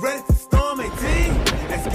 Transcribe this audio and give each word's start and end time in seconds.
Ready 0.00 0.22
to 0.26 0.32
storm 0.32 0.80
18? 0.80 0.92
That's. 1.66 1.88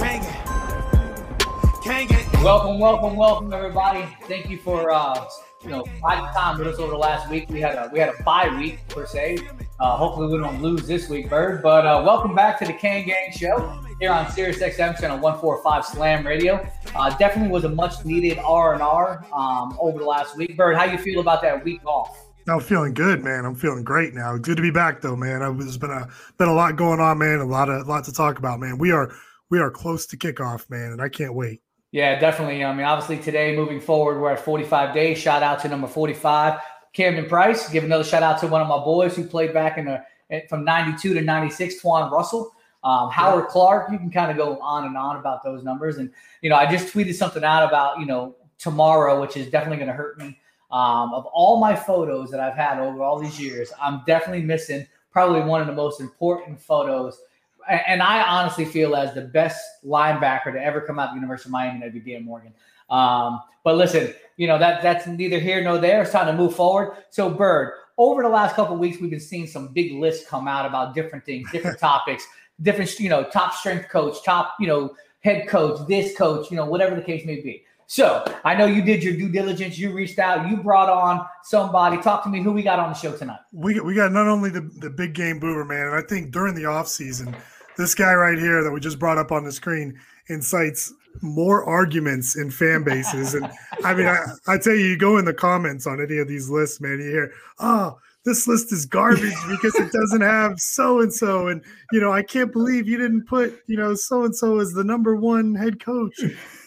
Kane 1.82 2.06
gang. 2.06 2.26
Welcome, 2.42 2.78
welcome, 2.78 3.16
welcome, 3.16 3.50
everybody. 3.50 4.04
Thank 4.24 4.50
you 4.50 4.58
for 4.58 4.90
uh, 4.90 5.26
you 5.62 5.70
know 5.70 5.86
biding 6.02 6.26
time 6.34 6.58
with 6.58 6.68
us 6.68 6.78
over 6.78 6.90
the 6.90 6.98
last 6.98 7.30
week. 7.30 7.48
We 7.48 7.62
had 7.62 7.76
a 7.76 7.88
we 7.94 7.98
had 8.00 8.10
a 8.10 8.22
bye 8.22 8.54
week 8.58 8.86
per 8.88 9.06
se. 9.06 9.38
Uh, 9.80 9.96
hopefully, 9.96 10.30
we 10.30 10.38
don't 10.38 10.60
lose 10.60 10.86
this 10.86 11.08
week, 11.08 11.30
Bird. 11.30 11.62
But 11.62 11.86
uh, 11.86 12.02
welcome 12.04 12.34
back 12.34 12.58
to 12.58 12.66
the 12.66 12.74
Kane 12.74 13.06
Gang 13.06 13.32
Show 13.32 13.80
here 14.00 14.10
on 14.10 14.30
Sirius 14.30 14.58
XM 14.58 15.00
channel 15.00 15.18
145 15.18 15.86
Slam 15.86 16.26
Radio. 16.26 16.66
Uh, 16.94 17.16
definitely 17.16 17.50
was 17.50 17.64
a 17.64 17.70
much 17.70 18.04
needed 18.04 18.38
R 18.38 18.74
and 18.74 18.82
R 18.82 19.24
um, 19.32 19.78
over 19.80 19.98
the 19.98 20.04
last 20.04 20.36
week. 20.36 20.58
Bird, 20.58 20.76
how 20.76 20.84
you 20.84 20.98
feel 20.98 21.20
about 21.20 21.40
that 21.40 21.64
week 21.64 21.82
off? 21.86 22.33
I'm 22.46 22.60
feeling 22.60 22.92
good, 22.92 23.24
man. 23.24 23.44
I'm 23.44 23.54
feeling 23.54 23.84
great 23.84 24.12
now. 24.12 24.36
Good 24.36 24.56
to 24.56 24.62
be 24.62 24.70
back, 24.70 25.00
though, 25.00 25.16
man. 25.16 25.40
There's 25.58 25.78
been 25.78 25.90
a 25.90 26.08
been 26.36 26.48
a 26.48 26.54
lot 26.54 26.76
going 26.76 27.00
on, 27.00 27.18
man. 27.18 27.40
A 27.40 27.44
lot 27.44 27.70
of 27.70 27.86
lot 27.86 28.04
to 28.04 28.12
talk 28.12 28.38
about, 28.38 28.60
man. 28.60 28.76
We 28.76 28.92
are 28.92 29.14
we 29.50 29.60
are 29.60 29.70
close 29.70 30.06
to 30.06 30.16
kickoff, 30.16 30.68
man, 30.68 30.92
and 30.92 31.00
I 31.00 31.08
can't 31.08 31.34
wait. 31.34 31.62
Yeah, 31.92 32.18
definitely. 32.18 32.64
I 32.64 32.74
mean, 32.74 32.84
obviously 32.84 33.18
today, 33.18 33.56
moving 33.56 33.80
forward, 33.80 34.20
we're 34.20 34.32
at 34.32 34.40
45 34.40 34.94
days. 34.94 35.16
Shout 35.16 35.42
out 35.42 35.60
to 35.60 35.68
number 35.68 35.86
45, 35.86 36.60
Camden 36.92 37.26
Price. 37.26 37.68
Give 37.70 37.84
another 37.84 38.04
shout 38.04 38.22
out 38.22 38.40
to 38.40 38.46
one 38.46 38.60
of 38.60 38.68
my 38.68 38.78
boys 38.78 39.16
who 39.16 39.24
played 39.24 39.54
back 39.54 39.78
in 39.78 39.86
the 39.86 40.02
from 40.48 40.64
92 40.64 41.14
to 41.14 41.20
96, 41.20 41.82
Twan 41.82 42.10
Russell. 42.10 42.52
Um, 42.82 43.10
Howard 43.10 43.46
Clark, 43.46 43.90
you 43.90 43.98
can 43.98 44.10
kind 44.10 44.30
of 44.30 44.36
go 44.36 44.58
on 44.58 44.84
and 44.84 44.96
on 44.96 45.16
about 45.16 45.42
those 45.42 45.62
numbers. 45.62 45.96
And, 45.96 46.10
you 46.42 46.50
know, 46.50 46.56
I 46.56 46.70
just 46.70 46.92
tweeted 46.92 47.14
something 47.14 47.42
out 47.42 47.66
about, 47.66 47.98
you 47.98 48.04
know, 48.04 48.36
tomorrow, 48.58 49.20
which 49.20 49.38
is 49.38 49.48
definitely 49.48 49.78
going 49.78 49.88
to 49.88 49.94
hurt 49.94 50.18
me. 50.18 50.38
Um, 50.74 51.14
of 51.14 51.26
all 51.26 51.60
my 51.60 51.76
photos 51.76 52.32
that 52.32 52.40
I've 52.40 52.56
had 52.56 52.80
over 52.80 53.00
all 53.00 53.20
these 53.20 53.40
years, 53.40 53.72
I'm 53.80 54.02
definitely 54.08 54.42
missing 54.42 54.84
probably 55.12 55.40
one 55.42 55.60
of 55.60 55.68
the 55.68 55.72
most 55.72 56.00
important 56.00 56.60
photos. 56.60 57.20
And 57.68 58.02
I 58.02 58.22
honestly 58.22 58.64
feel 58.64 58.96
as 58.96 59.14
the 59.14 59.20
best 59.22 59.64
linebacker 59.86 60.52
to 60.52 60.60
ever 60.60 60.80
come 60.80 60.98
out 60.98 61.10
of 61.10 61.14
the 61.14 61.20
University 61.20 61.48
of 61.48 61.52
Miami, 61.52 61.78
that'd 61.78 61.94
be 61.94 62.12
Dan 62.12 62.24
Morgan. 62.24 62.52
Um, 62.90 63.40
but 63.62 63.76
listen, 63.76 64.12
you 64.36 64.48
know 64.48 64.58
that 64.58 64.82
that's 64.82 65.06
neither 65.06 65.38
here 65.38 65.62
nor 65.62 65.78
there. 65.78 66.02
It's 66.02 66.10
time 66.10 66.26
to 66.26 66.32
move 66.32 66.56
forward. 66.56 66.96
So, 67.10 67.30
Bird, 67.30 67.74
over 67.96 68.24
the 68.24 68.28
last 68.28 68.56
couple 68.56 68.74
of 68.74 68.80
weeks, 68.80 69.00
we've 69.00 69.10
been 69.10 69.20
seeing 69.20 69.46
some 69.46 69.68
big 69.68 69.92
lists 69.92 70.28
come 70.28 70.48
out 70.48 70.66
about 70.66 70.92
different 70.92 71.24
things, 71.24 71.48
different 71.52 71.78
topics, 71.90 72.26
different, 72.62 72.98
you 72.98 73.08
know, 73.08 73.22
top 73.30 73.54
strength 73.54 73.88
coach, 73.90 74.24
top, 74.24 74.56
you 74.58 74.66
know, 74.66 74.96
head 75.20 75.46
coach, 75.46 75.86
this 75.86 76.16
coach, 76.18 76.50
you 76.50 76.56
know, 76.56 76.66
whatever 76.66 76.96
the 76.96 77.02
case 77.02 77.24
may 77.24 77.40
be. 77.40 77.64
So 77.86 78.24
I 78.44 78.54
know 78.54 78.66
you 78.66 78.82
did 78.82 79.02
your 79.02 79.14
due 79.14 79.30
diligence. 79.30 79.78
You 79.78 79.92
reached 79.92 80.18
out. 80.18 80.48
You 80.48 80.56
brought 80.56 80.88
on 80.88 81.26
somebody. 81.42 81.98
Talk 81.98 82.22
to 82.24 82.28
me. 82.28 82.42
Who 82.42 82.52
we 82.52 82.62
got 82.62 82.78
on 82.78 82.88
the 82.88 82.94
show 82.94 83.16
tonight? 83.16 83.40
We 83.52 83.78
we 83.80 83.94
got 83.94 84.12
not 84.12 84.26
only 84.26 84.50
the 84.50 84.62
the 84.78 84.90
big 84.90 85.14
game 85.14 85.38
boomer, 85.38 85.64
man, 85.64 85.88
and 85.88 85.94
I 85.94 86.02
think 86.02 86.32
during 86.32 86.54
the 86.54 86.62
offseason, 86.62 87.34
this 87.76 87.94
guy 87.94 88.14
right 88.14 88.38
here 88.38 88.62
that 88.62 88.70
we 88.70 88.80
just 88.80 88.98
brought 88.98 89.18
up 89.18 89.32
on 89.32 89.44
the 89.44 89.52
screen 89.52 89.98
incites 90.28 90.92
more 91.20 91.64
arguments 91.64 92.36
in 92.36 92.50
fan 92.50 92.82
bases. 92.82 93.34
And 93.34 93.50
I 93.84 93.94
mean, 93.94 94.06
I, 94.06 94.24
I 94.48 94.58
tell 94.58 94.74
you, 94.74 94.86
you 94.86 94.98
go 94.98 95.18
in 95.18 95.24
the 95.24 95.34
comments 95.34 95.86
on 95.86 96.00
any 96.00 96.18
of 96.18 96.28
these 96.28 96.48
lists, 96.48 96.80
man, 96.80 96.98
you 96.98 97.10
hear, 97.10 97.32
oh, 97.60 97.98
this 98.24 98.48
list 98.48 98.72
is 98.72 98.86
garbage 98.86 99.36
because 99.48 99.74
it 99.76 99.92
doesn't 99.92 100.22
have 100.22 100.58
so 100.58 101.00
and 101.00 101.12
so. 101.12 101.48
And, 101.48 101.62
you 101.92 102.00
know, 102.00 102.10
I 102.10 102.22
can't 102.22 102.52
believe 102.52 102.88
you 102.88 102.96
didn't 102.96 103.26
put, 103.26 103.62
you 103.66 103.76
know, 103.76 103.94
so 103.94 104.24
and 104.24 104.34
so 104.34 104.58
as 104.58 104.72
the 104.72 104.82
number 104.82 105.14
one 105.14 105.54
head 105.54 105.84
coach, 105.84 106.18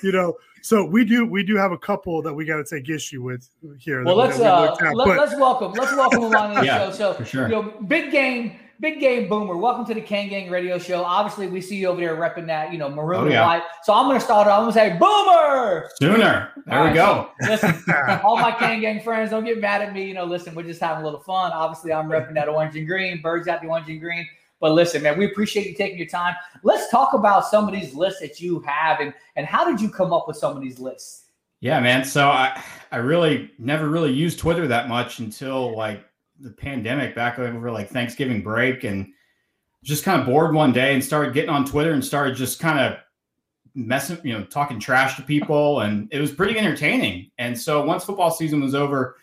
you 0.01 0.11
know. 0.11 0.35
So 0.61 0.83
we 0.85 1.05
do 1.05 1.25
we 1.25 1.43
do 1.43 1.55
have 1.55 1.71
a 1.71 1.77
couple 1.77 2.21
that 2.23 2.33
we 2.33 2.45
got 2.45 2.57
to 2.57 2.63
take 2.65 2.89
issue 2.89 3.21
with 3.23 3.49
here. 3.79 4.03
Well, 4.03 4.15
let's 4.15 4.37
we 4.37 4.45
uh, 4.45 4.61
looked 4.61 4.81
at, 4.81 4.95
let, 4.95 5.07
but- 5.07 5.19
us 5.19 5.35
welcome 5.39 5.73
let's 5.73 5.93
welcome 5.95 6.23
him 6.23 6.35
on 6.35 6.53
the 6.55 6.61
Yeah, 6.65 6.87
show. 6.87 6.91
So, 6.91 7.13
for 7.13 7.25
sure. 7.25 7.43
you 7.47 7.55
know, 7.55 7.61
big 7.87 8.11
game, 8.11 8.57
big 8.79 8.99
game, 8.99 9.29
boomer. 9.29 9.55
Welcome 9.55 9.85
to 9.85 9.93
the 9.93 10.01
Kane 10.01 10.29
Gang 10.29 10.49
Radio 10.51 10.77
Show. 10.77 11.03
Obviously, 11.03 11.47
we 11.47 11.61
see 11.61 11.77
you 11.77 11.87
over 11.87 11.99
there 12.01 12.15
repping 12.15 12.47
that, 12.47 12.71
you 12.73 12.77
know, 12.77 12.89
maroon 12.89 13.19
Oh, 13.21 13.23
and 13.23 13.31
yeah. 13.31 13.45
white. 13.45 13.63
So 13.83 13.93
I'm 13.93 14.07
going 14.07 14.19
to 14.19 14.23
start. 14.25 14.47
I'm 14.47 14.61
going 14.69 14.73
to 14.73 14.79
say, 14.79 14.97
boomer. 14.99 15.89
Sooner. 16.01 16.51
There 16.65 16.77
All 16.77 16.83
we 16.83 16.87
right, 16.89 16.95
go. 16.95 17.29
so, 17.41 17.49
listen, 17.51 17.83
all 18.23 18.37
my 18.37 18.51
Kane 18.51 18.81
Gang 18.81 19.01
friends, 19.01 19.29
don't 19.31 19.45
get 19.45 19.59
mad 19.61 19.81
at 19.81 19.93
me. 19.93 20.05
You 20.05 20.13
know, 20.15 20.25
listen, 20.25 20.53
we're 20.53 20.63
just 20.63 20.81
having 20.81 21.01
a 21.01 21.05
little 21.05 21.21
fun. 21.21 21.51
Obviously, 21.53 21.93
I'm 21.93 22.07
repping 22.09 22.33
that 22.33 22.49
orange 22.49 22.75
and 22.75 22.85
green. 22.87 23.21
Birds 23.21 23.45
got 23.45 23.61
the 23.61 23.67
orange 23.67 23.89
and 23.89 23.99
green. 24.01 24.27
But 24.59 24.73
listen, 24.73 25.03
man, 25.03 25.17
we 25.17 25.25
appreciate 25.25 25.67
you 25.67 25.75
taking 25.75 25.97
your 25.97 26.07
time. 26.07 26.35
Let's 26.63 26.89
talk 26.89 27.13
about 27.13 27.45
some 27.45 27.67
of 27.67 27.73
these 27.73 27.93
lists 27.93 28.21
that 28.21 28.39
you 28.39 28.59
have 28.61 28.99
and 28.99 29.13
and 29.35 29.45
how 29.45 29.69
did 29.69 29.79
you 29.79 29.89
come 29.89 30.13
up 30.13 30.27
with 30.27 30.37
some 30.37 30.55
of 30.55 30.63
these 30.63 30.79
lists? 30.79 31.25
Yeah, 31.59 31.79
man. 31.79 32.03
So 32.03 32.27
I, 32.27 32.61
I 32.91 32.97
really 32.97 33.51
never 33.57 33.89
really 33.89 34.11
used 34.11 34.39
Twitter 34.39 34.67
that 34.67 34.87
much 34.87 35.19
until 35.19 35.75
like 35.75 36.05
the 36.39 36.51
pandemic 36.51 37.15
back 37.15 37.39
over 37.39 37.71
like 37.71 37.89
Thanksgiving 37.89 38.41
break 38.41 38.83
and 38.83 39.07
just 39.83 40.03
kind 40.03 40.19
of 40.19 40.27
bored 40.27 40.53
one 40.53 40.71
day 40.71 40.93
and 40.93 41.03
started 41.03 41.33
getting 41.33 41.49
on 41.49 41.65
Twitter 41.65 41.93
and 41.93 42.03
started 42.03 42.35
just 42.35 42.59
kind 42.59 42.79
of 42.79 42.99
messing, 43.73 44.19
you 44.23 44.33
know, 44.33 44.43
talking 44.43 44.79
trash 44.79 45.15
to 45.15 45.21
people. 45.23 45.81
And 45.81 46.07
it 46.11 46.19
was 46.19 46.31
pretty 46.31 46.57
entertaining. 46.57 47.31
And 47.37 47.59
so 47.59 47.83
once 47.83 48.03
football 48.03 48.31
season 48.31 48.61
was 48.61 48.75
over, 48.75 49.17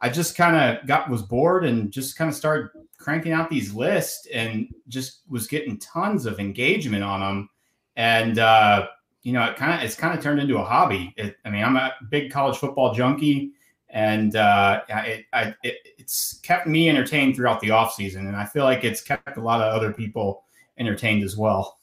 I 0.00 0.08
just 0.08 0.36
kind 0.36 0.56
of 0.56 0.86
got 0.86 1.10
was 1.10 1.22
bored 1.22 1.64
and 1.64 1.90
just 1.90 2.16
kind 2.16 2.28
of 2.28 2.36
started 2.36 2.70
cranking 3.00 3.32
out 3.32 3.50
these 3.50 3.72
lists 3.72 4.28
and 4.32 4.68
just 4.86 5.22
was 5.28 5.46
getting 5.46 5.78
tons 5.78 6.26
of 6.26 6.38
engagement 6.38 7.02
on 7.02 7.20
them. 7.20 7.48
And 7.96 8.38
uh, 8.38 8.86
you 9.22 9.32
know, 9.32 9.44
it 9.44 9.56
kind 9.56 9.72
of 9.72 9.84
it's 9.84 9.96
kind 9.96 10.16
of 10.16 10.22
turned 10.22 10.40
into 10.40 10.58
a 10.58 10.64
hobby. 10.64 11.12
It, 11.16 11.36
I 11.44 11.50
mean, 11.50 11.64
I'm 11.64 11.76
a 11.76 11.92
big 12.10 12.30
college 12.30 12.58
football 12.58 12.94
junkie, 12.94 13.52
and 13.88 14.36
uh, 14.36 14.82
it, 14.88 15.26
I, 15.32 15.54
it, 15.62 15.76
it's 15.98 16.38
kept 16.42 16.66
me 16.66 16.88
entertained 16.88 17.36
throughout 17.36 17.60
the 17.60 17.70
off 17.70 17.94
season, 17.94 18.26
and 18.28 18.36
I 18.36 18.44
feel 18.44 18.64
like 18.64 18.84
it's 18.84 19.00
kept 19.00 19.36
a 19.36 19.42
lot 19.42 19.60
of 19.60 19.74
other 19.74 19.92
people 19.92 20.44
entertained 20.78 21.24
as 21.24 21.36
well. 21.36 21.79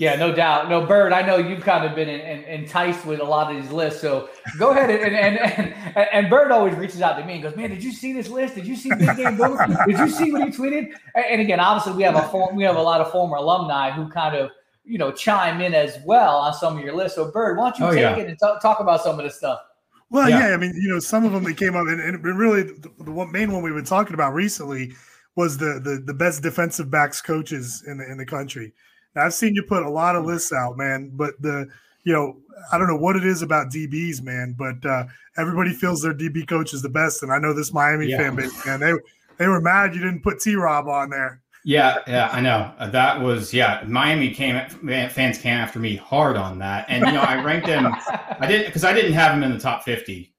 Yeah, 0.00 0.16
no 0.16 0.34
doubt. 0.34 0.70
No, 0.70 0.86
Bird, 0.86 1.12
I 1.12 1.20
know 1.20 1.36
you've 1.36 1.60
kind 1.62 1.84
of 1.84 1.94
been 1.94 2.08
in, 2.08 2.20
in, 2.20 2.42
enticed 2.44 3.04
with 3.04 3.20
a 3.20 3.24
lot 3.24 3.54
of 3.54 3.62
these 3.62 3.70
lists. 3.70 4.00
So 4.00 4.30
go 4.58 4.70
ahead 4.70 4.88
and 4.88 5.14
and, 5.14 5.38
and 5.38 5.74
and 5.94 6.08
and 6.10 6.30
Bird 6.30 6.50
always 6.50 6.74
reaches 6.74 7.02
out 7.02 7.18
to 7.18 7.24
me 7.26 7.34
and 7.34 7.42
goes, 7.42 7.54
"Man, 7.54 7.68
did 7.68 7.84
you 7.84 7.92
see 7.92 8.14
this 8.14 8.30
list? 8.30 8.54
Did 8.54 8.66
you 8.66 8.76
see 8.76 8.88
Big 8.98 9.14
Game 9.18 9.36
Boomer? 9.36 9.66
Did 9.86 9.98
you 9.98 10.08
see 10.08 10.32
what 10.32 10.40
he 10.42 10.48
tweeted?" 10.48 10.90
And, 11.14 11.24
and 11.32 11.40
again, 11.42 11.60
obviously, 11.60 11.92
we 11.98 12.02
have 12.04 12.16
a 12.16 12.22
form, 12.28 12.56
we 12.56 12.64
have 12.64 12.76
a 12.76 12.82
lot 12.82 13.02
of 13.02 13.12
former 13.12 13.36
alumni 13.36 13.90
who 13.90 14.08
kind 14.08 14.34
of 14.34 14.50
you 14.84 14.96
know 14.96 15.12
chime 15.12 15.60
in 15.60 15.74
as 15.74 15.98
well 16.06 16.36
on 16.38 16.54
some 16.54 16.78
of 16.78 16.82
your 16.82 16.94
lists. 16.96 17.16
So 17.16 17.30
Bird, 17.30 17.58
why 17.58 17.64
don't 17.70 17.78
you 17.78 17.84
Oh, 17.84 17.90
take 17.90 18.00
yeah. 18.00 18.16
it 18.16 18.26
and 18.30 18.38
talk, 18.38 18.62
talk 18.62 18.80
about 18.80 19.02
some 19.02 19.18
of 19.18 19.24
this 19.26 19.36
stuff? 19.36 19.60
Well, 20.08 20.30
Yeah. 20.30 20.48
yeah. 20.48 20.54
I 20.54 20.56
mean, 20.56 20.72
you 20.80 20.88
know, 20.88 20.98
some 20.98 21.26
of 21.26 21.32
them 21.32 21.44
that 21.44 21.58
came 21.58 21.76
up, 21.76 21.86
and, 21.88 22.00
and 22.00 22.24
really 22.24 22.62
the, 22.62 22.90
the 23.00 23.12
one, 23.12 23.30
main 23.30 23.52
one 23.52 23.62
we've 23.62 23.74
been 23.74 23.84
talking 23.84 24.14
about 24.14 24.32
recently 24.32 24.94
was 25.36 25.58
the, 25.58 25.78
the 25.84 26.02
the 26.06 26.14
best 26.14 26.42
defensive 26.42 26.90
backs 26.90 27.20
coaches 27.20 27.84
in 27.86 27.98
the 27.98 28.10
in 28.10 28.16
the 28.16 28.24
country. 28.24 28.72
Now, 29.14 29.22
I've 29.26 29.34
seen 29.34 29.54
you 29.54 29.62
put 29.62 29.82
a 29.82 29.90
lot 29.90 30.16
of 30.16 30.24
lists 30.24 30.52
out, 30.52 30.76
man, 30.76 31.10
but 31.14 31.40
the 31.40 31.68
you 32.04 32.12
know 32.12 32.36
I 32.72 32.78
don't 32.78 32.86
know 32.88 32.96
what 32.96 33.16
it 33.16 33.24
is 33.24 33.42
about 33.42 33.72
DBs, 33.72 34.22
man, 34.22 34.54
but 34.58 34.84
uh, 34.88 35.04
everybody 35.36 35.72
feels 35.72 36.02
their 36.02 36.14
DB 36.14 36.46
coach 36.46 36.72
is 36.74 36.82
the 36.82 36.88
best, 36.88 37.22
and 37.22 37.32
I 37.32 37.38
know 37.38 37.52
this 37.52 37.72
Miami 37.72 38.06
Yeah. 38.08 38.18
fan 38.18 38.36
base, 38.36 38.66
man, 38.66 38.80
they 38.80 38.92
they 39.38 39.48
were 39.48 39.60
mad 39.60 39.94
you 39.94 40.00
didn't 40.00 40.22
put 40.22 40.40
T 40.40 40.54
Rob 40.54 40.86
on 40.88 41.10
there. 41.10 41.42
Yeah, 41.62 41.98
yeah, 42.06 42.30
I 42.32 42.40
know. 42.40 42.72
Uh, 42.78 42.88
that 42.90 43.20
was 43.20 43.52
yeah. 43.52 43.84
Miami 43.86 44.30
came 44.32 44.58
man, 44.80 45.10
fans 45.10 45.36
came 45.38 45.56
after 45.58 45.78
me 45.78 45.96
hard 45.96 46.36
on 46.36 46.58
that, 46.60 46.86
and 46.88 47.04
you 47.04 47.12
know 47.12 47.20
I 47.20 47.42
ranked 47.42 47.66
him. 47.66 47.86
I 48.38 48.46
didn't 48.46 48.66
because 48.66 48.84
I 48.84 48.92
didn't 48.94 49.12
have 49.12 49.34
him 49.34 49.42
in 49.42 49.50
the 49.52 49.58
top 49.58 49.82
fifty. 49.84 50.32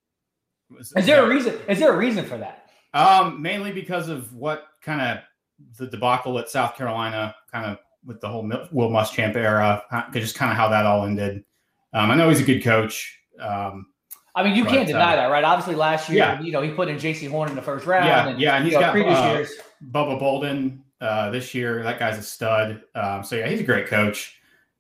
Was- 0.71 0.93
Is 0.95 1.05
there 1.05 1.23
a 1.23 1.27
reason? 1.27 1.59
Is 1.67 1.77
there 1.79 1.93
a 1.93 1.97
reason 1.97 2.25
for 2.25 2.37
that? 2.37 2.69
Um, 2.93 3.41
mainly 3.41 3.71
because 3.71 4.09
of 4.09 4.33
what 4.33 4.65
kind 4.81 4.99
of 4.99 5.23
the 5.77 5.85
debacle 5.87 6.39
at 6.39 6.49
South 6.49 6.75
Carolina, 6.75 7.35
kind 7.51 7.65
of 7.67 7.77
with 8.05 8.21
the 8.21 8.27
whole 8.27 8.43
Will 8.71 8.89
Muschamp 8.89 9.35
era, 9.35 9.83
uh, 9.91 10.11
just 10.11 10.35
kind 10.35 10.51
of 10.51 10.57
how 10.57 10.69
that 10.69 10.85
all 10.85 11.05
ended. 11.05 11.43
Um, 11.93 12.11
I 12.11 12.15
know 12.15 12.29
he's 12.29 12.41
a 12.41 12.45
good 12.45 12.63
coach. 12.63 13.19
Um, 13.39 13.87
I 14.33 14.43
mean, 14.43 14.55
you 14.55 14.63
But, 14.63 14.73
can't 14.73 14.87
deny 14.87 15.13
uh, 15.13 15.15
that, 15.17 15.27
right? 15.27 15.43
Obviously, 15.43 15.75
last 15.75 16.09
year, 16.09 16.19
Yeah. 16.19 16.41
you 16.41 16.51
know, 16.51 16.61
he 16.61 16.71
put 16.71 16.87
in 16.87 16.97
Jaycee 16.97 17.29
Horn 17.29 17.49
in 17.49 17.55
the 17.55 17.61
first 17.61 17.85
round. 17.85 18.05
Yeah, 18.05 18.27
and, 18.29 18.39
yeah, 18.39 18.55
and 18.55 18.63
he's 18.63 18.73
you 18.73 18.79
know, 18.79 18.85
got, 18.85 18.91
previous 18.93 19.19
uh, 19.19 19.33
years. 19.33 19.51
Bubba 19.91 20.17
Bolden 20.17 20.83
uh, 21.01 21.31
this 21.31 21.53
year. 21.53 21.83
That 21.83 21.99
guy's 21.99 22.17
a 22.17 22.23
stud. 22.23 22.81
Um, 22.95 23.23
so 23.23 23.35
yeah, 23.35 23.47
he's 23.49 23.59
a 23.59 23.65
great 23.65 23.87
coach. 23.87 24.37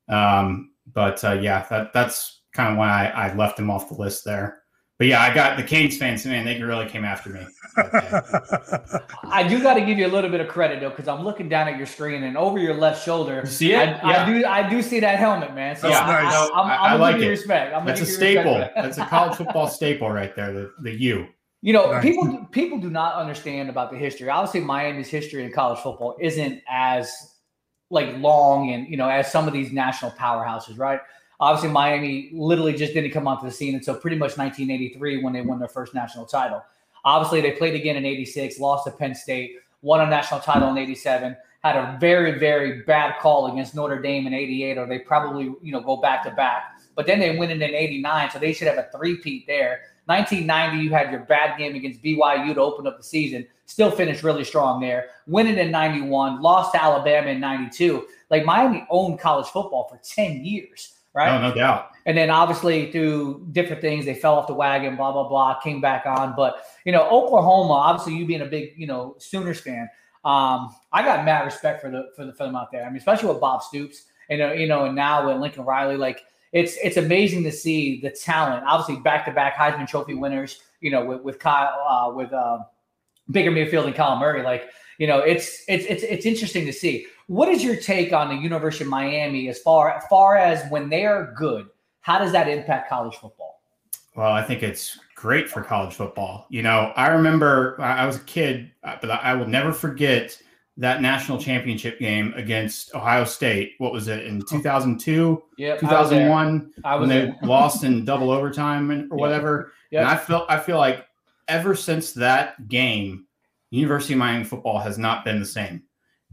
Um, 0.07 0.71
but 0.93 1.23
uh, 1.23 1.33
yeah, 1.33 1.65
that 1.69 1.91
that's 1.93 2.41
kind 2.53 2.71
of 2.71 2.77
why 2.77 3.07
I, 3.07 3.27
I 3.27 3.35
left 3.35 3.59
him 3.59 3.69
off 3.69 3.89
the 3.89 3.95
list 3.95 4.23
there. 4.23 4.60
But 5.01 5.07
yeah, 5.07 5.19
I 5.19 5.33
got 5.33 5.57
the 5.57 5.63
Canes 5.63 5.97
fans, 5.97 6.23
man, 6.27 6.45
they 6.45 6.61
really 6.61 6.85
came 6.87 7.03
after 7.03 7.31
me. 7.31 7.47
I 9.31 9.43
do 9.49 9.59
got 9.63 9.73
to 9.73 9.81
give 9.81 9.97
you 9.97 10.05
a 10.05 10.13
little 10.13 10.29
bit 10.29 10.41
of 10.41 10.47
credit 10.47 10.79
though, 10.79 10.91
because 10.91 11.07
I'm 11.07 11.23
looking 11.23 11.49
down 11.49 11.67
at 11.67 11.75
your 11.75 11.87
screen 11.87 12.21
and 12.21 12.37
over 12.37 12.59
your 12.59 12.75
left 12.75 13.03
shoulder. 13.03 13.41
You 13.43 13.49
see 13.49 13.73
it? 13.73 13.77
I, 13.77 13.83
Yeah. 14.11 14.23
I 14.23 14.25
do. 14.31 14.45
I 14.45 14.69
do 14.69 14.81
see 14.83 14.99
that 14.99 15.17
helmet, 15.17 15.55
man. 15.55 15.75
So 15.75 15.89
That's 15.89 15.99
I, 16.01 16.21
nice. 16.21 16.33
I, 16.35 16.49
I'm, 16.53 16.67
I- 16.69 16.75
I'm 16.77 16.91
I 16.91 16.95
like 16.97 17.15
it. 17.19 17.29
respect. 17.29 17.73
I'm 17.75 17.83
That's 17.83 17.99
a 17.99 18.03
give 18.05 18.09
you 18.11 18.15
respect 18.27 18.47
for 18.47 18.53
staple. 18.53 18.57
that. 18.59 18.73
That's 18.75 18.97
a 18.99 19.05
college 19.07 19.35
football 19.37 19.67
staple 19.67 20.11
right 20.11 20.35
there. 20.35 20.53
The 20.53 20.71
the 20.83 20.91
U. 20.91 21.27
You 21.63 21.73
know, 21.73 21.91
Nice. 21.93 22.03
people 22.03 22.47
people 22.51 22.77
do 22.77 22.91
not 22.91 23.15
understand 23.15 23.69
about 23.71 23.89
the 23.89 23.97
history. 23.97 24.29
Obviously, 24.29 24.59
Miami's 24.59 25.07
history 25.09 25.43
in 25.45 25.51
college 25.51 25.79
football 25.79 26.15
isn't 26.21 26.61
as 26.69 27.11
like 27.89 28.15
long 28.17 28.69
and 28.71 28.87
you 28.87 28.97
know 28.97 29.09
as 29.09 29.31
some 29.31 29.47
of 29.47 29.53
these 29.53 29.71
national 29.71 30.11
powerhouses, 30.11 30.77
right? 30.77 30.99
Obviously, 31.41 31.71
Miami 31.71 32.29
literally 32.31 32.73
just 32.73 32.93
didn't 32.93 33.11
come 33.11 33.27
onto 33.27 33.45
the 33.45 33.51
scene 33.51 33.73
until 33.73 33.95
pretty 33.95 34.15
much 34.15 34.37
1983 34.37 35.23
when 35.23 35.33
they 35.33 35.41
won 35.41 35.57
their 35.57 35.67
first 35.67 35.95
national 35.95 36.25
title. 36.25 36.63
Obviously, 37.03 37.41
they 37.41 37.53
played 37.53 37.73
again 37.73 37.95
in 37.97 38.05
'86, 38.05 38.59
lost 38.59 38.85
to 38.85 38.91
Penn 38.91 39.15
State, 39.15 39.55
won 39.81 40.01
a 40.01 40.09
national 40.09 40.39
title 40.39 40.69
in 40.69 40.77
'87, 40.77 41.35
had 41.63 41.75
a 41.75 41.97
very 41.99 42.37
very 42.37 42.83
bad 42.83 43.19
call 43.19 43.51
against 43.51 43.73
Notre 43.73 43.99
Dame 43.99 44.27
in 44.27 44.35
'88, 44.35 44.77
or 44.77 44.85
they 44.85 44.99
probably 44.99 45.45
you 45.63 45.71
know 45.71 45.81
go 45.81 45.97
back 45.97 46.23
to 46.25 46.31
back. 46.31 46.79
But 46.95 47.07
then 47.07 47.19
they 47.19 47.35
win 47.35 47.49
it 47.49 47.61
in 47.61 47.73
'89, 47.73 48.29
so 48.29 48.37
they 48.37 48.53
should 48.53 48.67
have 48.67 48.77
a 48.77 48.89
three-peat 48.95 49.47
there. 49.47 49.81
1990, 50.05 50.83
you 50.83 50.91
had 50.91 51.11
your 51.11 51.21
bad 51.21 51.57
game 51.57 51.75
against 51.75 52.03
BYU 52.03 52.53
to 52.53 52.61
open 52.61 52.85
up 52.85 52.97
the 52.97 53.03
season. 53.03 53.47
Still 53.65 53.89
finished 53.89 54.23
really 54.23 54.43
strong 54.43 54.81
there. 54.81 55.09
Winning 55.25 55.57
in 55.57 55.71
91, 55.71 56.41
lost 56.41 56.73
to 56.73 56.83
Alabama 56.83 57.29
in 57.29 57.39
92. 57.39 58.05
Like 58.29 58.43
Miami 58.43 58.85
owned 58.89 59.19
college 59.19 59.47
football 59.47 59.87
for 59.87 59.99
10 60.03 60.43
years, 60.43 60.97
right? 61.13 61.41
No, 61.41 61.49
no 61.49 61.55
doubt. 61.55 61.91
And 62.05 62.17
then 62.17 62.29
obviously 62.29 62.91
through 62.91 63.47
different 63.51 63.81
things, 63.81 64.05
they 64.05 64.15
fell 64.15 64.35
off 64.35 64.47
the 64.47 64.53
wagon, 64.53 64.95
blah, 64.95 65.11
blah, 65.11 65.27
blah, 65.27 65.59
came 65.59 65.81
back 65.81 66.05
on. 66.05 66.35
But, 66.35 66.63
you 66.85 66.91
know, 66.91 67.07
Oklahoma, 67.09 67.73
obviously 67.73 68.15
you 68.15 68.25
being 68.25 68.41
a 68.41 68.45
big, 68.45 68.73
you 68.75 68.87
know, 68.87 69.15
Sooners 69.19 69.59
fan, 69.59 69.89
um, 70.23 70.75
I 70.91 71.03
got 71.03 71.25
mad 71.25 71.45
respect 71.45 71.81
for 71.81 71.89
the 71.89 72.09
for 72.15 72.25
the 72.25 72.31
them 72.31 72.55
out 72.55 72.71
there. 72.71 72.83
I 72.83 72.89
mean, 72.89 72.97
especially 72.97 73.29
with 73.29 73.41
Bob 73.41 73.63
Stoops 73.63 74.05
and 74.29 74.41
uh, 74.41 74.51
you 74.51 74.67
know, 74.67 74.85
and 74.85 74.95
now 74.95 75.27
with 75.27 75.37
Lincoln 75.37 75.65
Riley, 75.65 75.97
like 75.97 76.21
it's 76.51 76.77
it's 76.83 76.97
amazing 76.97 77.43
to 77.43 77.51
see 77.51 78.01
the 78.01 78.11
talent. 78.11 78.63
Obviously, 78.67 79.01
back 79.01 79.25
to 79.25 79.31
back 79.31 79.55
Heisman 79.55 79.87
Trophy 79.87 80.13
winners. 80.13 80.59
You 80.79 80.91
know, 80.91 81.03
with 81.05 81.21
with 81.21 81.39
Kyle, 81.39 81.73
uh, 81.87 82.13
with 82.13 82.31
um, 82.33 82.65
Baker 83.31 83.51
Mayfield 83.51 83.87
and 83.87 83.95
Kyler 83.95 84.19
Murray. 84.19 84.43
Like, 84.43 84.69
you 84.99 85.07
know, 85.07 85.19
it's 85.19 85.63
it's 85.67 85.85
it's 85.85 86.03
it's 86.03 86.25
interesting 86.25 86.65
to 86.67 86.73
see. 86.73 87.07
What 87.27 87.49
is 87.49 87.63
your 87.63 87.75
take 87.75 88.13
on 88.13 88.29
the 88.29 88.35
University 88.41 88.83
of 88.83 88.89
Miami 88.89 89.47
as 89.49 89.59
far 89.59 89.91
as 89.91 90.03
far 90.09 90.37
as 90.37 90.69
when 90.69 90.89
they 90.89 91.05
are 91.05 91.33
good? 91.37 91.67
How 92.01 92.19
does 92.19 92.31
that 92.31 92.47
impact 92.47 92.89
college 92.89 93.15
football? 93.15 93.61
Well, 94.15 94.31
I 94.31 94.43
think 94.43 94.63
it's 94.63 94.99
great 95.15 95.49
for 95.49 95.61
college 95.61 95.93
football. 95.93 96.47
You 96.49 96.63
know, 96.63 96.91
I 96.95 97.07
remember 97.09 97.79
I 97.79 98.05
was 98.05 98.17
a 98.17 98.21
kid, 98.21 98.71
uh, 98.83 98.97
but 98.99 99.09
I 99.11 99.33
will 99.33 99.47
never 99.47 99.71
forget 99.71 100.37
that 100.77 101.01
national 101.01 101.37
championship 101.37 101.99
game 101.99 102.33
against 102.35 102.93
Ohio 102.95 103.23
State. 103.23 103.73
What 103.77 103.93
was 103.93 104.07
it 104.07 104.25
in 104.25 104.41
2002, 104.49 105.41
Yeah, 105.57 105.77
2001 105.77 106.73
I 106.83 106.95
was 106.95 107.07
when 107.07 107.17
they 107.27 107.33
lost 107.47 107.83
in 107.83 108.03
double 108.03 108.31
overtime 108.31 108.89
and, 108.91 109.11
or 109.11 109.17
Yeah. 109.17 109.21
whatever? 109.21 109.71
Yep. 109.91 110.01
And 110.01 110.09
I 110.09 110.17
feel 110.17 110.45
I 110.49 110.57
feel 110.59 110.77
like 110.77 111.05
ever 111.47 111.75
since 111.75 112.13
that 112.13 112.67
game, 112.67 113.25
University 113.69 114.13
of 114.13 114.19
Miami 114.19 114.43
football 114.43 114.79
has 114.79 114.97
not 114.97 115.23
been 115.23 115.39
the 115.39 115.45
same. 115.45 115.83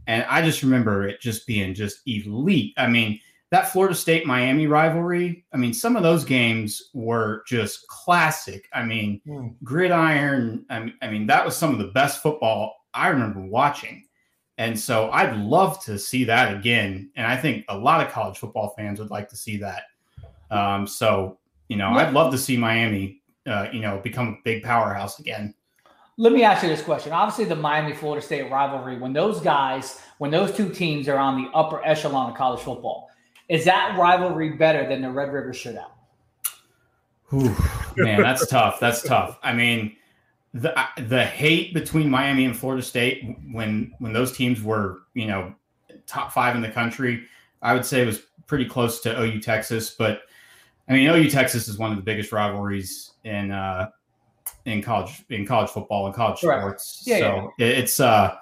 And 0.09 0.25
I 0.29 0.43
just 0.43 0.63
remember 0.63 1.07
it 1.07 1.21
just 1.21 1.47
being 1.47 1.75
just 1.75 2.01
elite. 2.07 2.75
I 2.77 2.89
mean, 2.89 3.21
that 3.51 3.71
Florida 3.73 3.95
State 3.95 4.27
Miami 4.27 4.67
rivalry, 4.67 5.45
I 5.55 5.57
mean, 5.57 5.73
some 5.73 5.97
of 5.97 6.03
those 6.03 6.25
games 6.25 6.91
were 6.93 7.45
just 7.47 7.87
classic. 7.89 8.69
I 8.73 8.85
mean, 8.85 9.21
Hmm. 9.27 9.49
gridiron. 9.63 10.65
I 10.71 10.81
mean, 10.81 10.95
I 11.03 11.09
mean, 11.09 11.27
that 11.29 11.45
was 11.45 11.57
some 11.57 11.73
of 11.73 11.79
the 11.79 11.93
best 11.93 12.23
football 12.23 12.75
I 12.95 13.09
remember 13.09 13.41
watching. 13.41 14.05
And 14.57 14.79
so 14.79 15.11
I'd 15.13 15.37
love 15.37 15.83
to 15.85 15.99
see 15.99 16.25
that 16.25 16.55
again. 16.57 17.11
And 17.15 17.27
I 17.27 17.37
think 17.37 17.65
a 17.69 17.79
lot 17.79 18.05
of 18.05 18.13
college 18.13 18.39
football 18.39 18.75
fans 18.77 18.99
would 18.99 19.11
like 19.11 19.29
to 19.29 19.37
see 19.37 19.57
that. 19.59 19.85
Um, 20.51 20.87
so, 20.87 21.39
you 21.69 21.77
know, 21.77 21.91
I'd 21.91 22.13
love 22.13 22.33
to 22.33 22.39
see 22.39 22.57
Miami, 22.57 23.21
uh, 23.47 23.69
you 23.73 23.81
know, 23.81 24.01
become 24.03 24.29
a 24.29 24.37
big 24.45 24.65
powerhouse 24.65 25.21
again. 25.21 25.55
Let 26.21 26.33
me 26.33 26.43
ask 26.43 26.65
you 26.65 26.69
this 26.69 26.83
question. 26.83 27.13
Obviously, 27.13 27.45
the 27.45 27.55
Miami 27.55 27.95
Florida 27.95 28.21
State 28.21 28.51
rivalry, 28.51 28.99
when 28.99 29.13
those 29.13 29.41
guys, 29.41 30.01
when 30.19 30.33
those 30.33 30.53
two 30.53 30.69
teams 30.69 31.09
are 31.09 31.17
on 31.17 31.41
the 31.41 31.49
upper 31.55 31.81
echelon 31.87 32.31
of 32.31 32.37
college 32.37 32.61
football, 32.61 33.09
is 33.49 33.65
that 33.65 33.97
rivalry 33.97 34.51
better 34.51 34.87
than 34.89 35.01
the 35.01 35.11
Red 35.11 35.33
River 35.33 35.53
Shootout? 35.53 35.93
Whew, 37.31 37.55
man, 37.97 38.21
that's 38.21 38.49
tough. 38.49 38.81
That's 38.81 39.03
tough. 39.03 39.39
I 39.45 39.53
mean, 39.53 39.97
the 40.55 40.75
the 41.07 41.25
hate 41.25 41.73
between 41.73 42.11
Miami 42.11 42.47
and 42.47 42.57
Florida 42.57 42.83
State 42.83 43.37
when 43.53 43.93
when 43.99 44.13
those 44.13 44.33
teams 44.33 44.61
were 44.61 45.03
you 45.15 45.27
know 45.27 45.55
top 46.07 46.33
five 46.33 46.57
in 46.57 46.63
the 46.63 46.71
country, 46.71 47.27
I 47.63 47.75
would 47.75 47.85
say 47.85 48.05
was 48.05 48.23
pretty 48.47 48.65
close 48.65 49.01
to 49.03 49.21
OU 49.23 49.41
Texas. 49.41 49.91
But 49.91 50.23
I 50.89 50.95
mean, 50.95 51.09
OU 51.09 51.31
Texas 51.31 51.69
is 51.69 51.79
one 51.79 51.91
of 51.91 51.97
the 51.97 52.03
biggest 52.03 52.33
rivalries 52.33 53.13
in 53.23 53.53
uh, 53.53 53.91
in 54.69 54.83
college 54.83 55.25
in 55.31 55.47
college 55.47 55.71
football 55.71 56.07
and 56.07 56.15
college 56.15 56.41
Correct. 56.41 56.61
sports. 56.63 57.03
Yeah, 57.07 57.19
so 57.19 57.53
it- 57.59 57.79
it's 57.79 58.01
uh 58.01 58.35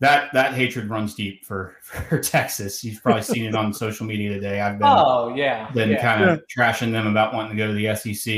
that 0.00 0.32
that 0.32 0.54
hatred 0.54 0.90
runs 0.90 1.14
deep 1.14 1.44
for 1.44 1.76
for 1.82 2.18
Texas. 2.18 2.82
You've 2.84 3.02
probably 3.02 3.22
seen 3.22 3.44
it 3.44 3.54
on 3.54 3.72
social 3.84 4.06
media 4.06 4.30
today. 4.30 4.60
I've 4.60 4.78
been 4.78 4.88
Oh 4.88 5.34
yeah, 5.34 5.70
been 5.72 5.90
yeah. 5.90 6.02
kind 6.02 6.24
of 6.30 6.42
trashing 6.46 6.92
them 6.92 7.06
about 7.06 7.32
wanting 7.34 7.52
to 7.52 7.56
go 7.56 7.68
to 7.68 7.72
the 7.74 7.94
SEC. 7.94 8.34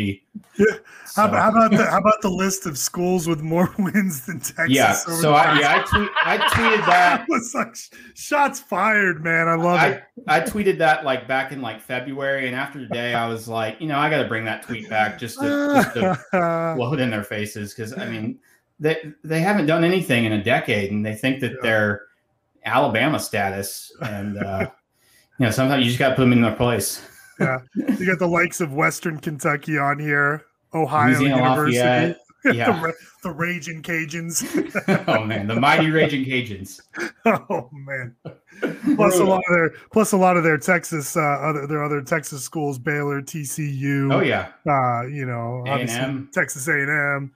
Yeah. 0.59 0.67
So- 1.07 1.23
How, 1.23 1.29
how 1.29 1.49
about 1.51 1.71
the 1.71 1.87
how 1.87 1.99
about 1.99 2.21
the 2.21 2.29
list 2.29 2.67
of 2.67 2.77
schools 2.77 3.27
with 3.27 3.41
more 3.41 3.75
wins 3.79 4.27
than 4.27 4.39
Texas? 4.41 4.69
yeah, 4.69 4.91
over 5.09 5.23
so 5.23 5.31
the 5.31 5.37
I 5.37 5.59
yeah 5.61 5.75
I 5.77 5.83
tweet 5.97 6.11
I 6.25 6.39
tweeted 6.39 6.87
that 6.87 7.25
It's 7.31 7.55
like 7.55 7.75
shots 8.15 8.61
fired, 8.61 9.25
man. 9.25 9.49
I 9.49 9.55
love 9.55 9.81
I, 9.81 9.89
it. 9.89 10.03
I 10.29 10.41
tweeted 10.41 10.77
that 10.79 11.05
like 11.05 11.27
back 11.27 11.53
in 11.53 11.63
like 11.63 11.81
February, 11.81 12.47
and 12.47 12.55
after 12.55 12.79
today, 12.81 13.15
I 13.15 13.27
was 13.29 13.49
like, 13.49 13.81
you 13.81 13.87
know, 13.89 13.99
I 13.99 14.11
got 14.11 14.23
to 14.23 14.29
bring 14.29 14.45
that 14.45 14.63
tweet 14.63 14.89
back 14.91 15.19
just 15.19 15.39
to, 15.41 15.47
just 15.75 15.95
to 15.95 16.75
blow 16.77 16.93
it 16.93 17.01
in 17.01 17.11
their 17.11 17.25
faces 17.25 17.73
because 17.73 17.97
I 17.97 18.07
mean, 18.07 18.39
they 18.79 19.13
they 19.25 19.41
haven't 19.41 19.67
done 19.67 19.85
anything 19.85 20.25
in 20.25 20.33
a 20.33 20.43
decade, 20.43 20.91
and 20.93 21.05
they 21.05 21.15
think 21.15 21.41
that 21.41 21.53
Yeah. 21.53 21.59
they're 21.63 22.03
Alabama 22.65 23.19
status, 23.19 23.93
and 24.03 24.39
uh, 24.39 24.69
you 25.39 25.47
know, 25.47 25.51
sometimes 25.51 25.85
you 25.85 25.91
just 25.91 25.99
got 25.99 26.11
to 26.11 26.15
put 26.17 26.23
them 26.23 26.33
in 26.33 26.43
their 26.43 26.55
place. 26.57 27.07
Yeah, 27.39 27.59
you 27.75 28.07
got 28.07 28.19
the 28.19 28.27
likes 28.27 28.61
of 28.61 28.73
Western 28.73 29.19
Kentucky 29.19 29.79
on 29.79 29.99
here, 29.99 30.47
Ohio 30.75 31.19
Louisiana 31.19 31.37
University, 31.37 31.79
Lafayette, 31.79 32.19
the, 32.45 32.55
yeah. 32.55 32.83
Ra- 32.85 32.93
the 33.23 33.31
Raging 33.31 33.83
Cajuns. 33.83 35.05
oh 35.09 35.25
man, 35.25 35.47
the 35.47 35.55
mighty 35.55 35.91
raging 35.91 36.25
Cajuns. 36.25 36.81
oh 37.27 37.69
man. 37.73 38.15
Plus 38.97 39.19
a 39.19 39.25
lot 39.25 39.43
of 39.49 39.55
their 39.55 39.71
plus 39.93 40.13
a 40.13 40.17
lot 40.17 40.37
of 40.39 40.43
their 40.43 40.57
Texas 40.57 41.17
uh, 41.17 41.21
other 41.21 41.67
their 41.67 41.85
other 41.85 42.01
Texas 42.03 42.43
schools, 42.43 42.79
Baylor, 42.79 43.21
TCU. 43.21 44.13
Oh 44.13 44.21
yeah, 44.21 44.49
uh, 44.67 45.07
you 45.07 45.27
know, 45.27 45.63
obviously 45.69 46.01
A&M. 46.01 46.31
Texas 46.33 46.67
A&M. 46.67 47.33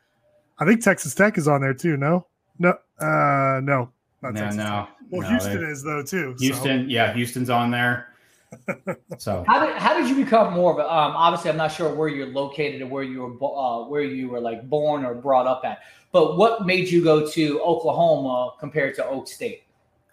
I 0.60 0.64
think 0.66 0.82
Texas 0.82 1.14
Tech 1.14 1.38
is 1.38 1.48
on 1.48 1.60
there 1.60 1.74
too. 1.74 1.96
No, 1.96 2.26
no, 2.58 2.70
uh, 3.00 3.60
no, 3.62 3.90
not 4.22 4.34
no, 4.34 4.40
Texas. 4.40 4.62
Tech. 4.62 4.88
Well, 5.10 5.22
no, 5.22 5.28
Houston 5.28 5.60
they- 5.64 5.68
is 5.70 5.82
though 5.82 6.02
too. 6.02 6.34
so- 6.38 6.44
Houston, 6.44 6.88
yeah, 6.90 7.12
Houston's 7.14 7.50
on 7.50 7.70
there. 7.70 8.06
So 9.18 9.44
How 9.46 9.64
did 9.64 9.76
how 9.76 9.96
did 9.96 10.08
you 10.08 10.16
become 10.24 10.54
more 10.54 10.72
of 10.72 10.78
a? 10.78 10.82
Um, 10.82 11.12
obviously, 11.14 11.50
I'm 11.50 11.56
not 11.56 11.70
sure 11.70 11.94
where 11.94 12.08
you're 12.08 12.26
located 12.28 12.82
or 12.82 12.86
where 12.86 13.02
you 13.04 13.20
were 13.22 13.44
uh, 13.44 13.84
where 13.88 14.02
you 14.02 14.28
were 14.28 14.40
like 14.40 14.68
born 14.68 15.04
or 15.04 15.14
brought 15.14 15.46
up 15.46 15.62
at. 15.64 15.80
But 16.10 16.36
what 16.36 16.66
made 16.66 16.88
you 16.88 17.04
go 17.04 17.28
to 17.28 17.60
Oklahoma 17.62 18.54
compared 18.58 18.96
to 18.96 19.06
Oak 19.06 19.28
State? 19.28 19.62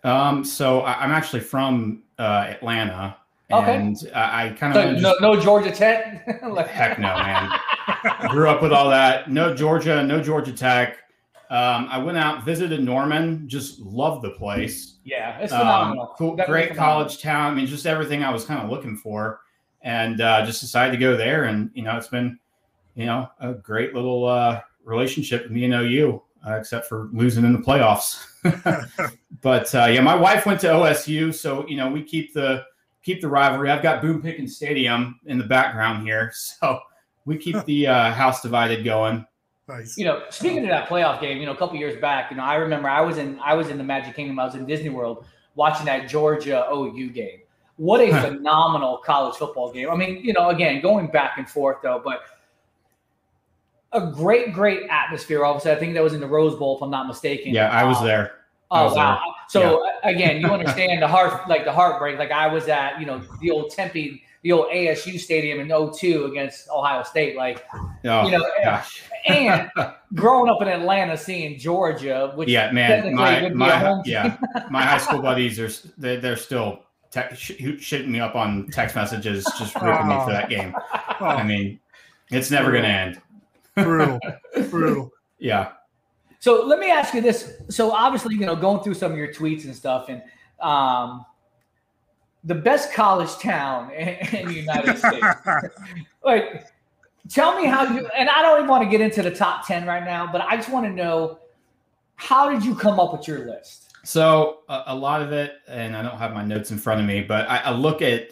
Um, 0.04 0.44
so 0.44 0.82
I, 0.82 1.04
I'm 1.04 1.12
actually 1.12 1.39
from 1.39 2.04
uh, 2.20 2.46
Atlanta, 2.50 3.18
Okay. 3.51 3.75
and 3.75 3.96
I, 4.13 4.48
I 4.48 4.50
kind 4.50 4.74
So 4.74 4.89
of 4.89 5.01
no, 5.01 5.16
no 5.22 5.39
Georgia 5.39 5.72
Tech. 5.72 6.42
like, 6.50 6.68
heck 6.68 7.00
no, 7.00 7.13
man. 7.16 7.50
Grew 8.30 8.50
up 8.50 8.62
with 8.62 8.74
all 8.74 8.89
that. 8.89 9.30
No 9.32 9.56
Georgia, 9.56 10.04
no 10.04 10.22
Georgia 10.22 10.51
Tech. 10.51 10.98
Um, 11.50 11.88
I 11.89 11.98
went 11.98 12.18
out, 12.18 12.44
visited 12.44 12.84
Norman, 12.84 13.48
just 13.48 13.80
loved 13.80 14.22
the 14.22 14.32
place. 14.32 14.96
Yeah, 15.06 15.38
it's 15.39 15.54
Um, 15.54 15.60
phenomenal. 15.60 16.13
cool, 16.18 16.36
Definitely 16.36 16.51
great 16.51 16.70
phenomenal. 16.74 16.96
college 17.06 17.22
town. 17.22 17.51
I 17.54 17.56
mean, 17.56 17.68
just 17.68 17.86
everything 17.86 18.22
I 18.22 18.32
was 18.32 18.44
kind 18.44 18.62
of 18.62 18.70
looking 18.70 18.98
for, 18.98 19.39
and 19.82 20.20
uh, 20.20 20.46
just 20.46 20.60
decided 20.60 20.92
to 20.92 20.98
go 20.98 21.16
there. 21.16 21.46
And 21.46 21.72
you 21.74 21.84
know, 21.84 21.96
it's 21.96 22.10
been, 22.10 22.38
you 22.96 23.06
know, 23.06 23.30
a 23.39 23.54
great 23.54 23.96
little 23.96 24.25
uh, 24.27 24.60
relationship 24.84 25.44
with 25.44 25.54
me 25.54 25.63
and 25.63 25.74
OU, 25.74 26.22
uh, 26.46 26.56
except 26.56 26.86
for 26.88 27.08
losing 27.13 27.46
in 27.46 27.54
the 27.54 27.60
playoffs. 27.60 28.25
but 29.42 29.74
uh, 29.74 29.86
yeah, 29.86 30.01
my 30.01 30.16
wife 30.16 30.46
went 30.46 30.60
to 30.62 30.68
OSU, 30.68 31.34
so 31.34 31.66
you 31.68 31.77
know 31.77 31.89
we 31.89 32.04
keep 32.04 32.34
the 32.34 32.63
keep 33.07 33.21
the 33.21 33.27
rivalry. 33.29 33.71
I've 33.71 33.81
got 33.81 34.01
Boone 34.01 34.21
Pickens 34.21 34.57
Stadium 34.57 35.17
in 35.25 35.37
the 35.37 35.45
background 35.45 36.05
here, 36.05 36.29
so 36.35 36.79
we 37.25 37.37
keep 37.37 37.63
the 37.65 37.87
uh, 37.87 38.11
house 38.11 38.41
divided 38.41 38.83
going. 38.83 39.25
nice. 39.67 39.97
You 39.97 40.05
know, 40.05 40.23
speaking 40.29 40.63
of 40.63 40.69
that 40.69 40.89
playoff 40.89 41.21
game, 41.21 41.37
you 41.39 41.45
know, 41.45 41.53
a 41.53 41.57
couple 41.57 41.77
years 41.77 41.99
back, 42.01 42.29
you 42.31 42.37
know, 42.37 42.43
I 42.43 42.55
remember 42.55 42.89
I 42.89 43.01
was 43.01 43.17
in 43.17 43.39
I 43.39 43.53
was 43.53 43.69
in 43.69 43.77
the 43.77 43.83
Magic 43.83 44.15
Kingdom. 44.15 44.37
I 44.39 44.45
was 44.45 44.55
in 44.55 44.65
Disney 44.65 44.89
World 44.89 45.25
watching 45.55 45.85
that 45.85 46.09
Georgia 46.09 46.67
OU 46.71 47.09
game. 47.11 47.39
What 47.77 48.01
a 48.01 48.11
phenomenal 48.21 48.97
college 48.97 49.35
football 49.37 49.71
game. 49.71 49.89
I 49.89 49.95
mean, 49.95 50.21
you 50.23 50.33
know, 50.33 50.49
again, 50.49 50.81
going 50.81 51.07
back 51.07 51.37
and 51.37 51.49
forth 51.49 51.77
though, 51.81 52.01
but 52.03 52.21
a 53.93 54.11
great, 54.11 54.53
great 54.53 54.81
atmosphere. 54.89 55.45
Obviously, 55.45 55.71
I 55.71 55.75
think 55.75 55.93
that 55.93 56.03
was 56.03 56.13
in 56.13 56.19
the 56.19 56.27
Rose 56.27 56.55
Bowl, 56.59 56.75
if 56.75 56.83
I'm 56.83 56.89
not 56.89 57.07
mistaken. 57.07 57.53
Yeah, 57.53 57.69
I 57.69 57.85
was 57.85 57.97
Um, 57.99 58.05
there. 58.05 58.31
I 58.69 58.83
Oh 58.83 58.93
wow! 58.93 59.33
So 59.47 59.86
uh, 59.86 59.89
again, 60.03 60.41
you 60.41 60.47
understand 60.53 61.01
the 61.01 61.07
heart, 61.07 61.47
like 61.47 61.63
the 61.65 61.71
heartbreak. 61.71 62.17
Like 62.19 62.31
I 62.31 62.47
was 62.47 62.67
at, 62.67 63.00
you 63.00 63.05
know, 63.05 63.21
the 63.39 63.50
old 63.51 63.71
Tempe, 63.71 64.24
the 64.41 64.51
old 64.51 64.69
ASU 64.71 65.17
stadium 65.19 65.59
in 65.62 65.67
02 65.93 66.25
against 66.25 66.69
Ohio 66.69 67.03
State. 67.03 67.38
Like, 67.38 67.65
Oh, 68.03 68.25
you 68.25 68.31
know, 68.38 68.45
gosh. 68.63 69.03
and 69.27 69.69
growing 70.15 70.50
up 70.50 70.62
in 70.62 70.67
Atlanta, 70.67 71.17
seeing 71.17 71.57
Georgia, 71.57 72.31
which 72.36 72.50
Yeah, 72.50 72.71
man. 72.71 73.15
My 73.15 73.41
would 73.41 73.50
be 73.50 73.53
a 73.53 73.57
my 73.57 74.01
yeah, 74.05 74.38
my 74.69 74.81
high 74.83 74.97
school 74.97 75.21
buddies 75.21 75.59
are 75.59 75.69
they, 75.97 76.17
they're 76.17 76.36
still 76.38 76.79
te- 77.12 77.36
sh- 77.36 77.51
shitting 77.79 78.07
me 78.09 78.19
up 78.19 78.36
on 78.36 78.67
text 78.71 78.95
messages, 78.97 79.45
just 79.57 79.75
ripping 79.81 80.07
me 80.09 80.19
for 80.25 80.31
that 80.31 80.50
game. 80.50 80.75
I 80.91 81.41
Oh, 81.41 81.43
mean, 81.45 81.79
it's 82.31 82.51
never 82.51 82.71
gonna 82.74 82.88
end. 82.89 83.21
brutal, 83.75 84.19
brutal. 84.69 85.12
Yeah. 85.39 85.71
So 86.39 86.65
let 86.65 86.79
me 86.79 86.91
ask 86.91 87.13
you 87.13 87.22
this. 87.22 87.53
So 87.70 87.91
obviously, 87.91 88.36
you 88.36 88.46
know, 88.46 88.56
going 88.56 88.84
through 88.84 88.94
some 88.94 89.12
of 89.12 89.17
your 89.17 89.34
tweets 89.34 89.65
and 89.65 89.75
stuff, 89.75 90.10
and 90.10 90.22
um, 90.62 91.25
the 92.44 92.56
best 92.56 92.94
college 92.94 93.36
town 93.38 93.91
in, 93.91 94.08
in 94.36 94.48
the 94.48 94.53
United 94.53 94.98
States. 95.00 95.25
like, 96.24 96.65
tell 97.29 97.60
me 97.60 97.67
how 97.67 97.84
you. 97.84 98.08
And 98.15 98.29
I 98.29 98.41
don't 98.41 98.58
even 98.58 98.70
want 98.70 98.84
to 98.84 98.89
get 98.89 99.01
into 99.01 99.22
the 99.22 99.32
top 99.32 99.67
ten 99.67 99.86
right 99.86 100.03
now, 100.03 100.32
but 100.32 100.41
I 100.41 100.56
just 100.56 100.70
want 100.70 100.86
to 100.86 100.91
know 100.91 101.39
how 102.15 102.50
did 102.50 102.63
you 102.63 102.75
come 102.75 103.00
up 103.00 103.13
with 103.13 103.27
your 103.27 103.46
list? 103.46 103.96
So 104.03 104.60
a, 104.70 104.84
a 104.88 104.96
lot 104.96 105.22
of 105.22 105.32
it, 105.32 105.56
and 105.67 105.96
I 105.96 106.01
don't 106.01 106.17
have 106.17 106.34
my 106.34 106.44
notes 106.44 106.72
in 106.72 106.77
front 106.77 107.01
of 107.01 107.06
me, 107.06 107.22
but 107.22 107.50
I, 107.50 107.58
I 107.58 107.72
look 107.72 108.01
at, 108.01 108.29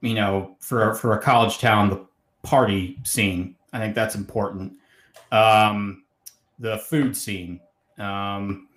you 0.00 0.14
know, 0.14 0.56
for 0.60 0.94
for 0.94 1.12
a 1.12 1.20
college 1.20 1.58
town, 1.58 1.90
the 1.90 2.06
party 2.42 2.98
scene. 3.04 3.54
I 3.72 3.78
think 3.78 3.94
that's 3.94 4.14
important. 4.14 4.72
Um, 5.30 6.04
the 6.58 6.78
food 6.78 7.16
scene, 7.16 7.60
um, 7.98 8.68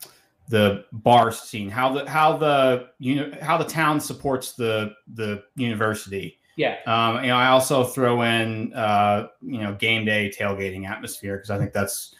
the 0.50 0.85
bar 0.91 1.31
scene, 1.31 1.69
how 1.69 1.93
the 1.93 2.09
how 2.09 2.38
the 2.38 2.89
you 3.00 3.15
know 3.15 3.31
how 3.41 3.57
the 3.57 3.65
town 3.65 4.00
supports 4.00 4.53
the 4.53 4.93
the 5.13 5.43
university. 5.55 6.38
Yeah, 6.57 6.77
Um, 6.85 7.23
you 7.23 7.29
know, 7.29 7.38
I 7.38 7.47
also 7.47 7.83
throw 7.83 8.23
in 8.23 8.73
uh, 8.73 9.29
you 9.41 9.59
know 9.59 9.73
game 9.75 10.05
day 10.05 10.31
tailgating 10.38 10.88
atmosphere 10.88 11.38
because 11.38 11.50
I 11.50 11.57
think 11.57 11.71
that's 11.71 12.13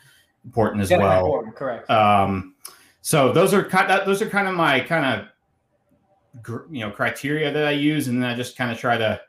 important 0.46 0.82
as 0.82 0.89
well. 0.89 1.25
important, 1.25 1.56
correct. 1.56 1.89
Um, 1.89 2.56
so 3.01 3.34
those 3.34 3.53
are 3.53 3.63
kind 3.63 3.91
of, 3.91 4.06
those 4.06 4.22
are 4.22 4.30
kind 4.30 4.48
of 4.48 4.56
my 4.56 4.80
kind 4.80 5.06
of 5.06 6.41
gr- 6.41 6.65
you 6.72 6.80
know 6.80 6.91
criteria 6.91 7.51
that 7.51 7.68
I 7.68 7.72
use, 7.72 8.08
and 8.08 8.24
then 8.24 8.30
I 8.30 8.36
just 8.36 8.58
kind 8.58 8.72
of 8.72 8.77
try 8.77 8.98
to 8.98 9.20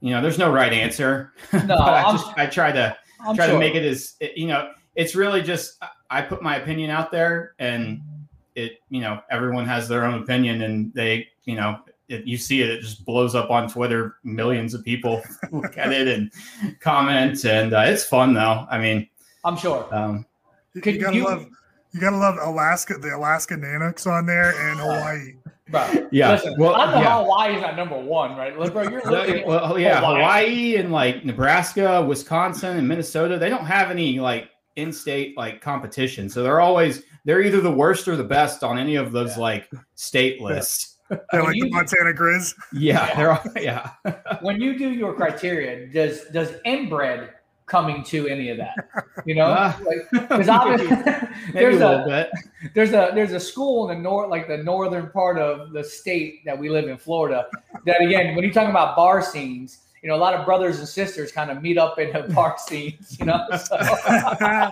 you 0.00 0.10
know 0.10 0.22
there's 0.22 0.38
no 0.38 0.52
right 0.52 0.72
answer. 0.72 1.32
No, 1.66 1.76
I 1.76 2.12
just 2.12 2.26
I 2.38 2.46
try 2.46 2.70
to 2.72 2.96
I'm 3.26 3.34
try 3.34 3.46
sure. 3.46 3.54
to 3.54 3.58
make 3.58 3.74
it 3.74 3.84
as 3.84 4.14
you 4.36 4.46
know 4.46 4.70
it's 4.94 5.14
really 5.14 5.42
just 5.42 5.82
I 6.10 6.22
put 6.22 6.42
my 6.42 6.56
opinion 6.56 6.90
out 6.90 7.10
there, 7.10 7.54
and 7.58 8.00
it 8.54 8.78
you 8.90 9.00
know 9.00 9.20
everyone 9.30 9.66
has 9.66 9.88
their 9.88 10.04
own 10.04 10.22
opinion, 10.22 10.62
and 10.62 10.92
they 10.94 11.28
you 11.44 11.56
know. 11.56 11.78
It, 12.06 12.26
you 12.26 12.36
see 12.36 12.60
it; 12.60 12.68
it 12.68 12.82
just 12.82 13.02
blows 13.06 13.34
up 13.34 13.50
on 13.50 13.66
Twitter. 13.66 14.16
Millions 14.24 14.74
of 14.74 14.84
people 14.84 15.22
look 15.52 15.78
at 15.78 15.90
it 15.90 16.06
and 16.06 16.30
comment, 16.78 17.42
and 17.46 17.72
uh, 17.72 17.80
it's 17.86 18.04
fun 18.04 18.34
though. 18.34 18.66
I 18.70 18.76
mean, 18.78 19.08
I'm 19.42 19.56
sure. 19.56 19.88
um, 19.90 20.26
You, 20.74 20.82
Could 20.82 20.96
you 20.96 21.00
gotta 21.00 21.16
you- 21.16 21.24
love, 21.24 21.46
you 21.92 22.00
gotta 22.00 22.18
love 22.18 22.36
Alaska, 22.42 22.98
the 22.98 23.16
Alaska 23.16 23.54
Nanook 23.54 24.06
on 24.06 24.26
there, 24.26 24.50
and 24.70 24.80
Hawaii. 24.80 25.32
Bro, 25.70 26.08
Yeah, 26.12 26.32
Listen, 26.32 26.54
well, 26.58 26.74
I 26.74 26.84
don't 26.84 26.94
know 26.96 27.00
yeah. 27.00 27.22
Hawaii 27.22 27.54
is 27.56 27.62
not 27.62 27.74
number 27.76 27.98
one, 27.98 28.36
right? 28.36 28.56
Look, 28.58 28.74
bro, 28.74 28.82
you're 28.82 29.02
looking 29.02 29.36
at 29.38 29.46
well, 29.46 29.78
yeah, 29.78 30.00
Hawaii. 30.00 30.14
Hawaii. 30.20 30.76
and 30.76 30.92
like 30.92 31.24
Nebraska, 31.24 32.04
Wisconsin, 32.04 32.76
and 32.76 32.86
Minnesota, 32.86 33.38
they 33.38 33.48
don't 33.48 33.64
have 33.64 33.90
any 33.90 34.20
like 34.20 34.50
in-state 34.76 35.36
like 35.36 35.60
competition. 35.60 36.28
So 36.28 36.42
they're 36.42 36.60
always 36.60 37.02
they're 37.24 37.42
either 37.42 37.60
the 37.60 37.70
worst 37.70 38.08
or 38.08 38.16
the 38.16 38.24
best 38.24 38.62
on 38.62 38.78
any 38.78 38.96
of 38.96 39.12
those 39.12 39.36
Yeah. 39.36 39.42
like 39.42 39.70
state 39.94 40.40
lists. 40.40 40.90
Yeah, 41.10 41.40
like 41.42 41.54
you- 41.54 41.64
the 41.64 41.70
Montana 41.70 42.12
Grizz. 42.14 42.54
Yeah, 42.72 43.14
they're 43.14 43.30
all, 43.32 43.42
yeah. 43.60 43.90
when 44.40 44.58
you 44.60 44.76
do 44.78 44.90
your 44.90 45.12
criteria, 45.14 45.86
does 45.92 46.24
does 46.32 46.54
inbred 46.64 47.30
coming 47.66 48.02
to 48.04 48.26
any 48.26 48.48
of 48.48 48.56
that? 48.56 48.74
You 49.26 49.34
know, 49.34 49.44
Uh, 49.46 49.74
because 50.12 50.48
obviously 50.58 50.88
Maybe 50.96 51.52
there's 51.52 51.80
a 51.82 51.86
a 51.86 52.04
bit. 52.08 52.30
there's 52.74 52.90
a 52.92 53.10
there's 53.14 53.32
a 53.32 53.38
school 53.40 53.90
in 53.90 53.96
the 53.98 54.02
north, 54.02 54.30
like 54.30 54.48
the 54.48 54.56
northern 54.56 55.10
part 55.10 55.38
of 55.38 55.72
the 55.72 55.84
state 55.84 56.42
that 56.46 56.58
we 56.58 56.70
live 56.70 56.88
in, 56.88 56.96
Florida. 56.96 57.46
That 57.84 58.00
again, 58.00 58.34
when 58.34 58.42
you're 58.42 58.52
talking 58.52 58.70
about 58.70 58.96
bar 58.96 59.20
scenes, 59.20 59.80
you 60.04 60.10
know, 60.10 60.16
a 60.16 60.18
lot 60.18 60.34
of 60.34 60.44
brothers 60.44 60.80
and 60.80 60.86
sisters 60.86 61.32
kind 61.32 61.50
of 61.50 61.62
meet 61.62 61.78
up 61.78 61.98
in 61.98 62.12
the 62.12 62.30
park 62.34 62.58
scenes. 62.68 63.16
You 63.18 63.24
know, 63.24 63.40
so, 63.56 63.74
I'm 63.78 64.70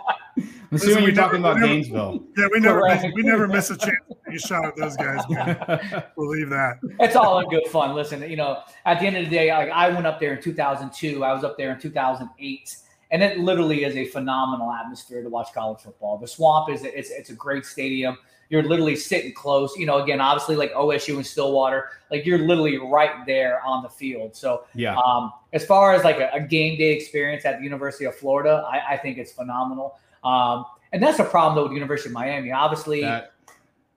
assuming 0.71 0.97
we 0.99 1.03
you're 1.07 1.15
talking 1.15 1.39
about 1.39 1.55
we 1.55 1.61
never- 1.63 1.73
Gainesville. 1.73 2.25
we 2.53 2.61
never, 2.61 2.83
miss, 2.83 3.05
we 3.15 3.23
never 3.23 3.49
miss 3.49 3.71
a 3.71 3.79
chance 3.79 3.97
you 4.11 4.33
take 4.33 4.47
shot 4.47 4.67
at 4.67 4.77
those 4.77 4.95
guys, 4.95 5.27
man. 5.31 5.57
Believe 6.17 6.51
that. 6.51 6.81
it's 7.01 7.17
all 7.17 7.39
in 7.39 7.49
good 7.49 7.67
fun. 7.69 7.95
Listen, 7.95 8.29
you 8.31 8.37
know, 8.37 8.61
at 8.85 9.01
the 9.01 9.07
end 9.07 9.17
of 9.17 9.25
the 9.25 9.31
day, 9.31 9.51
like 9.51 9.71
I 9.71 9.89
went 9.89 10.07
up 10.07 10.21
there 10.21 10.35
in 10.35 10.43
2002. 10.43 11.25
I 11.25 11.33
was 11.33 11.45
up 11.45 11.57
there 11.57 11.73
in 11.73 11.81
2008, 11.81 12.77
and 13.11 13.23
it 13.23 13.39
literally 13.39 13.85
is 13.85 13.97
a 13.97 14.05
phenomenal 14.05 14.71
atmosphere 14.71 15.23
to 15.23 15.31
watch 15.31 15.49
college 15.55 15.81
football. 15.81 16.19
The 16.19 16.29
Swamp 16.29 16.69
is 16.69 16.85
it's 16.85 17.09
it's 17.11 17.31
a 17.31 17.35
great 17.35 17.65
stadium. 17.65 18.19
You're 18.53 18.63
literally 18.63 18.97
sitting 18.97 19.33
close. 19.33 19.75
You 19.79 19.87
know, 19.87 20.03
again, 20.03 20.21
obviously 20.21 20.57
like 20.57 20.75
OSU 20.75 21.17
and 21.17 21.27
Stillwater, 21.27 21.89
like 22.11 22.27
you're 22.27 22.39
literally 22.39 22.77
right 22.77 23.25
there 23.25 23.63
on 23.65 23.83
the 23.83 23.89
field. 23.89 24.37
So 24.37 24.65
Yeah, 24.75 24.95
um, 24.95 25.33
as 25.55 25.65
far 25.65 25.95
as 25.95 26.05
like 26.05 26.19
a, 26.19 26.29
a 26.35 26.41
game 26.41 26.77
day 26.77 26.93
experience 26.93 27.47
at 27.47 27.57
the 27.57 27.65
University 27.65 28.05
of 28.05 28.15
Florida, 28.15 28.63
I, 28.71 28.93
I 28.93 28.97
think 28.99 29.17
it's 29.17 29.33
phenomenal. 29.33 29.99
Um, 30.23 30.67
and 30.93 31.03
that's 31.03 31.19
a 31.19 31.25
problem 31.25 31.57
though 31.57 31.63
with 31.63 31.71
the 31.71 31.77
University 31.77 32.11
of 32.11 32.13
Miami. 32.13 32.53
Obviously, 32.53 33.01
that, 33.01 33.33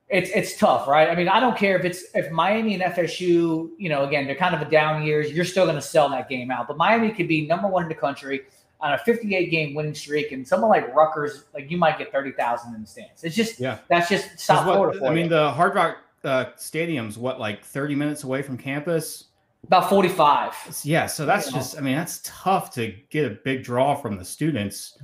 it's 0.08 0.30
it's 0.30 0.58
tough, 0.58 0.88
right? 0.88 1.10
I 1.10 1.16
mean, 1.16 1.28
I 1.28 1.40
don't 1.40 1.58
care 1.58 1.78
if 1.78 1.84
it's 1.84 2.06
if 2.14 2.32
Miami 2.32 2.76
and 2.76 2.84
FSU, 2.84 3.72
you 3.78 3.90
know, 3.90 4.06
again, 4.06 4.26
they're 4.26 4.36
kind 4.36 4.56
of 4.56 4.62
a 4.62 4.70
down 4.70 5.04
years, 5.04 5.32
you're 5.32 5.44
still 5.44 5.66
going 5.66 5.76
to 5.76 5.82
sell 5.82 6.10
that 6.10 6.30
game 6.30 6.50
out. 6.50 6.68
But 6.68 6.78
Miami 6.78 7.12
could 7.12 7.28
be 7.28 7.46
number 7.46 7.68
one 7.68 7.84
in 7.84 7.90
the 7.90 7.96
country 7.96 8.42
on 8.82 8.94
a 8.94 8.98
58 8.98 9.50
game 9.50 9.74
winning 9.74 9.94
streak, 9.96 10.32
and 10.32 10.48
someone 10.48 10.70
like 10.70 10.94
Rutgers, 10.94 11.46
like 11.54 11.72
you 11.72 11.78
might 11.78 11.98
get 11.98 12.12
30,000 12.12 12.76
in 12.76 12.82
the 12.82 12.88
stands. 12.88 13.24
It's 13.24 13.36
just 13.36 13.60
yeah. 13.60 13.78
that's 13.90 14.10
just 14.10 14.40
South 14.40 14.66
what- 14.68 14.76
Florida 14.76 15.06
I 15.06 15.14
mean, 15.14 15.30
the 15.30 15.52
Hard 15.52 15.76
Rock 15.76 15.98
uh, 16.24 16.46
Stadium's 16.58 17.18
what 17.18 17.40
like 17.40 17.64
30 17.64 17.96
minutes 17.96 18.24
away 18.24 18.42
from 18.42 18.58
campus. 18.58 19.26
about 19.66 19.90
45. 19.90 20.54
Yeah, 20.84 21.06
so 21.06 21.26
that's 21.26 21.52
just 21.52 21.78
I 21.78 21.82
mean 21.82 21.96
that's 21.96 22.20
tough 22.24 22.74
to 22.76 22.94
get 23.10 23.26
a 23.26 23.36
big 23.44 23.64
draw 23.64 23.96
from 23.96 24.18
the 24.18 24.26
students. 24.26 24.98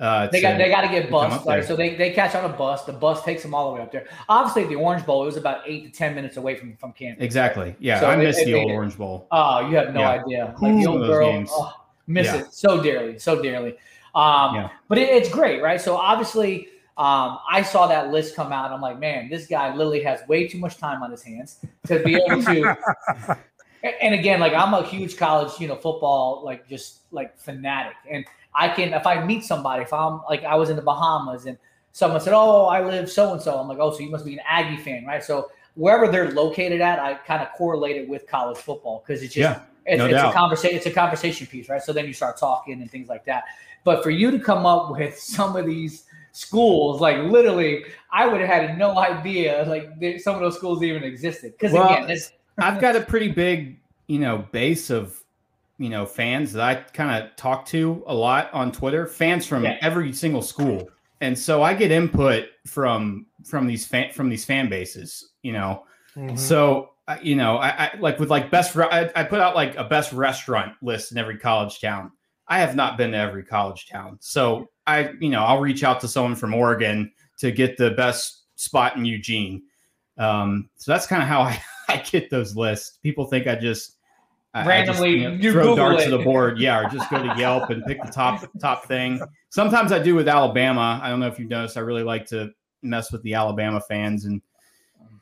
Uh, 0.00 0.26
They 0.26 0.40
got 0.40 0.58
they 0.58 0.68
got 0.68 0.80
to 0.80 0.88
get 0.88 1.02
to 1.02 1.08
come 1.08 1.30
bus, 1.30 1.40
up 1.40 1.46
right? 1.46 1.64
So 1.64 1.76
they, 1.76 1.94
they 1.94 2.10
catch 2.10 2.34
on 2.34 2.44
a 2.44 2.48
bus. 2.48 2.84
The 2.84 2.92
bus 2.92 3.22
takes 3.22 3.42
them 3.44 3.54
all 3.54 3.68
the 3.70 3.76
way 3.76 3.82
up 3.82 3.92
there. 3.92 4.08
Obviously, 4.28 4.64
the 4.64 4.74
Orange 4.74 5.06
Bowl, 5.06 5.22
it 5.22 5.26
was 5.26 5.36
about 5.36 5.60
eight 5.66 5.84
to 5.84 5.90
ten 5.96 6.16
minutes 6.16 6.36
away 6.36 6.56
from 6.56 6.76
from 6.76 6.92
campus. 6.92 7.22
Exactly. 7.24 7.76
Yeah, 7.78 8.00
So 8.00 8.06
I 8.10 8.16
miss 8.16 8.36
the 8.44 8.54
old 8.54 8.72
Orange 8.72 8.98
Bowl. 8.98 9.28
Oh, 9.30 9.60
you 9.68 9.76
have 9.76 9.94
no 9.94 10.00
Yeah. 10.00 10.10
idea. 10.10 10.44
Like 10.46 10.58
Some 10.58 10.80
the 10.80 10.86
old 10.88 11.02
those 11.02 11.08
girl, 11.08 11.30
games. 11.30 11.48
oh, 11.52 11.72
miss 12.06 12.26
Yeah. 12.26 12.36
it 12.40 12.52
so 12.54 12.82
dearly, 12.82 13.18
so 13.18 13.40
dearly. 13.42 13.76
Um, 14.14 14.54
Yeah. 14.54 14.68
But 14.88 14.98
it, 14.98 15.08
it's 15.10 15.28
great, 15.28 15.62
right? 15.62 15.80
So 15.80 15.96
obviously, 15.96 16.68
um, 16.96 17.38
I 17.50 17.62
saw 17.62 17.86
that 17.88 18.10
list 18.12 18.36
come 18.36 18.52
out. 18.52 18.70
I'm 18.70 18.80
like, 18.80 19.00
man, 19.00 19.28
this 19.28 19.46
guy 19.46 19.74
literally 19.74 20.02
has 20.04 20.20
way 20.28 20.46
too 20.46 20.58
much 20.58 20.78
time 20.78 21.02
on 21.02 21.10
his 21.10 21.22
hands 21.22 21.58
to 21.86 21.98
be 22.04 22.14
able 22.14 22.42
to. 22.44 22.76
and- 24.00 24.14
again, 24.14 24.38
like 24.40 24.52
I'm 24.54 24.72
a 24.74 24.82
huge 24.84 25.16
college, 25.16 25.58
you 25.60 25.66
know, 25.68 25.74
football, 25.76 26.42
like 26.44 26.68
just 26.68 27.00
like 27.10 27.36
fanatic, 27.38 27.96
and 28.08 28.24
I 28.54 28.68
can 28.68 28.94
if 28.94 29.06
I 29.06 29.24
meet 29.24 29.44
somebody, 29.44 29.82
if 29.82 29.92
I'm 29.92 30.20
like 30.28 30.44
I 30.44 30.54
was 30.54 30.70
in 30.70 30.76
the 30.76 30.82
Bahamas 30.82 31.46
and 31.46 31.58
someone 31.92 32.20
said, 32.20 32.32
"Oh, 32.32 32.66
I 32.66 32.80
live 32.84 33.10
so 33.10 33.32
and 33.32 33.42
so," 33.42 33.58
I'm 33.58 33.66
like, 33.68 33.78
"Oh, 33.80 33.90
so 33.92 33.98
you 34.00 34.10
must 34.10 34.24
be 34.24 34.34
an 34.34 34.40
Aggie 34.48 34.80
fan, 34.80 35.04
right?" 35.04 35.22
So 35.22 35.50
wherever 35.74 36.06
they're 36.10 36.30
located 36.30 36.80
at, 36.80 37.00
I 37.00 37.14
kind 37.14 37.42
of 37.42 37.48
correlate 37.58 37.96
it 37.96 38.08
with 38.08 38.26
college 38.28 38.58
football 38.58 39.02
because 39.04 39.22
it's 39.22 39.34
just 39.34 39.58
Yeah, 39.58 39.62
it's, 39.86 39.98
no 39.98 40.06
it's 40.06 40.22
a 40.22 40.32
conversation 40.32 40.76
it's 40.76 40.86
a 40.86 40.90
conversation 40.90 41.46
piece 41.46 41.68
right 41.68 41.82
so 41.82 41.92
then 41.92 42.06
you 42.06 42.12
start 42.12 42.36
talking 42.36 42.80
and 42.80 42.90
things 42.90 43.08
like 43.08 43.24
that 43.24 43.44
but 43.84 44.02
for 44.02 44.10
you 44.10 44.30
to 44.30 44.38
come 44.38 44.64
up 44.66 44.90
with 44.90 45.18
some 45.18 45.56
of 45.56 45.66
these 45.66 46.04
schools 46.32 47.00
like 47.00 47.18
literally 47.18 47.84
i 48.12 48.26
would 48.26 48.40
have 48.40 48.48
had 48.50 48.78
no 48.78 48.98
idea 48.98 49.64
like 49.68 49.98
there- 50.00 50.18
some 50.18 50.34
of 50.34 50.40
those 50.40 50.56
schools 50.56 50.82
even 50.82 51.04
existed 51.04 51.52
because 51.52 51.72
Well, 51.72 51.88
again 51.92 52.10
it's 52.10 52.32
I've 52.58 52.80
got 52.80 52.94
a 52.94 53.00
pretty 53.00 53.32
big, 53.32 53.80
you 54.06 54.20
know, 54.20 54.46
base 54.52 54.88
of, 54.88 55.20
you 55.78 55.88
know, 55.88 56.06
fans 56.06 56.52
that 56.52 56.62
I 56.62 56.74
kind 56.92 57.20
of 57.20 57.34
talk 57.34 57.66
to 57.66 58.04
a 58.06 58.14
lot 58.14 58.48
on 58.54 58.70
Twitter. 58.70 59.08
Fans 59.08 59.44
from 59.44 59.64
Yeah. 59.64 59.76
every 59.80 60.12
single 60.12 60.40
school, 60.40 60.88
and 61.20 61.36
so 61.36 61.64
I 61.64 61.74
get 61.74 61.90
input 61.90 62.44
from 62.64 63.26
from 63.44 63.66
these 63.66 63.84
fan 63.84 64.12
from 64.12 64.28
these 64.28 64.44
fan 64.44 64.68
bases. 64.68 65.30
You 65.42 65.52
know, 65.54 65.82
Mhm. 66.16 66.38
so 66.38 66.90
I- 67.06 67.20
you 67.20 67.36
know, 67.36 67.56
I, 67.58 67.68
I 67.68 67.90
like 67.98 68.18
with 68.18 68.30
like 68.30 68.50
best. 68.50 68.74
re- 68.74 68.88
I, 68.90 69.10
I 69.14 69.24
put 69.24 69.40
out 69.40 69.54
like 69.54 69.76
a 69.76 69.84
best 69.84 70.12
restaurant 70.12 70.74
list 70.82 71.12
in 71.12 71.18
every 71.18 71.38
college 71.38 71.80
town. 71.80 72.12
I 72.48 72.58
have 72.60 72.76
not 72.76 72.96
been 72.98 73.12
to 73.12 73.16
every 73.18 73.42
college 73.44 73.86
town, 73.88 74.18
so 74.20 74.68
I, 74.86 75.10
you 75.20 75.30
know, 75.30 75.42
I'll 75.42 75.60
reach 75.60 75.82
out 75.82 76.00
to 76.02 76.08
someone 76.08 76.34
from 76.36 76.52
Oregon 76.54 77.10
to 77.38 77.50
get 77.50 77.76
the 77.78 77.90
best 77.92 78.42
spot 78.56 78.96
in 78.96 79.04
Eugene. 79.04 79.62
Um, 80.18 80.68
so 80.76 80.92
that's 80.92 81.06
kind 81.06 81.22
of 81.22 81.28
how 81.28 81.40
I, 81.42 81.60
I 81.88 81.96
get 81.98 82.30
those 82.30 82.54
lists. 82.56 82.98
People 83.02 83.24
think 83.26 83.46
I 83.46 83.54
just 83.56 83.96
I- 84.54 84.62
I 84.62 84.66
Randomly, 84.66 85.20
just, 85.22 85.42
you 85.42 85.52
throw 85.52 85.62
Google 85.62 85.76
darts 85.76 86.02
it. 86.02 86.10
to 86.10 86.16
the 86.16 86.22
board, 86.22 86.58
yeah, 86.60 86.78
or 86.80 86.88
just 86.88 87.10
go 87.10 87.18
to 87.20 87.34
Yelp 87.38 87.70
and 87.70 87.84
pick 87.86 88.00
the 88.02 88.10
top 88.12 88.48
top 88.60 88.86
thing. 88.86 89.20
Sometimes 89.50 89.90
I 89.90 89.98
do 89.98 90.14
with 90.14 90.28
Alabama. 90.28 91.00
I 91.02 91.08
don't 91.08 91.18
know 91.20 91.26
if 91.28 91.38
you've 91.38 91.50
noticed. 91.50 91.76
I 91.76 91.80
really 91.80 92.02
like 92.04 92.26
to 92.26 92.50
mess 92.82 93.10
with 93.10 93.22
the 93.22 93.34
Alabama 93.34 93.80
fans 93.80 94.26
and 94.26 94.40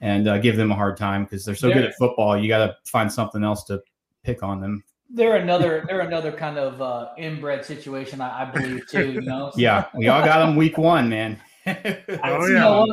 and 0.02 0.28
uh, 0.28 0.36
give 0.38 0.56
them 0.56 0.70
a 0.70 0.74
hard 0.74 0.96
time 0.98 1.24
because 1.24 1.44
they're 1.46 1.54
so 1.54 1.68
good 1.68 1.78
They're- 1.78 1.88
at 1.88 1.94
football. 1.96 2.36
You 2.36 2.48
got 2.48 2.66
to 2.66 2.76
find 2.84 3.10
something 3.10 3.42
else 3.42 3.64
to 3.64 3.80
pick 4.22 4.42
on 4.42 4.60
them. 4.60 4.84
They're 5.14 5.36
another 5.36 5.84
they're 5.86 6.00
another 6.00 6.32
kind 6.32 6.58
of 6.58 6.80
uh, 6.80 7.10
inbred 7.18 7.64
situation, 7.64 8.20
I, 8.20 8.42
I 8.42 8.44
believe 8.46 8.86
too. 8.88 9.12
You 9.12 9.20
know, 9.20 9.50
So- 9.54 9.60
Yeah, 9.60 9.86
we 9.94 10.08
all 10.08 10.24
got 10.24 10.44
them 10.44 10.56
week 10.56 10.76
one, 10.76 11.08
man. 11.08 11.40
Oh, 12.24 12.46
you 12.46 12.54
know? 12.54 12.86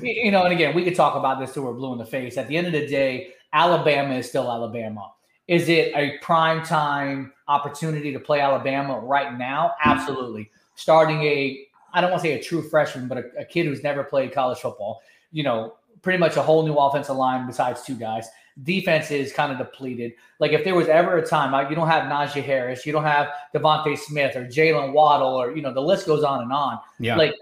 You 0.00 0.30
know, 0.30 0.44
and 0.44 0.52
again, 0.54 0.74
we 0.74 0.84
could 0.84 0.94
talk 0.94 1.16
about 1.16 1.38
this 1.38 1.52
till 1.52 1.64
we're 1.64 1.74
blue 1.74 1.92
in 1.92 1.98
the 1.98 2.06
face. 2.06 2.38
At 2.38 2.48
the 2.48 2.56
end 2.56 2.66
of 2.66 2.72
the 2.72 2.86
day, 2.86 3.34
Alabama 3.52 4.14
is 4.14 4.26
still 4.28 4.50
Alabama. 4.50 5.12
Is 5.48 5.68
it 5.68 5.92
a 5.94 6.16
prime 6.22 6.64
time 6.64 7.32
opportunity 7.46 8.12
to 8.12 8.18
play 8.18 8.40
Alabama 8.40 8.98
right 8.98 9.36
now? 9.36 9.74
Absolutely. 9.84 10.50
Starting 10.76 11.22
a, 11.22 11.66
I 11.92 12.00
don't 12.00 12.10
want 12.10 12.22
to 12.22 12.28
say 12.28 12.34
a 12.40 12.42
true 12.42 12.62
freshman, 12.62 13.06
but 13.06 13.18
a, 13.18 13.24
a 13.40 13.44
kid 13.44 13.66
who's 13.66 13.82
never 13.82 14.02
played 14.02 14.32
college 14.32 14.58
football. 14.58 15.02
You 15.30 15.42
know, 15.42 15.74
pretty 16.02 16.18
much 16.18 16.36
a 16.36 16.42
whole 16.42 16.64
new 16.64 16.74
offensive 16.74 17.16
line 17.16 17.46
besides 17.46 17.82
two 17.82 17.94
guys. 17.94 18.28
Defense 18.62 19.10
is 19.10 19.32
kind 19.32 19.52
of 19.52 19.58
depleted. 19.58 20.12
Like 20.38 20.52
if 20.52 20.64
there 20.64 20.74
was 20.74 20.88
ever 20.88 21.18
a 21.18 21.26
time, 21.26 21.52
like 21.52 21.68
you 21.68 21.76
don't 21.76 21.88
have 21.88 22.04
Najee 22.04 22.42
Harris, 22.42 22.86
you 22.86 22.92
don't 22.92 23.04
have 23.04 23.28
DeVonta 23.54 23.98
Smith 23.98 24.34
or 24.34 24.46
Jaylen 24.46 24.92
Waddle, 24.92 25.34
or 25.34 25.54
you 25.54 25.62
know 25.62 25.72
the 25.72 25.82
list 25.82 26.06
goes 26.06 26.24
on 26.24 26.42
and 26.42 26.52
on. 26.52 26.78
Yeah, 26.98 27.16
Like, 27.16 27.34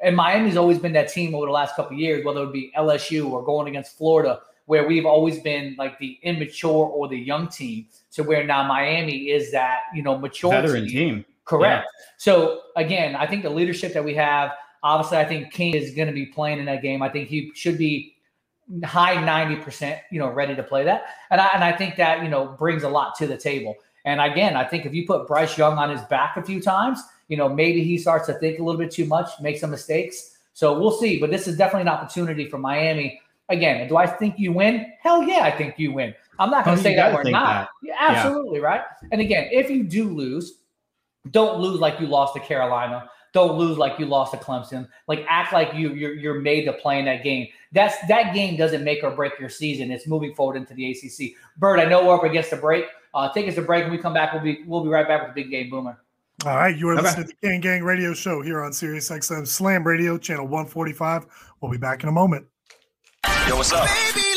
and 0.00 0.16
Miami's 0.16 0.56
always 0.56 0.78
been 0.78 0.92
that 0.94 1.08
team 1.08 1.34
over 1.34 1.46
the 1.46 1.52
last 1.52 1.76
couple 1.76 1.94
of 1.94 2.00
years, 2.00 2.24
whether 2.24 2.42
it 2.42 2.52
be 2.52 2.72
LSU 2.76 3.30
or 3.30 3.44
going 3.44 3.68
against 3.68 3.96
Florida, 3.96 4.40
where 4.66 4.86
we've 4.86 5.06
always 5.06 5.38
been 5.40 5.76
like 5.78 5.98
the 6.00 6.18
immature 6.22 6.86
or 6.86 7.06
the 7.08 7.18
young 7.18 7.48
team. 7.48 7.86
To 8.12 8.24
where 8.24 8.44
now 8.44 8.66
Miami 8.66 9.30
is 9.30 9.52
that 9.52 9.82
you 9.94 10.02
know 10.02 10.18
mature 10.18 10.50
veteran 10.50 10.88
team. 10.88 10.92
team. 10.92 11.24
Correct. 11.44 11.86
So 12.16 12.62
again, 12.74 13.14
I 13.14 13.26
think 13.26 13.44
the 13.44 13.50
leadership 13.50 13.94
that 13.94 14.04
we 14.04 14.14
have, 14.14 14.50
obviously, 14.86 15.18
I 15.18 15.24
think 15.24 15.52
King 15.52 15.74
is 15.74 15.92
going 15.94 16.08
to 16.08 16.14
be 16.14 16.26
playing 16.26 16.58
in 16.58 16.64
that 16.66 16.82
game. 16.82 17.02
I 17.02 17.08
think 17.08 17.28
he 17.28 17.50
should 17.54 17.78
be 17.78 18.14
high 18.84 19.14
ninety 19.24 19.56
percent, 19.56 20.00
you 20.10 20.18
know, 20.18 20.28
ready 20.30 20.54
to 20.56 20.62
play 20.62 20.84
that, 20.84 21.04
and 21.30 21.40
I 21.40 21.48
and 21.54 21.62
I 21.64 21.72
think 21.72 21.96
that 21.96 22.22
you 22.22 22.28
know 22.28 22.46
brings 22.58 22.82
a 22.82 22.88
lot 22.88 23.14
to 23.16 23.26
the 23.26 23.36
table. 23.36 23.74
And 24.04 24.20
again, 24.20 24.56
I 24.56 24.64
think 24.64 24.86
if 24.86 24.94
you 24.94 25.04
put 25.06 25.26
Bryce 25.26 25.58
Young 25.58 25.78
on 25.78 25.90
his 25.90 26.00
back 26.02 26.36
a 26.36 26.42
few 26.42 26.60
times, 26.62 27.02
you 27.28 27.36
know, 27.36 27.48
maybe 27.48 27.82
he 27.82 27.98
starts 27.98 28.26
to 28.26 28.34
think 28.34 28.60
a 28.60 28.62
little 28.62 28.78
bit 28.80 28.92
too 28.92 29.04
much, 29.04 29.28
make 29.40 29.58
some 29.58 29.70
mistakes. 29.70 30.38
So 30.54 30.78
we'll 30.78 30.92
see. 30.92 31.18
But 31.18 31.30
this 31.30 31.48
is 31.48 31.56
definitely 31.56 31.82
an 31.82 31.88
opportunity 31.88 32.48
for 32.48 32.56
Miami. 32.56 33.20
Again, 33.48 33.88
do 33.88 33.96
I 33.96 34.06
think 34.06 34.38
you 34.38 34.52
win? 34.52 34.92
Hell 35.02 35.24
yeah, 35.24 35.40
I 35.40 35.50
think 35.50 35.74
you 35.76 35.92
win. 35.92 36.14
I'm 36.38 36.50
not 36.50 36.64
going 36.64 36.74
Oh, 36.74 36.76
to 36.76 36.82
say 36.82 36.94
that 36.94 37.12
we're 37.12 37.24
not. 37.30 37.62
that. 37.62 37.68
Yeah, 37.82 37.94
absolutely, 37.98 38.60
right? 38.60 38.82
And 39.10 39.20
again, 39.20 39.48
if 39.50 39.70
you 39.70 39.82
do 39.82 40.08
lose, 40.08 40.58
don't 41.32 41.60
lose 41.60 41.80
like 41.80 41.98
you 42.00 42.06
lost 42.06 42.34
to 42.34 42.40
Carolina. 42.40 43.10
Don't 43.32 43.58
lose 43.58 43.76
like 43.76 43.98
you 43.98 44.06
lost 44.06 44.32
to 44.32 44.38
Clemson. 44.38 44.88
Like 45.08 45.24
act 45.28 45.52
like 45.52 45.74
you 45.74 45.92
you're, 45.94 46.14
you're 46.14 46.40
made 46.40 46.64
to 46.64 46.72
play 46.72 46.98
in 46.98 47.04
that 47.04 47.22
game. 47.22 47.48
That's 47.72 47.94
that 48.08 48.34
game 48.34 48.56
doesn't 48.56 48.82
make 48.84 49.04
or 49.04 49.10
break 49.10 49.38
your 49.38 49.48
season. 49.50 49.90
It's 49.90 50.06
moving 50.06 50.34
forward 50.34 50.56
into 50.56 50.74
the 50.74 50.90
ACC. 50.90 51.32
Bird, 51.58 51.78
I 51.80 51.84
know 51.84 52.06
we're 52.06 52.14
up 52.14 52.24
against 52.24 52.50
the 52.50 52.56
break. 52.56 52.86
Uh, 53.14 53.32
take 53.32 53.48
us 53.48 53.56
a 53.56 53.62
break. 53.62 53.84
When 53.84 53.92
we 53.92 53.98
come 53.98 54.14
back, 54.14 54.32
we'll 54.32 54.42
be 54.42 54.62
we'll 54.66 54.82
be 54.84 54.90
right 54.90 55.06
back 55.06 55.26
with 55.26 55.34
the 55.34 55.42
big 55.42 55.50
game 55.50 55.70
boomer. 55.70 55.98
All 56.44 56.54
right, 56.56 56.76
you 56.76 56.88
are 56.90 56.94
Okay. 56.94 57.02
listening 57.02 57.26
to 57.28 57.34
the 57.40 57.46
Gang 57.48 57.60
Gang 57.60 57.82
Radio 57.82 58.12
Show 58.12 58.42
here 58.42 58.62
on 58.62 58.72
Sirius 58.72 59.08
XM 59.10 59.46
Slam 59.46 59.84
Radio, 59.86 60.18
channel 60.18 60.46
145. 60.46 61.26
We'll 61.60 61.70
be 61.72 61.78
back 61.78 62.02
in 62.02 62.08
a 62.10 62.12
moment. 62.12 62.46
Yo, 63.48 63.56
what's 63.56 63.72
up? 63.72 63.86
Baby, 63.86 64.22
let's 64.22 64.34
go. 64.34 64.35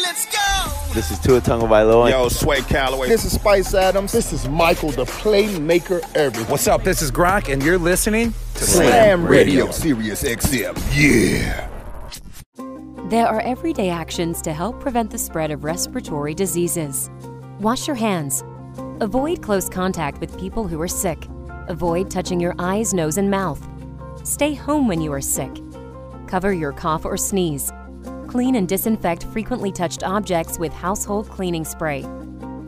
This 0.93 1.12
is 1.12 1.19
Tua 1.19 1.39
Tagovailoa. 1.39 2.10
Yo, 2.10 2.29
Sway 2.29 2.62
Calloway. 2.62 3.10
This 3.10 3.24
is 3.24 3.34
Spice 3.34 3.75
Adams. 3.75 4.12
This 4.12 4.34
is 4.34 4.50
Michael, 4.50 4.89
the 4.89 5.05
playmaker 5.05 6.01
everything. 6.15 6.50
What's 6.50 6.67
up? 6.67 6.84
This 6.84 7.03
is 7.03 7.12
Grok, 7.12 7.53
and 7.53 7.62
you're 7.63 7.77
listening 7.77 8.34
to 8.55 8.63
Slam 8.63 9.24
Radio, 9.24 9.69
Sirius 9.69 10.24
XM. 10.24 10.75
Yeah. 10.91 11.67
There 13.10 13.27
are 13.27 13.39
everyday 13.41 13.89
actions 13.89 14.41
to 14.41 14.51
help 14.51 14.79
prevent 14.79 15.12
the 15.12 15.19
spread 15.19 15.51
of 15.51 15.63
respiratory 15.63 16.34
diseases. 16.34 17.12
Wash 17.60 17.86
your 17.86 17.96
hands. 17.96 18.43
Avoid 19.00 19.43
close 19.43 19.69
contact 19.69 20.19
with 20.19 20.39
people 20.39 20.67
who 20.67 20.81
are 20.81 20.88
sick. 20.88 21.27
Avoid 21.67 22.10
touching 22.10 22.39
your 22.39 22.56
eyes, 22.58 22.95
nose, 22.95 23.17
and 23.17 23.30
mouth. 23.30 23.63
Stay 24.23 24.56
home 24.56 24.88
when 24.88 25.02
you 25.02 25.13
are 25.13 25.21
sick. 25.21 25.52
Cover 26.25 26.52
your 26.52 26.73
cough 26.73 27.06
or 27.06 27.15
sneeze. 27.15 27.71
Clean 28.29 28.55
and 28.55 28.67
disinfect 28.67 29.25
frequently 29.25 29.71
touched 29.71 30.03
objects 30.03 30.59
with 30.59 30.71
household 30.71 31.29
cleaning 31.29 31.65
spray. 31.65 32.03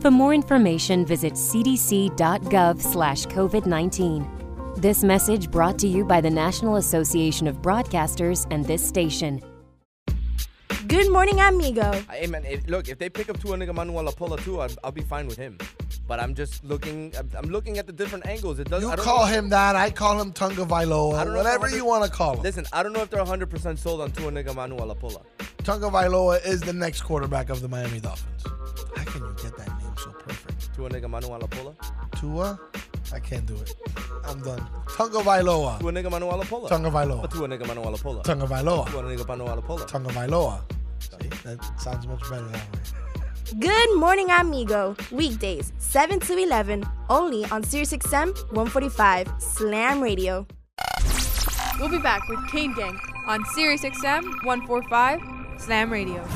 For 0.00 0.10
more 0.10 0.34
information, 0.34 1.06
visit 1.06 1.34
cdc.gov/covid19. 1.34 4.28
This 4.76 5.04
message 5.04 5.50
brought 5.50 5.78
to 5.78 5.86
you 5.86 6.04
by 6.04 6.20
the 6.20 6.30
National 6.30 6.76
Association 6.76 7.46
of 7.46 7.62
Broadcasters 7.62 8.46
and 8.50 8.64
this 8.64 8.86
station. 8.86 9.40
Good 10.88 11.10
morning, 11.12 11.38
amigo. 11.40 11.92
Hey 12.10 12.26
man, 12.26 12.44
if, 12.44 12.66
look, 12.68 12.88
if 12.88 12.98
they 12.98 13.08
pick 13.08 13.28
up 13.30 13.38
Tua 13.40 13.56
Nigga 13.56 13.74
Manuel 13.74 14.04
Apola 14.12 14.42
too, 14.42 14.60
I'll, 14.60 14.70
I'll 14.82 14.90
be 14.92 15.02
fine 15.02 15.26
with 15.26 15.36
him. 15.36 15.58
But 16.08 16.18
I'm 16.18 16.34
just 16.34 16.64
looking, 16.64 17.12
I'm, 17.16 17.28
I'm 17.36 17.50
looking 17.50 17.78
at 17.78 17.86
the 17.86 17.92
different 17.92 18.26
angles. 18.26 18.58
It 18.58 18.68
doesn't. 18.68 18.86
You 18.88 18.92
I 18.92 18.96
don't 18.96 19.04
call 19.04 19.26
know- 19.26 19.32
him 19.32 19.48
that. 19.50 19.76
I 19.76 19.90
call 19.90 20.20
him 20.20 20.32
Tunga 20.32 20.62
I 20.62 20.66
Vailoa. 20.84 21.34
Whatever 21.36 21.68
you 21.68 21.84
want 21.84 22.04
to 22.04 22.10
call 22.10 22.34
him. 22.36 22.42
Listen, 22.42 22.66
I 22.72 22.82
don't 22.82 22.92
know 22.92 23.02
if 23.02 23.10
they're 23.10 23.24
100% 23.24 23.78
sold 23.78 24.00
on 24.00 24.10
Tua 24.10 24.32
Nigga 24.32 24.54
Manuel 24.54 24.94
Apola. 24.94 25.22
Tunga 25.58 25.86
Vailoa 25.88 26.44
is 26.44 26.60
the 26.60 26.72
next 26.72 27.02
quarterback 27.02 27.48
of 27.48 27.60
the 27.62 27.68
Miami 27.68 28.00
Dolphins. 28.00 28.44
How 28.96 29.04
can 29.04 29.22
you 29.22 29.34
get 29.40 29.56
that 29.56 29.68
name 29.80 29.94
so 29.96 30.10
perfect? 30.10 30.74
Tua 30.74 30.90
Nigga 30.90 31.08
Manuel 31.08 31.40
Apola. 31.40 31.74
Tua? 32.18 32.58
I 33.12 33.20
can't 33.20 33.46
do 33.46 33.54
it. 33.56 33.74
I'm 34.24 34.40
done. 34.40 34.66
Tunga 34.96 35.18
Vailoa. 35.18 35.78
Tua 35.80 35.92
Nigga 35.92 36.10
Manuel 36.10 36.42
Apola. 36.42 36.68
Tunga 36.68 36.90
Vailoa. 36.90 37.30
Tua 37.30 37.48
Nigga 37.48 37.66
Manuel 37.66 37.94
Apola. 37.94 38.22
Tunga 38.24 38.46
Vailoa. 38.46 38.90
Tua 38.90 39.02
Nigga 39.02 39.26
Manuel 39.28 39.62
Apola. 39.62 39.86
Tunga 39.86 40.10
Vailoa. 40.10 40.60
See? 40.98 41.28
That 41.44 41.80
sounds 41.80 42.06
much 42.06 42.22
better 42.30 42.48
that 42.48 42.72
way. 42.72 42.80
Good 43.58 43.96
morning, 43.98 44.30
amigo. 44.30 44.96
Weekdays, 45.10 45.72
7 45.78 46.20
to 46.20 46.38
11, 46.38 46.84
only 47.10 47.44
on 47.46 47.62
SiriusXM 47.62 48.34
145 48.52 49.30
Slam 49.38 50.00
Radio. 50.00 50.46
We'll 51.78 51.90
be 51.90 51.98
back 51.98 52.26
with 52.28 52.38
Kane 52.50 52.72
Gang 52.74 52.98
on 53.26 53.44
Sirius 53.46 53.82
XM 53.82 54.22
145 54.44 55.20
Slam 55.60 55.90
Radio. 55.90 56.26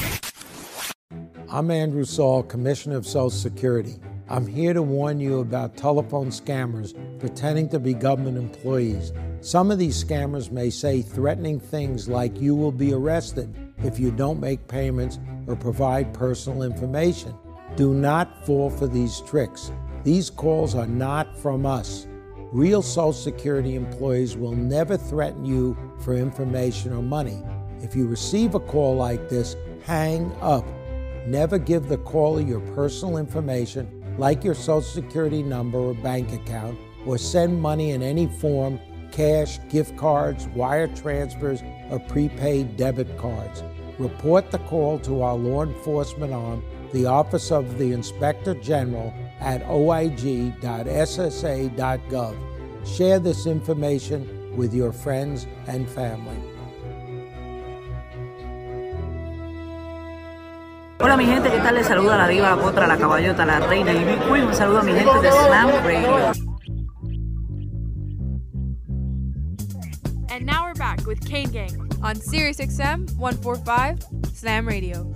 I'm 1.48 1.70
Andrew 1.70 2.04
Saul, 2.04 2.42
Commissioner 2.42 2.96
of 2.96 3.06
Social 3.06 3.30
Security. 3.30 3.94
I'm 4.28 4.44
here 4.44 4.74
to 4.74 4.82
warn 4.82 5.20
you 5.20 5.38
about 5.38 5.76
telephone 5.76 6.30
scammers 6.30 6.94
pretending 7.20 7.68
to 7.68 7.78
be 7.78 7.94
government 7.94 8.36
employees. 8.36 9.12
Some 9.40 9.70
of 9.70 9.78
these 9.78 10.02
scammers 10.02 10.50
may 10.50 10.68
say 10.68 11.00
threatening 11.00 11.60
things 11.60 12.08
like 12.08 12.40
you 12.40 12.56
will 12.56 12.72
be 12.72 12.92
arrested 12.92 13.54
if 13.84 14.00
you 14.00 14.10
don't 14.10 14.40
make 14.40 14.66
payments 14.66 15.20
or 15.46 15.54
provide 15.54 16.12
personal 16.12 16.64
information. 16.64 17.36
Do 17.76 17.94
not 17.94 18.44
fall 18.44 18.68
for 18.68 18.88
these 18.88 19.20
tricks. 19.20 19.70
These 20.02 20.30
calls 20.30 20.74
are 20.74 20.88
not 20.88 21.38
from 21.38 21.64
us. 21.64 22.08
Real 22.50 22.82
Social 22.82 23.12
Security 23.12 23.76
employees 23.76 24.36
will 24.36 24.56
never 24.56 24.96
threaten 24.96 25.44
you 25.44 25.76
for 26.00 26.16
information 26.16 26.92
or 26.92 27.02
money. 27.02 27.44
If 27.80 27.94
you 27.94 28.08
receive 28.08 28.56
a 28.56 28.60
call 28.60 28.96
like 28.96 29.28
this, 29.28 29.54
hang 29.84 30.32
up. 30.40 30.64
Never 31.28 31.58
give 31.58 31.88
the 31.88 31.98
caller 31.98 32.40
your 32.40 32.60
personal 32.74 33.18
information, 33.18 33.95
like 34.18 34.44
your 34.44 34.54
Social 34.54 34.82
Security 34.82 35.42
number 35.42 35.78
or 35.78 35.94
bank 35.94 36.32
account, 36.32 36.78
or 37.04 37.18
send 37.18 37.60
money 37.60 37.90
in 37.90 38.02
any 38.02 38.26
form 38.26 38.80
cash, 39.12 39.58
gift 39.68 39.96
cards, 39.96 40.46
wire 40.48 40.88
transfers, 40.88 41.62
or 41.90 41.98
prepaid 42.00 42.76
debit 42.76 43.16
cards. 43.16 43.62
Report 43.98 44.50
the 44.50 44.58
call 44.58 44.98
to 45.00 45.22
our 45.22 45.36
law 45.36 45.62
enforcement 45.62 46.32
arm, 46.32 46.62
the 46.92 47.06
Office 47.06 47.50
of 47.50 47.78
the 47.78 47.92
Inspector 47.92 48.54
General, 48.56 49.14
at 49.40 49.62
oig.ssa.gov. 49.64 50.56
Share 52.86 53.18
this 53.18 53.46
information 53.46 54.54
with 54.56 54.74
your 54.74 54.92
friends 54.92 55.46
and 55.66 55.88
family. 55.88 56.55
Hola 61.06 61.16
mi 61.16 61.26
gente, 61.26 61.48
¿qué 61.52 61.58
tal? 61.58 61.76
Les 61.76 61.86
saluda 61.86 62.16
la 62.16 62.26
diva, 62.26 62.50
la 62.50 62.56
potra, 62.56 62.84
la 62.84 62.96
caballota, 62.96 63.46
la 63.46 63.60
reina 63.60 63.92
y 63.92 64.04
queen. 64.28 64.48
Un 64.48 64.52
saludo 64.52 64.80
a 64.80 64.82
mi 64.82 64.92
gente 64.92 65.20
de 65.22 65.30
Slam 65.30 65.70
Radio. 65.84 66.32
And 70.30 70.44
now 70.44 70.64
we're 70.64 70.74
back 70.74 71.06
with 71.06 71.24
Kane 71.24 71.52
Gang 71.52 71.70
on 72.02 72.16
Sirius 72.16 72.58
XM 72.58 73.08
145 73.18 74.04
Slam 74.34 74.66
Radio. 74.66 75.06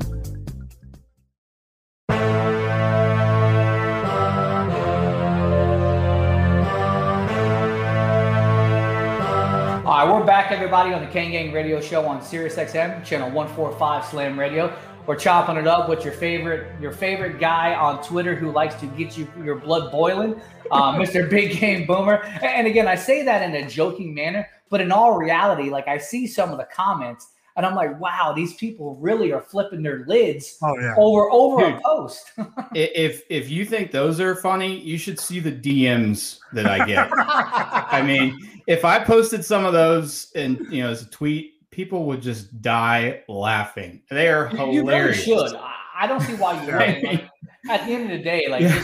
All 9.85 10.07
right, 10.07 10.15
we're 10.15 10.25
back, 10.25 10.53
everybody, 10.53 10.95
on 10.95 11.05
the 11.05 11.11
Kane 11.11 11.33
Gang 11.33 11.53
Radio 11.53 11.81
Show 11.81 12.07
on 12.07 12.23
Sirius 12.23 12.55
XM, 12.55 13.05
channel 13.05 13.29
145 13.33 14.05
Slam 14.05 14.39
Radio. 14.39 14.73
We're 15.07 15.17
chopping 15.17 15.57
it 15.57 15.67
up 15.67 15.89
with 15.89 16.05
your 16.05 16.13
favorite 16.13 16.69
your 16.81 16.93
favorite 16.93 17.41
guy 17.41 17.75
on 17.75 18.03
Twitter 18.03 18.35
who 18.35 18.53
likes 18.53 18.75
to 18.77 18.87
get 18.87 19.17
you 19.17 19.27
your 19.43 19.57
blood 19.57 19.91
boiling, 19.91 20.41
uh, 20.71 20.93
Mr. 20.97 21.29
Big 21.29 21.59
Game 21.59 21.87
Boomer. 21.87 22.23
And 22.43 22.67
again, 22.67 22.87
I 22.87 22.95
say 22.95 23.25
that 23.25 23.43
in 23.43 23.55
a 23.55 23.69
joking 23.69 24.15
manner, 24.15 24.49
but 24.69 24.81
in 24.81 24.93
all 24.93 25.17
reality, 25.17 25.71
like 25.71 25.89
I 25.89 25.99
see 25.99 26.27
some 26.27 26.51
of 26.51 26.59
the 26.59 26.69
comments 26.73 27.29
and 27.57 27.67
I'm 27.67 27.75
like, 27.75 28.01
wow, 28.01 28.33
these 28.35 28.55
people 28.55 28.97
really 28.97 29.33
are 29.33 29.41
flipping 29.43 29.83
their 29.83 30.07
lids 30.07 30.57
oh, 30.63 30.79
yeah. 30.79 30.95
over 30.97 31.31
over 31.31 31.61
Dude, 31.61 31.75
a 31.75 31.81
post. 31.81 32.33
if 32.75 33.23
if 33.29 33.51
you 33.51 33.67
think 33.67 33.91
those 33.91 34.21
are 34.21 34.35
funny, 34.35 34.79
you 34.79 34.97
should 34.97 35.19
see 35.19 35.41
the 35.41 35.53
DMs 35.53 36.39
that 36.53 36.67
I 36.67 36.87
get. 36.87 37.11
I 37.15 38.03
mean, 38.03 38.63
if 38.67 38.85
I 38.85 38.99
posted 38.99 39.45
some 39.45 39.65
of 39.67 39.73
those 39.73 40.33
and 40.35 40.59
you 40.71 40.83
know 40.83 40.91
as 40.91 41.03
a 41.03 41.11
tweet, 41.11 41.60
people 41.81 42.05
would 42.05 42.21
just 42.21 42.61
die 42.61 43.23
laughing. 43.27 44.03
They 44.11 44.29
are 44.29 44.49
hilarious. 44.49 45.27
You 45.27 45.35
really 45.35 45.49
should. 45.51 45.59
I 45.97 46.07
don't 46.07 46.21
see 46.21 46.35
why 46.35 46.63
you 46.63 46.73
wouldn't. 46.73 47.05
Like, 47.05 47.29
at 47.71 47.87
the 47.87 47.93
end 47.95 48.05
of 48.05 48.11
the 48.19 48.23
day, 48.23 48.49
like 48.51 48.61
yeah. 48.63 48.83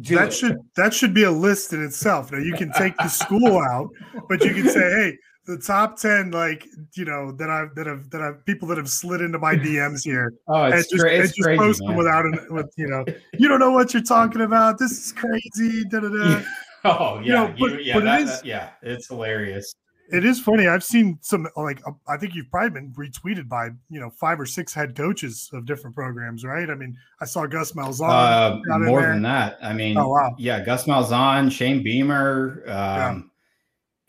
just 0.00 0.18
that 0.18 0.28
it. 0.28 0.32
should 0.32 0.56
that 0.76 0.92
should 0.92 1.14
be 1.14 1.22
a 1.22 1.30
list 1.30 1.72
in 1.72 1.84
itself. 1.84 2.32
Now 2.32 2.38
you 2.38 2.54
can 2.54 2.72
take 2.72 2.96
the 2.96 3.06
school 3.08 3.58
out, 3.72 3.88
but 4.28 4.42
you 4.44 4.52
can 4.54 4.68
say, 4.68 4.80
hey, 4.80 5.16
the 5.46 5.56
top 5.58 5.96
ten, 5.98 6.32
like 6.32 6.66
you 6.96 7.04
know, 7.04 7.30
that 7.32 7.48
I've 7.48 7.72
that 7.76 7.86
have 7.86 8.10
that 8.10 8.20
I've 8.22 8.44
people 8.44 8.66
that 8.68 8.78
have 8.78 8.88
slid 8.90 9.20
into 9.20 9.38
my 9.38 9.54
DMs 9.54 10.02
here. 10.02 10.32
oh, 10.48 10.64
it's, 10.64 10.74
and 10.74 10.84
just, 10.90 11.00
cra- 11.02 11.12
it's 11.12 11.26
and 11.26 11.34
just 11.36 11.42
crazy, 11.46 11.58
post 11.58 11.80
them 11.86 11.94
without 11.96 12.24
an, 12.24 12.38
with 12.50 12.72
you 12.76 12.88
know, 12.88 13.04
you 13.38 13.46
don't 13.48 13.60
know 13.60 13.70
what 13.70 13.94
you're 13.94 14.02
talking 14.02 14.40
about. 14.42 14.78
This 14.78 14.90
is 14.92 15.12
crazy. 15.12 15.84
Da, 15.90 16.00
da, 16.00 16.08
da. 16.08 16.42
oh 16.84 17.20
yeah, 17.20 17.22
You 17.24 17.32
know, 17.32 17.54
but- 17.58 17.70
You- 17.72 17.78
yeah, 17.80 17.94
but 17.94 18.02
it 18.02 18.06
that- 18.06 18.20
is- 18.22 18.30
that- 18.40 18.44
yeah, 18.44 18.70
it's 18.82 19.06
hilarious. 19.08 19.72
It 20.12 20.24
is 20.24 20.40
funny. 20.40 20.66
I've 20.66 20.82
seen 20.84 21.18
some 21.20 21.46
like 21.56 21.80
uh, 21.86 21.92
I 22.08 22.16
think 22.16 22.34
you've 22.34 22.50
probably 22.50 22.70
been 22.70 22.92
retweeted 22.92 23.48
by 23.48 23.66
you 23.88 24.00
know 24.00 24.10
five 24.10 24.40
or 24.40 24.46
six 24.46 24.74
head 24.74 24.96
coaches 24.96 25.48
of 25.52 25.66
different 25.66 25.94
programs, 25.94 26.44
right? 26.44 26.68
I 26.68 26.74
mean, 26.74 26.96
I 27.20 27.24
saw 27.24 27.46
Gus 27.46 27.72
Malzahn. 27.72 28.60
Uh, 28.70 28.78
more 28.80 29.02
than 29.02 29.22
that. 29.22 29.58
I 29.62 29.72
mean, 29.72 29.96
Oh, 29.96 30.08
wow. 30.08 30.34
yeah, 30.38 30.64
Gus 30.64 30.84
Malzahn, 30.86 31.50
Shane 31.50 31.82
Beamer. 31.82 32.62
Um, 32.68 33.30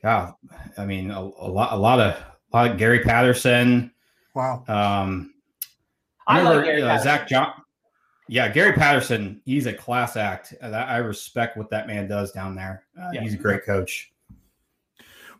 God, 0.03 0.33
I 0.77 0.85
mean, 0.85 1.11
a, 1.11 1.19
a 1.19 1.49
lot, 1.49 1.73
a 1.73 1.77
lot 1.77 1.99
of, 1.99 2.15
a 2.53 2.57
lot 2.57 2.71
of 2.71 2.77
Gary 2.77 2.99
Patterson. 3.03 3.91
Wow. 4.33 4.63
Um, 4.67 5.33
I 6.27 6.41
like 6.41 6.49
remember 6.49 6.65
Gary 6.65 6.81
uh, 6.83 6.97
Zach 6.97 7.27
John. 7.27 7.53
Yeah, 8.27 8.47
Gary 8.47 8.73
Patterson. 8.73 9.41
He's 9.45 9.65
a 9.65 9.73
class 9.73 10.15
act. 10.15 10.53
Uh, 10.61 10.67
I 10.69 10.97
respect 10.97 11.57
what 11.57 11.69
that 11.71 11.85
man 11.85 12.07
does 12.07 12.31
down 12.31 12.55
there. 12.55 12.85
Uh, 12.99 13.09
Yeah. 13.13 13.21
He's 13.21 13.33
a 13.33 13.37
great 13.37 13.65
coach. 13.65 14.10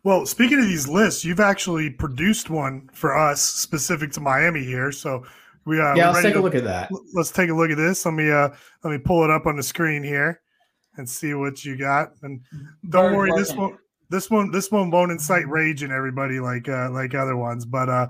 Well, 0.04 0.26
speaking 0.26 0.58
of 0.58 0.66
these 0.66 0.88
lists, 0.88 1.24
you've 1.24 1.40
actually 1.40 1.90
produced 1.90 2.50
one 2.50 2.88
for 2.92 3.16
us 3.16 3.40
specific 3.40 4.10
to 4.12 4.20
Miami 4.20 4.64
here. 4.64 4.90
So 4.90 5.24
we 5.64 5.80
uh, 5.80 5.94
yeah, 5.94 6.08
we're 6.08 6.12
let's 6.12 6.16
ready 6.16 6.28
take 6.28 6.34
a 6.34 6.38
to- 6.38 6.42
look 6.42 6.54
at 6.54 6.64
that. 6.64 6.90
Let's 7.14 7.30
take 7.30 7.50
a 7.50 7.54
look 7.54 7.70
at 7.70 7.76
this. 7.76 8.04
Let 8.04 8.14
me 8.14 8.30
uh 8.30 8.48
let 8.82 8.90
me 8.90 8.98
pull 8.98 9.22
it 9.24 9.30
up 9.30 9.46
on 9.46 9.56
the 9.56 9.62
screen 9.62 10.02
here 10.02 10.40
and 10.96 11.08
see 11.08 11.34
what 11.34 11.64
you 11.64 11.76
got. 11.76 12.12
And 12.22 12.40
don't 12.88 13.12
Bird 13.12 13.16
worry, 13.16 13.32
this 13.36 13.54
one 13.54 13.78
this 14.10 14.28
one 14.28 14.50
this 14.50 14.72
one 14.72 14.90
won't 14.90 15.12
incite 15.12 15.48
rage 15.48 15.84
in 15.84 15.92
everybody 15.92 16.40
like 16.40 16.68
uh 16.68 16.90
like 16.90 17.14
other 17.14 17.36
ones. 17.36 17.64
But 17.64 17.88
uh 17.88 18.08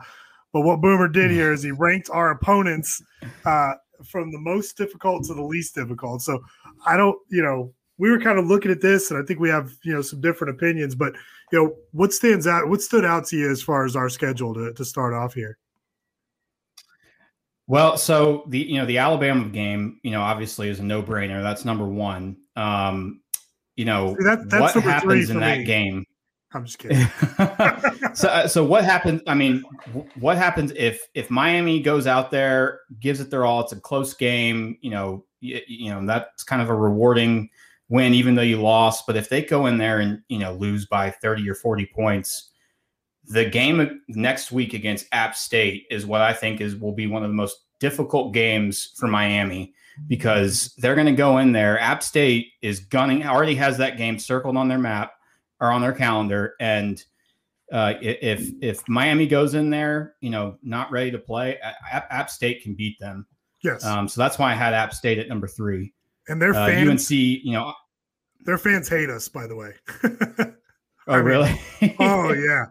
but 0.52 0.62
what 0.62 0.80
Boomer 0.80 1.08
did 1.08 1.30
here 1.30 1.52
is 1.52 1.62
he 1.62 1.70
ranked 1.78 2.08
our 2.10 2.30
opponents 2.30 3.02
uh 3.44 3.74
from 4.04 4.32
the 4.32 4.38
most 4.38 4.76
difficult 4.78 5.24
to 5.24 5.34
the 5.34 5.42
least 5.42 5.74
difficult. 5.74 6.22
So 6.22 6.42
I 6.86 6.96
don't, 6.96 7.16
you 7.28 7.42
know, 7.42 7.72
we 7.98 8.10
were 8.10 8.18
kind 8.18 8.38
of 8.38 8.46
looking 8.46 8.70
at 8.70 8.80
this 8.80 9.10
and 9.10 9.22
I 9.22 9.24
think 9.24 9.38
we 9.38 9.48
have, 9.50 9.76
you 9.84 9.92
know, 9.92 10.02
some 10.02 10.20
different 10.20 10.56
opinions, 10.56 10.94
but 10.94 11.12
you 11.52 11.62
know, 11.62 11.74
what 11.92 12.12
stands 12.12 12.46
out, 12.46 12.68
what 12.68 12.80
stood 12.80 13.04
out 13.04 13.26
to 13.26 13.36
you 13.36 13.50
as 13.50 13.62
far 13.62 13.84
as 13.84 13.94
our 13.94 14.08
schedule 14.08 14.54
to, 14.54 14.72
to 14.72 14.84
start 14.84 15.12
off 15.12 15.34
here? 15.34 15.58
Well, 17.68 17.96
so 17.96 18.44
the 18.48 18.58
you 18.58 18.78
know 18.78 18.86
the 18.86 18.98
Alabama 18.98 19.48
game, 19.48 20.00
you 20.02 20.10
know, 20.10 20.20
obviously 20.20 20.68
is 20.68 20.80
a 20.80 20.84
no 20.84 21.02
brainer. 21.02 21.42
That's 21.42 21.64
number 21.64 21.86
one. 21.86 22.36
Um, 22.56 23.20
you 23.76 23.84
know, 23.84 24.16
See, 24.18 24.24
that- 24.24 24.50
that's 24.50 24.74
what 24.74 24.84
happens 24.84 25.30
in 25.30 25.40
that 25.40 25.58
me. 25.58 25.64
game? 25.64 26.04
I'm 26.54 26.66
just 26.66 26.78
kidding. 26.78 26.98
so, 28.14 28.28
uh, 28.28 28.46
so 28.46 28.62
what 28.62 28.84
happens? 28.84 29.22
I 29.26 29.34
mean, 29.34 29.62
what 30.18 30.36
happens 30.36 30.72
if 30.76 31.00
if 31.14 31.30
Miami 31.30 31.80
goes 31.80 32.06
out 32.06 32.30
there, 32.30 32.80
gives 33.00 33.20
it 33.20 33.30
their 33.30 33.46
all? 33.46 33.62
It's 33.62 33.72
a 33.72 33.80
close 33.80 34.12
game. 34.12 34.76
You 34.82 34.90
know, 34.90 35.24
you, 35.40 35.60
you 35.66 35.90
know 35.90 36.04
that's 36.04 36.42
kind 36.44 36.60
of 36.60 36.68
a 36.68 36.74
rewarding 36.74 37.48
win, 37.92 38.14
even 38.14 38.34
though 38.34 38.42
you 38.42 38.60
lost. 38.60 39.06
But 39.06 39.16
if 39.16 39.28
they 39.28 39.42
go 39.42 39.66
in 39.66 39.76
there 39.78 40.00
and 40.00 40.20
you 40.28 40.38
know 40.38 40.54
lose 40.54 40.86
by 40.86 41.10
thirty 41.10 41.48
or 41.48 41.54
forty 41.54 41.86
points, 41.86 42.50
the 43.26 43.44
game 43.44 44.00
next 44.08 44.50
week 44.50 44.72
against 44.74 45.06
App 45.12 45.36
State 45.36 45.86
is 45.90 46.06
what 46.06 46.22
I 46.22 46.32
think 46.32 46.60
is 46.60 46.74
will 46.74 46.92
be 46.94 47.06
one 47.06 47.22
of 47.22 47.30
the 47.30 47.34
most 47.36 47.56
difficult 47.78 48.32
games 48.32 48.92
for 48.96 49.06
Miami 49.08 49.74
because 50.08 50.74
they're 50.78 50.94
going 50.94 51.06
to 51.06 51.12
go 51.12 51.38
in 51.38 51.52
there. 51.52 51.78
App 51.78 52.02
State 52.02 52.52
is 52.62 52.80
gunning, 52.80 53.24
already 53.26 53.54
has 53.56 53.76
that 53.78 53.98
game 53.98 54.18
circled 54.18 54.56
on 54.56 54.68
their 54.68 54.78
map 54.78 55.12
or 55.60 55.70
on 55.70 55.82
their 55.82 55.92
calendar, 55.92 56.54
and 56.60 57.04
uh, 57.72 57.94
if 58.02 58.50
if 58.60 58.86
Miami 58.88 59.26
goes 59.26 59.54
in 59.54 59.70
there, 59.70 60.14
you 60.20 60.30
know, 60.30 60.58
not 60.62 60.90
ready 60.90 61.10
to 61.10 61.18
play, 61.18 61.58
App, 61.90 62.06
App 62.10 62.30
State 62.30 62.62
can 62.62 62.74
beat 62.74 62.98
them. 63.00 63.26
Yes. 63.62 63.84
Um, 63.84 64.08
so 64.08 64.20
that's 64.20 64.38
why 64.38 64.50
I 64.50 64.54
had 64.54 64.74
App 64.74 64.92
State 64.92 65.18
at 65.18 65.28
number 65.28 65.46
three. 65.46 65.92
and 66.28 66.42
their 66.42 66.52
Uh, 66.54 66.66
fans, 66.66 66.88
UNC, 66.90 67.10
you 67.10 67.52
know, 67.52 67.72
their 68.44 68.58
fans 68.58 68.88
hate 68.88 69.10
us, 69.10 69.28
by 69.28 69.46
the 69.46 69.56
way. 69.56 69.72
oh 71.08 71.16
mean, 71.16 71.24
really? 71.24 71.60
oh 72.00 72.32
yeah. 72.32 72.66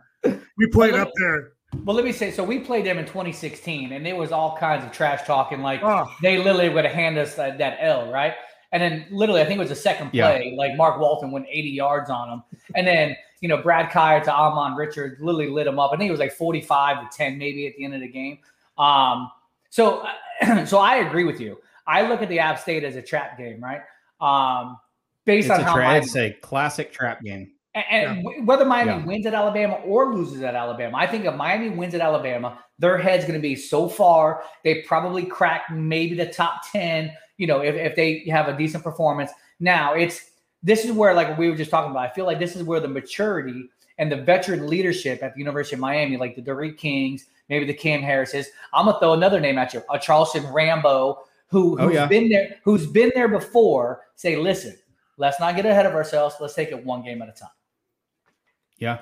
We 0.58 0.68
played 0.68 0.94
up 0.94 1.10
there. 1.18 1.54
But 1.74 1.94
let 1.94 2.04
me 2.04 2.12
say, 2.12 2.32
so 2.32 2.44
we 2.44 2.60
played 2.60 2.86
them 2.86 2.98
in 2.98 3.06
2016, 3.06 3.94
and 3.94 4.06
it 4.06 4.16
was 4.16 4.32
all 4.32 4.58
kinds 4.58 4.84
of 4.84 4.92
trash 4.92 5.26
talking. 5.26 5.62
Like 5.62 5.82
Oh. 5.84 6.06
they 6.22 6.38
literally 6.38 6.70
would 6.70 6.86
have 6.86 6.94
handed 6.94 7.22
us 7.22 7.36
that, 7.36 7.58
that 7.60 7.78
L, 7.80 8.12
right? 8.12 8.34
And 8.74 8.82
then 8.82 9.06
literally, 9.10 9.42
I 9.42 9.46
think 9.46 9.58
it 9.58 9.60
was 9.62 9.70
the 9.70 9.76
second 9.76 10.10
Yeah. 10.14 10.28
play. 10.32 10.54
Like 10.58 10.76
Mark 10.76 11.00
Walton 11.00 11.32
went 11.32 11.46
80 11.50 11.70
yards 11.70 12.10
on 12.10 12.30
him, 12.30 12.44
and 12.76 12.86
then 12.86 13.16
you 13.40 13.48
know 13.50 13.58
Brad 13.58 13.90
Kaaya 13.90 14.24
to 14.24 14.32
Ahmmon 14.32 14.78
Richards 14.78 15.20
literally 15.22 15.50
lit 15.50 15.68
him 15.68 15.80
up. 15.80 15.92
I 15.94 15.98
think 15.98 16.10
it 16.10 16.12
was 16.12 16.20
like 16.20 16.34
45 16.34 17.10
to 17.10 17.18
10 17.18 17.38
maybe 17.38 17.68
at 17.68 17.76
the 17.76 17.84
end 17.86 17.96
of 17.96 18.02
the 18.02 18.08
game. 18.08 18.40
Um, 18.78 19.32
so 19.70 20.06
so 20.66 20.78
I 20.80 20.98
agree 20.98 21.24
with 21.24 21.40
you. 21.40 21.58
I 21.88 22.08
look 22.08 22.22
at 22.22 22.30
the 22.30 22.40
App 22.40 22.60
State 22.60 22.84
as 22.84 22.96
a 22.96 23.02
trap 23.02 23.38
game, 23.38 23.62
right? 23.62 23.82
Um, 24.22 24.78
based 25.26 25.48
it's 25.48 25.56
on 25.56 25.62
a 25.62 25.64
how 25.64 25.76
tra- 25.76 25.84
Miami- 25.84 26.06
it's 26.06 26.16
a 26.16 26.32
classic 26.42 26.92
trap 26.92 27.22
game. 27.22 27.52
and, 27.76 27.86
and 27.90 28.24
w- 28.24 28.44
whether 28.46 28.66
Miami 28.66 28.92
Yeah. 28.92 29.06
wins 29.06 29.26
at 29.26 29.34
Alabama 29.34 29.76
or 29.86 30.14
loses 30.14 30.42
at 30.42 30.56
Alabama, 30.56 30.98
I 30.98 31.08
think 31.08 31.26
if 31.26 31.36
Miami 31.36 31.70
wins 31.70 31.94
at 31.94 32.02
Alabama, 32.02 32.60
their 32.80 32.98
head's 32.98 33.24
going 33.26 33.40
to 33.40 33.42
be 33.42 33.56
so 33.56 33.88
far. 33.88 34.44
They 34.64 34.82
probably 34.82 35.26
crack 35.26 35.70
maybe 35.72 36.16
the 36.16 36.26
top 36.28 36.62
10, 36.72 37.12
you 37.38 37.48
know, 37.48 37.62
if, 37.62 37.76
if 37.76 37.96
they 37.96 38.26
have 38.30 38.48
a 38.48 38.58
decent 38.58 38.84
performance. 38.84 39.32
Now, 39.60 39.94
it's 39.94 40.32
this 40.64 40.86
is 40.86 40.92
where, 40.92 41.14
like 41.14 41.38
we 41.38 41.50
were 41.50 41.56
just 41.56 41.72
talking 41.72 41.92
about, 41.92 42.10
I 42.10 42.14
feel 42.14 42.26
like 42.26 42.40
this 42.40 42.56
is 42.56 42.64
where 42.64 42.80
the 42.80 42.88
maturity 42.88 43.70
and 43.98 44.12
the 44.12 44.18
veteran 44.18 44.68
leadership 44.68 45.22
at 45.24 45.34
the 45.34 45.40
University 45.40 45.76
of 45.76 45.80
Miami, 45.80 46.18
like 46.18 46.36
the 46.36 46.42
D'Eriq 46.42 46.78
Kings, 46.78 47.28
maybe 47.50 47.66
the 47.66 47.74
Cam 47.74 48.02
Harrises. 48.02 48.48
I'm 48.74 48.86
gonna 48.86 49.00
throw 49.00 49.14
another 49.14 49.40
name 49.40 49.58
at 49.58 49.74
you, 49.74 49.82
a 49.92 49.98
Charleston 50.00 50.46
Rambo, 50.52 51.20
who, 51.50 51.78
Oh, 51.80 51.90
yeah. 51.90 52.06
been 52.06 52.30
there, 52.30 52.56
who's 52.64 52.86
been 52.88 53.12
there 53.16 53.28
before. 53.28 54.02
Say, 54.16 54.36
listen, 54.38 54.76
let's 55.22 55.40
not 55.40 55.56
get 55.56 55.66
ahead 55.66 55.86
of 55.86 55.94
ourselves. 55.94 56.36
Let's 56.42 56.56
take 56.56 56.72
it 56.72 56.84
one 56.84 57.04
game 57.04 57.22
at 57.22 57.30
a 57.30 57.32
time. 57.32 57.50
Yeah, 58.80 59.00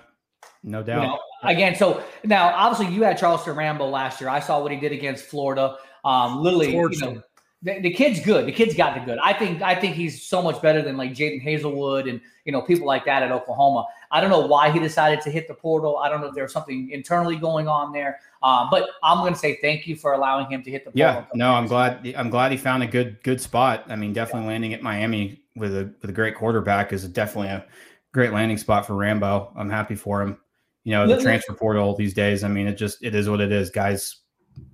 no 0.61 0.79
You 0.79 0.85
doubt. 0.85 1.03
know, 1.03 1.19
again, 1.43 1.75
so 1.75 2.03
now 2.25 2.53
obviously 2.53 2.93
you 2.93 3.03
had 3.03 3.17
Charleston 3.17 3.55
Rambo 3.55 3.87
last 3.87 4.19
year. 4.19 4.29
I 4.29 4.41
saw 4.41 4.61
what 4.61 4.71
he 4.71 4.77
did 4.77 4.91
against 4.91 5.25
Florida. 5.25 5.77
Um, 6.03 6.43
literally, 6.43 6.73
you 6.75 6.99
know, 6.99 7.23
the, 7.61 7.79
the 7.79 7.91
kid's 7.91 8.19
good. 8.21 8.45
The 8.45 8.51
kid's 8.51 8.75
got 8.75 8.95
the 8.95 9.01
good. 9.01 9.19
I 9.23 9.33
think 9.33 9.61
I 9.61 9.75
think 9.75 9.95
he's 9.95 10.21
so 10.21 10.41
much 10.41 10.61
better 10.61 10.81
than 10.81 10.97
like 10.97 11.11
Jadon 11.11 11.43
Haselwood 11.43 12.09
and 12.09 12.21
you 12.45 12.51
know 12.51 12.61
people 12.61 12.85
like 12.85 13.05
that 13.05 13.23
at 13.23 13.31
Oklahoma. 13.31 13.85
I 14.11 14.21
don't 14.21 14.29
know 14.29 14.45
why 14.45 14.71
he 14.71 14.79
decided 14.79 15.21
to 15.21 15.31
hit 15.31 15.47
the 15.47 15.53
portal. 15.53 15.97
I 15.97 16.09
don't 16.09 16.21
know 16.21 16.27
if 16.27 16.35
there's 16.35 16.53
something 16.53 16.89
internally 16.91 17.35
going 17.35 17.67
on 17.67 17.91
there. 17.91 18.19
Um, 18.41 18.69
but 18.71 18.89
I'm 19.03 19.19
going 19.19 19.33
to 19.33 19.39
say 19.39 19.59
thank 19.61 19.87
you 19.87 19.95
for 19.95 20.13
allowing 20.13 20.49
him 20.49 20.63
to 20.63 20.71
hit 20.71 20.85
the 20.85 20.91
portal. 20.91 20.99
Yeah, 20.99 21.25
no, 21.33 21.51
I'm 21.51 21.67
glad. 21.67 22.13
I'm 22.17 22.29
glad 22.29 22.51
he 22.51 22.57
found 22.57 22.83
a 22.83 22.87
good 22.87 23.21
good 23.23 23.41
spot. 23.41 23.85
I 23.89 23.95
mean, 23.95 24.13
definitely 24.13 24.47
landing 24.47 24.73
at 24.73 24.81
Miami 24.81 25.41
with 25.59 25.75
a 25.75 25.93
with 26.01 26.09
a 26.09 26.13
great 26.13 26.35
quarterback 26.35 26.93
is 26.93 27.07
definitely 27.07 27.49
a 27.49 27.65
great 28.13 28.33
landing 28.33 28.57
spot 28.57 28.85
for 28.85 28.95
Rambo. 28.95 29.53
I'm 29.55 29.69
happy 29.69 29.95
for 29.95 30.21
him. 30.21 30.37
You 30.83 30.93
know, 30.93 31.07
the 31.07 31.21
transfer 31.21 31.53
portal 31.53 31.95
these 31.95 32.13
days. 32.13 32.43
I 32.43 32.47
mean, 32.47 32.65
it 32.67 32.75
just 32.75 33.03
it 33.03 33.13
is 33.13 33.29
what 33.29 33.41
it 33.41 33.51
is. 33.51 33.69
Guys, 33.69 34.17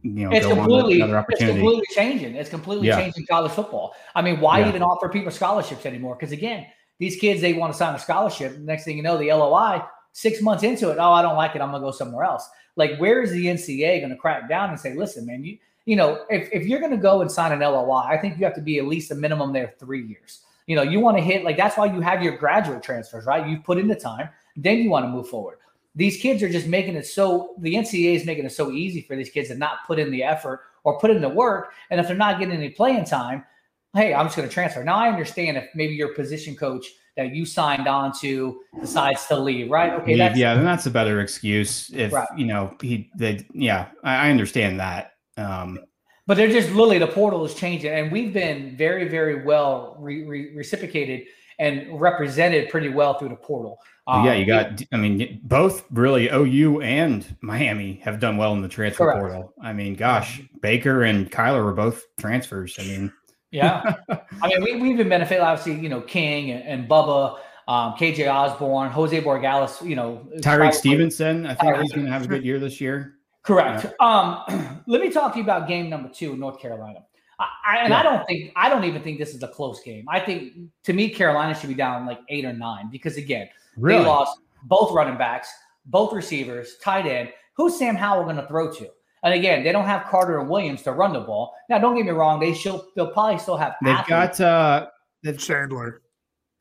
you 0.03 0.25
know, 0.25 0.31
it's 0.31 0.45
go 0.45 0.51
on 0.51 0.69
to 0.69 0.75
completely 0.75 1.01
it's 1.01 1.39
completely 1.43 1.83
changing. 1.93 2.35
It's 2.35 2.49
completely 2.49 2.87
Yeah. 2.87 2.97
changing 2.97 3.25
college 3.25 3.51
football. 3.51 3.95
I 4.13 4.21
mean, 4.21 4.39
why 4.39 4.59
Yeah. 4.59 4.69
even 4.69 4.83
offer 4.83 5.09
people 5.09 5.31
scholarships 5.31 5.85
anymore? 5.85 6.15
Because 6.15 6.31
again, 6.31 6.67
these 6.99 7.17
kids 7.17 7.41
they 7.41 7.53
want 7.53 7.73
to 7.73 7.77
sign 7.77 7.95
a 7.95 7.99
scholarship. 7.99 8.57
Next 8.59 8.85
thing 8.85 8.97
you 8.97 9.03
know, 9.03 9.17
the 9.17 9.31
LOI 9.31 9.83
six 10.13 10.41
months 10.41 10.63
into 10.63 10.91
it, 10.91 10.97
oh, 10.99 11.11
I 11.11 11.21
don't 11.21 11.35
like 11.35 11.55
it. 11.55 11.61
I'm 11.61 11.71
gonna 11.71 11.83
go 11.83 11.91
somewhere 11.91 12.23
else. 12.23 12.47
Like, 12.77 12.97
where 12.97 13.21
is 13.21 13.31
the 13.31 13.47
NCAA 13.47 13.99
going 13.99 14.09
to 14.09 14.17
crack 14.17 14.49
down 14.49 14.69
and 14.69 14.79
say, 14.79 14.93
listen, 14.93 15.25
man, 15.25 15.43
you 15.43 15.57
you 15.85 15.95
know, 15.95 16.25
if, 16.29 16.49
if 16.51 16.65
you're 16.65 16.79
going 16.79 16.91
to 16.91 16.97
go 16.97 17.21
and 17.21 17.31
sign 17.31 17.51
an 17.51 17.59
LOI, 17.59 18.07
I 18.07 18.17
think 18.17 18.39
you 18.39 18.45
have 18.45 18.55
to 18.55 18.61
be 18.61 18.79
at 18.79 18.87
least 18.87 19.11
a 19.11 19.15
minimum 19.15 19.53
there 19.53 19.75
three 19.79 20.03
years. 20.03 20.41
You 20.67 20.75
know, 20.75 20.81
you 20.81 20.99
want 20.99 21.17
to 21.17 21.23
hit 21.23 21.43
like 21.43 21.57
that's 21.57 21.77
why 21.77 21.85
you 21.85 22.01
have 22.01 22.23
your 22.23 22.37
graduate 22.37 22.83
transfers, 22.83 23.25
right? 23.25 23.47
You 23.47 23.59
put 23.59 23.77
in 23.77 23.87
the 23.87 23.95
time, 23.95 24.29
then 24.55 24.79
you 24.79 24.89
want 24.89 25.05
to 25.05 25.09
move 25.09 25.27
forward. 25.29 25.59
These 25.95 26.17
kids 26.17 26.43
are 26.43 26.49
just 26.49 26.67
making 26.67 26.95
it 26.95 27.05
so 27.05 27.55
the 27.59 27.75
NCAA 27.75 28.15
is 28.15 28.25
making 28.25 28.45
it 28.45 28.51
so 28.51 28.71
easy 28.71 29.01
for 29.01 29.15
these 29.15 29.29
kids 29.29 29.47
to 29.49 29.55
not 29.55 29.85
put 29.87 29.99
in 29.99 30.11
the 30.11 30.23
effort 30.23 30.61
or 30.83 30.99
put 30.99 31.11
in 31.11 31.21
the 31.21 31.29
work. 31.29 31.73
And 31.89 31.99
if 31.99 32.07
they're 32.07 32.17
not 32.17 32.39
getting 32.39 32.55
any 32.55 32.69
playing 32.69 33.05
time, 33.05 33.45
hey, 33.93 34.13
I'm 34.13 34.25
just 34.25 34.35
going 34.35 34.47
to 34.47 34.53
transfer. 34.53 34.83
Now 34.83 34.97
I 34.97 35.07
understand 35.07 35.57
if 35.57 35.69
maybe 35.73 35.93
your 35.93 36.13
position 36.13 36.55
coach 36.55 36.85
that 37.15 37.33
you 37.33 37.45
signed 37.45 37.87
on 37.87 38.11
to 38.19 38.61
decides 38.81 39.25
to 39.27 39.39
leave, 39.39 39.71
right? 39.71 39.93
Okay, 39.93 40.15
yeah, 40.15 40.27
that's 40.27 40.37
yeah, 40.37 40.55
then 40.55 40.65
that's 40.65 40.85
a 40.85 40.91
better 40.91 41.21
excuse. 41.21 41.89
If 41.93 42.11
Right. 42.11 42.27
you 42.35 42.45
know 42.45 42.75
he, 42.81 43.09
they, 43.15 43.45
yeah, 43.53 43.87
I, 44.03 44.27
I 44.27 44.29
understand 44.31 44.79
that. 44.79 45.13
Um, 45.37 45.79
But 46.27 46.37
they're 46.37 46.49
just 46.49 46.69
literally 46.69 46.97
the 46.97 47.07
portal 47.07 47.45
is 47.45 47.53
changing, 47.53 47.91
and 47.91 48.11
we've 48.11 48.33
been 48.33 48.75
very, 48.75 49.07
very 49.07 49.43
well 49.45 49.95
re- 49.99 50.23
re- 50.23 50.55
reciprocated 50.55 51.27
and 51.59 52.01
represented 52.01 52.69
pretty 52.69 52.89
well 52.89 53.13
through 53.17 53.29
the 53.29 53.35
portal. 53.35 53.79
yeah, 54.07 54.13
Um, 54.31 54.37
you 54.39 54.45
got. 54.45 54.81
I 54.91 54.97
mean, 54.97 55.39
both 55.43 55.85
really 55.91 56.27
OU 56.29 56.81
and 56.81 57.35
Miami 57.41 58.01
have 58.03 58.19
done 58.19 58.37
well 58.37 58.53
in 58.53 58.61
the 58.61 58.67
transfer 58.67 59.05
Correct. 59.05 59.19
portal. 59.19 59.53
I 59.61 59.71
mean, 59.71 59.95
gosh, 59.95 60.41
Baker 60.61 61.03
and 61.03 61.31
Kyler 61.31 61.63
were 61.63 61.73
both 61.73 62.03
transfers. 62.19 62.75
I 62.79 62.83
mean, 62.83 63.13
Yeah. 63.51 63.93
I 64.09 64.47
mean, 64.47 64.63
we, 64.63 64.75
we've 64.81 64.97
been 64.97 65.07
benefiting. 65.09 65.43
obviously, 65.43 65.81
you 65.81 65.87
know, 65.89 66.01
King 66.01 66.51
and, 66.51 66.63
and 66.63 66.89
Bubba, 66.89 67.37
um, 67.67 67.93
KJ 67.93 68.27
Osborn, 68.31 68.91
Jose 68.91 69.21
Borregales, 69.21 69.87
you 69.87 69.95
know, 69.95 70.27
Tyrique 70.39 70.73
Stevenson, 70.73 71.45
I 71.45 71.53
think 71.55 71.75
Tyrique. 71.75 71.81
he's 71.83 71.91
going 71.93 72.05
to 72.05 72.11
have 72.11 72.25
a 72.25 72.27
good 72.27 72.43
year 72.43 72.59
this 72.59 72.81
year. 72.81 73.13
Correct. 73.45 73.85
Um, 73.99 74.41
let 74.87 75.01
me 75.01 75.09
talk 75.11 75.33
to 75.33 75.37
you 75.37 75.43
about 75.43 75.67
game 75.67 75.89
number 75.89 76.09
two 76.09 76.35
North 76.35 76.59
Carolina. 76.59 76.99
I, 77.39 77.47
I, 77.65 77.77
and 77.79 77.93
I 77.93 78.01
don't 78.01 78.25
think 78.25 78.51
I 78.55 78.69
don't 78.69 78.85
even 78.85 79.01
think 79.01 79.19
this 79.19 79.35
is 79.35 79.43
a 79.43 79.47
close 79.47 79.81
game. 79.83 80.05
I 80.09 80.19
think 80.19 80.53
to 80.83 80.93
me 80.93 81.09
Carolina 81.09 81.53
should 81.53 81.69
be 81.69 81.75
down 81.75 82.05
like 82.05 82.19
eight 82.29 82.45
or 82.45 82.53
nine 82.53 82.89
because 82.91 83.17
again 83.17 83.49
Really? 83.77 83.99
they 84.03 84.05
lost 84.09 84.39
both 84.63 84.91
running 84.93 85.17
backs, 85.17 85.49
both 85.85 86.13
receivers, 86.13 86.77
tight 86.81 87.05
end. 87.05 87.29
Who's 87.55 87.77
Sam 87.77 87.95
Howell 87.95 88.23
going 88.23 88.37
to 88.37 88.47
throw 88.47 88.71
to? 88.73 88.89
And 89.23 89.33
again, 89.33 89.63
they 89.63 89.71
don't 89.71 89.85
have 89.85 90.05
Carter 90.05 90.39
and 90.39 90.49
Williams 90.49 90.81
to 90.83 90.91
run 90.91 91.11
the 91.13 91.19
ball. 91.19 91.53
Now, 91.69 91.79
don't 91.79 91.95
get 91.95 92.05
me 92.05 92.11
wrong; 92.11 92.39
they 92.39 92.53
still 92.53 92.87
they'll 92.95 93.11
probably 93.11 93.39
still 93.39 93.57
have. 93.57 93.73
They've 93.81 93.95
athletes. 93.95 94.37
got 94.37 94.41
uh, 94.41 94.87
they've 95.23 95.37
Chandler. 95.37 96.01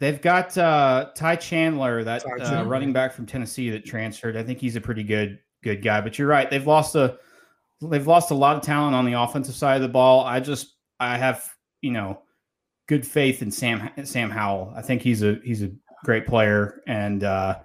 They've 0.01 0.21
got 0.21 0.57
uh, 0.59 1.11
Ty 1.15 1.37
Chandler, 1.37 2.03
that 2.05 2.25
Ty 2.25 2.45
uh, 2.45 2.65
running 2.65 2.93
back 2.93 3.13
from 3.13 3.27
Tennessee 3.27 3.71
that 3.71 3.85
transferred. 3.85 4.37
I 4.37 4.43
think 4.43 4.61
he's 4.61 4.77
a 4.77 4.81
pretty 4.81 5.03
good 5.03 5.39
good 5.65 5.83
guy. 5.83 6.01
But 6.01 6.19
you're 6.19 6.29
right; 6.29 6.49
they've 6.49 6.67
lost 6.67 6.95
a 6.95 7.19
they've 7.83 8.07
lost 8.07 8.31
a 8.31 8.35
lot 8.35 8.57
of 8.57 8.63
talent 8.63 8.95
on 8.95 9.05
the 9.05 9.15
offensive 9.15 9.55
side 9.55 9.77
of 9.77 9.83
the 9.83 9.89
ball. 9.89 10.25
I 10.25 10.41
just 10.41 10.75
I 11.01 11.17
have 11.17 11.51
you 11.81 11.91
know 11.91 12.21
good 12.87 13.07
faith 13.07 13.43
in 13.43 13.51
Sam 13.51 13.91
Sam 14.05 14.31
Howell. 14.31 14.73
I 14.77 14.83
think 14.83 15.03
he's 15.03 15.23
a 15.23 15.41
he's 15.43 15.63
a 15.63 15.71
great 16.05 16.27
player, 16.27 16.83
and 16.87 17.25
uh, 17.25 17.59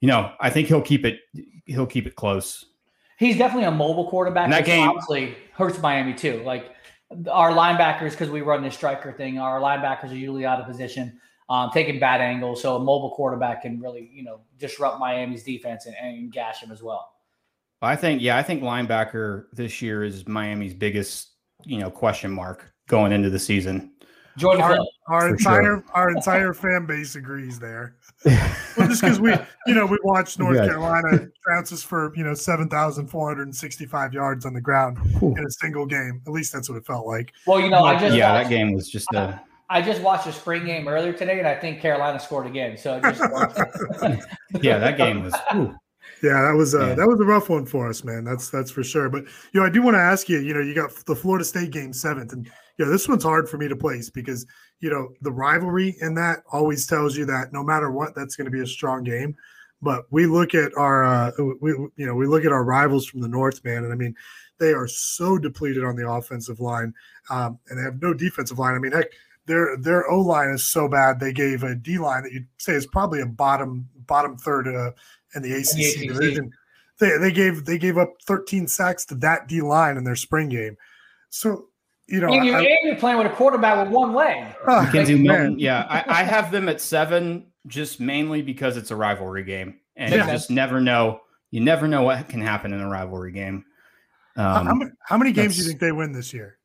you 0.00 0.08
know 0.08 0.32
I 0.40 0.50
think 0.50 0.68
he'll 0.68 0.82
keep 0.82 1.04
it 1.04 1.20
he'll 1.66 1.86
keep 1.86 2.06
it 2.06 2.16
close. 2.16 2.64
He's 3.18 3.38
definitely 3.38 3.66
a 3.66 3.70
mobile 3.70 4.08
quarterback. 4.08 4.44
And 4.44 4.52
that 4.52 4.64
game- 4.64 4.88
obviously 4.88 5.36
hurts 5.54 5.78
Miami 5.78 6.14
too. 6.14 6.42
Like 6.44 6.72
our 7.30 7.52
linebackers, 7.52 8.10
because 8.10 8.30
we 8.30 8.40
run 8.40 8.62
this 8.62 8.74
striker 8.74 9.12
thing, 9.12 9.38
our 9.38 9.60
linebackers 9.60 10.10
are 10.10 10.16
usually 10.16 10.44
out 10.44 10.60
of 10.60 10.66
position, 10.66 11.20
um, 11.48 11.70
taking 11.72 12.00
bad 12.00 12.20
angles. 12.20 12.62
So 12.62 12.76
a 12.76 12.78
mobile 12.78 13.10
quarterback 13.10 13.62
can 13.62 13.80
really, 13.80 14.10
you 14.12 14.24
know, 14.24 14.40
disrupt 14.58 14.98
Miami's 14.98 15.44
defense 15.44 15.86
and, 15.86 15.94
and 16.00 16.32
gash 16.32 16.62
him 16.62 16.72
as 16.72 16.82
well. 16.82 17.11
I 17.82 17.96
think 17.96 18.22
yeah, 18.22 18.36
I 18.36 18.42
think 18.42 18.62
linebacker 18.62 19.46
this 19.52 19.82
year 19.82 20.04
is 20.04 20.26
Miami's 20.26 20.74
biggest 20.74 21.30
you 21.64 21.78
know 21.78 21.90
question 21.90 22.30
mark 22.30 22.72
going 22.88 23.12
into 23.12 23.30
the 23.30 23.38
season. 23.38 23.92
Jordan 24.38 24.62
Our, 24.62 24.78
our 25.08 25.28
entire 25.28 25.62
sure. 25.62 25.84
our 25.92 26.10
entire 26.10 26.54
fan 26.54 26.86
base 26.86 27.16
agrees 27.16 27.58
there. 27.58 27.96
well, 28.24 28.88
just 28.88 29.02
because 29.02 29.20
we, 29.20 29.34
you 29.66 29.74
know, 29.74 29.84
we 29.84 29.98
watched 30.04 30.38
North 30.38 30.56
Good. 30.56 30.70
Carolina 30.70 31.28
trounces 31.46 31.84
for 31.84 32.14
you 32.16 32.24
know 32.24 32.32
seven 32.34 32.68
thousand 32.68 33.08
four 33.08 33.28
hundred 33.28 33.44
and 33.44 33.54
sixty-five 33.54 34.14
yards 34.14 34.46
on 34.46 34.54
the 34.54 34.60
ground 34.60 34.98
in 35.20 35.44
a 35.44 35.50
single 35.50 35.84
game. 35.84 36.22
At 36.26 36.32
least 36.32 36.52
that's 36.52 36.68
what 36.68 36.78
it 36.78 36.86
felt 36.86 37.06
like. 37.06 37.32
Well, 37.46 37.60
you 37.60 37.68
know, 37.68 37.84
I 37.84 37.98
just 37.98 38.16
yeah, 38.16 38.32
watched, 38.32 38.48
that 38.48 38.54
game 38.54 38.72
was 38.72 38.88
just 38.88 39.08
I 39.72 39.80
just 39.80 40.02
watched 40.02 40.26
a 40.26 40.32
spring 40.32 40.64
game 40.64 40.88
earlier 40.88 41.12
today, 41.12 41.38
and 41.38 41.48
I 41.48 41.54
think 41.54 41.80
Carolina 41.80 42.20
scored 42.20 42.46
again. 42.46 42.76
So 42.76 42.96
it 43.02 43.02
just 43.02 43.20
yeah, 44.62 44.78
that 44.78 44.96
game 44.96 45.24
was. 45.24 45.34
ooh. 45.54 45.74
Yeah, 46.22 46.40
that 46.42 46.54
was 46.56 46.74
uh, 46.74 46.88
Yeah. 46.88 46.94
that 46.94 47.08
was 47.08 47.20
a 47.20 47.24
rough 47.24 47.48
one 47.48 47.66
for 47.66 47.88
us, 47.88 48.04
man. 48.04 48.24
That's 48.24 48.48
that's 48.48 48.70
for 48.70 48.84
sure. 48.84 49.08
But 49.08 49.24
you 49.52 49.60
know, 49.60 49.66
I 49.66 49.70
do 49.70 49.82
want 49.82 49.94
to 49.96 50.00
ask 50.00 50.28
you. 50.28 50.38
You 50.38 50.54
know, 50.54 50.60
you 50.60 50.74
got 50.74 50.92
the 51.06 51.16
Florida 51.16 51.44
State 51.44 51.70
game 51.72 51.92
seventh, 51.92 52.32
and 52.32 52.46
you 52.78 52.84
know 52.84 52.90
this 52.90 53.08
one's 53.08 53.24
hard 53.24 53.48
for 53.48 53.58
me 53.58 53.68
to 53.68 53.76
place 53.76 54.08
because 54.08 54.46
you 54.80 54.88
know 54.90 55.08
the 55.22 55.32
rivalry 55.32 55.96
in 56.00 56.14
that 56.14 56.40
always 56.52 56.86
tells 56.86 57.16
you 57.16 57.26
that 57.26 57.52
no 57.52 57.64
matter 57.64 57.90
what, 57.90 58.14
that's 58.14 58.36
going 58.36 58.44
to 58.44 58.50
be 58.50 58.60
a 58.60 58.66
strong 58.66 59.02
game. 59.02 59.34
But 59.84 60.04
we 60.10 60.26
look 60.26 60.54
at 60.54 60.70
our, 60.76 61.04
uh, 61.04 61.32
we 61.60 61.72
you 61.72 62.06
know, 62.06 62.14
we 62.14 62.28
look 62.28 62.44
at 62.44 62.52
our 62.52 62.62
rivals 62.62 63.04
from 63.04 63.20
the 63.20 63.26
North, 63.26 63.64
man, 63.64 63.82
and 63.82 63.92
I 63.92 63.96
mean, 63.96 64.14
they 64.60 64.72
are 64.72 64.86
so 64.86 65.38
depleted 65.38 65.82
on 65.82 65.96
the 65.96 66.08
offensive 66.08 66.60
line, 66.60 66.94
um, 67.30 67.58
and 67.68 67.76
they 67.76 67.82
have 67.82 68.00
no 68.00 68.14
defensive 68.14 68.60
line. 68.60 68.76
I 68.76 68.78
mean, 68.78 68.92
heck, 68.92 69.08
their 69.46 69.76
their 69.76 70.08
O 70.08 70.20
line 70.20 70.50
is 70.50 70.68
so 70.68 70.86
bad 70.86 71.18
they 71.18 71.32
gave 71.32 71.64
a 71.64 71.74
D 71.74 71.98
line 71.98 72.22
that 72.22 72.32
you'd 72.32 72.46
say 72.58 72.74
is 72.74 72.86
probably 72.86 73.22
a 73.22 73.26
bottom 73.26 73.88
bottom 74.06 74.36
third 74.36 74.68
uh, 74.68 74.92
in 75.34 75.42
the 75.42 75.52
ACC, 75.52 75.96
ACC. 76.02 76.08
division. 76.08 76.50
They 77.00 77.16
they 77.18 77.32
gave 77.32 77.64
they 77.64 77.78
gave 77.78 77.98
up 77.98 78.12
13 78.26 78.68
sacks 78.68 79.04
to 79.06 79.14
that 79.16 79.48
D 79.48 79.60
line 79.60 79.96
in 79.96 80.04
their 80.04 80.16
spring 80.16 80.48
game. 80.48 80.76
So 81.30 81.66
you 82.08 82.20
know, 82.20 82.28
and, 82.32 82.44
you're, 82.44 82.56
I- 82.56 82.60
and 82.64 82.78
you're 82.84 82.96
playing 82.96 83.18
with 83.18 83.26
a 83.26 83.34
quarterback 83.34 83.82
with 83.84 83.92
one 83.92 84.12
leg. 84.14 84.54
Ah, 84.66 84.88
McKenzie 84.90 85.14
man. 85.14 85.22
Milton. 85.22 85.58
Yeah, 85.58 85.86
I, 85.88 86.20
I 86.20 86.22
have 86.24 86.50
them 86.52 86.68
at 86.68 86.80
seven 86.80 87.46
just 87.66 88.00
mainly 88.00 88.42
because 88.42 88.76
it's 88.76 88.90
a 88.90 88.96
rivalry 88.96 89.44
game, 89.44 89.78
and 89.96 90.12
Yeah. 90.12 90.26
you 90.26 90.32
just 90.32 90.50
never 90.50 90.80
know. 90.80 91.20
You 91.50 91.60
never 91.60 91.86
know 91.88 92.02
what 92.02 92.28
can 92.28 92.40
happen 92.40 92.72
in 92.72 92.80
a 92.80 92.88
rivalry 92.88 93.32
game. 93.32 93.64
How- 94.36 94.60
Um, 94.60 94.66
how, 94.66 94.74
many, 94.74 94.90
how 95.06 95.16
many 95.18 95.32
games 95.32 95.56
do 95.56 95.62
you 95.62 95.68
think 95.68 95.80
they 95.80 95.92
win 95.92 96.12
this 96.12 96.32
year? 96.34 96.58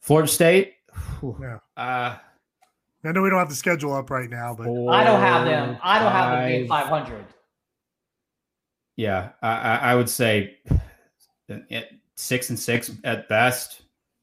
Florida 0.00 0.28
State. 0.28 0.74
Yeah. 1.22 1.58
Uh, 1.76 2.16
I 3.04 3.12
know 3.12 3.20
we 3.22 3.30
don't 3.30 3.38
have 3.38 3.48
the 3.50 3.54
schedule 3.54 3.92
up 3.94 4.10
right 4.10 4.30
now, 4.30 4.54
but 4.54 4.64
I 4.64 5.04
don't 5.04 5.20
have 5.20 5.44
them. 5.44 5.76
I 5.82 5.98
don't 5.98 6.12
have 6.12 6.38
them 6.38 6.46
being 6.48 6.68
500. 6.68 7.24
Yeah, 8.96 9.30
I, 9.42 9.50
I, 9.50 9.76
I 9.76 9.94
would 9.94 10.08
say 10.08 10.58
six 12.16 12.50
and 12.50 12.58
six 12.58 12.90
at 13.04 13.28
best. 13.28 13.82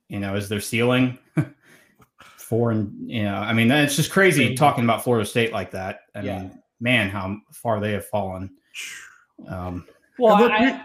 You 0.09 0.19
know, 0.19 0.35
is 0.35 0.49
their 0.49 0.59
ceiling 0.59 1.17
four 2.37 2.71
and 2.71 3.09
you 3.09 3.23
know? 3.23 3.35
I 3.35 3.53
mean, 3.53 3.71
it's 3.71 3.95
just 3.95 4.11
crazy 4.11 4.55
talking 4.55 4.83
about 4.83 5.03
Florida 5.03 5.25
State 5.25 5.53
like 5.53 5.71
that. 5.71 6.01
I 6.13 6.21
Yeah. 6.21 6.39
mean, 6.39 6.61
man, 6.81 7.09
how 7.09 7.37
far 7.53 7.79
they 7.79 7.93
have 7.93 8.05
fallen. 8.07 8.51
Um, 9.47 9.87
Well, 10.19 10.35
I, 10.35 10.57
I- 10.57 10.81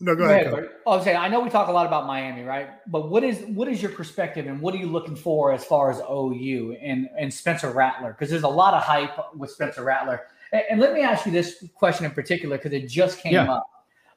no, 0.00 0.16
go 0.16 0.24
Go 0.26 0.30
ahead. 0.32 0.46
ahead, 0.48 0.68
I 0.84 0.90
was 0.96 1.04
saying, 1.04 1.16
I 1.16 1.28
know 1.28 1.38
we 1.38 1.48
talk 1.48 1.68
a 1.68 1.72
lot 1.72 1.86
about 1.86 2.08
Miami, 2.08 2.42
right? 2.42 2.70
But 2.88 3.08
what 3.08 3.22
is 3.22 3.38
what 3.46 3.68
is 3.68 3.80
your 3.80 3.92
perspective 3.92 4.48
and 4.48 4.60
what 4.60 4.74
are 4.74 4.78
you 4.78 4.88
looking 4.88 5.14
for 5.14 5.52
as 5.52 5.64
far 5.64 5.92
as 5.92 6.00
OU 6.10 6.76
and 6.82 7.08
and 7.16 7.32
Spencer 7.32 7.70
Rattler? 7.70 8.10
Because 8.10 8.28
there's 8.28 8.42
a 8.42 8.48
lot 8.48 8.74
of 8.74 8.82
hype 8.82 9.16
with 9.36 9.50
Spencer 9.52 9.84
Rattler. 9.84 10.22
And, 10.52 10.80
let 10.80 10.92
me 10.92 11.00
ask 11.00 11.24
you 11.24 11.32
this 11.32 11.64
question 11.74 12.04
in 12.04 12.10
particular 12.12 12.58
because 12.58 12.72
it 12.72 12.86
just 12.88 13.18
came 13.20 13.32
Yeah. 13.32 13.52
up. 13.52 13.66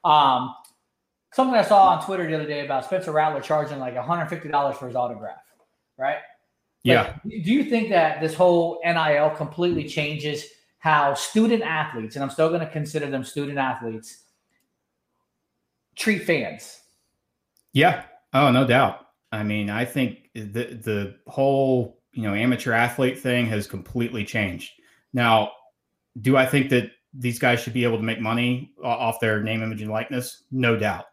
Um, 0.04 0.54
something 1.32 1.54
I 1.54 1.62
saw 1.62 1.88
on 1.88 2.04
Twitter 2.04 2.26
the 2.26 2.34
other 2.34 2.46
day 2.46 2.64
about 2.64 2.84
Spencer 2.84 3.12
Rattler 3.12 3.40
charging 3.40 3.78
like 3.78 3.94
$150 3.94 4.76
for 4.76 4.86
his 4.86 4.96
autograph, 4.96 5.42
right? 5.96 6.18
yeah. 6.82 7.16
Do 7.24 7.52
you 7.52 7.64
think 7.64 7.88
that 7.88 8.20
this 8.20 8.34
whole 8.34 8.80
NIL 8.84 9.30
completely 9.30 9.88
changes 9.88 10.44
how 10.78 11.14
student 11.14 11.62
athletes, 11.62 12.14
and 12.14 12.22
I'm 12.22 12.30
still 12.30 12.48
going 12.48 12.60
to 12.60 12.68
consider 12.70 13.06
them 13.06 13.24
student 13.24 13.58
athletes, 13.58 14.22
treat 15.96 16.22
fans? 16.22 16.80
Yeah. 17.72 18.04
Oh, 18.32 18.52
no 18.52 18.64
doubt. 18.64 19.00
I 19.32 19.42
mean, 19.42 19.68
I 19.68 19.84
think 19.84 20.30
the 20.34 20.78
the 20.80 21.16
whole 21.26 22.00
you 22.12 22.22
know 22.22 22.34
amateur 22.34 22.72
athlete 22.72 23.18
thing 23.18 23.46
has 23.46 23.66
completely 23.66 24.24
changed. 24.24 24.70
Now, 25.12 25.50
do 26.20 26.36
I 26.36 26.46
think 26.46 26.70
that 26.70 26.90
these 27.12 27.38
guys 27.38 27.60
should 27.60 27.72
be 27.72 27.84
able 27.84 27.96
to 27.96 28.02
make 28.02 28.20
money 28.20 28.72
off 28.82 29.20
their 29.20 29.42
name, 29.42 29.62
image, 29.62 29.82
and 29.82 29.90
likeness? 29.90 30.44
No 30.50 30.76
doubt. 30.76 31.06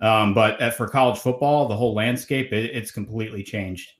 Um, 0.00 0.32
but 0.34 0.60
at, 0.60 0.76
for 0.76 0.88
college 0.88 1.18
football, 1.18 1.66
the 1.66 1.76
whole 1.76 1.94
landscape 1.94 2.52
it, 2.52 2.70
it's 2.74 2.90
completely 2.90 3.42
changed. 3.42 3.92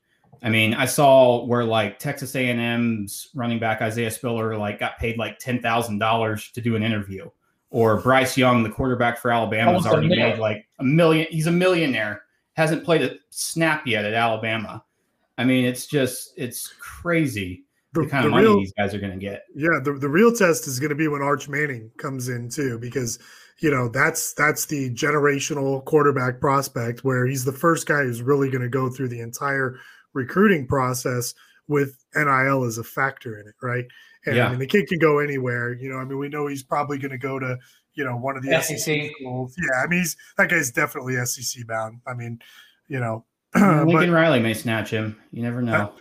I 0.42 0.50
mean, 0.50 0.74
I 0.74 0.84
saw 0.84 1.44
where 1.44 1.64
like 1.64 1.98
Texas 1.98 2.36
A&M's 2.36 3.30
running 3.34 3.58
back 3.58 3.82
Isaiah 3.82 4.10
Spiller 4.10 4.56
like 4.56 4.78
got 4.78 4.98
paid 4.98 5.18
like 5.18 5.38
ten 5.40 5.60
thousand 5.60 5.98
dollars 5.98 6.52
to 6.52 6.60
do 6.60 6.76
an 6.76 6.84
interview, 6.84 7.28
or 7.70 8.00
Bryce 8.00 8.36
Young, 8.36 8.62
the 8.62 8.70
quarterback 8.70 9.18
for 9.18 9.32
Alabama, 9.32 9.72
has 9.72 9.86
already 9.86 10.08
made 10.08 10.38
like 10.38 10.68
a 10.78 10.84
million. 10.84 11.26
He's 11.30 11.48
a 11.48 11.52
millionaire. 11.52 12.22
Hasn't 12.52 12.84
played 12.84 13.02
a 13.02 13.16
snap 13.30 13.86
yet 13.86 14.04
at 14.04 14.14
Alabama. 14.14 14.84
I 15.36 15.44
mean, 15.44 15.64
it's 15.64 15.86
just 15.86 16.32
it's 16.36 16.72
crazy 16.78 17.64
the, 17.92 18.02
The- 18.02 18.08
kind 18.08 18.24
the 18.24 18.28
of 18.28 18.30
money 18.32 18.46
real- 18.46 18.58
these 18.58 18.72
guys 18.76 18.94
are 18.94 19.00
going 19.00 19.12
to 19.12 19.18
get. 19.18 19.44
Yeah, 19.54 19.78
the, 19.82 19.92
the 19.94 20.08
real 20.08 20.32
test 20.32 20.66
is 20.66 20.78
going 20.80 20.90
to 20.90 20.96
be 20.96 21.08
when 21.08 21.22
Arch 21.22 21.48
Manning 21.48 21.90
comes 21.98 22.28
in 22.28 22.48
too, 22.48 22.78
because 22.78 23.18
you 23.60 23.70
know 23.70 23.88
that's 23.88 24.34
that's 24.34 24.66
the 24.66 24.90
generational 24.94 25.84
quarterback 25.84 26.40
prospect 26.40 27.02
where 27.04 27.26
he's 27.26 27.44
the 27.44 27.52
first 27.52 27.86
guy 27.86 28.02
who's 28.02 28.22
really 28.22 28.50
going 28.50 28.62
to 28.62 28.68
go 28.68 28.88
through 28.88 29.08
the 29.08 29.20
entire 29.20 29.76
recruiting 30.14 30.66
process 30.66 31.34
with 31.66 31.96
NIL 32.14 32.64
as 32.64 32.78
a 32.78 32.84
factor 32.84 33.38
in 33.40 33.46
it, 33.46 33.54
right? 33.62 33.84
And 34.26 34.36
Yeah. 34.36 34.46
I 34.46 34.50
mean, 34.50 34.58
the 34.58 34.66
kid 34.66 34.86
can 34.88 34.98
go 34.98 35.18
anywhere. 35.18 35.72
You 35.74 35.90
know, 35.90 35.96
I 35.98 36.04
mean, 36.04 36.18
we 36.18 36.28
know 36.28 36.46
he's 36.46 36.62
probably 36.62 36.98
going 36.98 37.10
to 37.10 37.18
go 37.18 37.38
to 37.38 37.56
you 37.94 38.04
know 38.04 38.16
one 38.16 38.36
of 38.36 38.42
the 38.42 38.50
SEC, 38.62 38.78
SEC. 38.78 39.10
schools. 39.18 39.54
Yeah, 39.58 39.82
I 39.82 39.86
mean, 39.86 40.00
he's 40.00 40.16
that 40.36 40.48
guy's 40.50 40.70
definitely 40.70 41.16
SEC 41.26 41.66
bound. 41.66 42.00
I 42.06 42.14
mean, 42.14 42.38
you 42.88 43.00
know. 43.00 43.24
Lincoln 43.56 44.12
Riley 44.12 44.40
may 44.40 44.52
snatch 44.54 44.90
him. 44.90 45.16
You 45.32 45.42
never 45.42 45.62
know. 45.62 45.92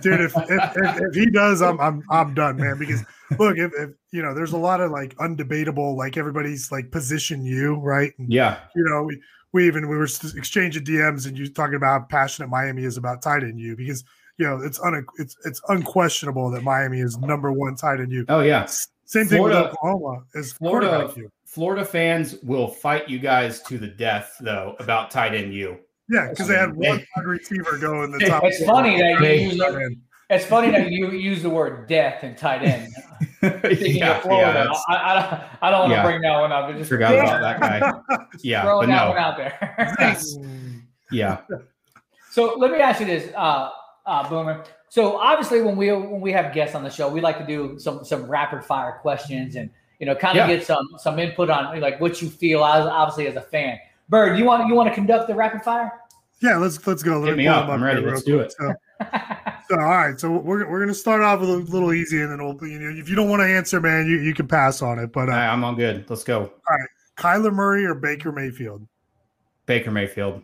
Dude. 0.00 0.20
If, 0.20 0.36
if, 0.36 0.76
if, 0.76 1.00
if 1.00 1.14
he 1.14 1.26
does, 1.26 1.62
I'm 1.62 1.80
I'm 1.80 2.02
I'm 2.10 2.34
done, 2.34 2.56
man. 2.56 2.78
Because 2.78 3.04
look, 3.38 3.56
if, 3.58 3.72
if 3.78 3.90
you 4.12 4.22
know, 4.22 4.34
there's 4.34 4.52
a 4.52 4.58
lot 4.58 4.80
of 4.80 4.90
like 4.90 5.14
undebatable, 5.16 5.96
like 5.96 6.16
everybody's 6.16 6.70
like 6.72 6.90
position 6.90 7.44
you, 7.44 7.76
right? 7.76 8.12
And, 8.18 8.32
Yeah. 8.32 8.58
You 8.74 8.84
know, 8.84 9.02
we, 9.02 9.20
we 9.52 9.66
even 9.66 9.88
we 9.88 9.96
were 9.96 10.04
exchanging 10.04 10.84
DMs, 10.84 11.26
and 11.26 11.38
you 11.38 11.48
talking 11.48 11.76
about 11.76 12.00
how 12.00 12.06
passionate 12.06 12.48
Miami 12.48 12.84
is 12.84 12.96
about 12.96 13.22
tight 13.22 13.42
end 13.42 13.60
you 13.60 13.76
because 13.76 14.04
you 14.36 14.46
know 14.46 14.60
it's 14.60 14.80
un 14.80 15.04
it's 15.18 15.36
it's 15.44 15.60
unquestionable 15.68 16.50
that 16.50 16.62
Miami 16.62 17.00
is 17.00 17.16
number 17.18 17.52
one 17.52 17.76
tight 17.76 18.00
end 18.00 18.12
you. 18.12 18.24
Oh 18.28 18.40
yeah. 18.40 18.66
Same 19.06 19.26
thing 19.26 19.42
with 19.42 19.52
Florida- 19.52 19.70
Oklahoma 19.70 20.24
is 20.34 20.52
Florida 20.54 21.12
you. 21.16 21.30
Florida 21.44 21.84
fans 21.84 22.36
will 22.42 22.66
fight 22.66 23.08
you 23.08 23.20
guys 23.20 23.62
to 23.62 23.78
the 23.78 23.86
death 23.86 24.34
though 24.40 24.74
about 24.80 25.10
tight 25.12 25.34
end 25.34 25.54
you. 25.54 25.78
Yeah, 26.08 26.28
because 26.30 26.48
they 26.48 26.56
had 26.56 26.74
one 26.76 27.04
wide 27.16 27.24
receiver 27.26 27.78
go 27.78 28.02
in 28.04 28.10
the 28.10 28.18
top. 28.26 28.44
It's 28.44 28.58
four. 28.58 28.66
funny 28.74 28.98
that 28.98 29.20
you 29.20 29.28
use 29.48 29.56
the, 29.58 29.96
it's 30.30 30.44
funny 30.46 30.70
that 30.70 30.90
you 30.90 31.10
use 31.10 31.42
the 31.42 31.50
word 31.50 31.86
death 31.88 32.22
and 32.22 32.36
tight 32.36 32.62
end. 32.62 32.92
Yeah, 33.42 34.20
Florida, 34.20 34.70
yeah, 34.70 34.94
I, 34.94 35.12
I, 35.12 35.20
don't- 35.20 35.42
I 35.62 35.70
don't 35.70 35.80
want 35.80 35.90
to 35.92 35.96
Yeah. 35.96 36.02
bring 36.02 36.20
that 36.22 36.40
one 36.40 36.50
up. 36.50 36.66
but 36.68 36.78
Just 36.78 36.88
Forgot 36.88 37.14
about 37.14 37.40
that 37.60 37.60
guy. 38.08 38.16
Yeah, 38.42 38.62
throwing 38.62 38.88
but 38.88 38.94
that 38.96 39.04
no. 39.04 39.08
one 39.10 39.18
out 39.18 39.36
there. 39.36 39.94
Yes. 40.00 40.36
Yeah. 41.10 41.38
So 42.30 42.54
let 42.58 42.70
me 42.72 42.78
ask 42.78 43.00
you 43.00 43.06
this, 43.06 43.30
uh, 43.36 43.70
uh, 44.06 44.28
Boomer. 44.30 44.64
So 44.88 45.18
obviously, 45.18 45.60
when 45.62 45.76
we 45.76 45.92
when 45.92 46.20
we 46.20 46.32
have 46.32 46.54
guests 46.54 46.74
on 46.74 46.82
the 46.84 46.90
show, 46.90 47.08
we 47.08 47.20
like 47.20 47.38
to 47.38 47.46
do 47.46 47.78
some 47.78 48.02
some 48.04 48.24
rapid 48.30 48.64
fire 48.64 48.98
questions 49.02 49.56
and 49.56 49.68
you 49.98 50.06
know 50.06 50.14
kind 50.14 50.38
of 50.38 50.48
Yeah. 50.48 50.56
get 50.56 50.66
some 50.66 50.88
some 50.98 51.18
input 51.18 51.50
on 51.50 51.80
like 51.80 52.00
what 52.00 52.22
you 52.22 52.28
feel 52.30 52.64
as 52.64 52.86
obviously 52.86 53.26
as 53.26 53.36
a 53.36 53.40
fan. 53.42 53.78
Bird, 54.08 54.38
you 54.38 54.44
want 54.44 54.68
you 54.68 54.74
want 54.74 54.88
to 54.88 54.94
conduct 54.94 55.28
the 55.28 55.34
rapid 55.34 55.62
fire? 55.62 55.92
Yeah, 56.40 56.56
let's 56.56 56.84
let's 56.86 57.02
go. 57.02 57.18
Let 57.20 57.28
Hit 57.30 57.38
me 57.38 57.46
pull 57.46 57.54
up. 57.54 57.68
I'm 57.68 57.82
ready. 57.82 58.02
Let's 58.02 58.22
do 58.22 58.38
quick. 58.38 58.50
So, 58.52 58.74
so 59.70 59.76
all 59.80 59.88
right, 59.88 60.20
so 60.20 60.30
we're, 60.30 60.68
we're 60.68 60.80
gonna 60.80 60.92
start 60.94 61.22
off 61.22 61.40
with 61.40 61.48
a 61.48 61.56
little 61.56 61.92
easy, 61.92 62.20
and 62.20 62.30
then 62.30 62.44
we'll 62.44 62.68
you 62.68 62.78
know 62.78 63.00
if 63.00 63.08
you 63.08 63.14
don't 63.14 63.30
want 63.30 63.40
to 63.40 63.46
answer, 63.46 63.80
man, 63.80 64.06
you, 64.06 64.18
you 64.20 64.34
can 64.34 64.46
pass 64.46 64.82
on 64.82 64.98
it. 64.98 65.12
But 65.12 65.30
uh, 65.30 65.32
I'm 65.32 65.64
all 65.64 65.74
good. 65.74 66.08
Let's 66.10 66.22
go. 66.24 66.40
all 66.40 66.76
right, 66.76 66.88
Kyler 67.16 67.52
Murray 67.52 67.86
or 67.86 67.94
Baker 67.94 68.30
Mayfield? 68.30 68.86
Baker 69.66 69.90
Mayfield. 69.90 70.42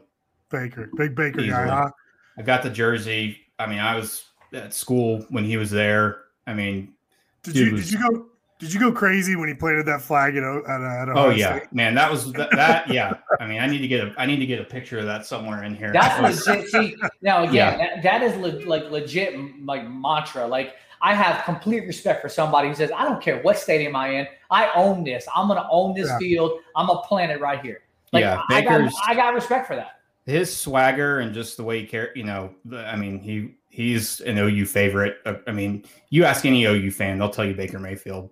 Baker, 0.49 0.91
big 0.97 1.15
Baker 1.15 1.47
guy, 1.47 1.67
huh? 1.69 1.91
I 2.39 2.43
got 2.43 2.63
the 2.63 2.71
jersey. 2.71 3.39
I 3.59 3.67
mean, 3.67 3.79
I 3.79 3.95
was 3.95 4.25
at 4.55 4.73
school 4.75 5.25
when 5.29 5.45
he 5.45 5.57
was 5.59 5.71
there. 5.71 6.23
I 6.47 6.55
mean, 6.55 6.95
Did 7.43 7.57
you 7.57 7.73
was- 7.75 7.91
did 7.91 8.01
you 8.01 8.11
go 8.11 8.27
did 8.61 8.73
you 8.73 8.79
go 8.79 8.93
crazy 8.93 9.35
when 9.37 9.49
he 9.49 9.55
planted 9.55 9.87
that 9.87 10.01
flag 10.03 10.37
at 10.37 10.45
O- 10.45 10.63
at, 10.69 11.09
at 11.09 11.17
Oh 11.17 11.31
yeah, 11.31 11.57
State? 11.59 11.73
man, 11.73 11.95
that 11.97 12.11
was 12.11 12.33
that, 12.35 12.51
that. 12.53 12.89
Yeah, 12.89 13.15
I 13.41 13.47
mean, 13.47 13.59
I 13.61 13.67
need 13.67 13.79
to 13.79 13.89
get 13.89 14.07
a 14.07 14.15
I 14.19 14.27
need 14.27 14.37
to 14.37 14.47
get 14.47 14.61
a 14.61 14.65
picture 14.65 14.99
of 14.99 15.07
that 15.07 15.27
somewhere 15.27 15.65
in 15.65 15.75
here. 15.75 15.93
That 15.93 16.23
was- 16.23 16.45
That's 16.45 16.73
legit. 16.73 16.93
See, 16.93 16.97
now 17.23 17.43
again, 17.49 17.55
Yeah. 17.55 17.77
that, 17.97 18.03
that 18.03 18.23
is 18.23 18.37
le- 18.37 18.65
like 18.69 18.91
legit 18.91 19.35
like 19.65 19.89
mantra. 19.89 20.47
Like 20.47 20.77
I 21.03 21.15
have 21.15 21.45
complete 21.45 21.87
respect 21.87 22.21
for 22.23 22.29
somebody 22.29 22.69
who 22.69 22.75
says, 22.75 22.91
I 22.95 23.05
don't 23.05 23.23
care 23.23 23.41
what 23.43 23.59
stadium 23.59 23.97
I 23.97 24.09
in, 24.09 24.27
I 24.51 24.71
own 24.75 25.03
this. 25.03 25.27
I'm 25.35 25.49
gonna 25.49 25.67
own 25.71 25.95
this 25.95 26.09
Yeah. 26.09 26.19
field. 26.19 26.61
I'm 26.77 26.87
gonna 26.87 27.01
plant 27.03 27.33
it 27.33 27.41
right 27.41 27.61
here. 27.63 27.81
Like 28.13 28.23
Yeah, 28.23 28.43
I 28.51 28.61
got 28.63 28.79
Baker's- 28.79 28.95
I 29.07 29.15
got 29.15 29.35
respect 29.35 29.67
for 29.67 29.77
that. 29.77 30.01
his 30.27 30.55
swagger 30.55 31.21
and 31.21 31.33
just 31.33 31.57
the 31.57 31.65
way 31.65 31.81
he 31.81 31.87
care. 31.87 32.11
You 32.15 32.25
know, 32.25 32.55
the, 32.67 32.87
I 32.87 32.97
mean, 32.97 33.21
he 33.21 33.55
he's 33.71 34.21
an 34.23 34.37
OU 34.37 34.67
favorite. 34.67 35.19
Uh, 35.25 35.35
I 35.47 35.53
mean, 35.53 35.85
you 36.11 36.25
ask 36.25 36.45
any 36.45 36.65
OU 36.65 36.91
fan, 36.91 37.19
they'll 37.19 37.31
tell 37.31 37.45
you 37.47 37.55
Baker 37.55 37.79
Mayfield. 37.79 38.29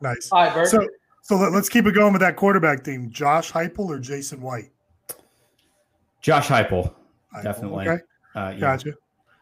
Nice. 0.00 0.30
All 0.30 0.44
right, 0.44 0.54
Bert. 0.54 0.68
So 0.68 0.86
so 1.28 1.36
let, 1.36 1.52
us 1.52 1.68
keep 1.68 1.84
it 1.84 1.92
going 1.92 2.14
with 2.14 2.22
that 2.22 2.36
quarterback 2.36 2.84
theme. 2.84 3.10
Josh 3.10 3.52
Heupel 3.52 3.90
or 3.90 3.98
Jason 3.98 4.40
White? 4.40 4.70
Josh 6.22 6.48
Heupel, 6.48 6.94
definitely. 7.42 7.86
okay. 7.86 8.02
Uh, 8.34 8.50
yeah. 8.54 8.58
Gotcha. 8.58 8.94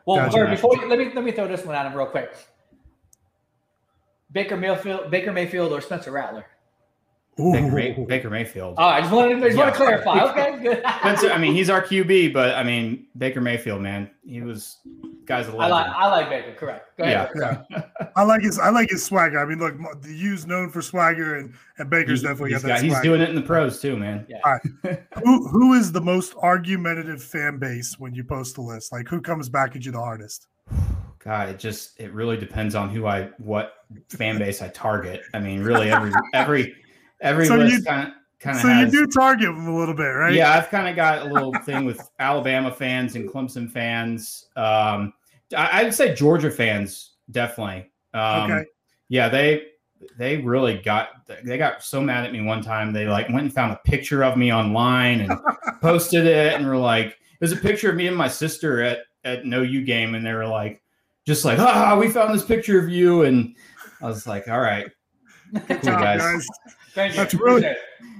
Well, 0.05 0.17
Gotcha. 0.17 0.37
Bert, 0.37 0.51
before 0.51 0.77
you, 0.77 0.89
let 0.89 0.99
me 0.99 1.13
let 1.15 1.25
me 1.25 1.31
throw 1.31 1.47
this 1.47 1.65
one 1.65 1.77
at 1.77 1.87
him 1.87 1.95
real 1.95 2.07
quick. 2.07 2.35
Baker 4.33 4.57
Mayfield, 4.57 5.13
Baker 5.13 5.33
Mayfield, 5.33 5.73
or 5.73 5.81
Spencer 5.81 6.11
Rattler. 6.11 6.45
Baker, 7.37 7.71
May, 7.71 8.05
Baker 8.09 8.31
Mayfield. 8.31 8.77
Oh, 8.79 8.83
All 8.83 8.91
right, 8.93 9.01
just 9.01 9.13
wanted, 9.13 9.41
to, 9.41 9.47
just 9.47 9.59
want 9.59 9.75
to 9.75 9.77
clarify. 9.77 10.21
Okay, 10.31 10.59
good. 10.63 10.83
Spencer, 11.01 11.31
I 11.31 11.37
mean, 11.37 11.53
he's 11.53 11.69
our 11.69 11.83
QB, 11.83 12.33
but 12.33 12.55
I 12.55 12.63
mean, 12.63 13.09
Baker 13.19 13.43
Mayfield, 13.43 13.83
man, 13.83 14.11
he 14.27 14.41
was 14.41 14.79
guy's 15.27 15.47
I 15.49 15.53
like 15.67 15.87
I 15.87 16.09
like 16.09 16.31
Baker. 16.31 16.53
Correct. 16.55 16.97
Go 16.97 17.05
ahead. 17.05 17.31
Yeah. 17.37 17.63
Bert. 17.71 17.91
I 18.17 18.23
like 18.23 18.41
his 18.41 18.59
I 18.59 18.71
like 18.71 18.89
his 18.89 19.05
swagger. 19.05 19.39
I 19.39 19.45
mean, 19.45 19.59
look, 19.59 19.75
the 20.01 20.15
U's 20.15 20.47
known 20.47 20.71
for 20.71 20.81
swagger, 20.81 21.37
and 21.37 21.53
and 21.77 21.91
Baker's 21.91 22.21
He's, 22.21 22.23
definitely 22.23 22.53
he's 22.53 22.63
got 22.63 22.69
that. 22.69 22.75
got- 22.77 22.83
he's 22.85 22.93
swagger. 22.93 23.05
doing 23.09 23.21
it 23.21 23.29
in 23.29 23.35
the 23.35 23.43
pros 23.43 23.81
too, 23.83 23.99
man. 23.99 24.25
Yeah. 24.31 24.39
All 24.43 24.59
right. 24.85 25.03
who 25.23 25.47
who 25.49 25.75
is 25.75 25.93
the 25.93 26.01
most 26.01 26.35
argumentative 26.37 27.23
fan 27.23 27.59
base 27.59 27.99
when 27.99 28.15
you 28.15 28.25
post 28.25 28.55
the 28.55 28.63
list? 28.63 28.93
Like 28.93 29.09
who 29.09 29.21
comes 29.21 29.51
back 29.51 29.77
at 29.77 29.85
you 29.85 29.93
the 29.93 30.01
hardest? 30.01 30.47
God, 31.19 31.51
it 31.51 31.59
just 31.59 32.01
it 32.01 32.13
really 32.15 32.37
depends 32.39 32.75
on 32.75 32.89
who 32.89 33.07
I 33.07 33.25
what 33.39 33.75
fan 34.09 34.39
base 34.39 34.63
I 34.63 34.69
target. 34.69 35.21
I 35.35 35.39
mean, 35.41 35.63
really 35.63 35.91
every 35.91 36.13
every 36.33 36.75
every 37.21 37.47
So 37.47 37.57
list 37.57 37.77
you- 37.79 37.83
kind 37.85 38.09
of 38.09 38.15
kind 38.39 38.57
of 38.57 38.63
So 38.63 38.69
has. 38.69 38.93
you 38.93 39.07
do 39.07 39.13
target 39.13 39.47
them 39.47 39.67
a 39.67 39.77
little 39.79 39.95
bit, 39.95 40.03
right? 40.09 40.35
Yeah, 40.35 40.53
I've 40.53 40.69
kind 40.69 40.89
of 40.89 40.97
got 40.97 41.27
a 41.27 41.33
little 41.33 41.55
thing 41.65 41.85
with 41.85 42.01
Alabama 42.19 42.71
fans 42.71 43.15
and 43.17 43.29
Clemson 43.29 43.71
fans. 43.71 44.47
Um, 44.57 45.13
I, 45.57 45.81
I'd 45.81 45.95
say 45.95 46.15
Georgia 46.15 46.51
fans 46.51 47.13
definitely. 47.31 47.91
Um, 48.15 48.51
Okay. 48.51 48.65
Yeah, 49.09 49.29
they 49.29 49.67
they 50.19 50.39
really 50.39 50.79
got 50.79 51.09
they 51.45 51.57
got 51.57 51.83
so 51.83 52.01
mad 52.03 52.25
at 52.27 52.33
me 52.33 52.43
one 52.43 52.63
time. 52.63 52.93
They 52.93 53.07
like 53.07 53.29
went 53.29 53.41
and 53.41 53.55
found 53.55 53.73
a 53.73 53.81
picture 53.85 54.23
of 54.25 54.37
me 54.37 54.53
online 54.53 55.21
and 55.23 55.33
posted 55.81 56.27
it, 56.27 56.53
and 56.55 56.67
were 56.67 56.77
like, 56.77 57.17
"There's 57.41 57.53
a 57.53 57.57
picture 57.57 57.89
of 57.89 57.97
me 57.97 58.07
and 58.09 58.17
my 58.17 58.29
sister 58.29 58.83
at 58.83 58.99
at 59.25 59.45
an 59.45 59.55
OU 59.55 59.85
game," 59.85 60.15
and 60.17 60.27
they 60.27 60.33
were 60.35 60.47
like, 60.47 60.83
just 61.25 61.45
like, 61.45 61.59
"Ah, 61.59 61.97
we 61.99 62.11
found 62.11 62.35
this 62.35 62.45
picture 62.45 62.79
of 62.79 62.89
you," 62.91 63.23
and 63.23 63.55
I 64.03 64.07
was 64.07 64.27
like, 64.27 64.49
"All 64.49 64.61
right, 64.61 64.91
cool 65.55 65.77
job, 65.79 65.85
guys." 65.85 66.21
guys. 66.21 66.47
Thank 66.97 67.13
you. 67.13 67.17
That's 67.19 67.35
really 67.35 67.61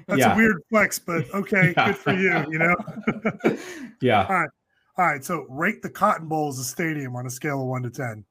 that's 0.07 0.21
Yeah. 0.21 0.35
a 0.35 0.37
weird 0.37 0.63
flex, 0.71 0.99
but 0.99 1.25
okay, 1.35 1.73
Yeah. 1.77 1.87
good 1.87 1.97
for 1.97 2.13
you. 2.13 2.45
You 2.51 2.59
know. 2.59 2.77
Yeah. 4.03 4.25
All 4.27 4.35
right. 4.35 4.51
All 4.99 5.07
right. 5.07 5.25
So 5.25 5.47
rate 5.49 5.81
the 5.83 5.89
Cotton 5.89 6.29
Bowl 6.29 6.49
as 6.51 6.59
a 6.59 6.65
stadium 6.65 7.17
on 7.17 7.27
a 7.27 7.31
scale 7.31 7.63
of 7.63 7.67
one 7.67 7.83
to 7.85 7.91
ten. 7.91 8.25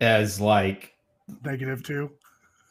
As 0.00 0.38
like 0.40 0.92
Negative 1.42 1.82
two. 1.82 2.10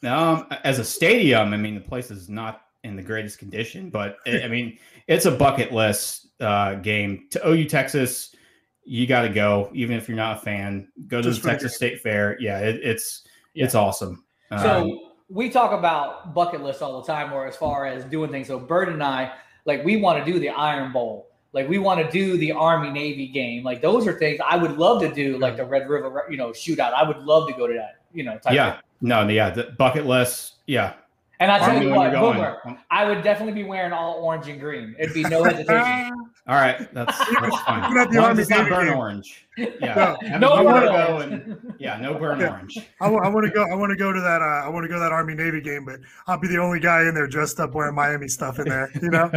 Um, 0.03 0.45
as 0.63 0.77
a 0.77 0.83
stadium, 0.85 1.53
I 1.53 1.57
mean, 1.57 1.73
the 1.73 1.81
place 1.81 2.11
is 2.11 2.29
not 2.29 2.61
in 2.83 2.95
the 2.95 3.01
greatest 3.01 3.39
condition, 3.39 3.89
but 3.89 4.17
it, 4.27 4.43
I 4.43 4.47
mean, 4.47 4.77
it's 5.07 5.25
a 5.25 5.31
bucket 5.31 5.71
list 5.71 6.27
uh, 6.39 6.75
game. 6.75 7.27
To 7.31 7.47
OU 7.47 7.65
Texas, 7.65 8.35
you 8.83 9.07
got 9.07 9.21
to 9.23 9.29
go, 9.29 9.71
even 9.73 9.97
if 9.97 10.07
you're 10.07 10.17
not 10.17 10.37
a 10.37 10.41
fan. 10.41 10.89
Go 11.07 11.19
to 11.21 11.29
Just 11.29 11.41
the 11.41 11.47
the 11.47 11.51
Texas 11.53 11.75
State 11.75 12.01
Fair. 12.01 12.37
Yeah, 12.39 12.59
it, 12.59 12.79
it's 12.83 13.25
it's 13.55 13.73
awesome. 13.73 14.23
Um, 14.51 14.59
So 14.59 15.12
we 15.33 15.49
talk 15.49 15.71
about 15.77 16.33
bucket 16.33 16.61
lists 16.61 16.81
all 16.81 17.01
the 17.01 17.07
time, 17.07 17.33
or 17.33 17.47
as 17.47 17.55
far 17.55 17.87
as 17.87 18.05
doing 18.05 18.29
things. 18.29 18.47
So 18.47 18.59
Bird 18.59 18.89
and 18.89 19.03
I, 19.03 19.33
like, 19.65 19.83
we 19.83 19.97
want 19.97 20.23
to 20.23 20.31
do 20.31 20.39
the 20.39 20.49
Iron 20.49 20.91
Bowl. 20.91 21.27
Like, 21.53 21.67
we 21.67 21.79
want 21.79 21.99
to 21.99 22.11
do 22.11 22.37
the 22.37 22.51
Army 22.51 22.91
Navy 22.91 23.27
game. 23.27 23.63
Like, 23.63 23.81
those 23.81 24.07
are 24.07 24.13
things 24.13 24.39
I 24.45 24.57
would 24.57 24.77
love 24.77 25.01
to 25.01 25.13
do. 25.13 25.37
Like 25.39 25.57
the 25.57 25.65
Red 25.65 25.89
River, 25.89 26.25
you 26.29 26.37
know, 26.37 26.49
shootout. 26.49 26.93
I 26.93 27.03
would 27.07 27.17
love 27.17 27.47
to 27.47 27.53
go 27.55 27.67
to 27.67 27.73
that. 27.73 27.99
You 28.13 28.23
know, 28.23 28.37
type 28.37 28.53
yeah, 28.53 28.79
no, 29.01 29.27
yeah, 29.27 29.49
the 29.49 29.73
bucket 29.77 30.05
list. 30.05 30.57
Yeah, 30.67 30.93
And 31.39 31.51
I 31.51 31.59
tell 31.59 31.81
you 31.81 31.89
what, 31.89 32.11
you're 32.11 32.21
going. 32.21 32.37
Boomer, 32.37 32.77
I 32.91 33.05
would 33.05 33.23
definitely 33.23 33.53
be 33.61 33.67
wearing 33.67 33.91
all 33.91 34.13
orange 34.23 34.47
and 34.47 34.59
green. 34.59 34.95
It'd 34.99 35.13
be 35.13 35.23
no 35.23 35.43
hesitation. 35.43 36.13
All 36.47 36.55
right, 36.55 36.93
that's 36.93 37.17
that's 37.41 37.61
fine. 37.61 37.89
Even 37.89 38.01
at 38.01 38.11
the 38.11 38.17
long 38.17 38.25
Army 38.31 38.43
not 38.49 38.57
Navy 38.59 38.69
burn 38.69 38.87
game. 38.87 38.97
orange. 38.97 39.47
Yeah, 39.57 39.95
No, 39.95 40.27
Have 40.29 40.41
no 40.41 40.55
burn 40.57 40.65
logo 40.85 41.13
orange. 41.15 41.33
and- 41.33 41.75
yeah, 41.79 41.97
no 42.01 42.13
burn 42.15 42.39
Yeah. 42.41 42.49
orange. 42.51 42.77
I 43.01 43.07
want 43.09 43.45
to 43.45 43.51
go. 43.51 43.63
I 43.63 43.75
want 43.75 43.91
to 43.91 43.95
go 43.95 44.11
to 44.11 44.19
that. 44.19 44.41
Uh, 44.41 44.65
I 44.65 44.67
want 44.67 44.83
to 44.83 44.89
go 44.89 44.95
to 44.95 44.99
that 44.99 45.13
Army 45.13 45.35
Navy 45.35 45.61
game, 45.61 45.85
but 45.85 46.01
I'll 46.27 46.37
be 46.37 46.49
the 46.49 46.57
only 46.57 46.81
guy 46.81 47.01
in 47.07 47.13
there 47.15 47.27
dressed 47.27 47.61
up 47.61 47.73
wearing 47.73 47.95
Miami 47.95 48.27
stuff 48.27 48.59
in 48.59 48.67
there. 48.67 48.91
You 49.01 49.09
know. 49.09 49.31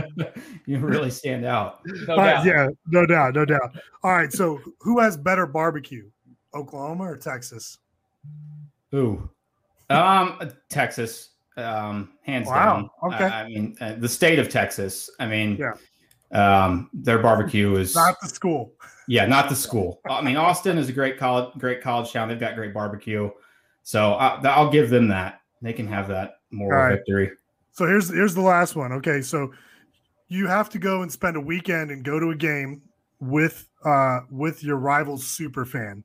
You 0.67 0.79
really 0.81 1.11
stand 1.11 1.45
out. 1.45 1.81
No 1.87 2.15
All 2.15 2.19
right, 2.21 2.35
doubt. 2.35 2.45
yeah, 2.45 2.69
no 2.89 3.07
doubt, 3.07 3.35
no 3.37 3.45
doubt. 3.45 3.77
All 4.03 4.11
right, 4.13 4.33
so 4.33 4.61
who 4.81 4.99
has 4.99 5.17
better 5.17 5.47
barbecue, 5.47 6.11
Oklahoma 6.55 7.05
or 7.05 7.17
Texas? 7.17 7.79
Ooh, 8.95 9.29
um, 9.91 10.41
Texas, 10.69 11.31
um, 11.57 12.13
hands 12.23 12.49
Wow, 12.49 12.89
down. 13.03 13.13
okay. 13.13 13.25
I, 13.25 13.43
I 13.43 13.49
mean, 13.49 13.77
uh, 13.81 13.95
the 13.99 14.09
state 14.09 14.39
of 14.39 14.49
Texas. 14.49 15.11
I 15.19 15.27
mean, 15.27 15.57
Yeah. 15.57 15.73
um, 16.33 16.91
their 16.93 17.19
barbecue 17.19 17.77
is 17.77 17.95
Not 17.95 18.17
the 18.21 18.29
school. 18.29 18.73
yeah, 19.09 19.27
not 19.27 19.49
the 19.49 19.57
school. 19.57 20.01
I 20.09 20.21
mean, 20.23 20.37
Austin 20.37 20.79
is 20.79 20.89
a 20.89 20.93
great 20.93 21.19
college, 21.19 21.51
great 21.59 21.81
college 21.83 22.13
town. 22.13 22.29
They've 22.29 22.39
got 22.41 22.55
great 22.55 22.75
barbecue, 22.75 23.31
so 23.83 24.15
I, 24.15 24.41
I'll 24.45 24.71
give 24.71 24.91
them 24.91 25.09
that. 25.09 25.41
They 25.63 25.73
can 25.73 25.87
have 25.89 26.09
that 26.09 26.35
moral 26.51 26.79
right. 26.79 26.93
victory. 26.97 27.33
So 27.73 27.87
here's 27.87 28.09
here's 28.09 28.35
the 28.35 28.41
last 28.43 28.77
one. 28.77 28.93
Okay, 28.93 29.21
so 29.23 29.53
you 30.29 30.47
have 30.47 30.69
to 30.71 30.79
go 30.79 31.03
and 31.03 31.11
spend 31.13 31.37
a 31.37 31.41
weekend 31.41 31.91
and 31.91 32.05
go 32.05 32.19
to 32.21 32.31
a 32.31 32.37
game 32.37 32.83
with 33.21 33.69
uh 33.85 34.21
with 34.31 34.63
your 34.63 34.77
rival's 34.77 35.27
super 35.27 35.65
fan. 35.65 36.05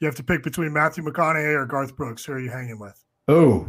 You 0.00 0.06
have 0.06 0.16
to 0.16 0.22
pick 0.22 0.42
between 0.42 0.72
Matthew 0.72 1.04
McConaughey 1.04 1.54
or 1.54 1.66
Garth 1.66 1.94
Brooks. 1.96 2.24
Who 2.24 2.32
are 2.32 2.40
you 2.40 2.50
hanging 2.50 2.78
with? 2.78 3.02
Oh, 3.28 3.68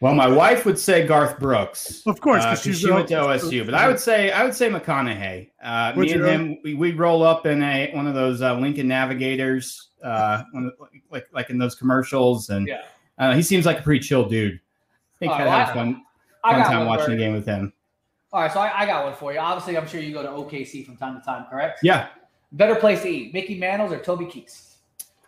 Well, 0.00 0.14
my 0.14 0.28
wife 0.28 0.66
would 0.66 0.78
say 0.78 1.06
Garth 1.06 1.38
Brooks, 1.38 2.02
Of 2.06 2.20
course, 2.20 2.42
uh, 2.44 2.48
'cause 2.50 2.58
'cause 2.58 2.64
she's 2.64 2.80
she 2.80 2.90
went 2.90 3.08
to 3.08 3.14
OSU. 3.14 3.64
But 3.64 3.74
I 3.74 3.88
would 3.88 3.98
say 3.98 4.30
I 4.30 4.44
would 4.44 4.54
say 4.54 4.68
McConaughey. 4.68 5.50
Uh, 5.62 5.92
me 5.96 6.12
and 6.12 6.24
him, 6.24 6.58
we, 6.62 6.74
we'd 6.74 6.98
roll 6.98 7.22
up 7.22 7.46
in 7.46 7.62
a 7.62 7.90
one 7.94 8.06
of 8.06 8.14
those 8.14 8.42
uh, 8.42 8.54
Lincoln 8.58 8.88
Navigators, 8.88 9.88
uh, 10.04 10.42
one 10.52 10.66
of- 10.66 10.88
like 11.10 11.26
like 11.32 11.48
in 11.50 11.56
those 11.58 11.74
commercials, 11.74 12.50
and 12.50 12.68
Yeah. 12.68 12.82
uh, 13.18 13.32
he 13.34 13.42
seems 13.42 13.64
like 13.64 13.78
a 13.80 13.82
pretty 13.82 14.00
chill 14.00 14.28
dude. 14.28 14.54
I 14.54 15.18
think 15.18 15.32
All 15.32 15.38
I'd 15.38 15.44
right, 15.46 15.66
have 15.66 15.74
well, 15.74 15.84
fun 15.86 16.02
fun 16.42 16.60
got 16.60 16.66
time 16.68 16.86
watching 16.86 17.04
for 17.06 17.10
the 17.12 17.16
game 17.16 17.32
with 17.32 17.46
him. 17.46 17.72
All 18.32 18.42
right, 18.42 18.52
so 18.52 18.60
I, 18.60 18.82
I 18.82 18.86
got 18.86 19.04
one 19.06 19.14
for 19.14 19.32
you. 19.32 19.38
Obviously, 19.38 19.78
I'm 19.78 19.86
sure 19.88 20.00
you 20.00 20.12
go 20.12 20.22
to 20.22 20.28
OKC 20.28 20.84
from 20.84 20.96
time 20.98 21.18
to 21.18 21.24
time, 21.24 21.46
correct? 21.50 21.80
Yeah. 21.82 22.08
Better 22.52 22.74
place 22.74 23.00
to 23.02 23.08
eat, 23.08 23.32
Mickey 23.32 23.58
Mantles 23.58 23.92
or 23.92 23.98
Toby 23.98 24.26
Keith's? 24.26 24.76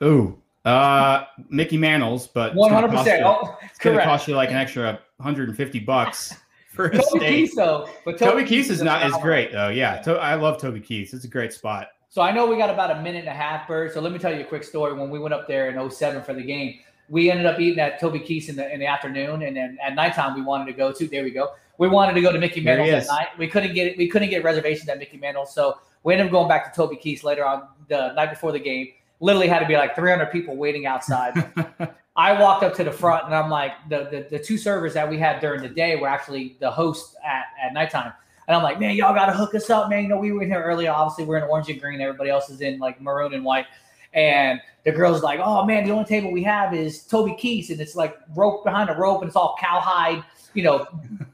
Ooh, 0.03 0.39
uh, 0.65 1.25
Mickey 1.49 1.77
Mantles, 1.79 2.27
but 2.27 2.55
100%. 2.55 2.91
cost 2.91 3.07
you- 3.07 3.13
Oh, 3.25 3.57
it's 3.63 3.79
going 3.79 3.97
to 3.97 4.05
cost 4.05 4.29
you 4.29 4.35
like 4.37 4.51
an 4.51 4.57
extra 4.57 5.01
150 5.19 5.81
bucks 5.81 6.35
for 6.73 6.87
a 6.87 6.91
Toby 6.93 7.03
steak. 7.05 7.21
Keith's, 7.29 7.57
though. 7.57 7.89
But 8.05 8.19
Toby 8.19 8.45
Keith's 8.45 8.71
is 8.71 8.83
not 8.83 9.07
is 9.07 9.17
great 9.23 9.53
though. 9.53 9.69
Yeah, 9.69 10.01
to, 10.03 10.15
I 10.17 10.35
love 10.35 10.61
Toby 10.61 10.81
Keith's. 10.81 11.13
It's 11.15 11.25
a 11.25 11.29
great 11.29 11.53
spot. 11.53 11.89
So 12.11 12.23
I 12.23 12.33
know 12.33 12.47
we 12.47 12.57
got 12.57 12.71
about 12.71 12.91
a 12.91 13.03
minute 13.03 13.21
and 13.21 13.29
a 13.29 13.33
half, 13.35 13.69
Bird. 13.69 13.93
So 13.93 14.01
let 14.01 14.13
me 14.13 14.19
tell 14.19 14.35
you 14.35 14.41
a 14.41 14.45
quick 14.45 14.65
story. 14.65 14.95
When 14.95 15.11
we 15.11 15.19
went 15.19 15.35
up 15.35 15.47
there 15.47 15.69
in 15.71 15.91
07 15.91 16.23
for 16.23 16.33
the 16.35 16.43
game, 16.43 16.79
we 17.11 17.31
ended 17.31 17.47
up 17.47 17.59
eating 17.61 17.79
at 17.79 18.01
Toby 18.01 18.19
Keith's 18.19 18.49
in 18.49 18.57
the 18.57 18.73
in 18.73 18.81
the 18.81 18.87
afternoon, 18.87 19.43
and 19.43 19.57
then 19.57 19.79
at 19.83 19.95
nighttime 19.95 20.35
we 20.35 20.43
wanted 20.43 20.67
to 20.67 20.73
go 20.73 20.93
to. 20.93 21.07
There 21.07 21.23
we 21.23 21.31
go. 21.31 21.51
We 21.79 21.89
wanted 21.89 22.15
to 22.15 22.21
go 22.21 22.33
to 22.33 22.39
Mickey 22.39 22.61
Mantle's 22.61 22.89
at 22.89 23.07
night. 23.07 23.29
We 23.39 23.47
couldn't 23.49 23.75
get 23.75 23.97
we 23.99 24.09
couldn't 24.09 24.31
get 24.31 24.43
reservations 24.43 24.89
at 24.89 24.99
Mickey 24.99 25.17
Mantle's, 25.17 25.55
so 25.55 25.79
we 26.03 26.13
ended 26.15 26.27
up 26.27 26.33
going 26.33 26.49
back 26.49 26.71
to 26.73 26.77
Toby 26.77 26.97
Keith's 26.97 27.25
later 27.25 27.45
on 27.47 27.69
the 27.89 28.13
night 28.15 28.31
before 28.31 28.53
the 28.53 28.59
game. 28.59 28.89
Literally 29.21 29.49
had 29.49 29.61
to 29.61 29.67
be 29.67 29.77
like 29.77 29.97
300 29.97 30.27
people 30.27 30.57
waiting 30.57 30.87
outside. 30.87 31.35
I 32.17 32.33
walked 32.41 32.65
up 32.65 32.75
to 32.75 32.85
the 32.85 32.91
front 32.91 33.27
and 33.27 33.35
I'm 33.35 33.49
like, 33.49 33.73
the, 33.89 34.09
the 34.11 34.27
the 34.39 34.43
two 34.43 34.59
servers 34.59 34.93
that 34.95 35.09
we 35.09 35.19
had 35.19 35.41
during 35.41 35.63
the 35.63 35.69
day 35.69 35.95
were 35.97 36.09
actually 36.09 36.57
the 36.61 36.71
host 36.71 37.17
at, 37.25 37.45
at 37.65 37.73
nighttime. 37.73 38.13
And 38.49 38.57
I'm 38.57 38.63
like, 38.63 38.81
man, 38.81 38.97
y'all 38.97 39.15
gotta 39.15 39.33
hook 39.33 39.55
us 39.55 39.71
up, 39.71 39.89
man. 39.89 40.03
You 40.03 40.09
know, 40.09 40.19
we 40.19 40.33
were 40.33 40.43
in 40.43 40.49
here 40.49 40.63
earlier. 40.63 40.91
Obviously, 40.91 41.27
we're 41.27 41.37
in 41.37 41.45
orange 41.45 41.69
and 41.69 41.81
green. 41.81 42.01
Everybody 42.01 42.31
else 42.31 42.51
is 42.51 42.61
in 42.61 42.79
like 42.79 43.01
maroon 43.01 43.35
and 43.35 43.45
white. 43.45 43.67
And 44.15 44.61
the 44.85 44.91
girl's 44.91 45.23
like, 45.23 45.39
oh 45.43 45.65
man, 45.65 45.85
the 45.85 45.93
only 45.93 46.07
table 46.07 46.33
we 46.33 46.43
have 46.43 46.75
is 46.75 47.05
Toby 47.05 47.37
Keith's, 47.39 47.71
and 47.71 47.81
it's 47.81 47.95
like 47.95 48.19
rope 48.35 48.65
behind 48.65 48.89
a 48.91 48.95
rope, 48.95 49.21
and 49.21 49.29
it's 49.29 49.37
all 49.37 49.55
cowhide, 49.61 50.25
you 50.55 50.63
know, 50.63 50.87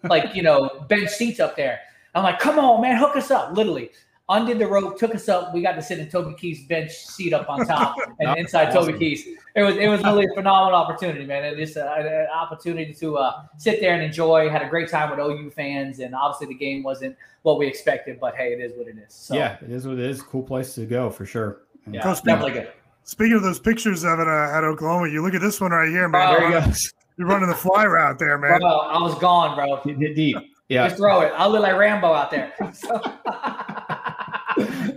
like 0.03 0.35
you 0.35 0.43
know, 0.43 0.85
bench 0.89 1.11
seats 1.11 1.41
up 1.41 1.57
there. 1.57 1.81
I'm 2.15 2.25
like, 2.25 2.41
come 2.41 2.59
on, 2.59 2.83
man, 2.83 2.97
hook 2.97 3.17
us 3.17 3.31
up. 3.31 3.57
Literally, 3.57 3.91
undid 4.29 4.59
the 4.59 4.67
rope, 4.67 4.99
took 4.99 5.15
us 5.15 5.29
up. 5.29 5.53
We 5.55 5.61
got 5.63 5.73
to 5.73 5.83
sit 5.83 5.99
in 5.99 6.09
Toby 6.09 6.35
Keith's 6.35 6.67
bench 6.67 6.93
seat 6.93 7.33
up 7.33 7.49
on 7.49 7.67
top 7.67 7.97
and 8.19 8.29
That's 8.29 8.41
inside 8.41 8.67
Toby 8.73 8.79
awesome. 8.93 8.99
Keith's. 8.99 9.23
It 9.57 9.63
was 9.63 9.77
it 9.77 9.89
was 9.89 10.03
really 10.03 10.25
a 10.25 10.35
phenomenal 10.35 10.75
opportunity, 10.79 11.25
man. 11.25 11.45
And 11.45 11.57
just 11.57 11.77
uh, 11.77 11.95
an 11.99 12.27
opportunity 12.35 12.93
to 12.95 13.17
uh, 13.19 13.43
sit 13.57 13.81
there 13.81 13.95
and 13.95 14.03
enjoy. 14.03 14.49
Had 14.49 14.63
a 14.63 14.69
great 14.69 14.89
time 14.89 15.11
with 15.11 15.19
OU 15.21 15.51
fans, 15.51 16.01
and 16.01 16.15
obviously 16.15 16.49
the 16.49 16.59
game 16.59 16.83
wasn't 16.83 17.17
what 17.43 17.59
we 17.59 17.67
expected, 17.67 18.19
but 18.19 18.35
hey, 18.35 18.53
it 18.53 18.61
is 18.61 18.73
what 18.77 18.89
it 18.89 18.97
is. 18.99 19.13
So 19.15 19.35
yeah, 19.35 19.59
it 19.63 19.71
is 19.71 19.87
what 19.87 19.99
it 19.99 20.05
is. 20.07 20.23
Cool 20.23 20.43
place 20.43 20.75
to 20.75 20.87
go 20.87 21.11
for 21.11 21.25
sure. 21.27 21.63
yeah, 21.91 22.03
Coach, 22.03 22.23
definitely 22.25 22.53
good. 22.53 22.73
Speaking 23.05 23.35
of 23.37 23.43
those 23.43 23.61
pictures 23.61 24.03
of 24.03 24.19
it 24.19 24.27
uh, 24.27 24.57
at 24.57 24.65
Oklahoma, 24.65 25.09
you 25.09 25.23
look 25.23 25.35
at 25.35 25.43
this 25.43 25.61
one 25.61 25.71
right 25.73 25.91
here, 25.91 26.09
man. 26.09 26.39
Bro, 26.39 26.49
You're 26.49 26.59
running- 26.61 26.75
You're 27.17 27.29
running 27.29 27.49
the 27.51 27.55
fly 27.55 27.85
route 27.87 28.19
there, 28.19 28.39
man. 28.39 28.59
Bro, 28.59 28.69
I 28.69 28.99
was 29.01 29.15
gone, 29.19 29.55
bro. 29.55 29.77
Hit 29.95 30.17
deep. 30.17 30.37
Yeah, 30.69 30.87
Just 30.89 30.97
throw 30.97 31.21
it. 31.21 31.33
I 31.37 31.47
look 31.47 31.61
like 31.63 31.77
Rambo 31.77 32.13
out 32.13 32.31
there. 32.31 32.55
So- 32.73 33.01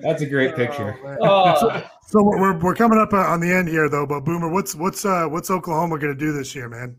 that's 0.02 0.22
a 0.22 0.26
great 0.26 0.56
picture. 0.56 0.98
Oh. 1.22 1.84
So 2.08 2.24
we're, 2.24 2.58
we're 2.60 2.74
coming 2.74 3.00
up 3.00 3.12
uh, 3.12 3.18
on 3.18 3.42
the 3.42 3.52
end 3.52 3.68
here, 3.68 3.90
though. 3.90 4.06
But 4.06 4.22
Boomer, 4.22 4.48
what's 4.48 4.74
what's 4.74 5.04
uh, 5.04 5.26
what's 5.26 5.52
Oklahoma 5.52 6.00
going 6.00 6.14
to 6.14 6.18
do 6.18 6.32
this 6.32 6.56
year, 6.56 6.70
man? 6.70 6.96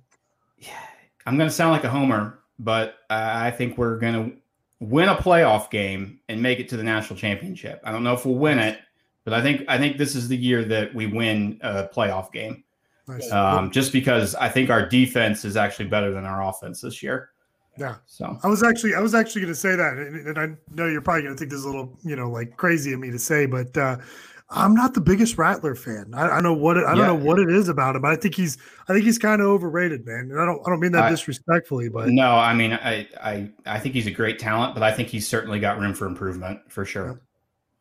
Yeah, 0.59 0.79
I'm 1.25 1.39
going 1.39 1.49
to 1.49 1.55
sound 1.55 1.73
like 1.73 1.85
a 1.85 1.89
homer, 1.89 2.41
but 2.59 2.97
I 3.09 3.51
think 3.51 3.79
we're 3.79 3.97
going 3.99 4.13
to 4.13 4.37
win 4.81 5.09
a 5.09 5.17
playoff 5.17 5.71
game 5.71 6.21
and 6.29 6.43
make 6.43 6.61
it 6.61 6.69
to 6.69 6.77
the 6.77 6.83
national 6.83 7.19
championship. 7.19 7.81
I 7.85 7.91
don't 7.91 8.05
know 8.05 8.13
if 8.13 8.27
we'll 8.27 8.35
win 8.35 8.59
it, 8.59 8.81
but 9.25 9.33
I 9.33 9.41
think 9.41 9.65
I 9.67 9.79
think 9.79 9.97
this 9.97 10.15
is 10.15 10.29
the 10.29 10.37
year 10.37 10.63
that 10.65 10.95
we 10.95 11.07
win 11.07 11.59
a 11.63 11.89
playoff 11.89 12.31
game. 12.31 12.65
Nice. 13.07 13.33
Um, 13.33 13.71
just 13.71 13.93
because 13.93 14.35
I 14.35 14.51
think 14.51 14.69
our 14.69 14.87
defense 14.87 15.45
is 15.47 15.57
actually 15.57 15.89
better 15.89 16.13
than 16.13 16.27
our 16.27 16.47
offense 16.47 16.83
this 16.83 17.03
year. 17.03 17.31
Yeah. 17.79 17.97
So 18.07 18.39
I 18.43 18.49
was 18.49 18.63
actually 18.63 18.95
I 18.95 19.01
was 19.01 19.15
actually 19.15 19.43
going 19.43 19.53
to 19.55 19.59
say 19.59 19.77
that, 19.77 19.95
and, 19.95 20.27
and 20.29 20.39
I 20.39 20.75
know 20.75 20.87
you're 20.87 21.01
probably 21.01 21.23
going 21.23 21.35
to 21.35 21.39
think 21.39 21.51
this 21.51 21.61
is 21.61 21.65
a 21.65 21.69
little 21.69 21.97
you 22.05 22.17
know 22.17 22.31
like 22.31 22.57
crazy 22.57 22.93
of 22.93 23.01
me 23.01 23.11
to 23.11 23.19
say, 23.19 23.47
but 23.47 23.77
uh, 23.77 23.97
I'm 24.51 24.75
not 24.75 24.95
the 24.95 25.01
biggest 25.01 25.37
Rattler 25.37 25.75
fan. 25.75 26.13
I, 26.15 26.29
I 26.29 26.41
know 26.41 26.55
what 26.55 26.79
it, 26.79 26.85
I 26.85 26.95
don't 26.95 27.07
know 27.07 27.15
what 27.15 27.39
it 27.39 27.51
is 27.51 27.69
about 27.69 27.97
him. 27.97 28.05
I 28.05 28.17
think 28.17 28.35
he's 28.35 28.57
I 28.89 28.95
think 28.95 29.05
he's 29.05 29.19
kind 29.19 29.43
of 29.43 29.49
overrated, 29.49 30.07
man. 30.07 30.31
And 30.31 30.41
I 30.41 30.47
don't 30.47 30.61
I 30.67 30.71
don't 30.71 30.81
mean 30.81 30.93
that 30.93 31.05
I- 31.05 31.11
disrespectfully, 31.11 31.89
but 31.89 32.09
no, 32.09 32.33
I 32.33 32.55
mean 32.55 32.73
I, 32.73 33.07
I 33.23 33.51
I 33.67 33.79
think 33.79 33.95
he's 33.95 34.07
a 34.07 34.11
great 34.11 34.39
talent, 34.39 34.75
but 34.75 34.83
I 34.83 34.93
think 34.93 35.09
he's 35.09 35.29
certainly 35.29 35.61
got 35.61 35.79
room 35.79 35.95
for 35.95 36.07
improvement 36.07 36.61
for 36.69 36.85
sure. 36.85 37.21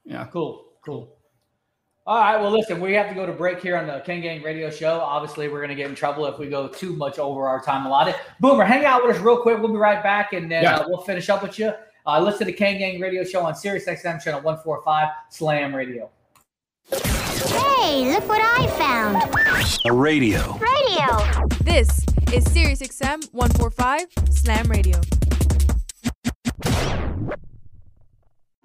Yeah. 0.04 0.26
Cool, 0.32 0.66
cool. 0.86 1.17
All 2.08 2.18
right, 2.22 2.40
well, 2.40 2.52
listen, 2.52 2.80
we 2.80 2.94
have 2.94 3.10
to 3.10 3.16
go 3.16 3.26
to 3.26 3.34
break 3.34 3.60
here 3.62 3.76
on 3.76 3.86
the 3.86 4.00
Ken 4.00 4.22
Gang 4.22 4.42
Radio 4.42 4.70
Show. 4.70 4.98
Obviously, 5.02 5.50
we're 5.50 5.58
going 5.60 5.68
to 5.70 5.76
get 5.76 5.90
in 5.90 5.96
trouble 5.96 6.26
if 6.28 6.40
we 6.40 6.48
go 6.48 6.70
too 6.70 6.94
much 6.96 7.20
over 7.20 7.46
our 7.50 7.62
time 7.62 7.86
allotted. 7.86 8.16
Boomer, 8.40 8.64
hang 8.64 8.86
out 8.86 9.06
with 9.06 9.18
us 9.18 9.22
real 9.22 9.42
quick. 9.42 9.60
We'll 9.60 9.74
be 9.74 9.78
right 9.78 10.02
back, 10.02 10.32
and 10.32 10.50
then 10.50 10.64
Yeah. 10.64 10.78
uh, 10.78 10.86
we'll 10.88 11.02
finish 11.02 11.30
up 11.30 11.44
with 11.44 11.60
you. 11.60 11.74
Uh, 12.06 12.22
listen 12.22 12.40
to 12.40 12.46
the 12.46 12.54
Ken 12.54 12.78
Gang 12.78 13.02
Radio 13.02 13.26
Show 13.26 13.42
on 13.46 13.56
Sirius 13.56 13.88
XM 13.90 14.24
channel 14.24 14.40
145 14.40 15.10
Slam 15.30 15.76
Radio. 15.76 16.10
Hey, 16.94 18.10
look 18.14 18.26
what 18.30 18.40
I 18.42 18.68
found. 18.78 19.18
A 19.86 19.92
radio. 19.92 20.58
Radio. 20.60 21.48
This 21.66 21.90
is 22.32 22.50
Sirius 22.54 22.82
XM 22.82 23.28
145 23.34 24.06
Slam 24.34 24.68
Radio. 24.72 25.02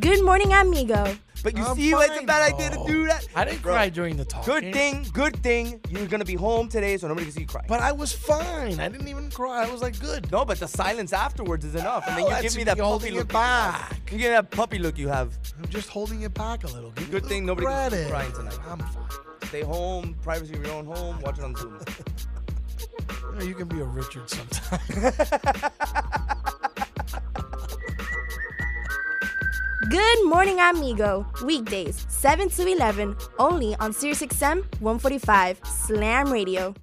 Good 0.00 0.24
morning, 0.24 0.52
amigo. 0.52 1.16
But 1.42 1.56
you 1.56 1.64
I'm 1.64 1.76
see 1.76 1.92
why 1.92 2.04
it's 2.04 2.12
a 2.12 2.16
fine, 2.16 2.26
bad 2.26 2.54
idea 2.54 2.70
to 2.70 2.76
bro. 2.76 2.86
do 2.86 3.06
that? 3.06 3.26
I 3.36 3.44
didn't 3.44 3.60
Bro, 3.62 3.72
cry 3.74 3.88
during 3.90 4.16
the 4.16 4.24
talk. 4.24 4.46
Good 4.46 4.72
thing, 4.72 5.06
good 5.12 5.36
thing 5.42 5.78
you're 5.90 6.06
gonna 6.06 6.24
be 6.24 6.34
home 6.36 6.68
today, 6.70 6.96
so 6.96 7.06
nobody 7.06 7.26
can 7.26 7.34
see 7.34 7.40
you 7.42 7.46
cry. 7.46 7.64
But 7.68 7.80
I 7.80 7.92
was 7.92 8.12
fine. 8.12 8.80
I 8.80 8.88
didn't 8.88 9.08
even 9.08 9.30
cry. 9.30 9.66
I 9.66 9.70
was 9.70 9.82
like, 9.82 9.98
good. 10.00 10.30
no, 10.32 10.44
but 10.46 10.58
the 10.58 10.66
silence 10.66 11.12
afterwards 11.12 11.66
is 11.66 11.74
enough, 11.74 12.06
and 12.08 12.16
then 12.16 12.24
you 12.26 12.42
give 12.42 12.54
me 12.54 12.58
me 12.60 12.64
that 12.64 12.78
puppy 12.78 12.88
holding 12.88 13.14
look. 13.14 13.24
it 13.28 13.32
back. 13.32 13.92
You 14.10 14.18
give 14.18 14.30
me 14.30 14.36
that 14.36 14.50
puppy 14.50 14.78
look 14.78 14.96
you 14.96 15.08
have. 15.08 15.36
I'm 15.62 15.68
just 15.68 15.90
holding 15.90 16.22
it 16.22 16.32
back 16.32 16.64
a 16.64 16.68
little. 16.68 16.90
Give 16.92 17.06
me 17.08 17.12
Good 17.12 17.24
a 17.24 17.28
thing 17.28 17.44
little 17.46 17.62
nobody 17.62 17.66
can 17.66 17.90
see 17.90 17.98
you 17.98 18.04
credit. 18.10 18.32
crying 18.32 18.32
tonight. 18.32 18.58
I'm 18.70 18.78
fine. 18.78 19.04
Stay 19.44 19.60
home, 19.62 20.16
privacy 20.22 20.54
of 20.54 20.64
your 20.64 20.74
own 20.74 20.86
home. 20.86 21.20
Watch 21.20 21.38
it 21.38 21.44
on 21.44 21.54
Zoom. 21.56 21.78
You, 23.32 23.40
know, 23.40 23.44
you 23.46 23.54
can 23.56 23.66
be 23.68 23.80
a 23.80 23.84
Richard 23.84 24.30
sometime. 24.30 24.78
Good 29.90 30.24
morning, 30.24 30.60
amigo. 30.60 31.26
Weekdays, 31.44 32.06
7 32.08 32.48
to 32.50 32.66
11, 32.66 33.16
only 33.38 33.74
on 33.76 33.92
SiriusXM 33.92 34.64
145 34.80 35.60
Slam 35.64 36.32
Radio. 36.32 36.74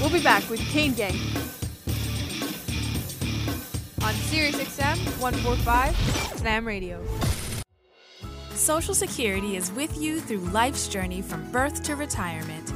We'll 0.00 0.10
be 0.10 0.22
back 0.22 0.48
with 0.48 0.60
Kane 0.68 0.92
Gang 0.92 1.14
on 4.02 4.14
SiriusXM 4.28 5.18
145 5.20 5.96
Slam 6.36 6.68
Radio. 6.68 7.02
Social 8.54 8.94
Security 8.94 9.56
is 9.56 9.72
with 9.72 10.00
you 10.00 10.20
through 10.20 10.38
life's 10.38 10.86
journey 10.86 11.20
from 11.20 11.50
birth 11.50 11.82
to 11.82 11.96
retirement. 11.96 12.72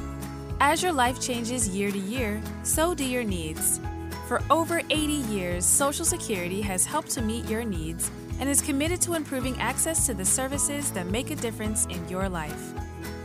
As 0.59 0.83
your 0.83 0.91
life 0.91 1.21
changes 1.21 1.69
year 1.69 1.91
to 1.91 1.99
year, 1.99 2.41
so 2.63 2.93
do 2.93 3.05
your 3.05 3.23
needs. 3.23 3.79
For 4.27 4.41
over 4.49 4.79
80 4.89 4.95
years, 5.31 5.65
Social 5.65 6.03
Security 6.03 6.61
has 6.61 6.85
helped 6.85 7.11
to 7.11 7.21
meet 7.21 7.47
your 7.47 7.63
needs 7.63 8.11
and 8.39 8.49
is 8.49 8.61
committed 8.61 9.01
to 9.01 9.13
improving 9.13 9.59
access 9.59 10.05
to 10.05 10.13
the 10.13 10.25
services 10.25 10.91
that 10.91 11.07
make 11.07 11.31
a 11.31 11.35
difference 11.35 11.85
in 11.87 12.07
your 12.09 12.29
life. 12.29 12.73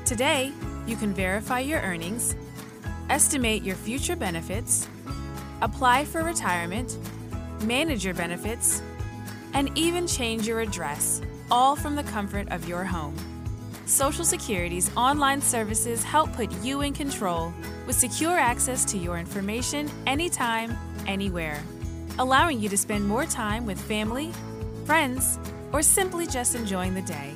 Today, 0.05 0.53
you 0.87 0.97
can 0.97 1.13
verify 1.13 1.61
your 1.61 1.81
earnings, 1.81 2.35
estimate 3.11 3.63
your 3.63 3.77
future 3.77 4.17
benefits, 4.17 4.89
apply 5.61 6.05
for 6.05 6.23
retirement, 6.23 6.97
manage 7.63 8.05
your 8.05 8.15
benefits, 8.15 8.83
and 9.55 9.77
even 9.77 10.07
change 10.07 10.47
your 10.47 10.61
address, 10.61 11.21
all 11.51 11.75
from 11.75 11.97
the 11.97 12.05
comfort 12.05 12.49
of 12.51 12.69
your 12.69 12.85
home. 12.85 13.17
Social 13.87 14.25
Security's 14.25 14.95
online 14.97 15.41
services 15.41 16.05
help 16.05 16.33
put 16.35 16.53
you 16.63 16.83
in 16.83 16.93
control 16.93 17.53
with 17.87 17.97
secure 17.97 18.37
access 18.37 18.85
to 18.85 18.99
your 18.99 19.19
information 19.19 19.91
anytime, 20.07 20.77
anywhere, 21.07 21.63
allowing 22.19 22.61
you 22.61 22.69
to 22.69 22.77
spend 22.77 23.09
more 23.09 23.25
time 23.25 23.65
with 23.65 23.81
family, 23.81 24.31
friends, 24.89 25.39
or 25.70 25.82
simply 25.82 26.26
just 26.26 26.55
enjoying 26.55 26.95
the 26.95 27.03
day. 27.03 27.34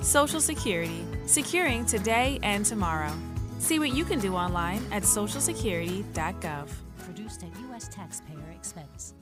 Social 0.00 0.40
Security, 0.40 1.04
securing 1.26 1.84
today 1.84 2.38
and 2.44 2.64
tomorrow. 2.64 3.12
See 3.58 3.80
what 3.80 3.92
you 3.92 4.04
can 4.04 4.20
do 4.20 4.36
online 4.36 4.80
at 4.92 5.02
socialsecurity.gov. 5.02 6.68
Produced 7.00 7.42
at 7.42 7.48
U.S. 7.62 7.88
taxpayer 7.88 8.48
expense. 8.54 9.14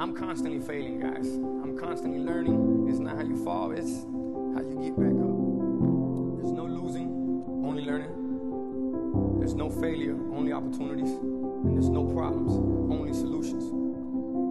I'm 0.00 0.12
constantly 0.12 0.58
failing, 0.58 0.98
guys. 0.98 1.28
I'm 1.62 1.78
constantly 1.78 2.18
learning. 2.18 2.88
It's 2.90 2.98
not 2.98 3.14
how 3.14 3.22
you 3.22 3.36
fall, 3.44 3.70
it's 3.70 4.02
how 4.56 4.62
you 4.66 4.76
get 4.82 4.98
back 4.98 5.14
up. 5.22 5.36
There's 6.42 6.52
no 6.52 6.66
losing, 6.66 7.06
only 7.64 7.84
learning. 7.84 9.38
There's 9.38 9.54
no 9.54 9.70
failure, 9.70 10.16
only 10.34 10.50
opportunities. 10.52 11.12
And 11.12 11.76
there's 11.76 11.90
no 11.90 12.04
problems, 12.06 12.50
only 12.92 13.12
solutions. 13.12 13.75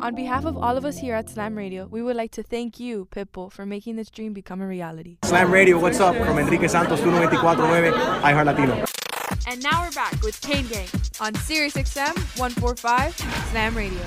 On 0.00 0.14
behalf 0.14 0.44
of 0.44 0.56
all 0.56 0.76
of 0.76 0.84
us 0.84 0.98
here 0.98 1.14
at 1.14 1.28
Slam 1.30 1.56
Radio, 1.56 1.86
we 1.86 2.02
would 2.02 2.16
like 2.16 2.30
to 2.32 2.42
thank 2.42 2.78
you, 2.78 3.06
Pitbull, 3.10 3.50
for 3.50 3.64
making 3.64 3.96
this 3.96 4.10
dream 4.10 4.32
become 4.32 4.60
a 4.60 4.66
reality. 4.66 5.18
Slam 5.24 5.50
Radio, 5.50 5.78
what's 5.78 6.00
up? 6.00 6.14
From 6.16 6.38
Enrique 6.38 6.68
Santos, 6.68 7.00
1249, 7.00 7.92
iHeart 8.22 8.44
Latino. 8.46 8.84
And 9.46 9.62
now 9.62 9.82
we're 9.82 9.92
back 9.92 10.20
with 10.22 10.40
Kane 10.40 10.66
Gang 10.66 10.88
on 11.20 11.34
Sirius 11.36 11.74
XM 11.74 12.16
145 12.38 13.14
Slam 13.50 13.76
Radio. 13.76 14.00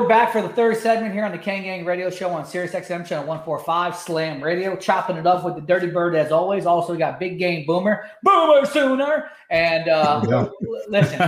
We're 0.00 0.08
back 0.08 0.32
for 0.32 0.40
the 0.40 0.48
third 0.48 0.78
segment 0.78 1.12
here 1.12 1.26
on 1.26 1.30
the 1.30 1.36
Kang 1.36 1.62
Gang 1.62 1.84
Radio 1.84 2.08
Show 2.08 2.30
on 2.30 2.46
Sirius 2.46 2.72
XM 2.72 3.04
Channel 3.04 3.26
145 3.26 3.94
Slam 3.94 4.42
Radio, 4.42 4.74
chopping 4.74 5.16
it 5.16 5.26
up 5.26 5.44
with 5.44 5.56
the 5.56 5.60
Dirty 5.60 5.88
Bird 5.88 6.14
as 6.14 6.32
always. 6.32 6.64
Also, 6.64 6.92
we 6.92 6.98
got 6.98 7.20
Big 7.20 7.38
Game 7.38 7.66
Boomer, 7.66 8.08
Boomer 8.22 8.64
Sooner, 8.64 9.30
and 9.50 9.90
uh, 9.90 10.24
Yeah. 10.28 10.48
listen, 10.88 11.20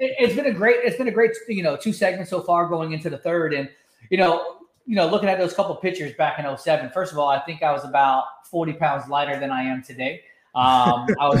it, 0.00 0.14
it's 0.18 0.34
been 0.34 0.46
a 0.46 0.54
great, 0.54 0.76
it's 0.84 0.96
been 0.96 1.08
a 1.08 1.12
great, 1.12 1.32
you 1.48 1.62
know, 1.62 1.76
two 1.76 1.92
segments 1.92 2.30
so 2.30 2.40
far 2.40 2.66
going 2.66 2.92
into 2.92 3.10
the 3.10 3.18
third, 3.18 3.52
and 3.52 3.68
you 4.08 4.16
know, 4.16 4.56
you 4.86 4.96
know, 4.96 5.06
looking 5.06 5.28
at 5.28 5.38
those 5.38 5.52
couple 5.52 5.76
pictures 5.76 6.14
back 6.14 6.38
in 6.38 6.56
07, 6.56 6.92
first 6.94 7.12
of 7.12 7.18
all, 7.18 7.28
I 7.28 7.40
think 7.40 7.62
I 7.62 7.72
was 7.72 7.84
about 7.84 8.24
40 8.50 8.72
pounds 8.74 9.06
lighter 9.06 9.38
than 9.38 9.50
I 9.50 9.64
am 9.64 9.82
today. 9.82 10.22
Um, 10.54 11.06
I 11.20 11.28
was. 11.28 11.40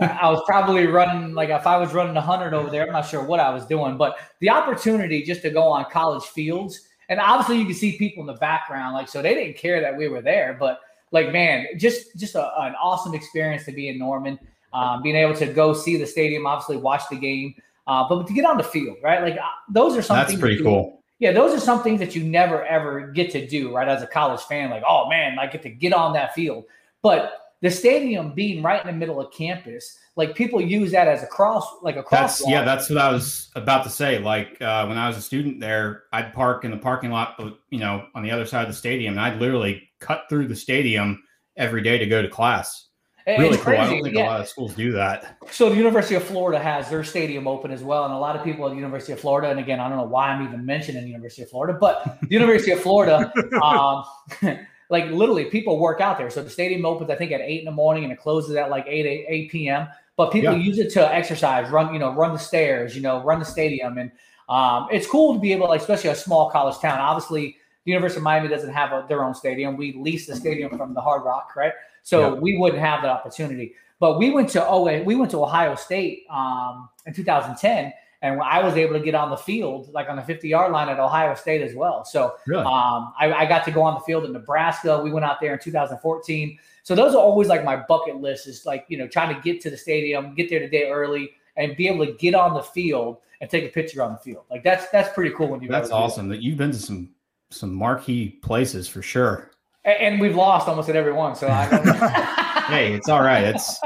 I 0.00 0.30
was 0.30 0.42
probably 0.46 0.86
running 0.86 1.34
like 1.34 1.50
if 1.50 1.66
I 1.66 1.76
was 1.76 1.92
running 1.92 2.14
100 2.14 2.54
over 2.54 2.70
there, 2.70 2.86
I'm 2.86 2.92
not 2.92 3.06
sure 3.06 3.22
what 3.22 3.40
I 3.40 3.50
was 3.50 3.66
doing, 3.66 3.96
but 3.96 4.16
the 4.40 4.50
opportunity 4.50 5.22
just 5.22 5.42
to 5.42 5.50
go 5.50 5.64
on 5.64 5.84
college 5.90 6.24
fields, 6.24 6.88
and 7.08 7.20
obviously 7.20 7.58
you 7.58 7.66
can 7.66 7.74
see 7.74 7.98
people 7.98 8.22
in 8.22 8.26
the 8.26 8.40
background, 8.40 8.94
like 8.94 9.08
so 9.08 9.20
they 9.20 9.34
didn't 9.34 9.56
care 9.56 9.80
that 9.80 9.96
we 9.96 10.08
were 10.08 10.22
there, 10.22 10.56
but 10.58 10.80
like 11.10 11.30
man, 11.32 11.66
just 11.76 12.16
just 12.16 12.34
a, 12.34 12.62
an 12.62 12.74
awesome 12.80 13.14
experience 13.14 13.64
to 13.66 13.72
be 13.72 13.88
in 13.88 13.98
Norman, 13.98 14.38
um, 14.72 15.02
being 15.02 15.16
able 15.16 15.34
to 15.34 15.46
go 15.46 15.74
see 15.74 15.96
the 15.96 16.06
stadium, 16.06 16.46
obviously 16.46 16.78
watch 16.78 17.02
the 17.10 17.16
game, 17.16 17.54
uh, 17.86 18.08
but 18.08 18.26
to 18.26 18.32
get 18.32 18.46
on 18.46 18.56
the 18.56 18.64
field, 18.64 18.96
right? 19.02 19.22
Like 19.22 19.34
uh, 19.34 19.46
those 19.68 19.96
are 19.96 20.02
some 20.02 20.16
That's 20.16 20.34
pretty 20.36 20.56
that 20.56 20.62
you- 20.62 20.64
cool. 20.64 20.98
Yeah, 21.18 21.30
those 21.30 21.52
are 21.52 21.60
some 21.60 21.84
things 21.84 22.00
that 22.00 22.16
you 22.16 22.24
never 22.24 22.64
ever 22.64 23.06
get 23.12 23.30
to 23.30 23.46
do, 23.46 23.72
right? 23.72 23.86
As 23.86 24.02
a 24.02 24.08
college 24.08 24.40
fan, 24.40 24.70
like, 24.70 24.82
oh 24.88 25.08
man, 25.08 25.38
I 25.38 25.46
get 25.46 25.62
to 25.62 25.70
get 25.70 25.92
on 25.92 26.14
that 26.14 26.34
field. 26.34 26.64
But 27.00 27.41
the 27.62 27.70
stadium 27.70 28.34
being 28.34 28.62
right 28.62 28.80
in 28.84 28.86
the 28.88 28.92
middle 28.92 29.20
of 29.20 29.32
campus, 29.32 29.98
like 30.16 30.34
people 30.34 30.60
use 30.60 30.90
that 30.92 31.08
as 31.08 31.22
a 31.22 31.26
cross, 31.26 31.66
like 31.82 31.96
a 31.96 32.02
cross. 32.02 32.40
That's 32.40 32.50
yeah, 32.50 32.64
that's 32.64 32.90
what 32.90 32.98
I 32.98 33.10
was 33.10 33.50
about 33.54 33.84
to 33.84 33.90
say. 33.90 34.18
Like 34.18 34.60
uh, 34.60 34.84
when 34.86 34.98
I 34.98 35.08
was 35.08 35.16
a 35.16 35.22
student 35.22 35.60
there, 35.60 36.02
I'd 36.12 36.34
park 36.34 36.64
in 36.64 36.72
the 36.72 36.76
parking 36.76 37.10
lot, 37.10 37.40
you 37.70 37.78
know, 37.78 38.06
on 38.14 38.22
the 38.22 38.30
other 38.30 38.44
side 38.44 38.62
of 38.62 38.68
the 38.68 38.76
stadium, 38.76 39.14
and 39.14 39.20
I'd 39.20 39.40
literally 39.40 39.88
cut 40.00 40.24
through 40.28 40.48
the 40.48 40.56
stadium 40.56 41.22
every 41.56 41.82
day 41.82 41.98
to 41.98 42.06
go 42.06 42.20
to 42.20 42.28
class. 42.28 42.88
It's 43.26 43.38
really 43.38 43.56
cool. 43.56 43.74
I 43.74 43.76
crazy, 43.76 43.94
don't 43.94 44.02
think 44.02 44.16
yeah. 44.16 44.26
a 44.26 44.30
lot 44.30 44.40
of 44.40 44.48
schools 44.48 44.74
do 44.74 44.90
that. 44.92 45.36
So 45.50 45.68
the 45.68 45.76
University 45.76 46.16
of 46.16 46.24
Florida 46.24 46.58
has 46.58 46.90
their 46.90 47.04
stadium 47.04 47.46
open 47.46 47.70
as 47.70 47.84
well, 47.84 48.04
and 48.04 48.12
a 48.12 48.18
lot 48.18 48.34
of 48.34 48.42
people 48.42 48.66
at 48.66 48.70
the 48.70 48.76
University 48.76 49.12
of 49.12 49.20
Florida. 49.20 49.48
And 49.48 49.60
again, 49.60 49.78
I 49.78 49.88
don't 49.88 49.98
know 49.98 50.04
why 50.04 50.30
I'm 50.30 50.44
even 50.44 50.66
mentioning 50.66 51.02
the 51.02 51.08
University 51.08 51.42
of 51.42 51.50
Florida, 51.50 51.78
but 51.80 52.18
the 52.22 52.28
University 52.30 52.72
of 52.72 52.80
Florida, 52.80 53.32
um, 53.62 54.04
like 54.92 55.10
literally, 55.10 55.46
people 55.46 55.80
work 55.80 56.00
out 56.00 56.18
there. 56.18 56.28
So 56.30 56.42
the 56.42 56.50
stadium 56.50 56.84
opens, 56.84 57.10
I 57.10 57.16
think, 57.16 57.32
at 57.32 57.40
eight 57.40 57.60
in 57.60 57.64
the 57.64 57.72
morning, 57.72 58.04
and 58.04 58.12
it 58.12 58.18
closes 58.20 58.54
at 58.54 58.70
like 58.70 58.84
eight 58.86 59.06
eight, 59.06 59.24
8 59.28 59.50
p.m. 59.50 59.88
But 60.16 60.30
people 60.30 60.52
Yeah. 60.52 60.58
use 60.58 60.78
it 60.78 60.92
to 60.92 61.12
exercise, 61.12 61.70
run, 61.70 61.92
you 61.94 61.98
know, 61.98 62.12
run 62.12 62.34
the 62.34 62.38
stairs, 62.38 62.94
you 62.94 63.00
know, 63.00 63.22
run 63.24 63.38
the 63.38 63.44
stadium, 63.44 63.96
and 63.96 64.12
um, 64.50 64.86
it's 64.92 65.06
cool 65.06 65.32
to 65.32 65.40
be 65.40 65.52
able, 65.54 65.66
like, 65.66 65.80
especially 65.80 66.10
a 66.10 66.14
small 66.14 66.50
college 66.50 66.78
town. 66.78 67.00
Obviously, 67.00 67.56
the 67.84 67.90
University 67.90 68.18
of 68.18 68.24
Miami 68.24 68.48
doesn't 68.48 68.72
have 68.72 68.92
a, 68.92 69.06
their 69.08 69.24
own 69.24 69.34
stadium. 69.34 69.76
We 69.78 69.94
lease 69.94 70.26
the 70.26 70.36
stadium 70.36 70.76
from 70.76 70.92
the 70.92 71.00
Hard 71.00 71.24
Rock, 71.24 71.56
right? 71.56 71.72
So 72.02 72.34
Yeah. 72.34 72.40
we 72.40 72.58
wouldn't 72.58 72.80
have 72.82 73.00
that 73.02 73.10
opportunity. 73.10 73.74
But 73.98 74.18
we 74.18 74.30
went 74.30 74.50
to 74.50 74.66
oh, 74.66 74.82
we 75.04 75.14
went 75.14 75.30
to 75.30 75.42
Ohio 75.42 75.74
State 75.76 76.26
um, 76.28 76.88
in 77.06 77.14
2010, 77.14 77.92
and 78.22 78.40
I 78.40 78.62
was 78.62 78.74
able 78.76 78.94
to 78.94 79.00
get 79.00 79.14
on 79.14 79.30
the 79.30 79.36
field, 79.36 79.92
like 79.92 80.08
on 80.08 80.16
the 80.16 80.22
50 80.22 80.48
yard 80.48 80.72
line 80.72 80.88
at 80.88 80.98
Ohio 80.98 81.34
State 81.34 81.60
as 81.60 81.74
well. 81.74 82.04
So 82.04 82.36
Really? 82.46 82.62
um, 82.64 83.12
I, 83.18 83.32
I 83.36 83.46
got 83.46 83.64
to 83.64 83.70
go 83.72 83.82
on 83.82 83.94
the 83.94 84.00
field 84.00 84.24
in 84.24 84.32
Nebraska. 84.32 85.02
We 85.02 85.10
went 85.12 85.24
out 85.24 85.40
there 85.40 85.52
in 85.52 85.58
2014. 85.58 86.58
So 86.84 86.94
those 86.94 87.14
are 87.14 87.18
always 87.18 87.48
like 87.48 87.64
my 87.64 87.76
bucket 87.76 88.16
list 88.16 88.46
is 88.46 88.64
like 88.64 88.86
you 88.88 88.96
know 88.96 89.06
trying 89.06 89.34
to 89.34 89.40
get 89.42 89.60
to 89.62 89.70
the 89.70 89.76
stadium, 89.76 90.34
get 90.34 90.48
there 90.48 90.60
the 90.60 90.68
day 90.68 90.88
early, 90.90 91.30
and 91.56 91.76
be 91.76 91.88
able 91.88 92.06
to 92.06 92.12
get 92.12 92.34
on 92.34 92.54
the 92.54 92.62
field 92.62 93.18
and 93.40 93.50
take 93.50 93.64
a 93.64 93.68
picture 93.68 94.02
on 94.02 94.12
the 94.12 94.18
field. 94.18 94.44
Like 94.50 94.64
that's 94.64 94.88
that's 94.90 95.12
pretty 95.14 95.34
cool 95.34 95.48
when 95.48 95.60
you. 95.60 95.68
That's 95.68 95.90
awesome 95.90 96.28
that 96.28 96.42
you've 96.42 96.58
been 96.58 96.70
to 96.72 96.78
some 96.78 97.10
some 97.50 97.74
marquee 97.74 98.30
places 98.42 98.88
for 98.88 99.02
sure. 99.02 99.50
And, 99.84 99.98
and 99.98 100.20
we've 100.20 100.36
lost 100.36 100.68
almost 100.68 100.88
at 100.88 100.96
every 100.96 101.12
one. 101.12 101.34
So 101.34 101.48
I 101.48 101.66
Hey, 102.68 102.94
it's 102.94 103.08
all 103.08 103.22
right. 103.22 103.44
It's 103.44 103.80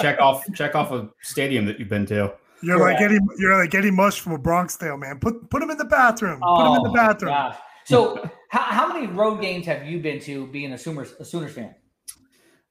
check 0.00 0.18
off 0.20 0.44
check 0.54 0.74
off 0.74 0.90
a 0.90 1.10
stadium 1.22 1.66
that 1.66 1.78
you've 1.78 1.90
been 1.90 2.06
to. 2.06 2.32
You're 2.64 2.78
like 2.80 3.00
Eddie. 3.00 3.18
You're 3.38 3.56
like 3.58 3.74
Eddie 3.74 3.90
Mush 3.90 4.20
from 4.20 4.32
a 4.32 4.38
Bronx 4.38 4.76
Tale, 4.76 4.96
man. 4.96 5.18
Put 5.18 5.50
put 5.50 5.62
him 5.62 5.70
in 5.70 5.78
the 5.78 5.84
bathroom. 5.84 6.40
put 6.40 6.66
him 6.66 6.76
in 6.76 6.82
the 6.82 6.90
Oh, 6.90 6.94
bathroom. 6.94 7.30
gosh. 7.32 7.56
So 7.84 8.28
How, 8.48 8.60
how 8.60 8.92
many 8.92 9.08
road 9.08 9.40
games 9.40 9.66
have 9.66 9.84
you 9.86 9.98
been 9.98 10.20
to 10.20 10.46
being 10.46 10.72
a 10.72 10.78
Sooners, 10.78 11.12
a 11.18 11.24
Sooners 11.24 11.52
fan? 11.52 11.74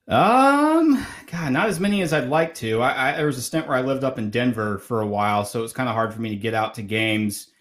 Um, 0.08 1.06
God, 1.32 1.54
not 1.54 1.68
as 1.70 1.80
many 1.80 2.02
as 2.02 2.12
I'd 2.14 2.28
like 2.28 2.54
to. 2.56 2.82
I, 2.82 3.14
I 3.14 3.18
there 3.18 3.26
was 3.26 3.38
a 3.38 3.42
stint 3.42 3.68
where 3.68 3.78
I 3.78 3.82
lived 3.82 4.04
up 4.04 4.18
in 4.18 4.30
Denver 4.30 4.78
for 4.80 5.02
a 5.02 5.08
while, 5.08 5.46
so 5.46 5.60
it 5.60 5.62
was 5.62 5.74
kind 5.74 5.88
of 5.88 5.96
hard 5.96 6.14
for 6.14 6.22
me 6.22 6.30
to 6.30 6.36
get 6.36 6.54
out 6.54 6.74
to 6.76 6.82
games. 6.82 7.52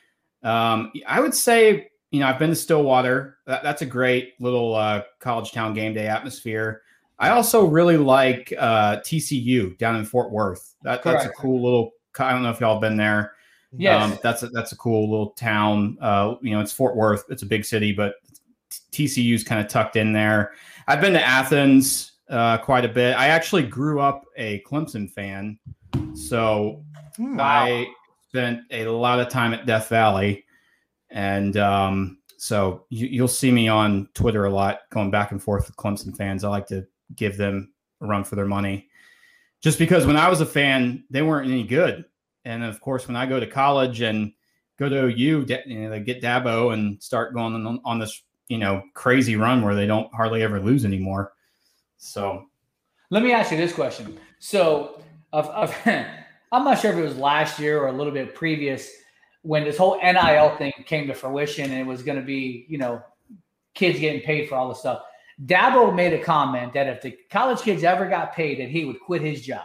Um, 0.42 0.90
I 1.06 1.20
would 1.20 1.34
say, 1.34 1.88
you 2.10 2.20
know, 2.20 2.26
I've 2.26 2.38
been 2.38 2.50
to 2.50 2.56
Stillwater. 2.56 3.38
That, 3.46 3.62
that's 3.62 3.82
a 3.82 3.86
great 3.86 4.34
little 4.40 4.74
uh, 4.74 5.02
college 5.20 5.52
town 5.52 5.72
game 5.74 5.94
day 5.94 6.08
atmosphere. 6.08 6.82
I 7.18 7.30
also 7.30 7.64
really 7.66 7.96
like 7.96 8.52
uh, 8.58 8.96
TCU 8.98 9.78
down 9.78 9.94
in 9.96 10.04
Fort 10.04 10.32
Worth. 10.32 10.74
That, 10.82 11.04
that's 11.04 11.24
a 11.26 11.28
cool 11.30 11.62
little. 11.62 11.92
I 12.18 12.32
don't 12.32 12.42
know 12.42 12.50
if 12.50 12.60
y'all 12.60 12.80
been 12.80 12.96
there. 12.96 13.34
Yeah, 13.76 14.04
Um, 14.04 14.18
that's 14.22 14.42
a, 14.42 14.48
that's 14.48 14.72
a 14.72 14.76
cool 14.76 15.10
little 15.10 15.30
town. 15.30 15.96
Uh, 16.00 16.34
you 16.42 16.50
know, 16.50 16.60
it's 16.60 16.72
Fort 16.72 16.94
Worth. 16.94 17.24
It's 17.30 17.42
a 17.42 17.46
big 17.46 17.64
city, 17.64 17.92
but 17.92 18.16
TCU's 18.92 19.44
kind 19.44 19.60
of 19.64 19.68
tucked 19.68 19.96
in 19.96 20.12
there. 20.12 20.52
I've 20.88 21.00
been 21.00 21.14
to 21.14 21.24
Athens 21.24 22.12
uh, 22.28 22.58
quite 22.58 22.84
a 22.84 22.88
bit. 22.88 23.16
I 23.16 23.28
actually 23.28 23.62
grew 23.62 24.00
up 24.00 24.24
a 24.36 24.60
Clemson 24.66 25.10
fan, 25.10 25.58
so 26.14 26.84
I 27.40 27.86
spent 28.28 28.60
a 28.70 28.86
lot 28.86 29.20
of 29.20 29.28
time 29.28 29.54
at 29.54 29.64
Death 29.66 29.88
Valley, 29.88 30.44
and 31.10 31.56
um, 31.56 32.18
so 32.36 32.84
you, 32.90 33.06
you'll 33.06 33.28
see 33.28 33.50
me 33.50 33.68
on 33.68 34.08
Twitter 34.14 34.44
a 34.44 34.50
lot, 34.50 34.80
going 34.90 35.10
back 35.10 35.30
and 35.32 35.42
forth 35.42 35.66
with 35.66 35.76
Clemson 35.76 36.14
fans. 36.16 36.44
I 36.44 36.48
like 36.48 36.66
to 36.68 36.86
give 37.16 37.36
them 37.36 37.72
a 38.00 38.06
run 38.06 38.24
for 38.24 38.36
their 38.36 38.46
money, 38.46 38.88
just 39.62 39.78
because 39.78 40.06
when 40.06 40.16
I 40.16 40.28
was 40.28 40.40
a 40.40 40.46
fan, 40.46 41.04
they 41.08 41.22
weren't 41.22 41.50
any 41.50 41.64
good, 41.64 42.04
and 42.44 42.62
of 42.62 42.80
course, 42.80 43.06
when 43.06 43.16
I 43.16 43.26
go 43.26 43.40
to 43.40 43.46
college 43.46 44.02
and 44.02 44.32
go 44.78 44.88
to 44.88 45.06
OU, 45.06 45.46
you 45.66 45.88
know, 45.88 46.00
get 46.00 46.20
Dabo 46.20 46.74
and 46.74 47.02
start 47.02 47.32
going 47.32 47.54
on, 47.54 47.80
on 47.84 47.98
this 47.98 48.22
you 48.48 48.58
know 48.58 48.82
crazy 48.94 49.36
run 49.36 49.62
where 49.62 49.74
they 49.74 49.86
don't 49.86 50.12
hardly 50.14 50.42
ever 50.42 50.60
lose 50.60 50.84
anymore. 50.84 51.32
So 51.96 52.46
Let 53.10 53.22
me 53.22 53.32
ask 53.32 53.50
you 53.52 53.56
this 53.56 53.72
question. 53.72 54.18
So, 54.40 55.02
of, 55.32 55.46
of 55.46 55.74
I'm 55.86 56.64
not 56.64 56.80
sure 56.80 56.92
if 56.92 56.98
it 56.98 57.02
was 57.02 57.16
last 57.16 57.58
year 57.58 57.80
or 57.80 57.86
a 57.86 57.92
little 57.92 58.12
bit 58.12 58.34
previous 58.34 58.90
when 59.42 59.64
this 59.64 59.78
whole 59.78 59.98
NIL 60.02 60.56
thing 60.56 60.72
came 60.84 61.06
to 61.06 61.14
fruition 61.14 61.70
and 61.70 61.80
it 61.80 61.86
was 61.86 62.02
going 62.02 62.18
to 62.18 62.24
be, 62.24 62.66
you 62.68 62.78
know, 62.78 63.02
kids 63.74 63.98
getting 63.98 64.20
paid 64.20 64.48
for 64.48 64.56
all 64.56 64.68
this 64.68 64.80
stuff. 64.80 65.02
Dabo 65.45 65.95
made 65.95 66.12
a 66.12 66.22
comment 66.22 66.72
that 66.74 66.86
if 66.86 67.03
the 67.03 67.16
college 67.30 67.61
kids 67.62 67.82
ever 67.84 68.09
got 68.09 68.34
paid, 68.34 68.61
that 68.61 68.68
he 68.68 68.84
would 68.84 69.01
quit 69.01 69.22
his 69.22 69.43
job. 69.43 69.64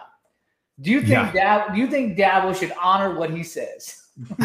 Do 0.81 0.91
you 0.91 1.01
think 1.01 1.33
Dab, 1.33 1.73
Do 1.73 1.79
you 1.79 1.87
think 1.87 2.17
Dabo 2.17 2.55
should 2.55 2.71
honor 2.81 3.15
what 3.15 3.29
he 3.31 3.43
says? 3.43 4.03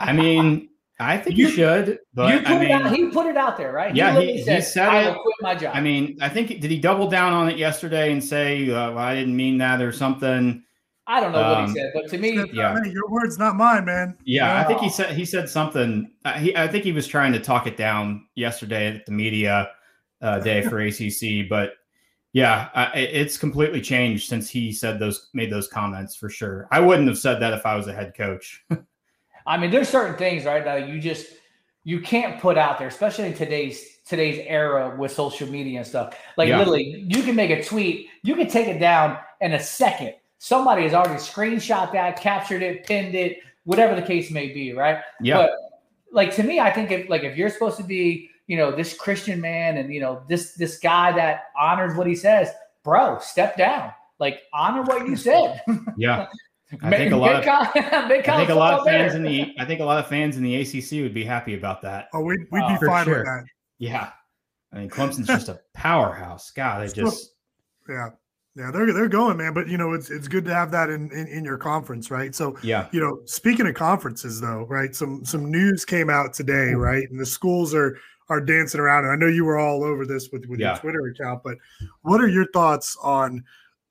I 0.00 0.12
mean, 0.12 0.68
I 1.00 1.16
think 1.18 1.36
you, 1.36 1.48
should, 1.50 1.98
but 2.14 2.32
you 2.32 2.40
put 2.40 2.48
I 2.48 2.56
it 2.56 2.60
mean, 2.60 2.70
out, 2.72 2.94
he 2.94 3.06
put 3.08 3.26
it 3.26 3.36
out 3.36 3.56
there, 3.56 3.72
right? 3.72 3.94
yeah, 3.94 4.08
literally 4.14 4.42
he, 4.42 4.54
he 4.54 4.60
said 4.60 4.88
"I 4.88 5.02
it. 5.02 5.06
will 5.16 5.22
quit 5.22 5.34
my 5.40 5.54
job." 5.54 5.74
I 5.74 5.80
mean, 5.80 6.16
I 6.20 6.28
think 6.28 6.48
did 6.48 6.70
he 6.70 6.78
double 6.78 7.08
down 7.08 7.32
on 7.32 7.48
it 7.48 7.58
yesterday 7.58 8.12
and 8.12 8.22
say 8.22 8.70
uh, 8.70 8.90
well, 8.90 8.98
I 8.98 9.14
didn't 9.14 9.34
mean 9.36 9.58
that 9.58 9.80
or 9.82 9.90
something? 9.92 10.62
I 11.08 11.20
don't 11.20 11.32
know 11.32 11.40
what 11.42 11.56
Um, 11.58 11.68
he 11.68 11.74
said, 11.74 11.90
but 11.94 12.08
to 12.10 12.18
me, 12.18 12.40
Yeah. 12.52 12.78
Hey, 12.82 12.90
your 12.90 13.08
words, 13.10 13.36
not 13.38 13.56
mine, 13.56 13.84
man. 13.84 14.16
Yeah, 14.24 14.60
I 14.60 14.64
think 14.64 14.80
he 14.80 14.88
said 14.88 15.14
he 15.16 15.24
said 15.24 15.48
something. 15.48 16.10
Uh, 16.24 16.34
he, 16.34 16.56
I 16.56 16.68
think 16.68 16.84
he 16.84 16.92
was 16.92 17.08
trying 17.08 17.32
to 17.32 17.40
talk 17.40 17.66
it 17.66 17.76
down 17.76 18.26
yesterday 18.36 18.86
at 18.94 19.04
the 19.06 19.12
media 19.12 19.70
uh, 20.22 20.38
day 20.38 20.62
for 20.68 20.80
ACC, 20.80 21.48
but 21.48 21.74
yeah, 22.32 22.70
I, 22.74 22.98
it's 22.98 23.36
completely 23.36 23.82
changed 23.82 24.28
since 24.28 24.48
he 24.48 24.72
said 24.72 24.98
those 24.98 25.28
made 25.34 25.52
those 25.52 25.68
comments 25.68 26.16
for 26.16 26.30
sure. 26.30 26.66
I 26.70 26.80
wouldn't 26.80 27.08
have 27.08 27.18
said 27.18 27.40
that 27.40 27.52
if 27.52 27.66
I 27.66 27.76
was 27.76 27.88
a 27.88 27.92
head 27.92 28.14
coach. 28.16 28.64
I 29.46 29.58
mean, 29.58 29.70
there's 29.70 29.88
certain 29.88 30.16
things, 30.16 30.44
right, 30.44 30.64
that 30.64 30.88
you 30.88 31.00
just 31.00 31.26
you 31.84 32.00
can't 32.00 32.40
put 32.40 32.56
out 32.56 32.78
there, 32.78 32.88
especially 32.88 33.26
in 33.26 33.34
today's 33.34 33.98
today's 34.06 34.44
era 34.48 34.96
with 34.96 35.12
social 35.12 35.48
media 35.48 35.78
and 35.78 35.86
stuff. 35.86 36.16
Like 36.36 36.48
Yeah. 36.48 36.58
literally, 36.58 37.04
you 37.08 37.22
can 37.22 37.36
make 37.36 37.50
a 37.50 37.62
tweet, 37.62 38.08
you 38.22 38.34
can 38.34 38.48
take 38.48 38.66
it 38.66 38.78
down 38.78 39.18
in 39.40 39.52
a 39.52 39.60
second. 39.60 40.14
Somebody 40.38 40.82
has 40.82 40.94
already 40.94 41.20
screenshot 41.20 41.92
that, 41.92 42.20
captured 42.20 42.62
it, 42.62 42.84
pinned 42.84 43.14
it, 43.14 43.38
whatever 43.64 43.94
the 43.94 44.02
case 44.02 44.30
may 44.30 44.48
be, 44.48 44.72
right? 44.72 44.98
Yeah. 45.20 45.36
But 45.36 45.50
like 46.12 46.34
to 46.36 46.42
me, 46.42 46.60
I 46.60 46.70
think 46.70 46.90
if 46.90 47.08
like 47.08 47.22
if 47.22 47.36
you're 47.36 47.50
supposed 47.50 47.76
to 47.76 47.84
be, 47.84 48.30
you 48.46 48.56
know, 48.56 48.74
this 48.74 48.94
Christian 48.94 49.40
man 49.40 49.76
and 49.76 49.92
you 49.92 50.00
know 50.00 50.22
this 50.28 50.52
this 50.54 50.78
guy 50.78 51.12
that 51.12 51.44
honors 51.58 51.96
what 51.96 52.06
he 52.06 52.14
says, 52.14 52.50
bro, 52.84 53.18
step 53.20 53.56
down. 53.56 53.92
Like 54.18 54.42
honor 54.52 54.82
what 54.82 55.06
you 55.08 55.16
said. 55.16 55.60
yeah, 55.96 56.26
I 56.82 56.90
Make- 56.90 56.98
think 56.98 57.12
a 57.12 57.16
lot 57.16 57.34
of 57.36 57.44
con- 57.44 58.08
make 58.08 58.28
I 58.28 58.36
think 58.36 58.50
a 58.50 58.54
lot 58.54 58.78
of 58.78 58.84
fans 58.86 59.12
better. 59.12 59.16
in 59.16 59.22
the 59.24 59.54
I 59.58 59.64
think 59.64 59.80
a 59.80 59.84
lot 59.84 59.98
of 59.98 60.06
fans 60.06 60.36
in 60.36 60.42
the 60.42 60.56
ACC 60.56 61.02
would 61.02 61.14
be 61.14 61.24
happy 61.24 61.54
about 61.54 61.82
that. 61.82 62.08
Oh, 62.14 62.20
we'd, 62.20 62.38
we'd 62.50 62.60
be 62.60 62.64
oh, 62.74 62.76
For 62.78 62.86
fine 62.86 63.04
sure. 63.04 63.16
with 63.18 63.24
that. 63.26 63.44
Yeah, 63.78 64.10
I 64.72 64.78
mean 64.78 64.90
Clemson's 64.90 65.26
just 65.26 65.48
a 65.48 65.60
powerhouse. 65.74 66.50
God, 66.52 66.82
they 66.82 66.88
Still- 66.88 67.06
just 67.10 67.32
Yeah. 67.88 68.10
Yeah, 68.54 68.70
they're 68.70 68.92
they're 68.92 69.08
going, 69.08 69.38
man. 69.38 69.54
But 69.54 69.66
you 69.68 69.78
know, 69.78 69.94
it's 69.94 70.10
it's 70.10 70.28
good 70.28 70.44
to 70.44 70.52
have 70.54 70.70
that 70.72 70.90
in, 70.90 71.10
in 71.10 71.26
in 71.26 71.42
your 71.42 71.56
conference, 71.56 72.10
right? 72.10 72.34
So 72.34 72.54
Yeah. 72.62 72.86
you 72.92 73.00
know, 73.00 73.20
speaking 73.24 73.66
of 73.66 73.74
conferences, 73.74 74.42
though, 74.42 74.66
right? 74.68 74.94
Some 74.94 75.24
some 75.24 75.50
news 75.50 75.86
came 75.86 76.10
out 76.10 76.34
today, 76.34 76.74
right? 76.74 77.08
And 77.10 77.18
the 77.18 77.24
schools 77.24 77.74
are 77.74 77.96
are 78.32 78.40
dancing 78.40 78.80
around. 78.80 79.04
And 79.04 79.12
I 79.12 79.16
know 79.16 79.26
you 79.26 79.44
were 79.44 79.58
all 79.58 79.84
over 79.84 80.06
this 80.06 80.30
with 80.30 80.46
with 80.46 80.60
Yeah. 80.60 80.72
your 80.72 80.80
Twitter 80.80 81.06
account, 81.06 81.42
but 81.44 81.58
what 82.02 82.20
are 82.20 82.28
your 82.28 82.46
thoughts 82.52 82.96
on 83.02 83.44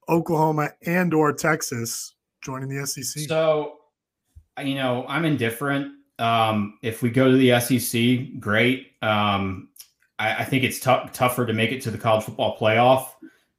Oklahoma 0.10 0.72
and 0.86 1.14
or 1.14 1.32
Texas 1.32 2.16
joining 2.42 2.70
the 2.70 2.86
SEC? 2.86 3.28
So, 3.28 3.78
you 4.64 4.76
know, 4.76 5.06
I'm 5.08 5.26
indifferent. 5.26 5.94
Um, 6.20 6.78
if 6.82 7.02
we 7.02 7.10
go 7.10 7.30
to 7.32 7.38
the 7.38 7.60
SEC, 7.60 8.39
great. 8.39 8.92
Um, 9.02 9.70
I, 10.20 10.38
I 10.39 10.44
think 10.46 10.64
it's 10.64 10.80
tough 10.80 11.12
tougher 11.14 11.46
to 11.46 11.54
make 11.54 11.72
it 11.72 11.82
to 11.84 11.92
the 11.92 11.98
college 11.98 12.26
football 12.26 12.58
playoff, 12.58 13.08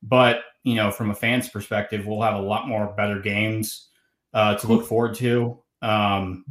but 0.03 0.43
you 0.65 0.77
know, 0.77 0.93
from 0.93 1.11
a 1.11 1.15
fan's 1.15 1.49
perspective, 1.49 2.07
we'll 2.07 2.23
have 2.23 2.37
a 2.37 2.41
lot 2.41 2.69
more 2.69 2.87
better 2.97 3.19
games 3.19 3.89
uh, 4.33 4.55
to 4.57 4.69
look 4.69 4.87
forward 4.87 5.15
to. 5.17 5.59
Um, 5.83 6.45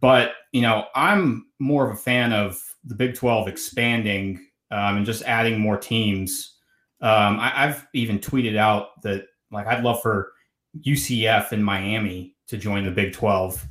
but 0.00 0.32
you 0.52 0.62
know, 0.62 0.84
I'm 0.94 1.46
more 1.58 1.88
of 1.88 1.92
a 1.92 1.98
fan 1.98 2.32
of 2.32 2.62
the 2.88 2.94
Big 2.94 3.14
12 3.14 3.48
expanding 3.48 4.44
um, 4.70 4.96
and 4.96 5.06
just 5.06 5.22
adding 5.22 5.60
more 5.60 5.76
teams. 5.76 6.56
Um, 7.00 7.38
I, 7.38 7.52
I've 7.54 7.86
even 7.94 8.18
tweeted 8.18 8.56
out 8.56 9.00
that 9.02 9.26
like 9.50 9.66
I'd 9.66 9.84
love 9.84 10.02
for 10.02 10.32
UCF 10.80 11.52
in 11.52 11.62
Miami 11.62 12.34
to 12.48 12.56
join 12.56 12.84
the 12.84 12.90
Big 12.90 13.12
12. 13.12 13.66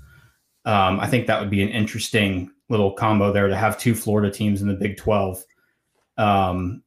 Um, 0.65 0.99
I 0.99 1.07
think 1.07 1.28
that 1.28 1.39
would 1.39 1.49
be 1.49 1.63
an 1.63 1.70
interesting 1.70 2.51
little 2.70 2.93
combo 2.93 3.32
there 3.32 3.47
to 3.47 3.55
have 3.55 3.78
two 3.78 3.95
Florida 3.95 4.32
teams 4.32 4.61
in 4.61 4.68
the 4.68 4.74
Big 4.74 4.97
12. 4.97 5.43
Um, 6.18 6.84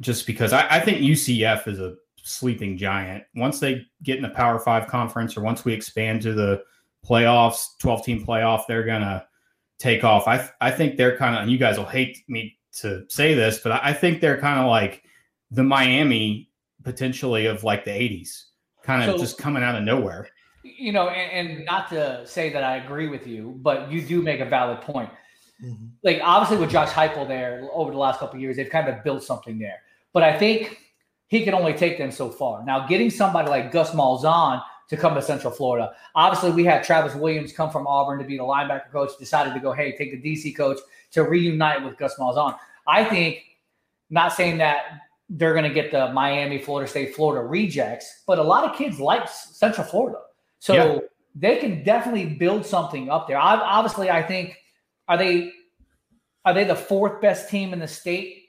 just 0.00 0.26
because 0.26 0.52
I, 0.52 0.66
I 0.68 0.80
think 0.80 0.98
UCF 0.98 1.66
is 1.68 1.80
a 1.80 1.96
sleeping 2.22 2.76
giant. 2.76 3.24
Once 3.34 3.58
they 3.58 3.86
get 4.02 4.16
in 4.16 4.22
the 4.22 4.28
Power 4.28 4.58
Five 4.58 4.86
conference 4.86 5.36
or 5.36 5.40
once 5.40 5.64
we 5.64 5.72
expand 5.72 6.22
to 6.22 6.34
the 6.34 6.62
playoffs, 7.04 7.64
12 7.80 8.04
team 8.04 8.26
playoff, 8.26 8.66
they're 8.66 8.84
going 8.84 9.00
to 9.00 9.26
take 9.78 10.04
off. 10.04 10.26
I, 10.28 10.48
I 10.60 10.70
think 10.70 10.96
they're 10.96 11.16
kind 11.16 11.36
of, 11.36 11.42
and 11.42 11.50
you 11.50 11.58
guys 11.58 11.78
will 11.78 11.86
hate 11.86 12.24
me 12.28 12.56
to 12.80 13.04
say 13.08 13.34
this, 13.34 13.58
but 13.60 13.72
I, 13.72 13.80
I 13.84 13.92
think 13.92 14.20
they're 14.20 14.40
kind 14.40 14.60
of 14.60 14.66
like 14.66 15.02
the 15.50 15.62
Miami 15.62 16.50
potentially 16.84 17.46
of 17.46 17.64
like 17.64 17.84
the 17.84 17.90
80s, 17.90 18.44
kind 18.82 19.02
of 19.02 19.16
So- 19.16 19.18
just 19.18 19.38
coming 19.38 19.62
out 19.62 19.74
of 19.76 19.82
nowhere. 19.84 20.28
you 20.62 20.92
know, 20.92 21.08
and, 21.08 21.48
and 21.48 21.64
not 21.64 21.88
to 21.90 22.26
say 22.26 22.50
that 22.50 22.62
I 22.64 22.76
agree 22.76 23.08
with 23.08 23.26
you, 23.26 23.58
but 23.62 23.90
you 23.90 24.02
do 24.02 24.20
make 24.22 24.40
a 24.40 24.44
valid 24.44 24.80
point. 24.82 25.10
Mm-hmm. 25.64 25.86
Like 26.04 26.20
obviously 26.22 26.58
with 26.58 26.70
Josh 26.70 26.90
Heupel 26.90 27.26
there 27.26 27.68
over 27.72 27.90
the 27.90 27.98
last 27.98 28.20
couple 28.20 28.36
of 28.36 28.40
years, 28.42 28.56
they've 28.56 28.70
kind 28.70 28.88
of 28.88 29.02
built 29.02 29.22
something 29.24 29.58
there. 29.58 29.78
But 30.12 30.22
I 30.22 30.36
think 30.38 30.78
he 31.28 31.44
can 31.44 31.54
only 31.54 31.72
take 31.74 31.98
them 31.98 32.10
so 32.10 32.30
far. 32.30 32.64
Now, 32.64 32.86
getting 32.86 33.10
somebody 33.10 33.48
like 33.48 33.72
Gus 33.72 33.90
Malzahn 33.92 34.62
to 34.88 34.96
come 34.96 35.14
to 35.14 35.22
Central 35.22 35.52
Florida, 35.52 35.92
obviously 36.14 36.50
we 36.50 36.64
had 36.64 36.82
Travis 36.82 37.14
Williams 37.14 37.52
come 37.52 37.70
from 37.70 37.86
Auburn 37.86 38.18
to 38.18 38.24
be 38.24 38.36
the 38.36 38.42
linebacker 38.42 38.90
coach. 38.90 39.10
Decided 39.18 39.54
to 39.54 39.60
go, 39.60 39.72
hey, 39.72 39.96
take 39.96 40.10
the 40.10 40.20
DC 40.34 40.56
coach 40.56 40.78
to 41.12 41.24
reunite 41.24 41.84
with 41.84 41.96
Gus 41.98 42.16
Malzahn. 42.18 42.56
I 42.86 43.04
think, 43.04 43.42
not 44.10 44.32
saying 44.32 44.58
that 44.58 44.84
they're 45.28 45.52
going 45.52 45.64
to 45.64 45.74
get 45.74 45.90
the 45.92 46.10
Miami, 46.12 46.58
Florida 46.58 46.88
State, 46.88 47.14
Florida 47.14 47.46
rejects, 47.46 48.22
but 48.26 48.38
a 48.38 48.42
lot 48.42 48.64
of 48.64 48.74
kids 48.76 48.98
like 48.98 49.28
Central 49.28 49.86
Florida. 49.86 50.18
So 50.58 50.72
Yeah. 50.72 50.98
they 51.34 51.56
can 51.56 51.84
definitely 51.84 52.24
build 52.24 52.64
something 52.64 53.10
up 53.10 53.28
there. 53.28 53.36
I, 53.38 53.56
obviously, 53.56 54.10
I 54.10 54.22
think 54.22 54.56
are 55.06 55.18
they 55.18 55.52
are 56.46 56.54
they 56.54 56.64
the 56.64 56.74
fourth 56.76 57.20
best 57.20 57.50
team 57.50 57.74
in 57.74 57.78
the 57.78 57.88
state? 57.88 58.44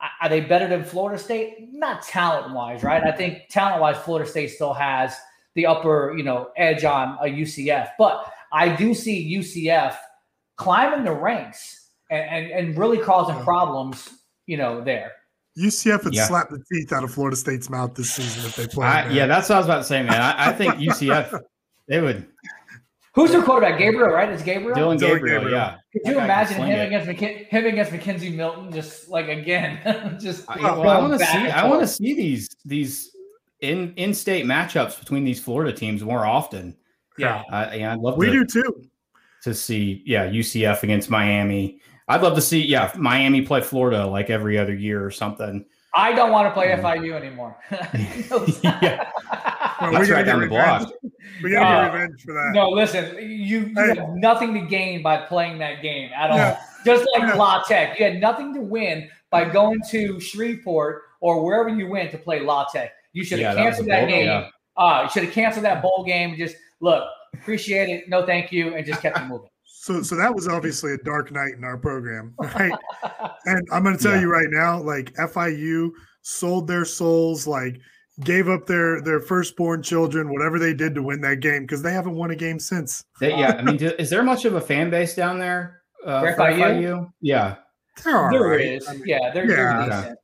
Are- 0.00 0.10
Are 0.22 0.28
they 0.30 0.40
better 0.40 0.66
than 0.68 0.84
Florida 0.84 1.18
State? 1.22 1.68
Not 1.70 2.02
talent 2.02 2.54
wise, 2.54 2.82
right? 2.82 3.02
I 3.04 3.12
think 3.12 3.48
talent 3.50 3.82
wise, 3.82 3.98
Florida 3.98 4.28
State 4.28 4.48
still 4.48 4.72
has 4.72 5.14
the 5.54 5.66
upper 5.66 6.14
you 6.16 6.22
know 6.24 6.50
edge 6.56 6.84
on 6.84 7.18
a 7.20 7.26
UCF, 7.26 7.90
but 7.98 8.30
I 8.52 8.74
do 8.74 8.94
see 8.94 9.34
UCF 9.38 9.96
climbing 10.56 11.04
the 11.04 11.12
ranks 11.12 11.90
and 12.10 12.22
and, 12.30 12.50
and 12.52 12.78
really 12.78 12.98
causing 12.98 13.36
problems, 13.44 14.08
you 14.46 14.56
know, 14.56 14.82
there. 14.82 15.12
UCF 15.58 16.04
would 16.04 16.14
Yeah. 16.14 16.26
slap 16.26 16.48
the 16.48 16.62
teeth 16.72 16.92
out 16.92 17.04
of 17.04 17.12
Florida 17.12 17.36
State's 17.36 17.68
mouth 17.68 17.94
this 17.94 18.10
season 18.14 18.44
if 18.46 18.56
they 18.56 18.66
play. 18.66 18.86
I, 18.86 19.10
yeah, 19.10 19.26
that's 19.26 19.50
what 19.50 19.56
I 19.56 19.58
was 19.58 19.66
about 19.66 19.78
to 19.78 19.84
say, 19.84 20.02
man. 20.02 20.20
I, 20.20 20.48
I 20.48 20.52
think 20.52 20.74
UCF 20.76 21.38
they 21.88 22.00
would 22.00 22.26
Who's 23.14 23.30
their 23.32 23.42
quarterback? 23.42 23.78
Gabriel, 23.78 24.08
right? 24.08 24.30
It's 24.30 24.42
Gabriel. 24.42 24.74
Dillon 24.74 24.96
Dillon 24.96 25.16
Gabriel, 25.16 25.40
Gabriel. 25.40 25.58
yeah. 25.58 25.76
Could 25.92 26.02
you 26.06 26.18
imagine 26.18 26.56
him 26.56 26.70
it. 26.70 26.86
against 26.86 27.06
McK- 27.10 27.46
him 27.48 27.66
against 27.66 27.92
McKenzie 27.92 28.34
Milton? 28.34 28.72
Just 28.72 29.10
like 29.10 29.28
again, 29.28 30.16
just 30.20 30.48
I, 30.48 30.58
well, 30.62 30.88
I 30.88 30.98
want 30.98 31.20
to 31.20 31.26
see. 31.26 31.36
I 31.50 31.68
want 31.68 31.82
to 31.82 31.86
see 31.86 32.14
these 32.14 32.48
these 32.64 33.11
in 33.62 33.94
in 33.96 34.12
state 34.12 34.44
matchups 34.44 34.98
between 34.98 35.24
these 35.24 35.40
Florida 35.40 35.72
teams 35.72 36.02
more 36.02 36.26
often. 36.26 36.76
Yeah. 37.18 37.42
I, 37.50 37.74
yeah, 37.76 37.92
I'd 37.94 37.98
love 38.00 38.16
We 38.18 38.26
to, 38.26 38.32
do 38.32 38.44
too. 38.44 38.84
to 39.44 39.54
see. 39.54 40.02
Yeah, 40.04 40.26
UCF 40.28 40.82
against 40.82 41.08
Miami. 41.10 41.80
I'd 42.08 42.22
love 42.22 42.34
to 42.34 42.40
see. 42.42 42.60
Yeah, 42.62 42.90
Miami 42.96 43.42
play 43.42 43.60
Florida 43.60 44.04
like 44.06 44.28
every 44.30 44.58
other 44.58 44.74
year 44.74 45.04
or 45.04 45.10
something. 45.10 45.64
I 45.94 46.12
don't 46.14 46.30
want 46.30 46.48
to 46.48 46.52
play 46.52 46.68
Yeah. 46.68 46.80
FIU 46.80 47.12
anymore. 47.14 47.56
yeah, 48.62 49.10
Well, 49.80 49.92
that's 49.92 50.00
we 50.00 50.06
gotta 50.08 50.12
right 50.12 50.24
get 50.24 50.24
down 50.24 50.40
the 50.40 50.46
block. 50.48 50.90
We 51.42 51.50
gotta 51.50 51.90
Uh, 51.90 51.92
revenge 51.94 52.22
for 52.22 52.32
that. 52.32 52.50
no, 52.54 52.68
listen, 52.70 53.14
you, 53.18 53.26
you 53.66 53.72
Hey. 53.76 53.94
have 53.98 54.08
nothing 54.14 54.54
to 54.54 54.60
gain 54.62 55.02
by 55.02 55.18
playing 55.18 55.58
that 55.58 55.82
game 55.82 56.10
at 56.16 56.30
all. 56.30 56.36
Yeah. 56.38 56.60
Just 56.84 57.06
like 57.14 57.28
Yeah. 57.28 57.34
La 57.34 57.62
Tech, 57.62 57.98
you 57.98 58.06
had 58.06 58.20
nothing 58.20 58.54
to 58.54 58.60
win 58.62 59.08
by 59.30 59.44
going 59.44 59.80
to 59.90 60.18
Shreveport 60.18 61.02
or 61.20 61.44
wherever 61.44 61.68
you 61.68 61.88
went 61.88 62.10
to 62.12 62.18
play 62.18 62.40
La 62.40 62.64
Tech. 62.72 62.92
You 63.12 63.24
should 63.24 63.38
have 63.40 63.56
that 63.56 63.64
was 63.64 63.76
canceled 63.76 63.86
a 63.88 63.90
that, 63.90 64.00
bowl- 64.00 64.08
game. 64.08 64.26
yeah. 64.26 64.48
Uh, 64.76 65.02
you 65.04 65.10
should 65.10 65.24
have 65.24 65.32
canceled 65.32 65.64
that 65.64 65.82
bowl 65.82 66.04
game. 66.06 66.36
Just 66.36 66.56
look, 66.80 67.04
appreciate 67.34 67.88
it, 67.90 68.08
no 68.08 68.24
thank 68.26 68.50
you, 68.52 68.74
and 68.74 68.84
just 68.86 69.00
kept 69.02 69.18
it 69.18 69.26
moving. 69.26 69.48
So, 69.84 70.00
so 70.00 70.14
that 70.14 70.32
was 70.32 70.46
obviously 70.46 70.92
a 70.92 70.96
dark 70.98 71.32
night 71.32 71.54
in 71.56 71.64
our 71.64 71.76
program, 71.76 72.34
right? 72.38 72.70
and 73.46 73.66
I'm 73.72 73.82
going 73.82 73.96
to 73.96 74.00
tell 74.02 74.14
Yeah. 74.14 74.20
you 74.20 74.30
right 74.30 74.46
now, 74.48 74.80
like 74.80 75.12
FIU 75.14 75.90
sold 76.20 76.68
their 76.68 76.84
souls, 76.84 77.48
like 77.48 77.80
gave 78.20 78.48
up 78.48 78.64
their 78.66 79.00
their 79.02 79.18
firstborn 79.18 79.82
children, 79.82 80.30
whatever 80.32 80.60
they 80.60 80.72
did 80.72 80.94
to 80.94 81.02
win 81.02 81.20
that 81.22 81.40
game, 81.40 81.62
because 81.62 81.82
they 81.82 81.92
haven't 81.92 82.14
won 82.14 82.30
a 82.30 82.36
game 82.36 82.60
since. 82.60 83.02
They, 83.18 83.30
yeah, 83.30 83.56
I 83.58 83.62
mean, 83.62 83.76
do, 83.76 83.88
is 83.98 84.08
there 84.08 84.22
much 84.22 84.44
of 84.44 84.54
a 84.54 84.60
fan 84.60 84.88
base 84.88 85.16
down 85.16 85.40
there 85.40 85.82
uh, 86.06 86.20
For 86.20 86.32
for 86.34 86.42
FIU? 86.42 86.60
FIU? 86.84 87.12
Yeah, 87.20 87.56
They're 88.04 88.30
There 88.30 88.40
right. 88.40 88.60
is, 88.60 88.86
I 88.88 88.92
mean, 88.92 89.02
yeah, 89.06 89.32
they're, 89.34 89.50
yeah. 89.50 89.56
they're 89.56 90.00
decent. 90.00 90.18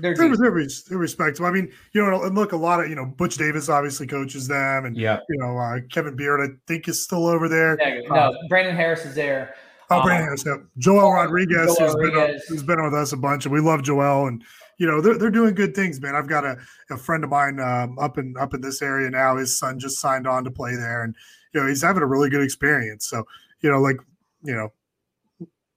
They're 0.00 0.14
They're, 0.14 0.28
decent. 0.28 0.54
they're, 0.54 0.68
they're 0.88 0.98
respectable. 0.98 1.46
I 1.46 1.52
mean, 1.52 1.72
you 1.92 2.04
know, 2.04 2.22
and 2.24 2.34
look, 2.34 2.52
a 2.52 2.56
lot 2.56 2.80
of 2.82 2.88
you 2.88 2.94
know, 2.94 3.06
Butch 3.06 3.36
Davis 3.36 3.68
obviously 3.68 4.06
coaches 4.06 4.46
them, 4.48 4.84
and 4.84 4.96
yeah. 4.96 5.20
you 5.28 5.38
know, 5.38 5.56
uh, 5.58 5.78
Kevin 5.90 6.16
Beard, 6.16 6.40
I 6.40 6.54
think, 6.66 6.88
is 6.88 7.02
still 7.02 7.26
over 7.26 7.48
there. 7.48 7.76
Negative. 7.76 8.10
Uh, 8.10 8.30
No, 8.30 8.38
Brandon 8.48 8.76
Harris 8.76 9.04
is 9.04 9.14
there. 9.14 9.54
Oh, 9.90 9.98
Um, 9.98 10.02
Brandon 10.04 10.24
Harris. 10.26 10.44
Yep. 10.46 10.56
Joel 10.78 11.12
Rodriguez, 11.12 11.76
Joel 11.76 11.86
who's, 11.86 11.94
Been, 11.94 12.04
on- 12.06 12.14
Rodriguez. 12.16 12.44
who's 12.48 12.62
been 12.62 12.82
with 12.84 12.94
us 12.94 13.12
a 13.12 13.16
bunch, 13.16 13.44
and 13.46 13.52
we 13.54 13.60
love 13.60 13.82
Joel. 13.82 14.26
And 14.26 14.42
you 14.78 14.86
know, 14.86 15.00
they're, 15.00 15.16
they're 15.16 15.30
doing 15.30 15.54
good 15.54 15.74
things, 15.74 16.00
man. 16.00 16.14
I've 16.14 16.28
got 16.28 16.44
a, 16.44 16.56
a 16.90 16.96
friend 16.96 17.24
of 17.24 17.30
mine 17.30 17.58
um, 17.60 17.98
up 17.98 18.18
in 18.18 18.34
up 18.38 18.52
in 18.54 18.60
this 18.60 18.82
area 18.82 19.08
now. 19.10 19.36
His 19.36 19.58
son 19.58 19.78
just 19.78 19.98
signed 20.00 20.26
on 20.26 20.44
to 20.44 20.50
play 20.50 20.74
there, 20.76 21.02
and 21.04 21.14
you 21.54 21.60
know, 21.60 21.66
he's 21.68 21.82
having 21.82 22.02
a 22.02 22.06
really 22.06 22.28
good 22.28 22.42
experience. 22.42 23.06
So, 23.06 23.24
you 23.62 23.70
know, 23.70 23.80
like 23.80 23.96
you 24.42 24.54
know, 24.54 24.72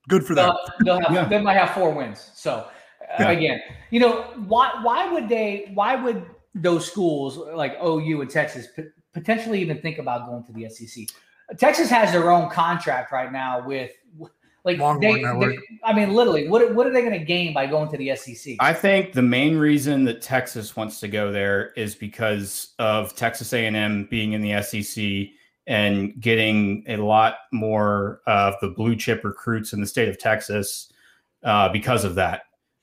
good 0.08 0.24
for 0.26 0.34
them. 0.34 0.54
They'll, 0.84 0.98
they'll 0.98 1.08
have, 1.08 1.14
Yeah. 1.14 1.28
They 1.28 1.40
might 1.40 1.56
have 1.56 1.70
four 1.70 1.90
wins. 1.92 2.30
So 2.34 2.66
Yeah. 3.18 3.30
again, 3.30 3.60
you 3.90 4.00
know, 4.00 4.22
why 4.46 4.70
why 4.82 5.12
would 5.12 5.28
they? 5.28 5.70
Why 5.74 5.96
would 5.96 6.24
those 6.54 6.86
schools 6.86 7.38
like 7.54 7.76
OU 7.82 8.20
and 8.22 8.30
Texas 8.30 8.68
p- 8.76 8.84
potentially 9.12 9.60
even 9.60 9.80
think 9.80 9.98
about 9.98 10.26
going 10.26 10.44
to 10.44 10.52
the 10.52 10.68
SEC? 10.68 11.04
Texas 11.58 11.90
has 11.90 12.12
their 12.12 12.30
own 12.30 12.48
contract 12.50 13.12
right 13.12 13.32
now 13.32 13.66
with. 13.66 13.90
Like 14.62 14.76
they, 15.00 15.22
they- 15.22 15.58
I 15.84 15.94
mean, 15.94 16.12
literally, 16.12 16.46
what 16.46 16.74
what 16.74 16.86
are 16.86 16.92
they 16.92 17.00
going 17.00 17.18
to 17.18 17.24
gain 17.24 17.54
by 17.54 17.64
going 17.66 17.90
to 17.90 17.96
the 17.96 18.14
SEC? 18.14 18.56
I 18.60 18.74
think 18.74 19.14
the 19.14 19.22
main 19.22 19.56
reason 19.56 20.04
that 20.04 20.20
Texas 20.20 20.76
wants 20.76 21.00
to 21.00 21.08
go 21.08 21.32
there 21.32 21.72
is 21.78 21.94
because 21.94 22.74
of 22.78 23.16
Texas 23.16 23.54
A&M 23.54 24.04
being 24.10 24.34
in 24.34 24.42
the 24.42 24.62
SEC 24.62 25.30
and 25.66 26.20
getting 26.20 26.84
a 26.88 26.96
lot 26.96 27.36
more 27.52 28.20
of 28.26 28.54
the 28.60 28.68
blue 28.68 28.96
chip 28.96 29.24
recruits 29.24 29.72
in 29.72 29.80
the 29.80 29.86
state 29.86 30.10
of 30.10 30.18
Texas 30.18 30.92
uh, 31.42 31.70
because 31.70 32.04
of 32.04 32.14
that. 32.16 32.42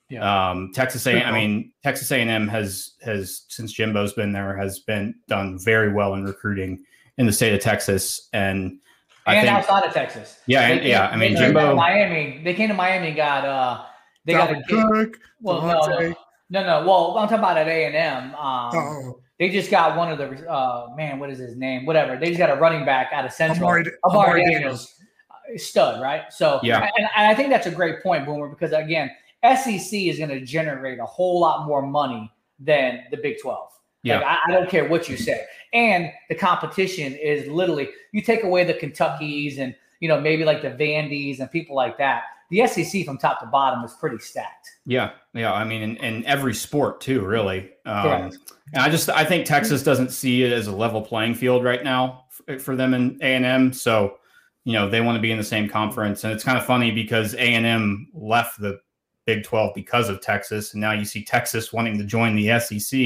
Yeah. 0.09 0.49
Um, 0.51 0.71
Texas 0.73 1.05
A, 1.05 1.21
I 1.23 1.31
mean 1.31 1.73
Texas 1.83 2.09
A&M 2.11 2.47
has 2.47 2.93
has 3.03 3.43
since 3.49 3.73
Jimbo's 3.73 4.13
been 4.13 4.31
there 4.31 4.55
has 4.55 4.79
been 4.79 5.13
done 5.27 5.59
very 5.59 5.91
well 5.91 6.13
in 6.13 6.23
recruiting 6.23 6.83
in 7.17 7.25
the 7.25 7.33
state 7.33 7.53
of 7.53 7.59
Texas 7.59 8.29
and 8.33 8.79
I 9.25 9.35
and 9.35 9.45
think 9.47 9.57
outside 9.57 9.83
of 9.85 9.93
Texas. 9.93 10.39
Yeah, 10.45 10.65
They 10.69 10.77
and- 10.77 10.85
yeah, 10.87 11.07
I 11.07 11.17
mean, 11.17 11.33
they 11.33 11.39
came 11.41 11.53
to 11.53 11.59
Jimbo- 11.59 11.75
Miami. 11.75 12.41
They 12.43 12.53
came 12.53 12.69
to 12.69 12.73
Miami. 12.73 13.07
and 13.07 13.15
Got 13.17 13.43
uh, 13.45 13.83
they 14.23 14.31
got 14.33 14.51
a 14.51 14.55
Dalvin. 14.55 15.11
Cook, 15.11 15.19
Well, 15.41 15.61
no, 15.63 15.79
no, 15.99 16.15
no, 16.49 16.63
no. 16.65 16.87
Well, 16.87 17.17
I'm 17.17 17.27
talking 17.27 17.39
about 17.39 17.57
at 17.57 17.67
A 17.67 17.85
and 17.87 17.95
M. 17.95 18.35
Um, 18.35 18.71
Oh, 18.73 19.19
They 19.37 19.49
just 19.49 19.69
got 19.69 19.97
one 19.97 20.09
of 20.09 20.17
the 20.17 20.49
uh, 20.49 20.87
man. 20.95 21.19
What 21.19 21.29
is 21.29 21.39
his 21.39 21.57
name? 21.57 21.85
Whatever. 21.85 22.15
They 22.17 22.27
just 22.27 22.37
got 22.39 22.49
a 22.49 22.55
running 22.55 22.85
back 22.85 23.11
out 23.11 23.25
of 23.25 23.33
Central. 23.33 23.67
Amari- 23.67 23.91
Amari 24.05 24.41
Amari 24.41 24.53
Daniels, 24.53 24.95
uh, 25.29 25.57
stud, 25.57 26.01
right? 26.01 26.23
So 26.31 26.61
Yeah. 26.63 26.79
and, 26.97 27.07
and 27.17 27.27
I 27.27 27.35
think 27.35 27.49
that's 27.49 27.67
a 27.67 27.71
great 27.71 28.01
point, 28.01 28.25
Boomer, 28.25 28.47
because 28.47 28.71
again, 28.71 29.11
SEC 29.43 29.93
is 29.93 30.17
going 30.17 30.29
to 30.29 30.41
generate 30.41 30.99
a 30.99 31.05
whole 31.05 31.39
lot 31.39 31.67
more 31.67 31.81
money 31.81 32.31
than 32.59 33.03
the 33.11 33.17
Big 33.17 33.39
Twelve. 33.41 33.69
Like, 34.03 34.21
Yeah. 34.21 34.21
I, 34.21 34.49
I 34.49 34.51
don't 34.51 34.69
care 34.69 34.87
what 34.87 35.09
you 35.09 35.17
say, 35.17 35.45
and 35.73 36.11
the 36.29 36.35
competition 36.35 37.13
is 37.15 37.47
literally 37.47 37.89
you 38.13 38.21
take 38.21 38.43
away 38.43 38.63
the 38.63 38.73
Kentuckies 38.73 39.59
and 39.59 39.75
you 39.99 40.07
know 40.07 40.19
maybe 40.19 40.43
like 40.43 40.61
the 40.61 40.69
Vandies 40.71 41.39
and 41.39 41.51
people 41.51 41.75
like 41.75 41.97
that. 41.97 42.23
The 42.49 42.65
SEC 42.65 43.03
from 43.03 43.17
top 43.17 43.41
to 43.41 43.45
bottom 43.47 43.83
is 43.83 43.93
pretty 43.99 44.19
stacked. 44.19 44.69
Yeah, 44.85 45.11
yeah. 45.33 45.51
I 45.51 45.65
mean, 45.65 45.81
in, 45.81 45.97
in 45.97 46.25
every 46.25 46.53
sport 46.53 47.01
too, 47.01 47.25
really. 47.25 47.71
Um, 47.85 48.31
and 48.73 48.83
I 48.83 48.89
just 48.89 49.09
I 49.09 49.25
think 49.25 49.45
Texas 49.45 49.83
doesn't 49.83 50.11
see 50.11 50.43
it 50.43 50.53
as 50.53 50.67
a 50.67 50.71
level 50.71 51.01
playing 51.01 51.35
field 51.35 51.65
right 51.65 51.83
now 51.83 52.23
for, 52.29 52.57
for 52.57 52.75
them 52.77 52.93
in 52.93 53.17
A 53.21 53.35
and 53.35 53.43
M. 53.45 53.73
So, 53.73 54.19
you 54.63 54.71
know, 54.71 54.89
they 54.89 55.01
want 55.01 55.17
to 55.17 55.21
be 55.21 55.29
in 55.31 55.37
the 55.37 55.43
same 55.43 55.67
conference, 55.67 56.23
and 56.23 56.31
it's 56.31 56.43
kind 56.43 56.57
of 56.57 56.65
funny 56.65 56.89
because 56.89 57.33
A 57.33 57.39
and 57.39 57.65
M 57.65 58.07
left 58.13 58.61
the 58.61 58.79
Big 59.27 59.43
Twelve 59.43 59.75
because 59.75 60.09
of 60.09 60.21
Texas, 60.21 60.73
and 60.73 60.81
now 60.81 60.93
you 60.93 61.05
see 61.05 61.23
Texas 61.23 61.71
wanting 61.71 61.97
to 61.99 62.03
join 62.05 62.35
the 62.35 62.57
SEC 62.59 62.99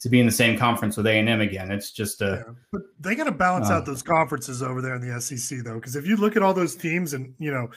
to 0.00 0.08
be 0.08 0.18
in 0.18 0.24
the 0.26 0.32
same 0.32 0.58
conference 0.58 0.96
with 0.96 1.06
A 1.06 1.12
and 1.12 1.28
M 1.28 1.42
again. 1.42 1.70
It's 1.70 1.90
just 1.92 2.22
a 2.22 2.56
But 2.72 2.82
they 2.98 3.14
got 3.14 3.24
to 3.24 3.32
balance 3.32 3.68
Uh. 3.68 3.74
out 3.74 3.86
those 3.86 4.02
conferences 4.02 4.62
over 4.62 4.80
there 4.80 4.94
in 4.96 5.06
the 5.06 5.20
SEC, 5.20 5.58
though, 5.62 5.74
because 5.74 5.94
if 5.94 6.06
you 6.06 6.16
look 6.16 6.34
at 6.36 6.42
all 6.42 6.54
those 6.54 6.74
teams, 6.74 7.12
and 7.12 7.34
you 7.38 7.52
know, 7.52 7.68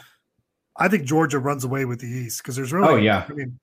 I 0.78 0.88
think 0.88 1.04
Georgia 1.04 1.38
runs 1.38 1.66
away 1.66 1.84
with 1.86 2.00
the 2.00 2.08
East 2.08 2.42
because 2.42 2.56
there's 2.56 2.72
really, 2.74 2.88
Oh, 2.88 2.96
yeah. 2.96 3.26
I 3.30 3.34
mean, 3.34 3.60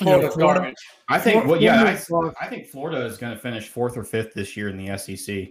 you 0.00 0.06
know, 0.06 0.12
Florida's 0.30 0.36
garbage. 0.36 0.74
I 1.08 1.20
think. 1.20 1.44
Flor- 1.44 1.52
Well, 1.52 1.62
yeah, 1.62 1.84
I, 1.84 2.44
I 2.44 2.48
think 2.48 2.66
Florida 2.66 3.06
is 3.06 3.16
going 3.16 3.32
to 3.32 3.38
finish 3.40 3.68
fourth 3.68 3.96
or 3.96 4.02
fifth 4.02 4.34
this 4.34 4.56
year 4.56 4.68
in 4.68 4.76
the 4.76 4.98
SEC. 4.98 5.50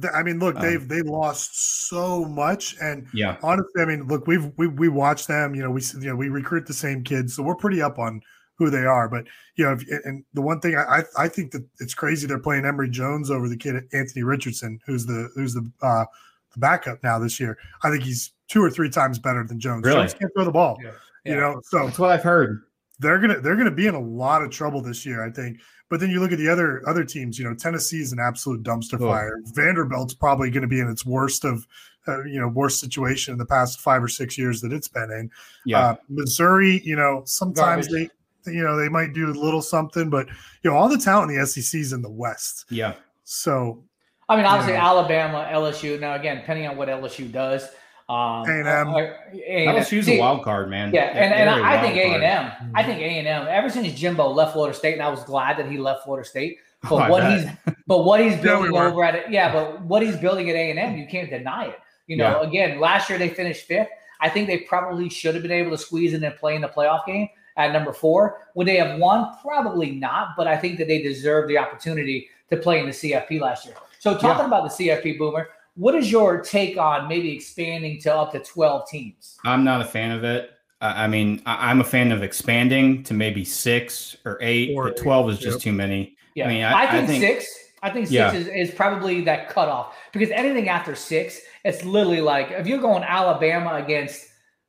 Th- 0.00 0.12
I 0.14 0.22
mean, 0.22 0.38
look, 0.38 0.56
Um, 0.56 0.62
they've 0.62 0.86
they 0.88 1.02
lost 1.02 1.88
so 1.88 2.24
much, 2.24 2.76
and 2.80 3.06
Yeah. 3.12 3.36
honestly, 3.42 3.82
I 3.82 3.84
mean, 3.84 4.06
look, 4.06 4.26
we've 4.26 4.50
we 4.56 4.66
we 4.66 4.88
watch 4.88 5.26
them. 5.26 5.54
You 5.54 5.62
know, 5.62 5.70
we 5.70 5.80
s- 5.80 5.94
you 5.94 6.08
know 6.08 6.16
we 6.16 6.28
recruit 6.28 6.66
the 6.66 6.74
same 6.74 7.02
kids, 7.02 7.34
so 7.34 7.42
we're 7.42 7.54
pretty 7.56 7.80
up 7.82 7.98
on 7.98 8.20
who 8.56 8.68
they 8.70 8.84
are. 8.84 9.08
But 9.08 9.24
you 9.56 9.64
know, 9.64 9.72
if, 9.72 9.84
and 10.04 10.24
the 10.34 10.42
one 10.42 10.60
thing 10.60 10.76
I 10.76 10.98
I 11.00 11.24
I 11.24 11.28
think 11.28 11.52
that 11.52 11.64
it's 11.78 11.94
crazy 11.94 12.26
they're 12.26 12.38
playing 12.38 12.64
Emory 12.66 12.90
Jones 12.90 13.30
over 13.30 13.48
the 13.48 13.56
kid 13.56 13.84
Anthony 13.92 14.22
Richardson, 14.22 14.80
who's 14.86 15.06
the 15.06 15.30
who's 15.34 15.54
the 15.54 15.70
uh 15.82 16.04
the 16.52 16.58
backup 16.58 17.02
now 17.02 17.18
this 17.18 17.38
year. 17.40 17.56
I 17.82 17.90
think 17.90 18.02
he's 18.02 18.32
two 18.48 18.62
or 18.62 18.70
three 18.70 18.90
times 18.90 19.18
better 19.18 19.44
than 19.44 19.60
Jones. 19.60 19.84
Really? 19.84 20.00
Jones 20.00 20.14
can't 20.14 20.32
throw 20.34 20.44
the 20.44 20.50
ball. 20.50 20.78
You 21.24 21.36
know, 21.36 21.60
so 21.64 21.84
That's 21.86 21.98
what 21.98 22.10
I've 22.10 22.22
heard. 22.22 22.62
they're 22.98 23.18
gonna 23.18 23.40
they're 23.40 23.56
gonna 23.56 23.70
be 23.70 23.86
in 23.86 23.94
a 23.94 24.00
lot 24.00 24.42
of 24.42 24.50
trouble 24.50 24.82
this 24.82 25.06
year, 25.06 25.24
I 25.24 25.30
think. 25.30 25.60
But 25.90 26.00
then 26.00 26.08
you 26.08 26.20
look 26.20 26.32
at 26.32 26.38
the 26.38 26.48
other 26.48 26.82
other 26.88 27.04
teams. 27.04 27.38
You 27.38 27.44
know, 27.48 27.54
Tennessee 27.54 28.00
is 28.00 28.12
an 28.12 28.18
absolute 28.20 28.62
dumpster 28.62 28.94
Oh. 29.00 29.08
fire. 29.10 29.40
Vanderbilt's 29.54 30.14
probably 30.14 30.48
going 30.50 30.62
to 30.62 30.68
be 30.68 30.80
in 30.80 30.88
its 30.88 31.04
worst 31.04 31.44
of 31.44 31.66
uh, 32.08 32.22
you 32.24 32.40
know 32.40 32.48
worst 32.48 32.80
situation 32.80 33.32
in 33.32 33.38
the 33.38 33.44
past 33.44 33.80
five 33.80 34.02
or 34.02 34.08
six 34.08 34.38
years 34.38 34.60
that 34.62 34.72
it's 34.72 34.88
been 34.88 35.10
in. 35.10 35.30
Yeah. 35.66 35.80
Uh, 35.80 35.96
Missouri, 36.08 36.80
you 36.84 36.96
know, 36.96 37.22
sometimes 37.26 37.88
Garbage. 37.88 38.10
they 38.44 38.52
you 38.52 38.62
know 38.62 38.76
they 38.76 38.88
might 38.88 39.12
do 39.12 39.28
a 39.30 39.34
little 39.34 39.60
something, 39.60 40.08
but 40.08 40.26
you 40.62 40.70
know 40.70 40.76
all 40.76 40.88
the 40.88 40.96
talent 40.96 41.30
in 41.32 41.38
the 41.38 41.46
SEC 41.46 41.78
is 41.80 41.92
in 41.92 42.00
the 42.02 42.10
West. 42.10 42.64
Yeah. 42.70 42.94
So 43.24 43.82
I 44.28 44.36
mean, 44.36 44.44
obviously 44.46 44.74
Yeah. 44.74 44.86
Alabama, 44.86 45.48
LSU. 45.52 45.98
Now 46.00 46.14
again, 46.14 46.36
depending 46.38 46.68
on 46.68 46.76
what 46.76 46.88
LSU 46.88 47.30
does, 47.30 47.66
um, 48.10 48.48
A&M. 48.48 48.88
uh, 48.88 48.96
A&M. 49.32 49.76
LSU's 49.76 50.06
See, 50.06 50.16
a 50.16 50.20
wild 50.20 50.42
card, 50.42 50.68
man. 50.68 50.92
Yeah, 50.92 51.12
They're- 51.12 51.22
and, 51.22 51.34
and 51.34 51.48
they're 51.48 51.60
a 51.60 51.64
I 51.64 51.80
think 51.80 51.96
A 51.96 52.08
wild 52.08 52.22
and 52.22 52.50
card. 52.50 52.62
M. 52.62 52.72
I 52.74 52.82
think 52.82 53.00
A 53.00 53.04
and 53.18 53.28
M. 53.28 53.46
Ever 53.48 53.70
since 53.70 53.92
Jimbo 53.92 54.28
left 54.30 54.52
Florida 54.54 54.76
State, 54.76 54.94
and 54.94 55.02
I 55.02 55.08
was 55.08 55.22
glad 55.24 55.56
that 55.58 55.70
he 55.70 55.78
left 55.78 56.04
Florida 56.04 56.28
State. 56.28 56.58
But 56.82 56.92
Oh, 56.92 57.10
what 57.10 57.20
bet. 57.20 57.38
he's 57.40 57.74
but 57.86 58.04
what 58.04 58.20
he's 58.20 58.32
Yeah, 58.36 58.38
we 58.38 58.42
building 58.70 58.76
over 58.76 59.04
at 59.04 59.14
it, 59.14 59.30
yeah, 59.30 59.52
but 59.52 59.82
what 59.82 60.02
he's 60.02 60.16
building 60.16 60.48
at 60.48 60.56
A 60.56 60.70
and 60.70 60.78
M, 60.78 60.96
you 60.96 61.06
can't 61.06 61.28
deny 61.28 61.66
it. 61.66 61.78
You 62.06 62.16
know, 62.16 62.40
again, 62.40 62.80
last 62.80 63.10
year 63.10 63.18
they 63.18 63.28
finished 63.28 63.66
fifth. 63.66 63.88
I 64.20 64.28
think 64.30 64.46
they 64.48 64.58
probably 64.60 65.08
should 65.10 65.34
have 65.34 65.42
been 65.42 65.52
able 65.52 65.70
to 65.72 65.78
squeeze 65.78 66.14
in 66.14 66.24
and 66.24 66.34
play 66.36 66.54
in 66.56 66.62
the 66.62 66.68
playoff 66.68 67.04
game 67.06 67.28
at 67.58 67.72
number 67.74 67.92
four. 67.92 68.46
Would 68.54 68.66
they 68.66 68.76
have 68.76 68.98
won? 68.98 69.30
Probably 69.42 69.90
not. 69.92 70.28
But 70.38 70.46
I 70.48 70.56
think 70.56 70.78
that 70.78 70.88
they 70.88 71.02
deserve 71.02 71.48
the 71.48 71.58
opportunity 71.58 72.28
to 72.48 72.56
play 72.56 72.80
in 72.80 72.86
the 72.86 72.92
CFP 72.92 73.40
last 73.40 73.66
year. 73.66 73.74
So 73.98 74.16
talking 74.16 74.46
about 74.46 74.62
the 74.64 74.70
CFP, 74.88 75.18
Boomer, 75.18 75.48
what 75.74 75.94
is 75.94 76.10
your 76.10 76.40
take 76.40 76.76
on 76.76 77.08
maybe 77.08 77.34
expanding 77.34 78.00
to 78.02 78.14
up 78.14 78.32
to 78.32 78.40
twelve 78.40 78.88
teams? 78.88 79.36
I'm 79.44 79.64
not 79.64 79.80
a 79.80 79.84
fan 79.84 80.10
of 80.12 80.24
it. 80.24 80.50
I 80.80 81.04
I 81.04 81.06
mean, 81.08 81.42
I- 81.46 81.70
I'm 81.70 81.80
a 81.80 81.84
fan 81.84 82.12
of 82.12 82.22
expanding 82.22 83.02
to 83.04 83.14
maybe 83.14 83.44
six 83.44 84.16
or 84.24 84.38
eight, 84.40 84.74
Or 84.76 84.84
but 84.84 84.98
eight, 84.98 85.02
12 85.02 85.30
is 85.30 85.38
just 85.38 85.56
yep. 85.58 85.62
too 85.62 85.72
many. 85.72 86.16
Yeah, 86.34 86.46
I 86.46 86.48
mean, 86.48 86.62
I, 86.64 86.98
I, 87.02 87.06
think, 87.06 87.20
six. 87.22 87.46
I 87.82 87.90
think 87.90 88.06
six 88.06 88.12
Yeah. 88.14 88.32
is, 88.32 88.46
is 88.48 88.70
probably 88.74 89.20
that 89.22 89.48
cutoff 89.48 89.96
because 90.12 90.30
anything 90.30 90.68
after 90.68 90.94
six, 90.94 91.40
it's 91.64 91.84
literally 91.84 92.20
like 92.20 92.50
if 92.52 92.66
you're 92.66 92.78
going 92.78 93.02
Alabama 93.02 93.74
against 93.74 94.26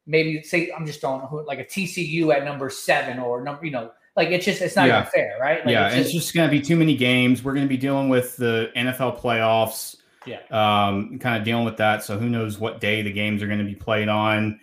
maybe 0.07 0.41
say 0.43 0.71
I'm 0.75 0.85
just 0.85 0.99
throwing 1.01 1.21
who- 1.27 1.45
like 1.45 1.59
a 1.59 1.65
TCU 1.65 2.33
at 2.33 2.43
number 2.43 2.69
seven 2.69 3.19
or 3.19 3.41
number, 3.43 3.63
you 3.65 3.71
know, 3.71 3.91
like 4.17 4.29
it's 4.29 4.43
just 4.45 4.61
it's 4.61 4.75
not 4.75 4.87
Yeah. 4.87 5.01
even 5.01 5.11
fair, 5.11 5.37
right? 5.39 5.63
Like 5.65 5.71
yeah, 5.71 5.85
it's 5.87 5.95
and 5.95 6.03
it's 6.05 6.13
just 6.13 6.33
going 6.33 6.49
to 6.49 6.51
be 6.51 6.61
too 6.61 6.75
many 6.75 6.95
games. 6.97 7.43
We're 7.43 7.53
going 7.53 7.65
to 7.65 7.69
be 7.69 7.77
dealing 7.77 8.09
with 8.09 8.35
the 8.37 8.71
NFL 8.75 9.21
playoffs. 9.21 9.95
Yeah. 10.25 10.39
Um, 10.51 11.17
kind 11.19 11.37
of 11.37 11.43
dealing 11.43 11.65
with 11.65 11.77
that. 11.77 12.03
So 12.03 12.17
who 12.19 12.29
knows 12.29 12.59
what 12.59 12.79
day 12.79 13.01
the 13.01 13.11
games 13.11 13.41
are 13.41 13.47
going 13.47 13.59
to 13.59 13.65
be 13.65 13.75
played 13.75 14.07
on. 14.09 14.59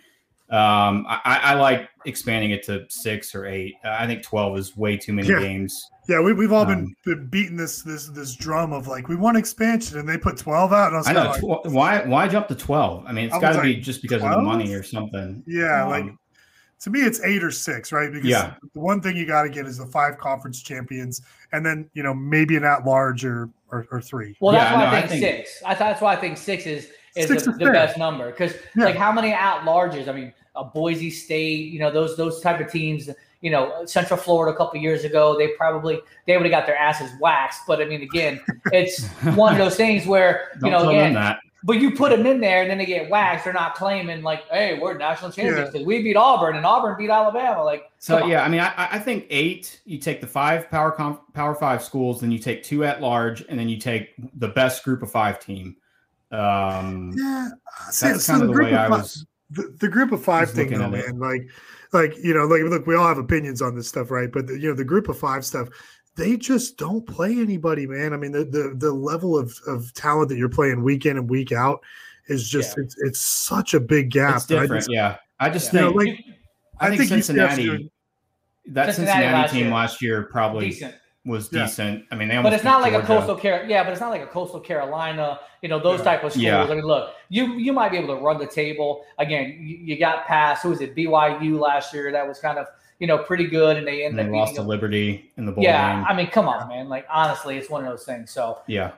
Um, 0.51 1.05
I, 1.07 1.19
I 1.25 1.37
I 1.37 1.53
like 1.55 1.89
expanding 2.05 2.51
it 2.51 2.63
to 2.63 2.85
six 2.89 3.35
or 3.35 3.45
eight. 3.45 3.75
I 3.83 4.07
think 4.07 4.23
twelve 4.23 4.57
is 4.57 4.75
way 4.75 4.97
too 4.97 5.13
many 5.13 5.27
Yeah. 5.27 5.39
games. 5.39 5.79
Yeah, 6.07 6.21
we, 6.21 6.33
we've 6.33 6.51
all 6.51 6.65
been, 6.65 6.79
Um, 6.79 6.95
been 7.05 7.27
beating 7.27 7.55
this 7.55 7.83
this 7.83 8.07
this 8.07 8.35
drum 8.35 8.73
of 8.73 8.87
like 8.87 9.09
we 9.09 9.15
want 9.15 9.37
expansion, 9.37 9.99
and 9.99 10.09
they 10.09 10.17
put 10.17 10.37
twelve 10.37 10.73
out. 10.73 10.87
And 10.87 10.95
I 10.95 10.97
was 10.99 11.07
I 11.07 11.13
know. 11.13 11.23
like, 11.25 11.39
tw- 11.39 11.71
why 11.71 12.03
why 12.05 12.27
jump 12.27 12.47
to 12.47 12.55
twelve? 12.55 13.05
I 13.05 13.11
mean, 13.11 13.25
it's 13.25 13.37
got 13.37 13.53
to 13.53 13.61
be 13.61 13.75
just 13.75 14.01
because 14.01 14.23
of 14.23 14.31
the 14.31 14.41
money 14.41 14.73
or 14.73 14.81
something. 14.81 15.43
yeah, 15.45 15.83
Um, 15.83 15.89
like 15.91 16.05
to 16.81 16.89
me, 16.89 17.01
it's 17.01 17.21
eight 17.23 17.43
or 17.43 17.51
six, 17.51 17.91
right? 17.91 18.11
Because 18.11 18.29
Yeah. 18.29 18.53
the 18.73 18.79
one 18.79 19.01
thing 19.01 19.17
you 19.17 19.25
got 19.25 19.43
to 19.43 19.49
get 19.49 19.65
is 19.65 19.77
the 19.77 19.85
five 19.85 20.17
conference 20.17 20.61
champions, 20.61 21.21
and 21.51 21.65
then 21.65 21.89
you 21.93 22.03
know 22.03 22.13
maybe 22.13 22.55
an 22.55 22.63
at 22.63 22.85
large 22.85 23.25
or, 23.25 23.49
or 23.71 23.85
or 23.91 24.01
three. 24.01 24.35
Well, 24.39 24.53
that's 24.53 24.71
Yeah, 24.71 24.77
why 24.77 24.83
no, 24.85 24.89
I 24.91 24.97
I 24.97 25.07
think, 25.07 25.21
think- 25.23 25.47
six. 25.47 25.63
I 25.65 25.75
thought 25.75 25.89
that's 25.89 26.01
why 26.01 26.13
I 26.13 26.15
think 26.17 26.37
six 26.37 26.65
is 26.65 26.89
is 27.15 27.27
Six 27.27 27.43
the, 27.43 27.51
is 27.51 27.57
the 27.57 27.65
best 27.65 27.97
number 27.97 28.27
because 28.31 28.53
Yeah. 28.75 28.85
like 28.85 28.95
how 28.95 29.11
many 29.11 29.33
at 29.33 29.61
larges? 29.61 30.07
I 30.07 30.11
mean, 30.13 30.33
a 30.55 30.63
Boise 30.63 31.09
State, 31.09 31.71
you 31.71 31.79
know, 31.79 31.91
those 31.91 32.15
those 32.17 32.41
type 32.41 32.59
of 32.59 32.71
teams. 32.71 33.09
You 33.41 33.51
know, 33.51 33.85
Central 33.85 34.19
Florida 34.19 34.53
a 34.53 34.57
couple 34.57 34.81
years 34.81 35.05
ago, 35.05 35.37
they 35.37 35.47
probably 35.55 36.01
they 36.27 36.35
would 36.35 36.45
have 36.45 36.51
got 36.51 36.65
their 36.65 36.75
asses 36.77 37.09
waxed. 37.21 37.61
But 37.65 37.81
I 37.81 37.85
mean, 37.85 38.01
again, 38.01 38.41
it's 38.73 39.07
one 39.35 39.53
of 39.53 39.57
those 39.57 39.77
things 39.77 40.05
where 40.05 40.49
you 40.55 40.69
Don't 40.69 40.71
know, 40.71 40.77
tell 40.79 40.87
them 40.91 40.95
again, 40.99 41.13
that. 41.13 41.39
But 41.63 41.79
you 41.81 41.91
put 41.91 42.11
them 42.11 42.25
in 42.25 42.39
there 42.39 42.61
and 42.61 42.69
then 42.71 42.77
they 42.77 42.85
get 42.85 43.09
waxed. 43.09 43.43
They're 43.43 43.53
not 43.53 43.75
claiming 43.75 44.23
like, 44.23 44.47
hey, 44.49 44.79
we're 44.79 44.97
national 44.97 45.31
champions 45.31 45.57
Yeah. 45.57 45.65
because 45.71 45.85
we 45.85 46.01
beat 46.01 46.15
Auburn 46.15 46.55
and 46.55 46.65
Auburn 46.65 46.95
beat 46.97 47.09
Alabama. 47.09 47.63
Like, 47.63 47.89
So 47.97 48.15
come 48.15 48.23
on. 48.23 48.29
yeah, 48.29 48.43
I 48.43 48.49
mean, 48.49 48.61
I, 48.61 48.87
I 48.91 48.99
think 48.99 49.25
eight. 49.29 49.81
You 49.85 49.97
take 49.97 50.21
the 50.21 50.27
five 50.27 50.69
power 50.71 50.91
com- 50.91 51.19
power 51.33 51.53
five 51.55 51.83
schools, 51.83 52.21
then 52.21 52.31
you 52.31 52.39
take 52.39 52.63
two 52.63 52.83
at 52.85 53.01
large, 53.01 53.41
and 53.49 53.59
then 53.59 53.67
you 53.69 53.77
take 53.77 54.09
the 54.39 54.47
best 54.49 54.83
group 54.83 55.03
of 55.03 55.11
five 55.11 55.39
team. 55.39 55.75
Um, 56.31 57.13
Yeah, 57.17 57.49
see, 57.89 58.07
that's 58.07 58.25
so 58.25 58.33
kind 58.33 58.43
of 58.43 58.49
the 58.49 58.53
group 58.53 58.67
way 58.71 58.75
I 58.77 58.87
five- 58.87 58.91
was. 59.01 59.25
the, 59.49 59.75
the 59.79 59.87
group 59.89 60.11
of 60.11 60.23
five 60.23 60.51
thing 60.51 60.69
though, 60.69 60.85
at 60.85 60.93
it. 60.93 61.07
man. 61.07 61.19
Like, 61.19 61.49
like 61.91 62.15
you 62.23 62.33
know, 62.35 62.45
like 62.45 62.61
look, 62.63 62.85
we 62.85 62.95
all 62.95 63.07
have 63.07 63.17
opinions 63.17 63.61
on 63.61 63.75
this 63.75 63.87
stuff, 63.87 64.11
right? 64.11 64.31
But 64.31 64.47
the, 64.47 64.59
you 64.59 64.69
know, 64.69 64.75
the 64.75 64.85
group 64.85 65.09
of 65.09 65.17
five 65.17 65.43
stuff, 65.43 65.69
they 66.19 66.37
just 66.37 66.77
don't 66.77 67.05
play 67.07 67.31
anybody, 67.31 67.87
man. 67.87 68.13
I 68.13 68.17
mean, 68.17 68.31
the 68.31 68.43
the 68.45 68.73
the 68.77 68.91
level 68.93 69.37
of 69.37 69.57
of 69.65 69.93
talent 69.93 70.29
that 70.29 70.37
you're 70.37 70.49
playing 70.49 70.83
week 70.83 71.05
in 71.05 71.17
and 71.17 71.29
week 71.29 71.51
out 71.51 71.81
is 72.27 72.47
just 72.49 72.77
Yeah. 72.77 72.83
it's 72.83 72.95
it's 73.01 73.19
such 73.19 73.73
a 73.73 73.79
big 73.79 74.11
gap. 74.11 74.35
It's 74.35 74.45
that 74.47 74.57
I 74.59 74.61
different. 74.61 74.81
just- 74.81 74.91
yeah, 74.91 75.15
I 75.39 75.49
just 75.49 75.73
You 75.73 75.79
know, 75.81 75.87
think 75.97 75.97
like 75.97 76.25
I, 76.79 76.85
I 76.85 76.89
think, 76.89 76.99
think 76.99 77.09
Cincinnati. 77.23 77.91
that 78.67 78.85
Cincinnati 78.85 78.93
Cincinnati, 78.93 79.25
last 79.33 79.51
team 79.53 79.65
year. 79.65 79.73
last 79.73 80.01
year 80.01 80.23
probably 80.31 80.69
Decent. 80.69 80.95
was 81.25 81.49
Yeah. 81.51 81.65
decent. 81.65 82.05
I 82.11 82.15
mean, 82.15 82.27
they 82.29 82.41
But 82.41 82.53
it's 82.53 82.63
not 82.63 82.83
beat 82.83 82.93
like 82.93 83.03
a 83.03 83.05
coastal 83.05 83.35
Car- 83.35 83.65
yeah, 83.67 83.83
but 83.83 83.91
it's 83.91 83.99
not 84.01 84.09
like 84.11 84.21
a 84.21 84.27
coastal 84.27 84.59
Carolina, 84.59 85.39
you 85.61 85.69
know, 85.69 85.79
those 85.79 86.01
type 86.01 86.23
of 86.23 86.31
schools. 86.31 86.43
Yeah. 86.43 86.63
I 86.63 86.75
mean, 86.75 86.83
look, 86.85 87.13
you 87.29 87.53
you 87.55 87.73
might 87.73 87.91
be 87.91 87.97
able 87.97 88.15
to 88.15 88.21
run 88.21 88.37
the 88.37 88.47
table. 88.47 89.03
Again, 89.17 89.57
you, 89.59 89.77
you 89.77 89.99
got 89.99 90.25
past 90.25 90.63
who 90.63 90.69
was 90.69 90.81
it, 90.81 90.95
BYU 90.95 91.59
last 91.59 91.93
year, 91.93 92.11
that 92.11 92.27
was 92.27 92.39
kind 92.39 92.57
of, 92.57 92.67
you 92.99 93.07
know, 93.07 93.17
pretty 93.17 93.47
good 93.47 93.77
and 93.77 93.87
they 93.87 94.03
And 94.05 94.19
ended 94.19 94.33
they 94.33 94.37
up 94.39 94.45
lost 94.47 94.55
to. 94.55 94.61
Liberty 94.61 95.31
in 95.37 95.45
the 95.45 95.51
bowl 95.51 95.63
Yeah, 95.63 95.95
game. 95.95 96.05
I 96.07 96.13
mean, 96.13 96.27
come 96.27 96.47
on, 96.47 96.67
man. 96.67 96.89
Like 96.89 97.05
honestly, 97.09 97.57
it's 97.57 97.69
one 97.69 97.83
of 97.83 97.89
those 97.89 98.03
things. 98.05 98.29
So 98.31 98.59
yeah. 98.67 98.91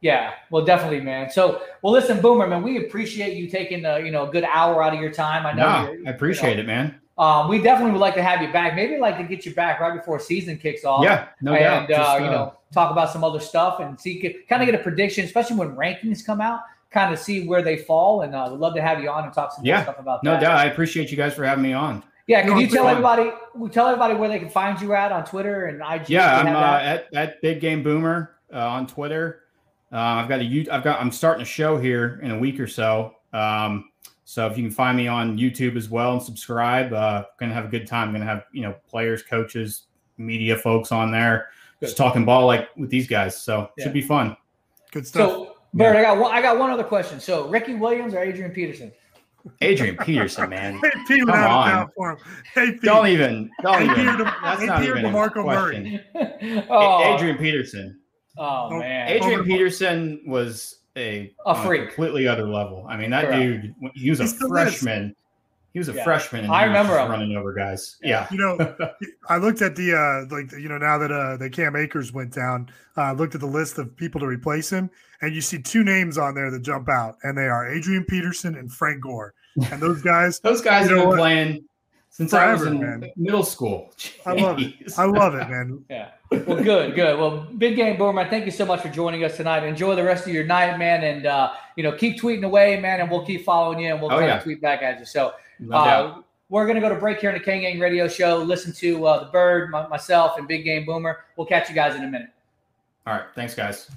yeah, 0.00 0.32
well, 0.50 0.64
definitely, 0.64 1.00
man. 1.00 1.30
So, 1.30 1.62
well, 1.82 1.92
listen, 1.92 2.20
Boomer, 2.20 2.46
man, 2.46 2.62
we 2.62 2.78
appreciate 2.86 3.36
you 3.36 3.48
taking 3.48 3.84
uh, 3.84 3.96
you 3.96 4.10
know 4.10 4.28
a 4.28 4.32
good 4.32 4.44
hour 4.44 4.82
out 4.82 4.94
of 4.94 5.00
your 5.00 5.12
time. 5.12 5.46
I 5.46 5.52
know. 5.52 5.84
No, 5.84 5.92
you're- 5.92 6.06
I 6.06 6.10
appreciate 6.10 6.54
you 6.56 6.62
it, 6.62 6.66
man. 6.66 6.98
Um, 7.18 7.46
we 7.46 7.60
definitely 7.60 7.92
would 7.92 8.00
like 8.00 8.14
to 8.14 8.22
have 8.22 8.40
you 8.40 8.50
back. 8.52 8.74
Maybe 8.74 8.96
like 8.98 9.18
to 9.18 9.24
get 9.24 9.44
you 9.44 9.54
back 9.54 9.80
right 9.80 9.94
before 9.94 10.18
season 10.18 10.56
kicks 10.56 10.84
off. 10.84 11.04
Yeah, 11.04 11.28
no 11.42 11.52
and, 11.52 11.86
doubt. 11.86 12.00
uh, 12.00 12.02
Just, 12.04 12.20
you 12.20 12.26
uh, 12.26 12.30
know, 12.30 12.54
talk 12.72 12.90
about 12.90 13.10
some 13.10 13.22
other 13.22 13.38
stuff 13.38 13.80
and 13.80 14.00
see, 14.00 14.18
kind 14.48 14.62
of 14.62 14.66
get 14.66 14.74
a 14.74 14.82
prediction, 14.82 15.24
especially 15.26 15.56
when 15.56 15.76
rankings 15.76 16.24
come 16.24 16.40
out, 16.40 16.60
kind 16.90 17.12
of 17.12 17.20
see 17.20 17.46
where 17.46 17.60
they 17.60 17.76
fall. 17.76 18.22
And 18.22 18.34
uh, 18.34 18.48
we'd 18.50 18.60
love 18.60 18.74
to 18.76 18.82
have 18.82 19.02
you 19.02 19.10
on 19.10 19.24
and 19.24 19.32
talk 19.32 19.52
some 19.52 19.62
more 19.62 19.68
Yeah, 19.68 19.82
stuff 19.82 19.98
about 19.98 20.24
no 20.24 20.30
that. 20.32 20.36
No 20.40 20.48
doubt. 20.48 20.56
I 20.56 20.64
appreciate 20.64 21.10
you 21.10 21.18
guys 21.18 21.34
for 21.34 21.44
having 21.44 21.62
me 21.62 21.74
on. 21.74 22.02
Yeah, 22.26 22.42
can 22.42 22.50
No, 22.50 22.58
you 22.58 22.66
tell 22.68 22.84
fun. 22.84 22.92
everybody? 22.92 23.30
We 23.54 23.68
tell 23.68 23.86
everybody 23.88 24.14
where 24.14 24.28
they 24.28 24.38
can 24.38 24.48
find 24.48 24.80
you 24.80 24.94
at 24.94 25.10
on 25.12 25.24
Twitter 25.24 25.66
and 25.66 25.82
IG. 25.82 26.08
Yeah, 26.10 26.36
I'm 26.36 26.46
you 26.46 26.52
uh, 26.52 26.60
that? 26.60 27.08
at, 27.12 27.14
at 27.14 27.42
Big 27.42 27.60
Game 27.60 27.82
Boomer 27.82 28.36
uh, 28.52 28.58
on 28.58 28.86
Twitter. 28.86 29.40
Uh, 29.92 29.96
I've 29.98 30.28
got 30.28 30.40
a 30.40 30.44
you. 30.44 30.66
I've 30.70 30.84
got. 30.84 31.00
I'm 31.00 31.10
starting 31.10 31.42
a 31.42 31.46
show 31.46 31.78
here 31.78 32.20
in 32.22 32.30
a 32.30 32.38
week 32.38 32.58
or 32.60 32.66
so. 32.66 33.14
Um, 33.32 33.90
so 34.24 34.46
if 34.46 34.56
you 34.56 34.62
can 34.64 34.72
find 34.72 34.96
me 34.96 35.08
on 35.08 35.36
YouTube 35.36 35.76
as 35.76 35.90
well 35.90 36.12
and 36.14 36.22
subscribe, 36.22 36.92
uh, 36.92 37.24
gonna 37.38 37.52
have 37.52 37.66
a 37.66 37.68
good 37.68 37.86
time. 37.86 38.08
I'm 38.08 38.14
gonna 38.14 38.24
have 38.24 38.44
you 38.52 38.62
know 38.62 38.74
players, 38.88 39.22
coaches, 39.22 39.86
media 40.16 40.56
folks 40.56 40.92
on 40.92 41.10
there, 41.10 41.48
just 41.80 41.96
talking 41.96 42.24
ball 42.24 42.46
like 42.46 42.68
with 42.76 42.88
these 42.88 43.06
guys. 43.06 43.42
So 43.42 43.68
Yeah. 43.76 43.84
should 43.84 43.92
be 43.92 44.00
fun. 44.00 44.36
Good 44.92 45.06
stuff. 45.06 45.30
So, 45.30 45.56
Bird, 45.74 45.96
I 45.96 46.02
got 46.02 46.18
one. 46.18 46.32
I 46.32 46.40
got 46.40 46.58
one 46.58 46.70
other 46.70 46.84
question. 46.84 47.18
So, 47.20 47.48
Ricky 47.48 47.74
Williams 47.74 48.14
or 48.14 48.20
Adrian 48.20 48.52
Peterson? 48.52 48.92
Adrian 49.60 49.96
Peterson, 49.98 50.50
man. 50.50 50.78
Hey, 50.82 50.90
Pete, 51.08 51.20
Come 51.26 51.30
on. 51.30 51.68
doubt 51.68 51.90
for 51.96 52.12
him. 52.12 52.18
Hey, 52.54 52.72
Pete. 52.72 52.82
Don't 52.82 53.06
even. 53.08 53.50
Don't 53.62 53.74
Hey, 53.78 53.84
even. 53.84 53.94
Peter, 54.16 54.24
That's 54.42 54.60
hey, 54.60 54.66
not 54.66 54.80
Peter 54.80 54.98
even 54.98 55.06
a 55.06 55.08
DeMarco 55.16 55.42
question. 55.42 56.00
Murray. 56.14 56.66
Oh, 56.70 57.14
Adrian 57.14 57.38
Peterson. 57.38 57.98
Oh, 58.38 58.68
oh 58.70 58.78
man, 58.78 59.08
Adrian 59.08 59.40
Over- 59.40 59.44
Peterson 59.48 60.22
was 60.26 60.80
a, 60.96 61.34
A 61.46 61.48
on 61.50 61.66
freak. 61.66 61.88
completely 61.88 62.26
other 62.28 62.46
level. 62.48 62.86
I 62.88 62.96
mean, 62.96 63.10
that 63.10 63.24
Correct. 63.26 63.40
dude, 63.40 63.74
he 63.94 64.10
was 64.10 64.20
a 64.20 64.24
He 64.24 64.28
still 64.28 64.54
is. 64.56 64.74
Freshman. 65.72 65.74
He 65.74 65.78
was 65.78 65.88
a 65.88 65.92
Yeah. 65.94 66.04
freshman. 66.04 66.44
And 66.44 66.52
I 66.52 66.64
remember 66.64 66.98
him. 66.98 67.10
running 67.10 67.36
over 67.36 67.52
guys. 67.52 67.96
Yeah. 68.02 68.26
You 68.30 68.38
know, 68.38 68.76
I 69.28 69.36
looked 69.38 69.62
at 69.62 69.74
the 69.76 69.94
uh 69.94 70.34
like 70.34 70.52
you 70.52 70.68
know 70.68 70.78
now 70.78 70.98
that 70.98 71.10
uh 71.12 71.36
the 71.36 71.48
Cam 71.50 71.76
Akers 71.76 72.12
went 72.12 72.32
down, 72.32 72.68
uh 72.96 73.12
looked 73.12 73.34
at 73.34 73.40
the 73.40 73.46
list 73.46 73.78
of 73.78 73.96
people 73.96 74.20
to 74.20 74.26
replace 74.26 74.70
him, 74.70 74.90
and 75.20 75.34
you 75.34 75.40
see 75.40 75.60
two 75.60 75.84
names 75.84 76.18
on 76.18 76.34
there 76.34 76.50
that 76.50 76.62
jump 76.62 76.88
out, 76.88 77.16
and 77.22 77.36
they 77.36 77.46
are 77.48 77.68
Adrian 77.72 78.04
Peterson 78.04 78.54
and 78.56 78.72
Frank 78.72 79.02
Gore. 79.02 79.34
And 79.70 79.80
those 79.80 80.02
guys, 80.12 80.40
Those 80.40 80.60
guys 80.60 80.88
You 80.88 80.96
know 80.96 80.96
have 80.96 81.02
been 81.04 81.08
what? 81.10 81.18
playing 81.18 81.64
since 82.10 82.34
I 82.34 82.52
was 82.52 82.60
Forever, 82.60 82.74
in 82.74 82.80
man. 83.00 83.10
middle 83.16 83.42
school. 83.42 83.94
I 84.26 84.32
love 84.34 84.60
it. 84.60 84.74
I 84.98 85.04
love 85.06 85.34
it, 85.34 85.48
man. 85.48 85.82
Yeah. 85.88 86.10
Well, 86.30 86.62
good, 86.62 86.94
good. 86.94 87.18
Well, 87.18 87.46
big 87.58 87.76
game 87.76 87.96
boomer. 87.98 88.28
Thank 88.28 88.44
you 88.46 88.50
so 88.50 88.64
much 88.66 88.80
for 88.80 88.88
joining 88.88 89.22
us 89.24 89.36
tonight. 89.36 89.64
Enjoy 89.64 89.94
the 89.94 90.02
rest 90.04 90.26
of 90.26 90.32
your 90.32 90.44
night, 90.44 90.78
man, 90.78 91.04
and 91.04 91.26
uh, 91.26 91.52
you 91.76 91.82
know 91.82 91.92
keep 91.92 92.20
tweeting 92.20 92.44
away, 92.44 92.78
man, 92.80 93.00
and 93.00 93.10
we'll 93.10 93.24
keep 93.24 93.44
following 93.44 93.80
you, 93.80 93.92
and 93.92 94.00
we'll 94.00 94.12
Oh, 94.12 94.18
yeah. 94.18 94.38
tweet 94.40 94.60
back 94.62 94.82
at 94.82 94.98
you. 94.98 95.04
So 95.06 95.32
No 95.68 95.76
uh, 95.76 96.22
we're 96.48 96.66
gonna 96.66 96.80
go 96.80 96.90
to 96.90 96.96
break 96.96 97.18
here 97.18 97.30
on 97.30 97.38
the 97.38 97.42
King 97.42 97.62
Gang 97.62 97.80
Radio 97.80 98.06
Show. 98.06 98.38
Listen 98.38 98.72
to 98.74 99.06
uh, 99.06 99.24
the 99.24 99.30
Bird, 99.30 99.70
my, 99.70 99.86
myself, 99.88 100.36
and 100.36 100.46
Big 100.46 100.64
Game 100.64 100.84
Boomer. 100.84 101.20
We'll 101.36 101.46
catch 101.46 101.68
you 101.68 101.74
guys 101.74 101.96
in 101.96 102.04
a 102.04 102.08
minute. 102.08 102.28
All 103.06 103.14
right. 103.14 103.24
Thanks, 103.34 103.54
guys. 103.54 103.90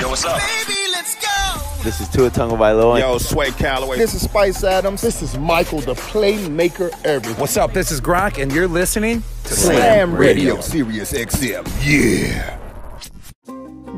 Yo, 0.00 0.08
what's 0.08 0.24
up? 0.24 0.40
Baby, 0.40 0.78
Let's 0.92 1.14
go! 1.16 1.82
this 1.84 2.00
is 2.00 2.08
Tua 2.08 2.30
Tagovailoa. 2.30 3.00
Yo, 3.00 3.18
Sway 3.18 3.50
Calloway. 3.50 3.98
This 3.98 4.14
is 4.14 4.22
Spice 4.22 4.64
Adams. 4.64 5.00
This 5.00 5.22
is 5.22 5.36
Michael, 5.38 5.80
the 5.80 5.94
playmaker 5.94 6.90
everything. 7.04 7.40
What's 7.40 7.56
up? 7.56 7.72
This 7.72 7.90
is 7.90 8.00
Gronk, 8.00 8.42
and 8.42 8.52
you're 8.52 8.68
listening 8.68 9.22
to 9.44 9.54
Slam 9.54 10.14
Radio. 10.14 10.54
Radio 10.54 10.60
Sirius 10.60 11.12
XM. 11.12 11.66
Yeah. 11.84 12.58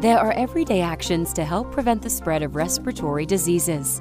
There 0.01 0.19
are 0.19 0.33
everyday 0.33 0.81
actions 0.81 1.33
to 1.35 1.45
help 1.45 1.71
prevent 1.73 2.03
the 2.03 2.11
spread 2.11 2.43
of 2.43 2.57
respiratory 2.57 3.27
diseases. 3.27 4.01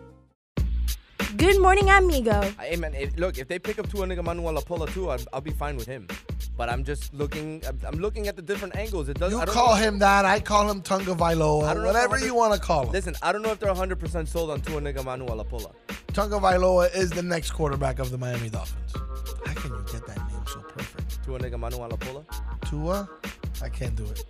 Good 1.37 1.61
morning, 1.61 1.89
amigo. 1.89 2.41
Hey 2.59 2.75
man, 2.75 2.93
if, 2.93 3.17
look, 3.17 3.37
if 3.37 3.47
they 3.47 3.57
pick 3.57 3.79
up 3.79 3.89
Tua 3.89 4.05
Nigga 4.05 4.19
Lapola 4.19 4.91
too, 4.93 5.09
I'll, 5.09 5.19
I'll 5.31 5.41
be 5.41 5.51
fine 5.51 5.77
with 5.77 5.85
him. 5.87 6.07
But 6.57 6.67
I'm 6.69 6.83
just 6.83 7.13
looking. 7.13 7.63
I'm, 7.67 7.79
I'm 7.87 7.99
looking 7.99 8.27
at 8.27 8.35
the 8.35 8.41
different 8.41 8.75
angles. 8.75 9.07
It 9.07 9.17
does. 9.19 9.31
You 9.31 9.39
I 9.39 9.45
don't 9.45 9.53
call 9.53 9.75
know- 9.75 9.81
him 9.81 9.99
that. 9.99 10.25
I 10.25 10.39
call 10.39 10.69
him 10.69 10.81
Tunga 10.81 11.11
I 11.13 11.15
Vailoa. 11.15 11.73
don't 11.73 11.83
know 11.83 11.89
if 11.89 11.95
Whatever 11.95 12.19
you 12.19 12.35
want 12.35 12.53
to 12.53 12.59
call 12.59 12.85
him. 12.85 12.91
Listen, 12.91 13.15
I 13.21 13.31
don't 13.31 13.41
know 13.41 13.51
if 13.51 13.59
they're 13.59 13.69
100 13.69 13.97
percent 13.99 14.27
sold 14.27 14.49
on 14.51 14.61
Tua 14.61 14.81
Nigga 14.81 14.97
Lapola. 15.37 15.71
Tunga 16.13 16.37
Vailoa 16.39 16.93
is 16.93 17.11
the 17.11 17.23
next 17.23 17.51
quarterback 17.51 17.99
of 17.99 18.11
the 18.11 18.17
Miami 18.17 18.49
Dolphins. 18.49 18.93
How 19.45 19.53
can 19.53 19.71
you 19.71 19.85
get 19.91 20.05
that 20.07 20.17
name 20.17 20.43
so 20.47 20.59
perfect? 20.61 21.23
Tua 21.23 21.39
Nigga 21.39 21.53
Lapola. 21.89 22.25
Tua 22.69 23.09
I 23.61 23.69
can't 23.69 23.95
do 23.95 24.05
it. 24.05 24.23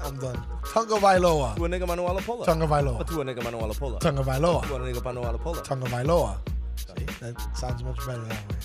I'm 0.00 0.16
done. 0.18 0.42
Tonga 0.72 0.94
Vailoa. 0.96 1.56
To 1.56 1.64
a 1.64 1.68
nigga 1.68 1.86
Manu 1.86 2.02
Alapola. 2.02 2.44
Tonga 2.44 2.66
Vailoa. 2.66 3.06
To 3.06 3.20
a 3.20 3.24
nigga 3.24 3.42
Manu 3.42 3.58
Alapola. 3.58 4.00
Tonga 4.00 4.22
Vailoa. 4.22 4.66
To 4.66 4.74
a 4.76 4.78
nigga 4.80 5.04
Manu 5.04 5.22
Alapola. 5.22 5.62
Tonga 5.64 5.86
Vailoa. 5.86 6.38
See, 6.76 7.04
that 7.20 7.56
sounds 7.56 7.82
much 7.82 7.98
better 8.06 8.24
that 8.24 8.48
way. 8.48 8.56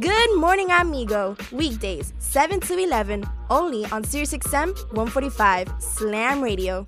Good 0.00 0.38
morning, 0.38 0.70
amigo. 0.70 1.36
Weekdays, 1.50 2.14
7 2.18 2.60
to 2.60 2.78
11, 2.78 3.24
only 3.50 3.84
on 3.86 4.04
SiriusXM 4.04 4.74
145 4.94 5.68
Slam 5.78 6.40
Radio. 6.40 6.86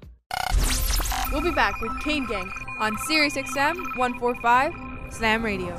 We'll 1.32 1.42
be 1.42 1.50
back 1.50 1.78
with 1.82 1.92
Kane 2.02 2.26
Gang 2.26 2.50
on 2.80 2.96
SiriusXM 2.96 3.98
145 3.98 4.72
Slam 5.12 5.44
Radio. 5.44 5.78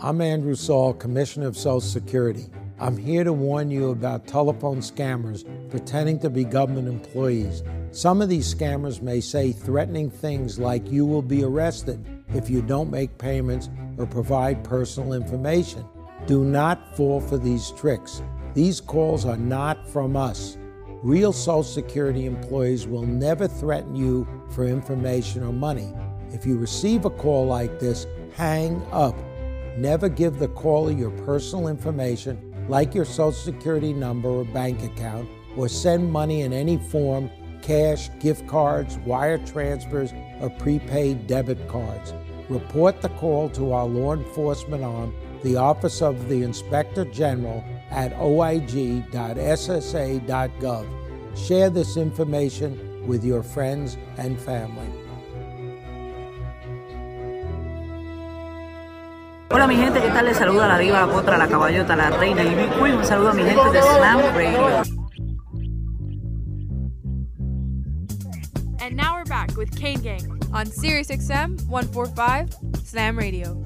I'm 0.00 0.20
Andrew 0.20 0.54
Saul, 0.54 0.94
Commissioner 0.94 1.48
of 1.48 1.56
Social 1.56 1.80
Security. 1.80 2.46
I'm 2.78 2.98
here 2.98 3.24
to 3.24 3.32
warn 3.32 3.70
you 3.70 3.88
about 3.88 4.26
telephone 4.26 4.80
scammers 4.80 5.44
pretending 5.70 6.18
to 6.18 6.28
be 6.28 6.44
government 6.44 6.88
employees. 6.88 7.62
Some 7.90 8.20
of 8.20 8.28
these 8.28 8.54
scammers 8.54 9.00
may 9.00 9.18
say 9.22 9.52
threatening 9.52 10.10
things 10.10 10.58
like 10.58 10.92
you 10.92 11.06
will 11.06 11.22
be 11.22 11.42
arrested 11.42 12.04
if 12.34 12.50
you 12.50 12.60
don't 12.60 12.90
make 12.90 13.16
payments 13.16 13.70
or 13.96 14.04
provide 14.04 14.62
personal 14.62 15.14
information. 15.14 15.86
Do 16.26 16.44
not 16.44 16.94
fall 16.94 17.18
for 17.18 17.38
these 17.38 17.70
tricks. 17.78 18.20
These 18.52 18.82
calls 18.82 19.24
are 19.24 19.38
not 19.38 19.88
from 19.88 20.14
us. 20.14 20.58
Real 21.02 21.32
Social 21.32 21.62
Security 21.62 22.26
employees 22.26 22.86
will 22.86 23.06
never 23.06 23.48
threaten 23.48 23.96
you 23.96 24.28
for 24.50 24.66
information 24.66 25.42
or 25.42 25.52
money. 25.52 25.94
If 26.30 26.44
you 26.44 26.58
receive 26.58 27.06
a 27.06 27.10
call 27.10 27.46
like 27.46 27.80
this, 27.80 28.06
hang 28.34 28.82
up. 28.92 29.16
Never 29.78 30.10
give 30.10 30.38
the 30.38 30.48
caller 30.48 30.90
your 30.90 31.10
personal 31.10 31.68
information, 31.68 32.52
like 32.68 32.94
your 32.94 33.04
Social 33.04 33.32
Security 33.32 33.92
number 33.92 34.28
or 34.28 34.44
bank 34.44 34.82
account, 34.82 35.28
or 35.56 35.68
send 35.68 36.12
money 36.12 36.42
in 36.42 36.52
any 36.52 36.76
form 36.76 37.30
cash, 37.62 38.10
gift 38.20 38.46
cards, 38.46 38.98
wire 38.98 39.38
transfers, 39.38 40.12
or 40.40 40.50
prepaid 40.50 41.26
debit 41.26 41.66
cards. 41.68 42.14
Report 42.48 43.00
the 43.02 43.08
call 43.10 43.48
to 43.50 43.72
our 43.72 43.86
law 43.86 44.12
enforcement 44.12 44.84
arm, 44.84 45.12
the 45.42 45.56
Office 45.56 46.00
of 46.00 46.28
the 46.28 46.42
Inspector 46.42 47.04
General, 47.06 47.64
at 47.90 48.12
oig.ssa.gov. 48.14 49.06
Share 51.36 51.70
this 51.70 51.96
information 51.96 53.06
with 53.06 53.24
your 53.24 53.42
friends 53.42 53.96
and 54.16 54.38
family. 54.40 55.05
Hola 59.56 59.66
mi 59.66 59.76
gente, 59.76 60.02
¿qué 60.02 60.10
tal? 60.10 60.26
Les 60.26 60.36
saluda 60.36 60.68
la 60.68 60.76
diva, 60.76 61.00
la 61.00 61.10
potra, 61.10 61.38
la 61.38 61.48
caballota, 61.48 61.96
la 61.96 62.10
reina 62.10 62.44
y 62.44 62.54
mi 62.54 62.66
queen. 62.78 62.98
Un 62.98 63.06
saludo 63.06 63.30
a 63.30 63.32
mi 63.32 63.42
gente 63.42 63.70
de 63.72 63.80
Slam 63.80 64.20
Radio. 64.34 64.82
And 68.80 68.94
now 68.94 69.14
we're 69.14 69.24
back 69.24 69.56
with 69.56 69.74
Kane 69.74 70.02
Gang 70.02 70.30
on 70.52 70.66
SiriusXM 70.66 71.68
145 71.68 72.54
Slam 72.84 73.16
Radio. 73.16 73.64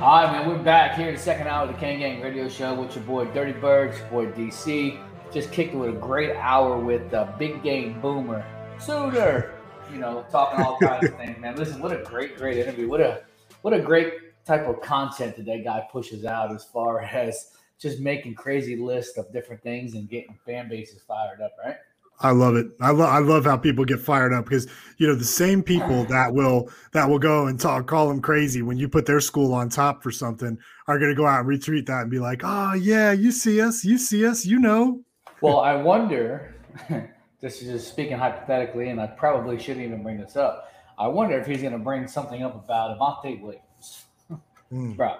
All 0.00 0.24
right, 0.24 0.32
man, 0.32 0.48
we're 0.48 0.58
back 0.64 0.96
here 0.96 1.10
in 1.10 1.14
the 1.14 1.20
second 1.20 1.46
hour 1.46 1.68
of 1.68 1.72
the 1.72 1.78
Kane 1.78 2.00
Gang 2.00 2.20
Radio 2.20 2.48
Show 2.48 2.74
with 2.74 2.96
your 2.96 3.04
boy 3.04 3.26
Dirty 3.26 3.52
Birds, 3.52 3.96
your 3.98 4.08
boy 4.08 4.26
DC. 4.32 4.98
Just 5.32 5.50
kicked 5.50 5.72
it 5.72 5.76
with 5.78 5.90
a 5.90 5.98
great 5.98 6.36
hour 6.36 6.78
with 6.78 7.12
uh, 7.14 7.32
Big 7.38 7.62
Game 7.62 8.00
Boomer, 8.02 8.44
Suitor. 8.78 9.54
You 9.90 9.98
know, 9.98 10.26
talking 10.30 10.62
all 10.62 10.78
kinds 10.78 11.08
of 11.08 11.16
things, 11.16 11.38
man. 11.38 11.56
Listen, 11.56 11.80
what 11.80 11.92
a 11.92 12.02
great, 12.04 12.36
great 12.36 12.58
interview. 12.58 12.88
What 12.88 13.00
a, 13.00 13.22
what 13.62 13.72
a 13.72 13.80
great 13.80 14.14
type 14.44 14.66
of 14.66 14.80
content 14.82 15.36
that 15.36 15.46
that 15.46 15.64
guy 15.64 15.86
pushes 15.90 16.24
out 16.24 16.54
as 16.54 16.64
far 16.64 17.00
as 17.02 17.52
just 17.78 18.00
making 18.00 18.34
crazy 18.34 18.76
lists 18.76 19.16
of 19.16 19.32
different 19.32 19.62
things 19.62 19.94
and 19.94 20.08
getting 20.08 20.38
fan 20.44 20.68
bases 20.68 21.02
fired 21.02 21.40
up, 21.40 21.52
right? 21.64 21.76
I 22.20 22.30
love 22.30 22.54
it. 22.54 22.66
I 22.80 22.90
love 22.90 23.08
I 23.08 23.18
love 23.18 23.44
how 23.46 23.56
people 23.56 23.84
get 23.84 23.98
fired 23.98 24.32
up 24.32 24.44
because 24.44 24.68
you 24.98 25.06
know 25.06 25.14
the 25.14 25.24
same 25.24 25.62
people 25.62 26.04
that 26.10 26.32
will 26.32 26.70
that 26.92 27.08
will 27.08 27.18
go 27.18 27.46
and 27.46 27.58
talk 27.58 27.86
call 27.86 28.08
them 28.08 28.20
crazy 28.20 28.62
when 28.62 28.76
you 28.76 28.88
put 28.88 29.06
their 29.06 29.20
school 29.20 29.54
on 29.54 29.70
top 29.70 30.02
for 30.02 30.12
something 30.12 30.58
are 30.86 30.98
going 30.98 31.10
to 31.10 31.16
go 31.16 31.26
out 31.26 31.40
and 31.40 31.48
retweet 31.48 31.86
that 31.86 32.02
and 32.02 32.10
be 32.10 32.20
like, 32.20 32.42
"Oh 32.44 32.74
yeah, 32.74 33.12
you 33.12 33.32
see 33.32 33.60
us, 33.60 33.84
you 33.84 33.98
see 33.98 34.26
us, 34.26 34.44
you 34.44 34.58
know." 34.58 35.00
Well, 35.42 35.58
I 35.60 35.74
wonder. 35.74 36.54
this 37.40 37.60
is 37.60 37.68
just 37.68 37.88
speaking 37.88 38.16
hypothetically, 38.16 38.88
and 38.88 39.00
I 39.00 39.08
probably 39.08 39.58
shouldn't 39.58 39.84
even 39.84 40.02
bring 40.02 40.18
this 40.18 40.36
up. 40.36 40.72
I 40.96 41.08
wonder 41.08 41.38
if 41.38 41.46
he's 41.46 41.60
going 41.60 41.72
to 41.72 41.78
bring 41.78 42.06
something 42.06 42.42
up 42.42 42.54
about 42.54 42.98
Avantae 42.98 43.40
Williams. 43.40 44.04
Mm. 44.72 44.96
Bro, 44.96 45.16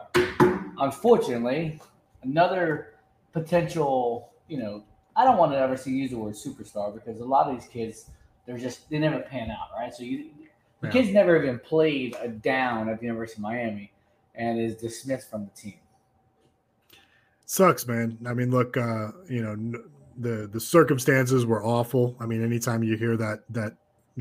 unfortunately, 0.78 1.78
another 2.22 2.94
potential, 3.34 4.30
you 4.48 4.56
know, 4.56 4.82
I 5.14 5.24
don't 5.26 5.36
want 5.36 5.52
to 5.52 5.58
ever 5.58 5.76
see 5.76 5.90
use 5.90 6.10
the 6.10 6.16
word 6.16 6.32
superstar 6.32 6.94
because 6.94 7.20
a 7.20 7.24
lot 7.26 7.48
of 7.48 7.60
these 7.60 7.68
kids, 7.68 8.06
they're 8.46 8.56
just 8.56 8.88
they 8.88 8.98
never 8.98 9.20
pan 9.20 9.50
out, 9.50 9.68
right? 9.76 9.92
So 9.92 10.04
you, 10.04 10.30
the 10.80 10.86
Yeah. 10.86 10.92
kid's 10.94 11.10
never 11.10 11.36
even 11.36 11.58
played 11.58 12.16
a 12.22 12.28
down 12.28 12.88
at 12.88 13.00
the 13.00 13.04
University 13.04 13.40
of 13.40 13.42
Miami, 13.42 13.92
and 14.34 14.58
is 14.58 14.76
dismissed 14.76 15.28
from 15.28 15.44
the 15.44 15.50
team. 15.50 15.78
Sucks, 17.44 17.86
man. 17.86 18.16
I 18.24 18.32
mean, 18.32 18.50
look, 18.50 18.78
uh, 18.78 19.08
you 19.28 19.42
know, 19.42 19.82
the 20.18 20.48
the 20.52 20.60
circumstances 20.60 21.46
were 21.46 21.64
awful. 21.64 22.16
I 22.20 22.26
mean, 22.26 22.42
anytime 22.42 22.82
you 22.82 22.96
hear 22.96 23.16
that 23.16 23.40
that 23.50 23.74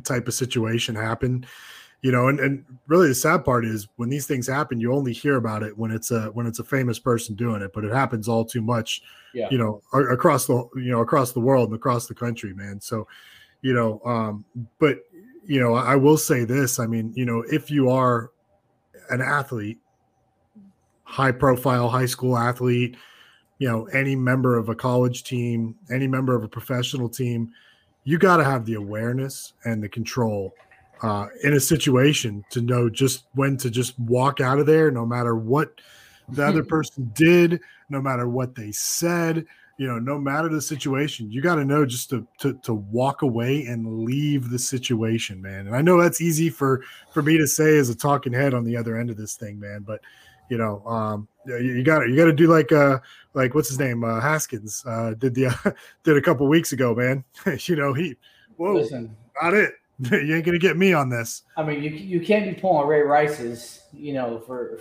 type 0.03 0.27
of 0.27 0.33
situation 0.33 0.95
happen, 0.95 1.45
you 2.01 2.11
know, 2.11 2.27
and 2.27 2.39
and 2.39 2.65
really 2.87 3.07
the 3.09 3.15
sad 3.15 3.43
part 3.45 3.65
is 3.65 3.87
when 3.97 4.09
these 4.09 4.25
things 4.27 4.47
happen, 4.47 4.79
you 4.79 4.93
only 4.93 5.13
hear 5.13 5.35
about 5.37 5.63
it 5.63 5.77
when 5.77 5.91
it's 5.91 6.11
a 6.11 6.25
when 6.31 6.47
it's 6.47 6.59
a 6.59 6.63
famous 6.63 6.99
person 6.99 7.35
doing 7.35 7.61
it, 7.61 7.71
but 7.73 7.83
it 7.83 7.91
happens 7.93 8.27
all 8.27 8.45
too 8.45 8.61
much, 8.61 9.01
Yeah. 9.33 9.49
you 9.51 9.57
know, 9.57 9.81
across 9.93 10.47
the 10.47 10.67
you 10.75 10.91
know 10.91 11.01
across 11.01 11.31
the 11.33 11.39
world 11.39 11.69
and 11.69 11.75
across 11.75 12.07
the 12.07 12.15
country, 12.15 12.53
man. 12.53 12.79
So, 12.81 13.07
you 13.61 13.73
know, 13.73 14.01
um, 14.05 14.45
but 14.79 14.99
you 15.45 15.59
know, 15.59 15.75
I 15.75 15.93
I 15.93 15.95
will 15.95 16.17
say 16.17 16.45
this. 16.45 16.79
I 16.79 16.87
mean, 16.87 17.13
you 17.15 17.25
know, 17.25 17.43
if 17.51 17.69
you 17.69 17.89
are 17.89 18.31
an 19.09 19.21
athlete, 19.21 19.79
high 21.03 21.31
profile 21.31 21.89
high 21.89 22.05
school 22.05 22.37
athlete, 22.37 22.95
you 23.61 23.67
know, 23.67 23.85
any 23.93 24.15
member 24.15 24.57
of 24.57 24.69
a 24.69 24.75
college 24.75 25.23
team, 25.23 25.75
any 25.91 26.07
member 26.07 26.35
of 26.35 26.43
a 26.43 26.47
professional 26.47 27.07
team, 27.07 27.51
you 28.05 28.17
got 28.17 28.37
to 28.37 28.43
have 28.43 28.65
the 28.65 28.73
awareness 28.73 29.53
and 29.65 29.83
the 29.83 29.87
control 29.87 30.55
uh, 31.03 31.27
in 31.43 31.53
a 31.53 31.59
situation 31.59 32.43
to 32.49 32.59
know 32.59 32.89
just 32.89 33.25
when 33.35 33.55
to 33.57 33.69
just 33.69 33.99
walk 33.99 34.41
out 34.41 34.57
of 34.57 34.65
there, 34.65 34.89
no 34.89 35.05
matter 35.05 35.35
what 35.35 35.79
the 36.29 36.43
other 36.43 36.63
person 36.75 37.11
did, 37.13 37.61
no 37.87 38.01
matter 38.01 38.27
what 38.27 38.55
they 38.55 38.71
said, 38.71 39.45
you 39.77 39.85
know, 39.85 39.99
no 39.99 40.17
matter 40.17 40.49
the 40.49 40.59
situation, 40.59 41.31
you 41.31 41.39
got 41.39 41.55
to 41.55 41.65
know 41.65 41.85
just 41.85 42.09
to, 42.09 42.27
to 42.39 42.53
to 42.63 42.73
walk 42.73 43.21
away 43.21 43.67
and 43.67 44.03
leave 44.03 44.49
the 44.49 44.57
situation, 44.57 45.39
man. 45.39 45.67
And 45.67 45.75
I 45.75 45.83
know 45.83 46.01
that's 46.01 46.19
easy 46.19 46.49
for 46.49 46.81
for 47.11 47.21
me 47.21 47.37
to 47.37 47.45
say 47.45 47.77
as 47.77 47.89
a 47.89 47.95
talking 47.95 48.33
head 48.33 48.55
on 48.55 48.63
the 48.63 48.75
other 48.75 48.97
end 48.97 49.11
of 49.11 49.17
this 49.17 49.35
thing, 49.35 49.59
man. 49.59 49.83
But 49.85 50.01
you 50.51 50.57
know, 50.57 50.85
um, 50.85 51.29
you 51.45 51.81
got 51.81 51.99
to 51.99 52.09
you 52.09 52.17
got 52.17 52.25
to 52.25 52.33
do 52.33 52.47
like 52.47 52.73
uh 52.73 52.99
like 53.33 53.55
what's 53.55 53.69
his 53.69 53.79
name 53.79 54.03
uh, 54.03 54.19
Haskins 54.19 54.83
uh, 54.85 55.13
did 55.13 55.33
the 55.33 55.75
did 56.03 56.17
a 56.17 56.21
couple 56.21 56.45
weeks 56.47 56.73
ago, 56.73 56.93
man. 56.93 57.23
you 57.61 57.77
know 57.77 57.93
he 57.93 58.17
whoa, 58.57 58.73
Listen. 58.73 59.15
not 59.41 59.53
it. 59.53 59.75
you 60.11 60.35
ain't 60.35 60.45
gonna 60.45 60.59
get 60.59 60.75
me 60.75 60.91
on 60.91 61.09
this. 61.09 61.43
I 61.55 61.63
mean, 61.63 61.81
you 61.81 61.89
you 61.89 62.19
can't 62.19 62.53
be 62.53 62.59
pulling 62.59 62.85
Ray 62.85 63.01
Rice's, 63.01 63.83
you 63.93 64.13
know, 64.13 64.39
for 64.39 64.79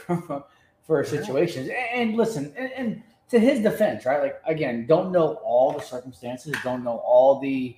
for 0.82 1.04
situations. 1.04 1.68
And, 1.68 2.10
and 2.10 2.16
listen, 2.16 2.52
and, 2.56 2.72
and 2.72 3.02
to 3.30 3.38
his 3.38 3.60
defense, 3.60 4.04
right? 4.04 4.20
Like 4.20 4.42
again, 4.46 4.86
don't 4.86 5.12
know 5.12 5.34
all 5.44 5.72
the 5.72 5.82
circumstances, 5.82 6.56
don't 6.64 6.82
know 6.82 6.96
all 6.98 7.38
the 7.38 7.76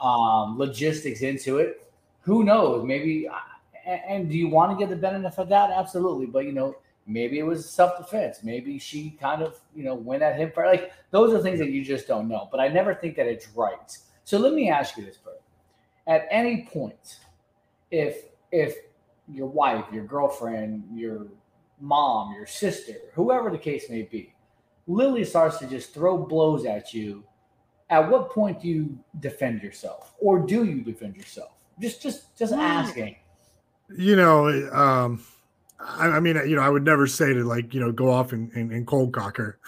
um, 0.00 0.58
logistics 0.58 1.20
into 1.20 1.58
it. 1.58 1.92
Who 2.22 2.44
knows? 2.44 2.82
Maybe. 2.82 3.28
And, 3.84 4.00
and 4.08 4.30
do 4.30 4.38
you 4.38 4.48
want 4.48 4.72
to 4.72 4.78
get 4.78 4.88
the 4.88 4.96
benefit 4.96 5.38
of 5.38 5.50
that? 5.50 5.70
Absolutely. 5.70 6.24
But 6.24 6.46
you 6.46 6.52
know, 6.52 6.76
maybe 7.06 7.38
it 7.38 7.44
was 7.44 7.68
self 7.68 7.98
defense. 7.98 8.40
Maybe 8.42 8.78
she 8.78 9.10
kind 9.20 9.42
of 9.42 9.58
you 9.74 9.84
know 9.84 9.94
went 9.94 10.22
at 10.22 10.36
him 10.36 10.50
for 10.52 10.66
like 10.66 10.92
those 11.10 11.32
are 11.32 11.42
things 11.42 11.58
that 11.58 11.70
you 11.70 11.84
just 11.84 12.08
don't 12.08 12.28
know. 12.28 12.48
But 12.50 12.60
I 12.60 12.68
never 12.68 12.94
think 12.94 13.16
that 13.16 13.26
it's 13.26 13.48
right. 13.50 13.96
So 14.24 14.38
let 14.38 14.52
me 14.52 14.68
ask 14.68 14.96
you 14.96 15.04
this, 15.04 15.16
Bert. 15.18 15.40
At 16.06 16.26
any 16.30 16.68
point, 16.72 17.20
if 17.90 18.24
if 18.52 18.76
your 19.32 19.46
wife, 19.46 19.84
your 19.92 20.04
girlfriend, 20.04 20.84
your 20.92 21.26
mom, 21.80 22.34
your 22.34 22.46
sister, 22.46 22.94
whoever 23.14 23.50
the 23.50 23.58
case 23.58 23.90
may 23.90 24.02
be, 24.02 24.34
Lily 24.86 25.24
starts 25.24 25.58
to 25.58 25.66
just 25.66 25.92
throw 25.92 26.16
blows 26.16 26.64
at 26.64 26.94
you, 26.94 27.24
at 27.90 28.08
what 28.08 28.30
point 28.30 28.62
do 28.62 28.68
you 28.68 28.98
defend 29.20 29.62
yourself? 29.62 30.14
Or 30.18 30.38
do 30.38 30.64
you 30.64 30.82
defend 30.82 31.16
yourself? 31.16 31.50
Just 31.80 32.02
just 32.02 32.36
just 32.36 32.52
asking. 32.52 33.16
You 33.96 34.16
know, 34.16 34.48
um, 34.72 35.24
I, 35.80 36.08
I 36.08 36.20
mean, 36.20 36.36
you 36.48 36.56
know, 36.56 36.62
I 36.62 36.68
would 36.68 36.84
never 36.84 37.06
say 37.06 37.32
to 37.34 37.44
like, 37.44 37.74
you 37.74 37.80
know, 37.80 37.92
go 37.92 38.10
off 38.10 38.32
and, 38.32 38.50
and, 38.52 38.72
and 38.72 38.86
cold 38.86 39.12
cocker, 39.12 39.58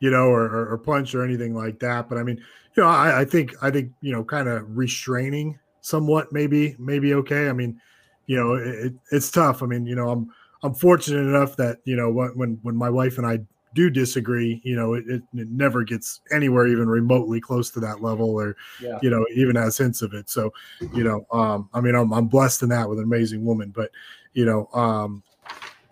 you 0.00 0.10
know, 0.10 0.26
or, 0.26 0.44
or, 0.44 0.72
or 0.72 0.78
punch 0.78 1.14
or 1.14 1.24
anything 1.24 1.54
like 1.54 1.78
that. 1.80 2.08
But 2.08 2.18
I 2.18 2.22
mean, 2.22 2.36
you 2.74 2.82
know, 2.82 2.88
I, 2.88 3.20
I 3.20 3.24
think, 3.24 3.54
I 3.62 3.70
think, 3.70 3.92
you 4.00 4.12
know, 4.12 4.22
kind 4.22 4.48
of 4.48 4.76
restraining 4.76 5.58
somewhat, 5.80 6.32
maybe, 6.32 6.76
maybe 6.78 7.14
okay. 7.14 7.48
I 7.48 7.52
mean, 7.52 7.80
you 8.26 8.36
know, 8.36 8.54
it, 8.54 8.92
it's 9.12 9.30
tough. 9.30 9.62
I 9.62 9.66
mean, 9.66 9.86
you 9.86 9.94
know, 9.94 10.10
I'm 10.10 10.30
I'm 10.62 10.74
fortunate 10.74 11.20
enough 11.20 11.56
that 11.56 11.78
you 11.84 11.96
know 11.96 12.10
when 12.10 12.58
when 12.62 12.76
my 12.76 12.90
wife 12.90 13.18
and 13.18 13.26
I 13.26 13.40
do 13.74 13.90
disagree, 13.90 14.60
you 14.64 14.74
know, 14.74 14.94
it, 14.94 15.04
it, 15.06 15.22
it, 15.34 15.48
never 15.50 15.84
gets 15.84 16.22
anywhere 16.32 16.66
even 16.66 16.88
remotely 16.88 17.40
close 17.40 17.70
to 17.70 17.80
that 17.80 18.00
level, 18.00 18.30
or 18.30 18.56
Yeah. 18.80 18.98
you 19.02 19.10
know, 19.10 19.24
even 19.34 19.54
has 19.56 19.76
hints 19.76 20.00
of 20.00 20.14
it. 20.14 20.30
So, 20.30 20.50
you 20.94 21.04
know, 21.04 21.26
um, 21.30 21.68
I 21.74 21.80
mean, 21.80 21.94
I'm 21.94 22.12
I'm 22.12 22.26
blessed 22.26 22.62
in 22.62 22.70
that 22.70 22.88
with 22.88 22.98
an 22.98 23.04
amazing 23.04 23.44
woman, 23.44 23.70
but 23.74 23.90
you 24.32 24.44
know, 24.44 24.68
um, 24.72 25.22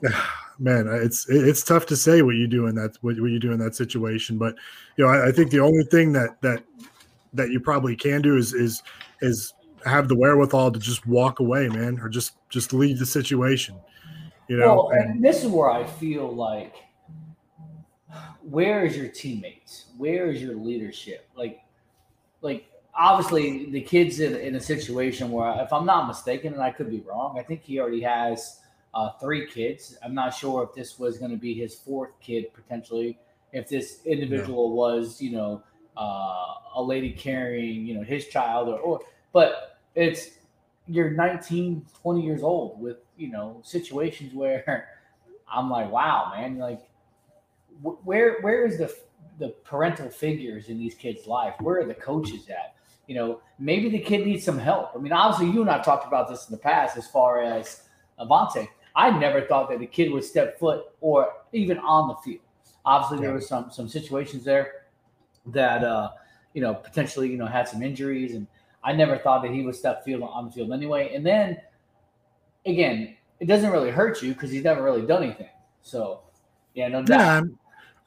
man, 0.58 0.88
it's 0.88 1.28
it's 1.28 1.62
tough 1.64 1.86
to 1.86 1.96
say 1.96 2.22
what 2.22 2.36
you 2.36 2.46
do 2.46 2.66
in 2.66 2.74
that 2.76 2.96
what, 3.00 3.20
what 3.20 3.30
you 3.30 3.40
do 3.40 3.52
in 3.52 3.58
that 3.58 3.74
situation. 3.74 4.38
But 4.38 4.54
you 4.96 5.04
know, 5.04 5.10
I, 5.10 5.28
I 5.28 5.32
think 5.32 5.50
the 5.50 5.60
only 5.60 5.84
thing 5.84 6.12
that 6.12 6.40
that 6.42 6.62
that 7.32 7.50
you 7.50 7.60
probably 7.60 7.96
can 7.96 8.22
do 8.22 8.36
is 8.36 8.54
is 8.54 8.82
is 9.20 9.54
have 9.84 10.08
the 10.08 10.16
wherewithal 10.16 10.72
to 10.72 10.78
just 10.78 11.06
walk 11.06 11.40
away, 11.40 11.68
man, 11.68 11.98
or 12.00 12.08
just 12.08 12.32
just 12.48 12.72
leave 12.72 12.98
the 12.98 13.06
situation. 13.06 13.76
You 14.48 14.58
know, 14.58 14.74
well, 14.74 14.88
and- 14.90 15.10
and 15.12 15.24
this 15.24 15.42
is 15.42 15.50
where 15.50 15.70
I 15.70 15.84
feel 15.84 16.30
like, 16.30 16.74
where 18.42 18.84
is 18.84 18.96
your 18.96 19.08
teammates? 19.08 19.86
Where 19.96 20.30
is 20.30 20.42
your 20.42 20.54
leadership? 20.54 21.28
Like, 21.34 21.60
like 22.42 22.66
obviously 22.94 23.70
the 23.70 23.80
kid's 23.80 24.20
in, 24.20 24.36
in 24.36 24.54
a 24.54 24.60
situation 24.60 25.30
where, 25.30 25.62
if 25.62 25.72
I'm 25.72 25.86
not 25.86 26.06
mistaken, 26.06 26.52
and 26.52 26.62
I 26.62 26.70
could 26.70 26.90
be 26.90 27.00
wrong, 27.00 27.38
I 27.38 27.42
think 27.42 27.62
he 27.62 27.80
already 27.80 28.02
has 28.02 28.60
uh, 28.94 29.10
three 29.20 29.46
kids. 29.46 29.98
I'm 30.02 30.14
not 30.14 30.34
sure 30.34 30.62
if 30.62 30.74
this 30.74 30.98
was 30.98 31.18
going 31.18 31.32
to 31.32 31.36
be 31.36 31.54
his 31.54 31.74
fourth 31.74 32.18
kid 32.20 32.52
potentially. 32.54 33.18
If 33.52 33.68
this 33.68 34.00
individual 34.04 34.72
was, 34.72 35.20
you 35.20 35.32
know, 35.32 35.62
uh, 35.96 36.54
a 36.76 36.82
lady 36.82 37.12
carrying, 37.12 37.86
you 37.86 37.94
know, 37.94 38.02
his 38.02 38.26
child, 38.26 38.68
or, 38.68 38.78
or 38.78 39.00
but 39.32 39.78
it's 39.94 40.30
you're 40.86 41.10
19, 41.10 41.86
20 42.02 42.20
years 42.20 42.42
old 42.42 42.80
with, 42.80 42.98
you 43.16 43.30
know, 43.30 43.60
situations 43.64 44.34
where 44.34 44.88
I'm 45.52 45.70
like, 45.70 45.90
wow, 45.90 46.32
man, 46.34 46.58
like, 46.58 46.82
wh- 47.82 48.04
where 48.06 48.40
where 48.40 48.66
is 48.66 48.78
the 48.78 48.94
the 49.38 49.48
parental 49.64 50.08
figures 50.08 50.68
in 50.68 50.78
these 50.78 50.94
kids' 50.94 51.26
life? 51.26 51.54
Where 51.60 51.80
are 51.80 51.86
the 51.86 51.94
coaches 51.94 52.48
at? 52.48 52.74
You 53.06 53.14
know, 53.16 53.40
maybe 53.58 53.88
the 53.90 53.98
kid 53.98 54.26
needs 54.26 54.44
some 54.44 54.58
help. 54.58 54.90
I 54.94 54.98
mean, 54.98 55.12
obviously, 55.12 55.52
you 55.52 55.60
and 55.60 55.70
I 55.70 55.78
talked 55.82 56.06
about 56.06 56.28
this 56.28 56.48
in 56.48 56.52
the 56.52 56.58
past 56.58 56.96
as 56.96 57.06
far 57.06 57.42
as 57.42 57.82
Avantae. 58.18 58.68
I 58.96 59.10
never 59.10 59.42
thought 59.42 59.68
that 59.70 59.80
the 59.80 59.86
kid 59.86 60.12
would 60.12 60.24
step 60.24 60.58
foot 60.58 60.84
or 61.00 61.32
even 61.52 61.78
on 61.78 62.08
the 62.08 62.14
field. 62.16 62.40
Obviously, 62.84 63.18
there 63.18 63.30
Yeah. 63.30 63.36
was 63.36 63.48
some 63.48 63.70
some 63.70 63.88
situations 63.88 64.44
there 64.44 64.84
that 65.46 65.82
uh, 65.84 66.10
you 66.52 66.60
know 66.60 66.74
potentially 66.74 67.30
you 67.30 67.36
know 67.36 67.46
had 67.46 67.68
some 67.68 67.82
injuries, 67.82 68.34
and 68.34 68.46
I 68.82 68.92
never 68.92 69.18
thought 69.18 69.42
that 69.42 69.50
he 69.52 69.62
would 69.62 69.74
step 69.74 70.04
field 70.04 70.22
on 70.22 70.46
the 70.46 70.52
field 70.52 70.72
anyway. 70.72 71.14
And 71.14 71.24
then 71.24 71.60
again, 72.66 73.16
it 73.40 73.46
doesn't 73.46 73.70
really 73.70 73.90
hurt 73.90 74.22
you 74.22 74.32
because 74.34 74.50
he's 74.50 74.64
never 74.64 74.82
really 74.82 75.06
done 75.06 75.22
anything. 75.22 75.48
So 75.82 76.20
yeah, 76.74 76.88
no 76.88 77.02
doubt. 77.02 77.20
Yeah, 77.20 77.42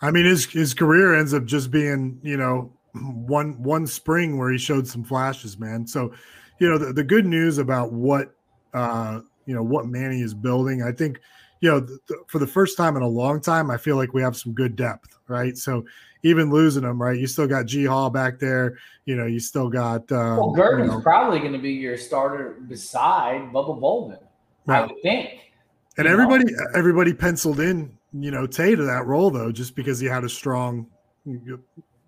I 0.02 0.12
mean 0.12 0.26
his 0.26 0.46
his 0.46 0.74
career 0.74 1.16
ends 1.16 1.34
up 1.34 1.46
just 1.46 1.72
being 1.72 2.20
you 2.24 2.38
know 2.38 2.72
one 2.94 3.62
one 3.62 3.88
spring 3.88 4.38
where 4.38 4.52
he 4.52 4.58
showed 4.58 4.88
some 4.88 5.04
flashes, 5.04 5.58
man. 5.58 5.86
So 5.88 6.14
you 6.60 6.70
know 6.70 6.78
the, 6.78 6.94
the 6.94 7.04
good 7.04 7.26
news 7.26 7.58
about 7.58 7.92
what 7.92 8.36
uh 8.74 9.22
you 9.48 9.56
know 9.56 9.64
what 9.64 9.88
Manny 9.88 10.22
is 10.22 10.36
building, 10.36 10.84
I 10.84 10.92
think 10.92 11.20
you 11.62 11.72
know 11.72 11.80
th- 11.80 12.00
th- 12.08 12.20
for 12.28 12.38
the 12.38 12.46
first 12.46 12.78
time 12.78 12.96
in 12.96 13.02
a 13.02 13.08
long 13.08 13.42
time, 13.42 13.72
I 13.72 13.78
feel 13.78 13.96
like 13.96 14.14
we 14.14 14.22
have 14.22 14.38
some 14.38 14.54
good 14.54 14.76
depth, 14.76 15.18
right? 15.28 15.58
So 15.58 15.84
even 16.24 16.52
losing 16.52 16.84
him, 16.84 17.02
right, 17.02 17.18
you 17.18 17.28
still 17.28 17.48
got 17.48 17.66
G 17.66 17.86
Hall 17.86 18.10
back 18.10 18.40
there. 18.40 18.78
You 19.06 19.16
know, 19.16 19.26
you 19.26 19.40
still 19.40 19.70
got 19.70 20.12
um, 20.12 20.38
Well, 20.38 20.50
you 20.52 20.56
Gurdon's 20.56 20.92
know, 20.92 21.02
probably 21.02 21.40
going 21.40 21.54
to 21.54 21.60
be 21.60 21.72
your 21.72 21.98
starter 21.98 22.58
beside 22.68 23.52
Bubba 23.54 23.80
Bolden, 23.80 24.20
I 24.68 24.82
would 24.82 25.02
think. 25.02 25.30
And 25.98 26.06
you 26.06 26.16
know? 26.16 26.24
everybody, 26.24 26.54
everybody 26.76 27.14
penciled 27.14 27.60
in, 27.60 27.92
you 28.14 28.32
know, 28.32 28.46
Tay 28.46 28.76
to 28.76 28.84
that 28.84 29.06
role 29.06 29.32
though, 29.32 29.52
just 29.52 29.76
because 29.76 30.00
he 30.00 30.08
had 30.08 30.24
a 30.24 30.30
strong, 30.30 30.88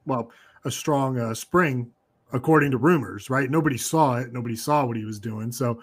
well, 0.06 0.32
a 0.66 0.72
strong 0.72 1.20
uh, 1.20 1.34
spring, 1.34 1.90
according 2.34 2.72
to 2.72 2.78
rumors. 2.78 3.30
Right? 3.30 3.50
Nobody 3.50 3.78
saw 3.78 4.16
it. 4.18 4.34
Nobody 4.34 4.56
saw 4.56 4.86
what 4.86 4.98
he 4.98 5.06
was 5.06 5.20
doing. 5.20 5.52
So, 5.52 5.82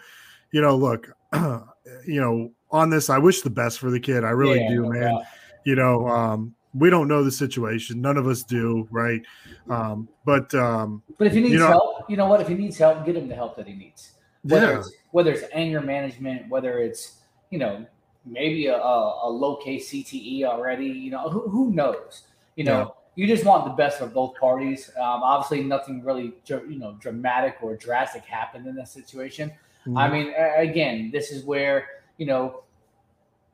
you 0.53 0.61
know, 0.61 0.77
look, 0.77 1.11
you 2.07 2.21
know, 2.21 2.51
on 2.71 2.91
this, 2.91 3.11
I 3.11 3.19
wish 3.19 3.43
the 3.43 3.51
best 3.51 3.79
for 3.79 3.91
the 3.91 4.01
kid. 4.01 4.25
I 4.25 4.31
really 4.31 4.61
Yeah, 4.61 4.69
do, 4.69 4.83
no 4.83 4.89
man. 4.91 5.15
doubt. 5.15 5.25
You 5.65 5.75
know, 5.75 6.09
um, 6.09 6.55
we 6.75 6.91
don't 6.91 7.09
know 7.09 7.25
the 7.25 7.31
situation. 7.31 8.01
None 8.01 8.17
of 8.17 8.27
us 8.27 8.43
do, 8.43 8.87
right? 8.91 9.21
Um, 9.69 10.09
but 10.25 10.55
um, 10.55 11.03
But 11.19 11.27
if 11.27 11.33
he 11.33 11.41
needs 11.41 11.55
you 11.55 11.59
know, 11.59 11.69
help, 11.69 12.11
you 12.11 12.17
know 12.17 12.27
what? 12.27 12.41
If 12.41 12.49
he 12.49 12.55
needs 12.55 12.79
help, 12.79 13.05
get 13.05 13.17
him 13.17 13.29
the 13.29 13.35
help 13.35 13.57
that 13.57 13.67
he 13.67 13.75
needs. 13.75 14.13
Whether 14.43 14.73
Yeah. 14.73 14.79
it's 14.79 14.93
whether 15.11 15.33
it's 15.33 15.45
anger 15.53 15.81
management, 15.81 16.49
whether 16.49 16.79
it's 16.79 17.21
you 17.51 17.59
know 17.59 17.87
maybe 18.25 18.67
a, 18.67 18.77
a, 18.77 19.29
a 19.29 19.31
low 19.31 19.57
case 19.57 19.91
CTE 19.91 20.45
already, 20.45 20.87
you 20.87 21.11
know 21.11 21.29
who, 21.29 21.49
who 21.49 21.73
knows? 21.73 22.23
You 22.55 22.65
know, 22.65 22.95
you 23.17 23.27
just 23.27 23.45
want 23.45 23.65
the 23.65 23.73
best 23.73 23.99
for 23.99 24.07
both 24.07 24.37
parties. 24.37 24.91
Um, 24.97 25.23
obviously, 25.23 25.65
nothing 25.65 26.03
really 26.05 26.35
you 26.49 26.79
know 26.79 26.97
dramatic 27.01 27.57
or 27.63 27.77
drastic 27.77 28.25
happened 28.25 28.67
in 28.67 28.77
that 28.77 28.89
situation. 28.89 29.53
I 29.95 30.09
Mhm. 30.09 30.13
mean, 30.13 30.35
again, 30.57 31.11
this 31.13 31.31
is 31.31 31.45
where 31.45 31.87
you 32.19 32.27
know 32.27 32.63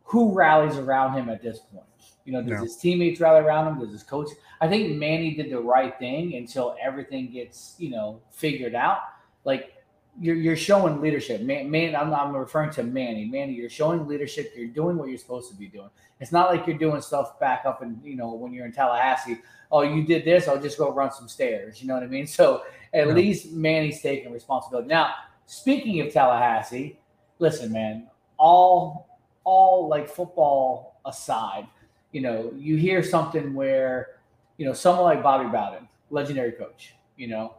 who 0.04 0.32
rallies 0.32 0.76
around 0.78 1.14
him 1.14 1.28
at 1.28 1.42
this 1.42 1.58
point. 1.58 1.84
You 2.24 2.32
know, 2.32 2.40
does 2.42 2.50
Yeah. 2.50 2.60
his 2.60 2.76
teammates 2.76 3.20
rally 3.20 3.40
around 3.44 3.66
him? 3.68 3.80
Does 3.80 3.90
his 3.92 4.02
coach? 4.02 4.28
I 4.60 4.68
think 4.68 4.96
Manny 4.96 5.34
did 5.34 5.50
the 5.50 5.60
right 5.60 5.98
thing 5.98 6.34
until 6.36 6.76
everything 6.80 7.30
gets 7.32 7.74
you 7.78 7.90
know 7.90 8.20
figured 8.30 8.74
out. 8.74 9.00
Like 9.44 9.72
you're 10.20 10.36
you're 10.36 10.56
showing 10.56 11.00
leadership. 11.00 11.40
Man, 11.40 11.70
man 11.70 11.96
I'm, 11.96 12.12
I'm 12.14 12.36
referring 12.36 12.70
to 12.72 12.82
Manny. 12.82 13.24
Manny, 13.24 13.54
you're 13.54 13.70
showing 13.70 14.06
leadership. 14.06 14.52
You're 14.56 14.68
doing 14.68 14.96
what 14.98 15.08
you're 15.08 15.18
supposed 15.18 15.50
to 15.50 15.56
be 15.56 15.66
doing. 15.68 15.88
It's 16.20 16.32
not 16.32 16.50
like 16.50 16.66
you're 16.66 16.78
doing 16.78 17.00
stuff 17.00 17.40
back 17.40 17.62
up 17.64 17.82
and 17.82 18.00
you 18.04 18.14
know 18.16 18.32
when 18.34 18.52
you're 18.52 18.66
in 18.66 18.72
Tallahassee. 18.72 19.38
Oh, 19.72 19.80
you 19.82 20.04
did 20.04 20.24
this. 20.24 20.48
I'll 20.48 20.60
just 20.60 20.76
go 20.78 20.92
run 20.92 21.10
some 21.12 21.28
stairs. 21.28 21.80
You 21.80 21.88
know 21.88 21.94
what 21.94 22.02
I 22.02 22.06
mean? 22.06 22.26
So 22.38 22.62
at 22.92 23.06
Yeah. 23.08 23.12
least 23.14 23.52
Manny's 23.52 24.02
taking 24.02 24.30
responsibility. 24.32 24.86
Now, 24.88 25.14
speaking 25.46 26.00
of 26.00 26.12
Tallahassee, 26.12 26.98
listen, 27.38 27.72
man. 27.72 28.08
All 28.38 29.08
all 29.44 29.88
like 29.88 30.08
football 30.08 31.00
aside, 31.04 31.66
you 32.12 32.20
know, 32.20 32.52
you 32.56 32.76
hear 32.76 33.02
something 33.02 33.54
where, 33.54 34.20
you 34.56 34.66
know, 34.66 34.72
someone 34.72 35.04
like 35.04 35.22
Bobby 35.22 35.48
Bowden, 35.48 35.88
legendary 36.10 36.52
coach, 36.52 36.94
you 37.16 37.26
know, 37.26 37.54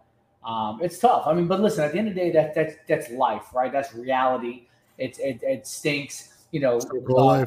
um, 0.46 0.80
it's 0.82 1.00
tough. 1.00 1.26
I 1.26 1.34
mean, 1.34 1.48
but 1.48 1.62
listen, 1.62 1.84
at 1.84 1.94
the 1.94 2.00
end 2.00 2.10
of 2.10 2.16
the 2.16 2.20
day, 2.20 2.32
that 2.32 2.54
that's 2.54 2.76
that's 2.88 3.10
life, 3.12 3.54
right? 3.54 3.72
That's 3.72 3.94
reality. 3.94 4.68
It's 4.98 5.20
it, 5.20 5.42
it 5.42 5.66
stinks, 5.66 6.46
you 6.52 6.60
know. 6.60 6.78
Uh, 6.78 7.46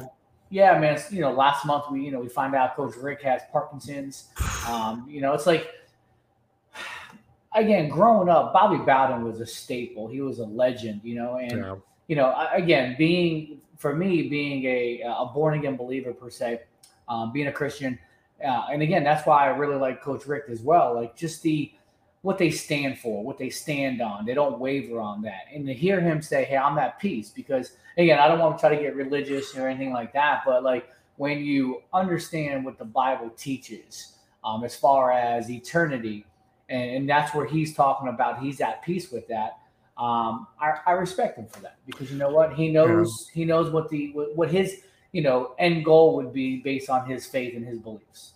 yeah, 0.49 0.79
man. 0.79 0.99
You 1.11 1.21
know, 1.21 1.31
last 1.31 1.65
month 1.65 1.85
we 1.91 2.03
you 2.03 2.11
know 2.11 2.19
we 2.19 2.29
find 2.29 2.55
out 2.55 2.75
Coach 2.75 2.95
Richt 2.95 3.21
has 3.23 3.41
Parkinson's. 3.51 4.29
Um, 4.67 5.05
you 5.07 5.21
know, 5.21 5.33
it's 5.33 5.45
like 5.45 5.69
again, 7.53 7.89
growing 7.89 8.29
up, 8.29 8.53
Bobby 8.53 8.77
Bowden 8.77 9.23
was 9.23 9.39
a 9.41 9.45
staple. 9.45 10.07
He 10.07 10.21
was 10.21 10.39
a 10.39 10.45
legend, 10.45 11.01
you 11.03 11.15
know, 11.15 11.37
and 11.37 11.51
Yeah. 11.51 11.75
you 12.07 12.15
know, 12.15 12.33
again, 12.53 12.95
being 12.97 13.61
for 13.77 13.95
me, 13.95 14.27
being 14.27 14.65
a 14.65 15.01
a 15.01 15.25
born 15.33 15.57
again 15.57 15.75
believer 15.75 16.13
per 16.13 16.29
se, 16.29 16.61
um, 17.07 17.31
being 17.31 17.47
a 17.47 17.51
Christian, 17.51 17.99
uh, 18.43 18.67
and 18.71 18.81
again, 18.81 19.03
that's 19.03 19.25
why 19.25 19.45
I 19.45 19.47
really 19.49 19.75
like 19.75 20.01
Coach 20.01 20.25
Richt 20.25 20.49
as 20.49 20.61
well. 20.61 20.93
Like 20.95 21.15
just 21.15 21.41
the 21.43 21.71
what 22.23 22.37
they 22.37 22.49
stand 22.49 22.97
for, 22.97 23.23
what 23.23 23.37
they 23.37 23.49
stand 23.49 24.01
on. 24.01 24.25
They 24.25 24.33
don't 24.33 24.59
waver 24.59 24.99
on 24.99 25.21
that. 25.21 25.43
And 25.53 25.65
to 25.67 25.73
hear 25.73 26.01
him 26.01 26.21
say, 26.21 26.43
"Hey, 26.43 26.57
I'm 26.57 26.77
at 26.77 26.99
peace," 26.99 27.29
because 27.29 27.77
again, 27.97 28.19
I 28.19 28.27
don't 28.27 28.39
want 28.39 28.57
to 28.57 28.59
try 28.61 28.75
to 28.75 28.81
get 28.81 28.95
religious 28.95 29.55
or 29.55 29.67
anything 29.67 29.93
like 29.93 30.13
that, 30.13 30.41
but 30.45 30.63
like 30.63 30.89
when 31.17 31.39
you 31.43 31.81
understand 31.93 32.63
what 32.65 32.77
the 32.77 32.85
Bible 32.85 33.29
teaches, 33.31 34.17
um, 34.43 34.63
as 34.63 34.75
far 34.75 35.11
as 35.11 35.49
eternity, 35.49 36.25
and, 36.69 36.91
and 36.91 37.09
that's 37.09 37.33
where 37.33 37.45
he's 37.45 37.73
talking 37.73 38.09
about, 38.09 38.39
he's 38.39 38.61
at 38.61 38.81
peace 38.83 39.11
with 39.11 39.27
that. 39.27 39.59
Um, 39.97 40.47
I, 40.61 40.77
I 40.85 40.91
respect 40.91 41.39
him 41.39 41.47
for 41.47 41.59
that 41.61 41.77
because 41.85 42.11
you 42.11 42.17
know 42.17 42.29
what 42.29 42.53
he 42.53 42.69
knows. 42.69 43.29
He 43.33 43.45
knows 43.45 43.71
what 43.71 43.89
the 43.89 44.11
what, 44.13 44.35
what 44.35 44.51
his 44.51 44.81
you 45.11 45.23
know 45.23 45.55
end 45.57 45.85
goal 45.85 46.15
would 46.17 46.31
be 46.31 46.57
based 46.57 46.89
on 46.89 47.09
his 47.09 47.25
faith 47.25 47.55
and 47.55 47.65
his 47.65 47.79
beliefs. 47.79 48.33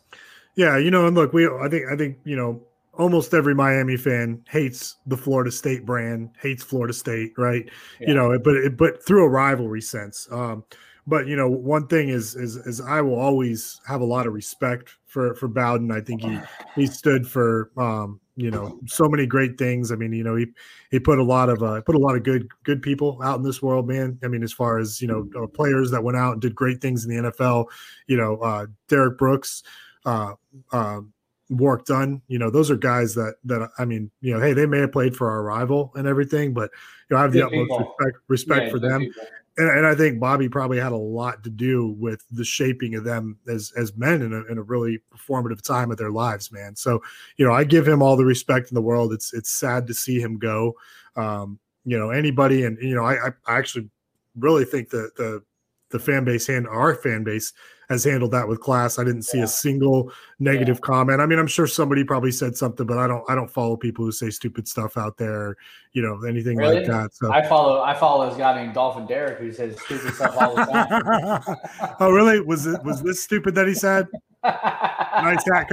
Yeah, 0.55 0.77
you 0.77 0.89
know, 0.89 1.05
and 1.05 1.15
look, 1.15 1.33
we 1.33 1.47
I 1.47 1.69
think 1.69 1.85
I 1.91 1.95
think 1.95 2.17
you 2.23 2.35
know 2.35 2.63
almost 2.93 3.33
every 3.33 3.55
Miami 3.55 3.97
fan 3.97 4.43
hates 4.49 4.97
the 5.05 5.17
Florida 5.17 5.51
State 5.51 5.85
brand, 5.85 6.29
hates 6.41 6.63
Florida 6.63 6.93
State, 6.93 7.33
right? 7.37 7.69
Yeah. 7.99 8.07
You 8.09 8.13
know, 8.15 8.39
but 8.39 8.55
it, 8.55 8.77
but 8.77 9.05
through 9.05 9.25
a 9.25 9.29
rivalry 9.29 9.81
sense. 9.81 10.27
Um, 10.31 10.63
but 11.07 11.27
you 11.27 11.35
know, 11.35 11.49
one 11.49 11.87
thing 11.87 12.09
is 12.09 12.35
is 12.35 12.55
is 12.55 12.79
I 12.79 13.01
will 13.01 13.19
always 13.19 13.81
have 13.87 14.01
a 14.01 14.05
lot 14.05 14.27
of 14.27 14.33
respect 14.33 14.97
for 15.05 15.35
for 15.35 15.47
Bowden. 15.47 15.91
I 15.91 16.01
think 16.01 16.21
he 16.21 16.39
he 16.75 16.85
stood 16.87 17.27
for 17.27 17.71
um, 17.77 18.19
you 18.35 18.49
know 18.51 18.79
so 18.87 19.07
many 19.07 19.25
great 19.25 19.57
things. 19.57 19.91
I 19.91 19.95
mean, 19.95 20.13
you 20.13 20.23
know, 20.23 20.35
he 20.35 20.47
he 20.89 20.99
put 20.99 21.19
a 21.19 21.23
lot 21.23 21.49
of 21.49 21.61
uh, 21.61 21.81
put 21.81 21.95
a 21.95 21.99
lot 21.99 22.15
of 22.15 22.23
good 22.23 22.47
good 22.63 22.81
people 22.81 23.19
out 23.23 23.37
in 23.37 23.43
this 23.43 23.61
world, 23.61 23.87
man. 23.87 24.17
I 24.23 24.27
mean, 24.27 24.43
as 24.43 24.53
far 24.53 24.79
as 24.79 25.01
you 25.01 25.07
know, 25.07 25.29
uh, 25.41 25.47
players 25.47 25.91
that 25.91 26.03
went 26.03 26.17
out 26.17 26.33
and 26.33 26.41
did 26.41 26.55
great 26.55 26.81
things 26.81 27.05
in 27.05 27.11
the 27.23 27.29
NFL. 27.31 27.65
You 28.07 28.17
know, 28.17 28.37
uh, 28.37 28.67
Derrick 28.87 29.17
Brooks. 29.17 29.63
Uh, 30.05 30.33
uh, 30.71 31.01
Dunn, 31.85 32.21
you 32.27 32.39
know, 32.39 32.49
those 32.49 32.71
are 32.71 32.77
guys 32.77 33.13
that 33.15 33.35
that 33.43 33.69
I 33.77 33.85
mean, 33.85 34.09
you 34.21 34.33
know, 34.33 34.39
hey, 34.39 34.53
they 34.53 34.65
may 34.65 34.79
have 34.79 34.91
played 34.91 35.15
for 35.15 35.29
our 35.29 35.43
rival 35.43 35.91
and 35.95 36.07
everything, 36.07 36.53
but 36.53 36.71
you 37.09 37.15
know, 37.15 37.19
I 37.19 37.23
have 37.23 37.33
the 37.33 37.39
Good 37.39 37.47
utmost 37.47 37.69
people. 37.71 37.95
respect 37.99 38.17
respect 38.29 38.65
Yeah, 38.65 38.71
for 38.71 38.79
them. 38.79 39.01
people. 39.01 39.23
And, 39.57 39.69
and 39.69 39.85
I 39.85 39.95
think 39.95 40.19
Bobby 40.19 40.47
probably 40.47 40.79
had 40.79 40.93
a 40.93 40.97
lot 40.97 41.43
to 41.43 41.49
do 41.49 41.95
with 41.99 42.23
the 42.31 42.45
shaping 42.45 42.95
of 42.95 43.03
them 43.03 43.37
as 43.47 43.73
as 43.75 43.95
men 43.97 44.21
in 44.21 44.33
a, 44.33 44.43
in 44.45 44.57
a 44.57 44.63
really 44.63 44.99
formative 45.17 45.61
time 45.61 45.91
of 45.91 45.97
their 45.97 46.11
lives, 46.11 46.51
man. 46.51 46.75
So, 46.75 47.01
you 47.37 47.45
know, 47.45 47.53
I 47.53 47.63
give 47.63 47.87
him 47.87 48.01
all 48.01 48.15
the 48.15 48.25
respect 48.25 48.71
in 48.71 48.75
the 48.75 48.81
world. 48.81 49.11
It's 49.11 49.33
it's 49.33 49.49
sad 49.49 49.87
to 49.87 49.93
see 49.93 50.19
him 50.19 50.37
go. 50.37 50.75
Um, 51.15 51.59
you 51.83 51.97
know, 51.97 52.11
anybody, 52.11 52.63
and 52.63 52.77
you 52.81 52.95
know, 52.95 53.03
I 53.03 53.29
I, 53.47 53.57
actually 53.57 53.89
really 54.37 54.65
think 54.65 54.89
that 54.91 55.15
the 55.17 55.43
the 55.89 55.99
fan 55.99 56.23
base 56.23 56.47
and 56.47 56.67
our 56.67 56.95
fan 56.95 57.23
base 57.23 57.51
has 57.91 58.05
handled 58.05 58.31
that 58.31 58.47
with 58.47 58.61
class. 58.61 58.97
I 58.97 59.03
didn't 59.03 59.23
see 59.23 59.41
a 59.41 59.47
single 59.47 60.11
negative 60.39 60.79
comment. 60.81 61.19
I 61.19 61.25
mean, 61.25 61.37
I'm 61.37 61.45
sure 61.47 61.67
somebody 61.67 62.03
probably 62.05 62.31
said 62.31 62.55
something, 62.55 62.85
but 62.87 62.97
I 62.97 63.05
don't 63.05 63.23
I 63.29 63.35
don't 63.35 63.51
follow 63.51 63.75
people 63.75 64.05
who 64.05 64.11
say 64.13 64.29
stupid 64.29 64.67
stuff 64.67 64.97
out 64.97 65.17
there, 65.17 65.57
you 65.91 66.01
know, 66.01 66.23
anything 66.23 66.57
Really? 66.57 66.77
like 66.77 66.85
that. 66.87 67.13
So 67.13 67.31
I 67.31 67.47
follow 67.47 67.81
I 67.81 67.93
follow 67.93 68.29
this 68.29 68.37
guy 68.37 68.55
named 68.63 68.73
Dolphin 68.73 69.05
Derek 69.05 69.39
who 69.39 69.51
says 69.51 69.79
stupid 69.81 70.13
stuff 70.15 70.35
all 70.39 70.55
the 70.55 70.65
time. 70.65 71.57
oh, 71.99 72.11
really? 72.11 72.39
Was 72.39 72.65
it 72.65 72.81
was 72.83 73.01
this 73.03 73.21
stupid 73.21 73.53
that 73.55 73.67
he 73.67 73.73
said? 73.73 74.07
nice 74.43 75.43
hat. 75.45 75.67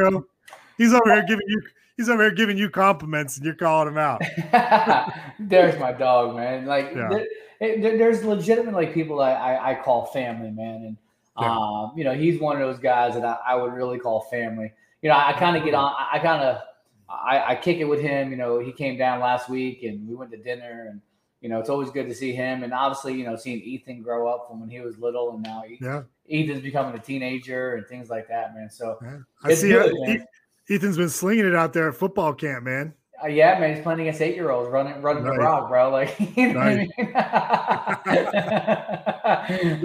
He's 0.77 0.93
over 0.93 1.13
here 1.15 1.25
giving 1.27 1.47
you 1.47 1.63
he's 1.97 2.09
over 2.09 2.23
here 2.25 2.33
giving 2.35 2.59
you 2.59 2.69
compliments 2.69 3.37
and 3.37 3.47
you're 3.47 3.55
calling 3.55 3.89
him 3.89 3.99
out. 3.99 4.21
Derek's 5.49 5.79
my 5.79 5.93
dog, 5.93 6.37
man. 6.37 6.67
Like 6.67 6.93
Yeah. 6.97 7.09
there, 7.11 7.21
eh, 7.61 7.67
it- 7.77 7.99
there's 7.99 8.25
legitimately 8.25 8.87
people 8.89 9.21
I, 9.21 9.33
I, 9.33 9.71
I 9.71 9.75
call 9.77 10.07
family, 10.07 10.51
man, 10.51 10.75
and 10.85 10.97
Yeah. 11.41 11.51
um, 11.51 11.93
you 11.97 12.05
know 12.05 12.15
he's 12.15 12.41
one 12.41 12.61
of 12.61 12.67
those 12.67 12.79
guys 12.81 13.15
that 13.15 13.25
I, 13.25 13.37
I 13.49 13.55
would 13.55 13.73
really 13.73 13.99
call 13.99 14.23
family. 14.23 14.73
You 15.03 15.11
know, 15.11 15.17
I, 15.17 15.33
kind 15.35 15.57
of 15.57 15.65
get 15.65 15.75
on, 15.75 15.95
I, 16.13 16.19
kind 16.19 16.43
of 16.43 16.61
I, 17.09 17.53
I 17.53 17.55
kick 17.55 17.79
it 17.79 17.85
with 17.85 18.01
him. 18.01 18.33
You 18.33 18.37
know, 18.37 18.59
he 18.59 18.73
came 18.73 18.99
down 18.99 19.21
last 19.21 19.49
week 19.49 19.85
and 19.85 20.09
we 20.09 20.17
went 20.17 20.33
to 20.33 20.37
dinner, 20.37 20.89
and 20.91 21.01
you 21.41 21.49
know 21.49 21.61
it's 21.61 21.71
always 21.71 21.91
good 21.91 22.09
to 22.09 22.15
see 22.15 22.33
him. 22.33 22.65
And 22.65 22.73
obviously, 22.73 23.15
you 23.15 23.25
know, 23.25 23.37
seeing 23.37 23.61
Ethan 23.61 24.03
grow 24.03 24.29
up 24.29 24.49
from 24.49 24.61
when 24.61 24.69
he 24.69 24.81
was 24.81 24.99
little 24.99 25.35
and 25.35 25.43
now 25.43 25.63
he, 25.67 25.79
Yeah. 25.81 26.03
Ethan's 26.31 26.61
becoming 26.61 26.95
a 26.95 27.03
teenager 27.03 27.77
and 27.77 27.87
things 27.87 28.11
like 28.11 28.29
that, 28.29 28.55
man. 28.55 28.69
So 28.71 28.99
I 29.43 29.55
see 29.55 29.69
good, 29.69 29.93
uh, 29.93 30.07
man. 30.07 30.27
Ethan's 30.69 30.99
been 30.99 31.09
slinging 31.09 31.47
it 31.47 31.55
out 31.55 31.73
there 31.73 31.89
at 31.89 31.95
football 31.95 32.35
camp, 32.35 32.65
man. 32.65 32.93
Uh, 33.23 33.27
yeah, 33.27 33.59
man, 33.59 33.75
he's 33.75 33.83
playing 33.83 34.01
against 34.01 34.23
eight 34.23 34.37
year 34.37 34.51
olds, 34.51 34.71
running 34.71 35.03
running 35.03 35.25
the 35.25 35.33
rock, 35.33 35.69
bro. 35.69 35.91
Like, 35.91 36.15
you 36.37 36.53
know 36.53 36.61
Nice. 36.61 36.89
I 36.99 37.99
mean? 38.07 38.19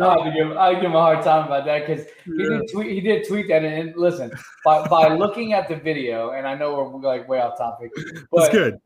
I 0.02 0.32
give 0.36 0.58
I 0.58 0.74
give 0.76 0.84
him 0.84 0.96
a 0.96 1.02
hard 1.02 1.24
time 1.24 1.46
about 1.48 1.66
that 1.66 1.88
because 1.88 2.06
he 2.26 2.32
Yeah. 2.38 2.60
did 2.60 2.72
tweet 2.72 2.92
he 2.92 3.02
did 3.02 3.28
tweet 3.28 3.48
that 3.48 3.64
and, 3.64 3.90
and 3.90 3.98
listen 3.98 4.32
by 4.64 4.88
by 4.88 5.16
looking 5.16 5.54
at 5.54 5.68
the 5.68 5.76
video 5.76 6.32
and 6.32 6.48
I 6.48 6.56
know 6.56 6.74
we're 6.76 7.00
like 7.02 7.28
way 7.28 7.40
off 7.42 7.58
topic, 7.58 7.92
but 8.32 8.42
That's 8.42 8.54
good. 8.54 8.78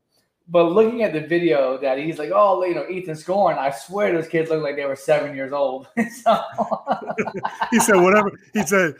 But 0.49 0.71
looking 0.71 1.03
at 1.03 1.11
the 1.11 1.19
video 1.19 1.77
that 1.79 1.97
he's 1.97 2.17
like, 2.17 2.31
oh, 2.33 2.63
you 2.63 2.73
know, 2.73 2.87
Ethan 2.87 3.15
scoring, 3.15 3.57
I 3.57 3.69
swear 3.69 4.13
those 4.13 4.29
kids 4.29 4.49
look 4.49 4.63
like 4.63 4.77
they 4.77 4.85
were 4.85 4.95
seven 4.95 5.35
years 5.35 5.51
old. 5.51 5.87
so, 6.23 6.39
He 7.71 7.79
said 7.79 7.97
whatever. 7.97 8.31
He 8.53 8.65
said 8.65 8.95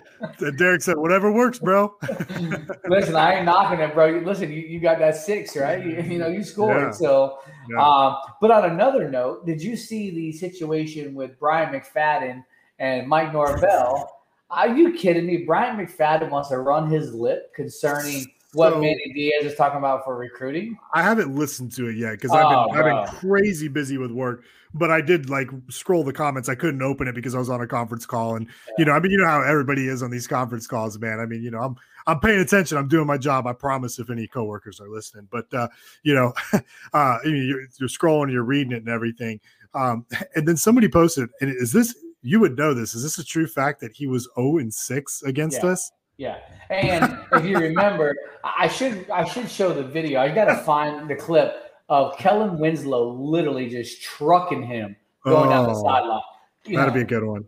Derek 0.57 0.81
said 0.81 0.97
whatever 0.97 1.31
works, 1.31 1.59
bro. 1.59 1.95
listen, 2.89 3.15
I 3.15 3.35
ain't 3.35 3.45
knocking 3.45 3.79
it, 3.79 3.93
bro. 3.93 4.21
Listen, 4.25 4.51
you, 4.51 4.61
you 4.61 4.81
got 4.81 4.99
that 4.99 5.15
six, 5.15 5.55
right? 5.55 5.83
You, 5.85 6.01
you 6.01 6.19
know, 6.19 6.27
you 6.27 6.43
scored. 6.43 6.77
Yeah. 6.83 6.91
So, 6.91 7.39
Yeah. 7.69 7.81
um, 7.81 8.17
but 8.41 8.51
on 8.51 8.69
another 8.69 9.09
note, 9.09 9.45
did 9.45 9.61
you 9.61 9.77
see 9.77 10.09
the 10.09 10.33
situation 10.33 11.15
with 11.15 11.39
Bryant 11.39 11.71
McFadden 11.71 12.43
and 12.79 13.07
Mike 13.07 13.31
Norvell? 13.31 14.11
Are 14.49 14.69
you 14.69 14.93
kidding 14.93 15.25
me? 15.25 15.45
Bryant 15.45 15.79
McFadden 15.79 16.29
wants 16.29 16.49
to 16.49 16.59
run 16.59 16.89
his 16.89 17.13
lip 17.13 17.53
concerning 17.53 18.25
what 18.53 18.73
So- 18.73 18.81
Manny 18.81 19.11
Diaz 19.13 19.45
is 19.51 19.55
talking 19.55 19.77
about 19.77 20.03
for 20.05 20.15
recruiting. 20.17 20.77
I 20.93 21.01
haven't 21.03 21.35
listened 21.35 21.71
to 21.73 21.87
it 21.89 21.95
yet 21.97 22.11
because 22.13 22.31
I've 22.31 22.47
been 22.49 22.57
Oh, 22.57 22.69
I've 22.69 22.83
bro. 22.83 23.05
been 23.05 23.13
crazy 23.15 23.67
busy 23.67 23.97
with 23.97 24.11
work. 24.11 24.43
But 24.73 24.91
I 24.91 24.99
did 25.01 25.29
like 25.29 25.49
scroll 25.69 26.03
the 26.03 26.11
comments. 26.13 26.49
I 26.49 26.55
couldn't 26.55 26.81
open 26.81 27.07
it 27.07 27.15
because 27.15 27.33
I 27.33 27.39
was 27.39 27.49
on 27.49 27.61
a 27.61 27.67
conference 27.67 28.05
call, 28.05 28.35
and 28.35 28.47
you 28.77 28.83
know, 28.85 28.91
I 28.91 28.99
mean, 28.99 29.11
you 29.11 29.17
know 29.17 29.25
how 29.25 29.41
everybody 29.41 29.87
is 29.87 30.03
on 30.03 30.11
these 30.11 30.27
conference 30.27 30.67
calls, 30.67 30.99
man. 30.99 31.19
I 31.21 31.25
mean, 31.25 31.41
you 31.41 31.49
know, 31.51 31.59
I'm 31.59 31.75
I'm 32.05 32.19
paying 32.19 32.39
attention. 32.41 32.77
I'm 32.77 32.87
doing 32.89 33.07
my 33.07 33.17
job. 33.17 33.47
I 33.47 33.53
promise. 33.53 33.97
If 33.97 34.09
any 34.09 34.27
coworkers 34.27 34.79
are 34.81 34.89
listening, 34.89 35.27
but 35.31 35.51
uh, 35.53 35.69
you 36.03 36.13
know, 36.13 36.33
uh, 36.93 37.17
you- 37.23 37.31
you're, 37.35 37.61
you're 37.79 37.89
scrolling, 37.89 38.31
you're 38.31 38.43
reading 38.43 38.73
it, 38.73 38.77
and 38.79 38.89
everything. 38.89 39.39
Um, 39.73 40.05
and 40.35 40.47
then 40.47 40.57
somebody 40.57 40.89
posted, 40.89 41.29
and 41.41 41.49
is 41.49 41.71
this 41.71 41.95
you 42.21 42.39
would 42.41 42.57
know 42.57 42.73
this? 42.73 42.93
Is 42.93 43.03
this 43.03 43.17
a 43.19 43.23
true 43.23 43.47
fact 43.47 43.79
that 43.81 43.93
he 43.93 44.05
was 44.05 44.27
0 44.35 44.57
and 44.57 44.73
6 44.73 45.23
against 45.23 45.63
Yeah. 45.63 45.69
us? 45.69 45.91
Yeah, 46.17 46.39
and 46.71 47.19
if 47.33 47.45
you 47.45 47.57
remember, 47.59 48.15
I 48.43 48.67
should 48.67 49.09
I 49.09 49.23
should 49.23 49.49
show 49.49 49.71
the 49.71 49.83
video. 49.83 50.19
I 50.19 50.29
got 50.33 50.45
to 50.45 50.55
find 50.63 51.07
the 51.07 51.15
clip 51.15 51.71
of 51.89 52.17
Kellen 52.17 52.57
Winslow 52.57 53.11
literally 53.13 53.69
just 53.69 54.01
trucking 54.01 54.63
him 54.63 54.95
going 55.23 55.49
down 55.49 55.67
the 55.67 55.73
Oh, 55.75 55.83
sideline. 55.83 56.21
You 56.65 56.77
That'd 56.77 56.93
know, 56.93 56.99
be 56.99 57.01
a 57.03 57.05
good 57.05 57.23
one. 57.23 57.45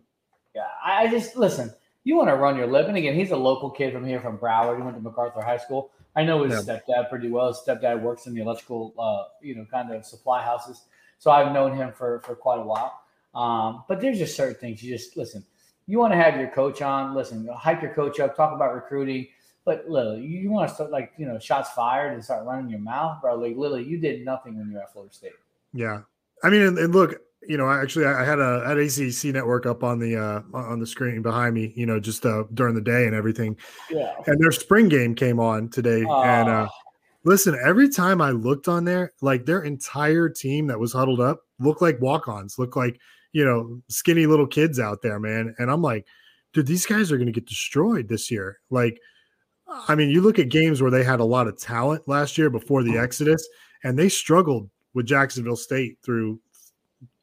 Yeah, 0.54 0.62
I 0.84 1.02
I 1.04 1.10
just 1.10 1.36
listen. 1.36 1.72
You 2.04 2.16
want 2.16 2.28
to 2.28 2.36
run 2.36 2.56
your 2.56 2.66
lip, 2.66 2.86
and 2.88 2.96
again, 2.96 3.14
he's 3.14 3.30
a 3.32 3.36
local 3.36 3.70
kid 3.70 3.92
from 3.92 4.06
here, 4.06 4.20
from 4.20 4.38
Broward. 4.38 4.76
He 4.76 4.82
went 4.82 4.96
to 4.96 5.02
McArthur 5.02 5.44
High 5.44 5.58
School. 5.58 5.90
I 6.16 6.24
know 6.24 6.44
his 6.44 6.66
Yeah. 6.66 6.78
stepdad 6.78 7.10
pretty 7.10 7.28
well. 7.28 7.48
His 7.48 7.58
stepdad 7.66 8.00
works 8.00 8.26
in 8.26 8.34
the 8.34 8.40
electrical, 8.40 8.94
uh, 8.98 9.24
you 9.42 9.54
know, 9.54 9.66
kind 9.70 9.92
of 9.92 10.04
supply 10.06 10.42
houses. 10.42 10.84
So 11.18 11.30
I've 11.30 11.52
known 11.52 11.76
him 11.76 11.92
for 11.92 12.20
for 12.20 12.34
quite 12.36 12.58
a 12.60 12.62
while. 12.62 13.00
Um, 13.34 13.84
but 13.88 14.00
there's 14.00 14.18
just 14.18 14.36
certain 14.36 14.54
things 14.56 14.82
you 14.82 14.96
just 14.96 15.16
listen. 15.16 15.44
You 15.90 15.98
want 15.98 16.12
to 16.12 16.16
have 16.16 16.36
your 16.38 16.48
coach 16.48 16.82
on. 16.82 17.14
Listen, 17.14 17.48
hype 17.48 17.82
your 17.82 17.92
coach 17.94 18.20
up. 18.20 18.36
Talk 18.36 18.54
about 18.54 18.74
recruiting. 18.74 19.26
But 19.64 19.88
Lily, 19.88 20.24
you, 20.24 20.50
want 20.50 20.68
to 20.68 20.74
start 20.74 20.90
like 20.90 21.12
you 21.18 21.26
know 21.26 21.38
shots 21.38 21.70
fired 21.70 22.12
and 22.14 22.24
start 22.24 22.46
running 22.46 22.70
your 22.70 22.78
mouth, 22.78 23.20
bro. 23.20 23.34
Like 23.34 23.56
Lily, 23.56 23.84
you 23.84 23.98
did 23.98 24.24
nothing 24.24 24.56
when 24.56 24.68
you 24.68 24.74
were 24.74 24.82
at 24.82 24.92
Florida 24.92 25.12
State. 25.12 25.32
Yeah, 25.72 26.02
I 26.42 26.50
mean, 26.50 26.62
and, 26.62 26.78
and 26.78 26.94
look, 26.94 27.20
you 27.46 27.56
know, 27.56 27.66
I 27.66 27.80
actually 27.80 28.06
I 28.06 28.24
had 28.24 28.38
a 28.38 28.62
I 28.64 28.70
had 28.70 28.78
ACC 28.78 29.34
network 29.34 29.66
up 29.66 29.82
on 29.82 29.98
the 29.98 30.16
uh 30.16 30.42
on 30.54 30.78
the 30.78 30.86
screen 30.86 31.22
behind 31.22 31.54
me, 31.54 31.72
you 31.76 31.86
know, 31.86 31.98
just 31.98 32.24
uh 32.24 32.44
during 32.54 32.74
the 32.74 32.80
day 32.80 33.06
and 33.06 33.14
everything. 33.14 33.56
Yeah. 33.90 34.14
And 34.26 34.40
their 34.40 34.52
spring 34.52 34.88
game 34.88 35.14
came 35.14 35.40
on 35.40 35.68
today, 35.68 36.00
and 36.00 36.48
uh 36.48 36.68
Oh. 36.70 36.74
listen, 37.24 37.58
every 37.64 37.88
time 37.88 38.20
I 38.20 38.30
looked 38.30 38.68
on 38.68 38.84
there, 38.84 39.12
like 39.20 39.44
their 39.44 39.62
entire 39.62 40.28
team 40.28 40.66
that 40.68 40.78
was 40.78 40.92
huddled 40.92 41.20
up 41.20 41.40
looked 41.58 41.82
like 41.82 42.00
walk-ons, 42.00 42.58
looked 42.58 42.76
like 42.76 42.98
you 43.32 43.44
know 43.44 43.80
skinny 43.88 44.26
little 44.26 44.46
kids 44.46 44.78
out 44.78 45.02
there, 45.02 45.18
man. 45.18 45.54
And 45.58 45.70
I'm 45.70 45.82
like, 45.82 46.06
dude, 46.52 46.66
these 46.66 46.86
guys 46.86 47.10
are 47.12 47.16
going 47.16 47.26
to 47.26 47.32
get 47.32 47.46
destroyed 47.46 48.08
this 48.08 48.30
year. 48.30 48.58
Like, 48.70 48.98
I 49.88 49.94
mean, 49.94 50.10
you 50.10 50.20
look 50.20 50.38
at 50.38 50.48
games 50.48 50.82
where 50.82 50.90
they 50.90 51.04
had 51.04 51.20
a 51.20 51.24
lot 51.24 51.46
of 51.46 51.58
talent 51.58 52.06
last 52.08 52.36
year 52.36 52.50
before 52.50 52.82
the 52.82 52.90
mm-hmm. 52.90 53.04
Exodus, 53.04 53.46
and 53.84 53.98
they 53.98 54.08
struggled 54.08 54.68
with 54.94 55.06
Jacksonville 55.06 55.56
State 55.56 55.98
through 56.04 56.40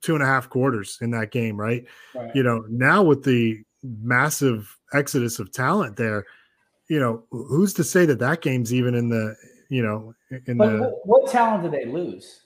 two 0.01 0.13
and 0.13 0.23
a 0.23 0.27
half 0.27 0.49
quarters 0.49 0.97
in 1.01 1.11
that 1.11 1.31
game, 1.31 1.59
right? 1.59 1.85
Right. 2.15 2.34
You 2.35 2.43
know, 2.43 2.63
now 2.69 3.03
with 3.03 3.23
the 3.23 3.61
massive 3.84 4.77
exodus 4.93 5.39
of 5.39 5.51
talent 5.51 5.97
there, 5.97 6.25
you 6.89 6.99
know, 6.99 7.23
who's 7.31 7.73
to 7.73 7.84
say 7.84 8.05
that 8.05 8.19
that 8.19 8.41
game's 8.41 8.73
even 8.73 8.95
in 8.95 9.09
the, 9.09 9.35
you 9.69 9.84
know, 9.84 10.13
in 10.45 10.57
But 10.57 10.71
the 10.71 10.79
what, 10.79 11.07
what 11.23 11.31
talent 11.31 11.63
did 11.63 11.73
they 11.73 11.85
lose? 11.85 12.41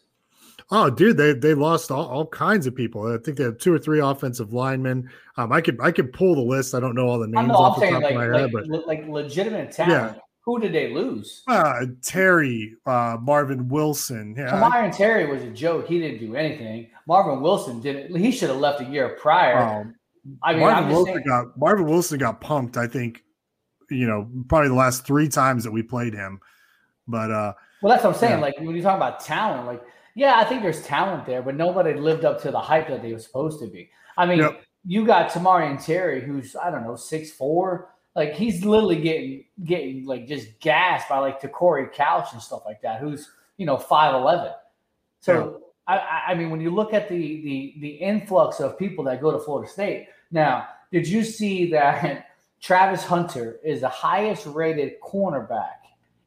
Oh, 0.73 0.89
dude, 0.89 1.17
they 1.17 1.33
they 1.33 1.53
lost 1.53 1.91
all, 1.91 2.07
all 2.07 2.25
kinds 2.25 2.65
of 2.65 2.73
people. 2.73 3.13
I 3.13 3.17
think 3.17 3.37
they 3.37 3.43
have 3.43 3.57
two 3.57 3.73
or 3.73 3.77
three 3.79 3.99
offensive 3.99 4.53
linemen. 4.53 5.09
Um, 5.35 5.51
I 5.51 5.59
could 5.59 5.77
I 5.81 5.91
could 5.91 6.13
pull 6.13 6.33
the 6.33 6.41
list. 6.41 6.73
I 6.73 6.79
don't 6.79 6.95
know 6.95 7.07
all 7.07 7.19
the 7.19 7.27
names 7.27 7.49
know. 7.49 7.55
off 7.55 7.75
I'm 7.75 7.81
the 7.81 7.85
top 7.87 8.01
like 8.03 8.11
of 8.11 8.17
my 8.17 8.27
like, 8.27 8.39
head, 8.39 8.51
but 8.53 8.65
le- 8.67 8.87
like 8.87 9.07
legitimate 9.07 9.71
talent. 9.71 10.17
Who 10.43 10.59
did 10.59 10.73
they 10.73 10.91
lose? 10.91 11.43
uh, 11.47 11.85
Terry, 12.01 12.75
uh, 12.87 13.17
Marvin 13.21 13.67
Wilson, 13.67 14.33
yeah, 14.35 14.49
Tamorrion 14.49 14.95
Terry 14.95 15.27
was 15.31 15.43
a 15.43 15.51
joke. 15.51 15.87
He 15.87 15.99
didn't 15.99 16.19
do 16.19 16.35
anything. 16.35 16.89
Marvin 17.05 17.41
Wilson 17.41 17.79
didn't. 17.79 18.15
He 18.15 18.31
should 18.31 18.49
have 18.49 18.57
left 18.57 18.81
a 18.81 18.85
year 18.85 19.09
prior. 19.21 19.59
Um, 19.59 19.95
I 20.41 20.53
mean, 20.53 20.61
Marvin 20.61 20.89
Wilson 20.89 21.13
saying. 21.15 21.27
got 21.27 21.57
Marvin 21.57 21.85
Wilson 21.85 22.17
got 22.17 22.41
pumped. 22.41 22.77
I 22.77 22.87
think, 22.87 23.23
you 23.89 24.07
know, 24.07 24.27
probably 24.47 24.69
the 24.69 24.75
last 24.75 25.05
three 25.05 25.27
times 25.27 25.63
that 25.63 25.71
we 25.71 25.83
played 25.83 26.13
him. 26.13 26.39
But 27.07 27.29
uh, 27.29 27.53
Well, 27.81 27.91
that's 27.91 28.03
what 28.03 28.13
I'm 28.13 28.19
saying. 28.19 28.39
Yeah. 28.39 28.45
Like 28.45 28.59
when 28.59 28.75
you 28.75 28.81
talk 28.81 28.95
about 28.95 29.19
talent, 29.19 29.67
like 29.67 29.83
yeah, 30.15 30.35
I 30.37 30.43
think 30.43 30.61
there's 30.61 30.83
talent 30.83 31.25
there, 31.25 31.41
but 31.41 31.55
nobody 31.55 31.93
lived 31.93 32.25
up 32.25 32.41
to 32.43 32.51
the 32.51 32.59
hype 32.59 32.87
that 32.89 33.01
they 33.01 33.13
were 33.13 33.19
supposed 33.19 33.59
to 33.61 33.67
be. 33.67 33.89
I 34.17 34.25
mean, 34.25 34.39
Yep. 34.39 34.63
you 34.85 35.05
got 35.05 35.31
Tamorrion 35.31 35.83
Terry, 35.83 36.21
who's 36.21 36.55
I 36.55 36.69
don't 36.71 36.83
know 36.83 36.95
six 36.95 37.31
four. 37.31 37.93
Like 38.15 38.33
he's 38.33 38.65
literally 38.65 38.99
getting 39.01 39.45
getting 39.63 40.05
like 40.05 40.27
just 40.27 40.59
gassed 40.59 41.07
by 41.09 41.19
like 41.19 41.41
Te'Cory 41.41 41.91
Couch 41.93 42.29
and 42.33 42.41
stuff 42.41 42.63
like 42.65 42.81
that, 42.81 42.99
who's 42.99 43.29
you 43.57 43.65
know 43.65 43.77
five 43.77 44.13
eleven. 44.15 44.51
So 45.21 45.61
I, 45.87 45.97
I 45.97 46.21
I 46.29 46.35
mean, 46.35 46.49
when 46.49 46.61
you 46.61 46.71
look 46.71 46.93
at 46.93 47.07
the 47.07 47.17
the 47.41 47.75
the 47.79 47.89
influx 47.89 48.59
of 48.59 48.77
people 48.77 49.03
that 49.05 49.21
go 49.21 49.31
to 49.31 49.39
Florida 49.39 49.69
State, 49.71 50.07
now 50.31 50.67
did 50.91 51.07
you 51.07 51.23
see 51.23 51.71
that 51.71 52.27
Travis 52.61 53.03
Hunter 53.05 53.59
is 53.63 53.81
the 53.81 53.89
highest 53.89 54.45
rated 54.45 54.99
cornerback 55.01 55.79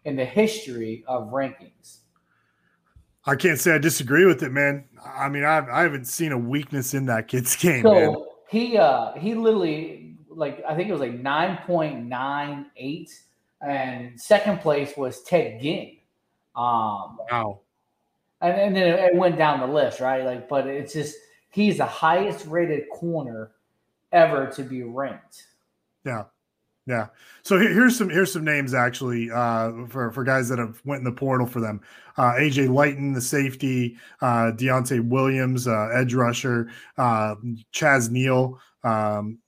in 0.04 0.16
the 0.16 0.24
history 0.24 1.04
of 1.06 1.30
rankings? 1.32 1.98
I 3.26 3.36
can't 3.36 3.58
say 3.58 3.74
I 3.74 3.78
disagree 3.78 4.26
with 4.26 4.42
it, 4.42 4.50
man. 4.52 4.84
I 5.16 5.28
mean, 5.28 5.44
I've, 5.44 5.68
I 5.68 5.82
haven't 5.82 6.06
seen 6.06 6.32
a 6.32 6.38
weakness 6.38 6.94
in 6.94 7.06
that 7.06 7.28
kid's 7.28 7.56
game, 7.60 7.84
man. 7.84 8.12
So 8.12 8.28
he 8.48 8.76
uh 8.78 9.12
he 9.14 9.34
literally 9.34 10.16
like 10.28 10.62
I 10.68 10.74
think 10.74 10.88
it 10.88 10.92
was 10.92 11.00
like 11.00 11.14
nine 11.14 11.58
point 11.66 12.04
nine 12.04 12.66
eight 12.76 13.10
and 13.66 14.20
second 14.20 14.60
place 14.60 14.96
was 14.96 15.22
Ted 15.22 15.60
Ginn. 15.60 15.96
Um, 16.54 17.18
wow. 17.30 17.60
And, 18.40 18.60
and 18.60 18.76
then 18.76 18.98
it 18.98 19.14
went 19.14 19.38
down 19.38 19.60
the 19.60 19.66
list, 19.66 20.00
right? 20.00 20.24
Like, 20.24 20.48
but 20.48 20.66
it's 20.66 20.92
just 20.92 21.16
he's 21.50 21.78
the 21.78 21.86
highest 21.86 22.46
rated 22.46 22.84
corner 22.90 23.52
ever 24.12 24.46
to 24.48 24.62
be 24.62 24.82
ranked. 24.82 25.44
Yeah. 26.04 26.24
Yeah. 26.86 27.06
So 27.42 27.58
here's 27.58 27.96
some 27.96 28.10
here's 28.10 28.32
some 28.32 28.44
names 28.44 28.74
actually 28.74 29.30
uh, 29.30 29.86
for 29.88 30.10
for 30.12 30.22
guys 30.22 30.48
that 30.50 30.58
have 30.58 30.80
went 30.84 30.98
in 30.98 31.04
the 31.04 31.12
portal 31.12 31.46
for 31.46 31.60
them. 31.60 31.80
Uh, 32.16 32.32
AJ 32.32 32.74
Lytton, 32.74 33.12
the 33.12 33.20
safety, 33.20 33.96
uh, 34.20 34.52
Deontay 34.54 35.08
Williams, 35.08 35.66
uh, 35.66 35.88
edge 35.94 36.14
rusher, 36.14 36.68
uh, 36.98 37.34
Chaz 37.72 38.10
Neal, 38.10 38.60
um, 38.84 39.38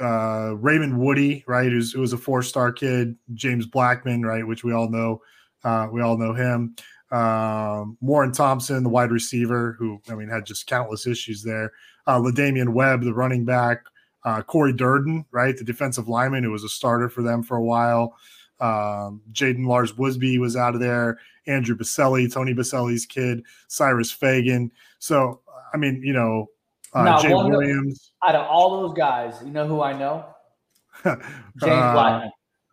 uh, 0.00 0.54
Raymond 0.56 0.98
Woodie, 0.98 1.44
right, 1.46 1.70
who's 1.70 1.92
who 1.92 2.00
was 2.00 2.12
a 2.12 2.18
four 2.18 2.42
star 2.42 2.72
kid, 2.72 3.16
James 3.34 3.66
Blackman, 3.66 4.22
right, 4.22 4.46
which 4.46 4.64
we 4.64 4.72
all 4.72 4.88
know, 4.88 5.20
uh, 5.64 5.88
we 5.90 6.02
all 6.02 6.16
know 6.16 6.34
him. 6.34 6.76
Um, 7.10 7.96
Warren 8.00 8.32
Thompson, 8.32 8.82
the 8.82 8.88
wide 8.88 9.10
receiver, 9.10 9.76
who 9.78 10.00
I 10.08 10.14
mean 10.14 10.28
had 10.28 10.46
just 10.46 10.66
countless 10.66 11.06
issues 11.06 11.42
there. 11.42 11.72
Uh, 12.06 12.18
La'Damian 12.18 12.70
Webb, 12.70 13.02
the 13.02 13.12
running 13.12 13.44
back. 13.44 13.84
Uh, 14.26 14.42
Cory 14.42 14.72
Durden, 14.72 15.24
right, 15.30 15.56
the 15.56 15.62
defensive 15.64 16.08
lineman 16.08 16.42
who 16.42 16.50
was 16.50 16.64
a 16.64 16.68
starter 16.68 17.08
for 17.08 17.22
them 17.22 17.44
for 17.44 17.56
a 17.56 17.62
while. 17.62 18.16
Um, 18.60 19.22
Jaiden 19.32 19.66
Lars-Woodbey 19.68 20.38
was 20.40 20.56
out 20.56 20.74
of 20.74 20.80
there. 20.80 21.18
Andrew 21.46 21.76
Boselli, 21.76 22.30
Tony 22.32 22.52
Boselli's 22.52 23.06
kid, 23.06 23.44
Cyrus 23.68 24.10
Fagan. 24.10 24.72
So, 24.98 25.40
I 25.72 25.76
mean, 25.76 26.02
you 26.02 26.12
know, 26.12 26.48
uh, 26.92 27.04
Now, 27.04 27.22
Jay 27.22 27.32
of- 27.32 27.46
Williams, 27.46 28.10
Out 28.26 28.34
of 28.34 28.46
all 28.48 28.82
those 28.82 28.96
guys, 28.96 29.40
you 29.44 29.52
know 29.52 29.66
who 29.68 29.80
I 29.80 29.96
know? 29.96 30.24
James 31.04 31.22
uh, 31.62 31.92
Blackman. 31.92 32.32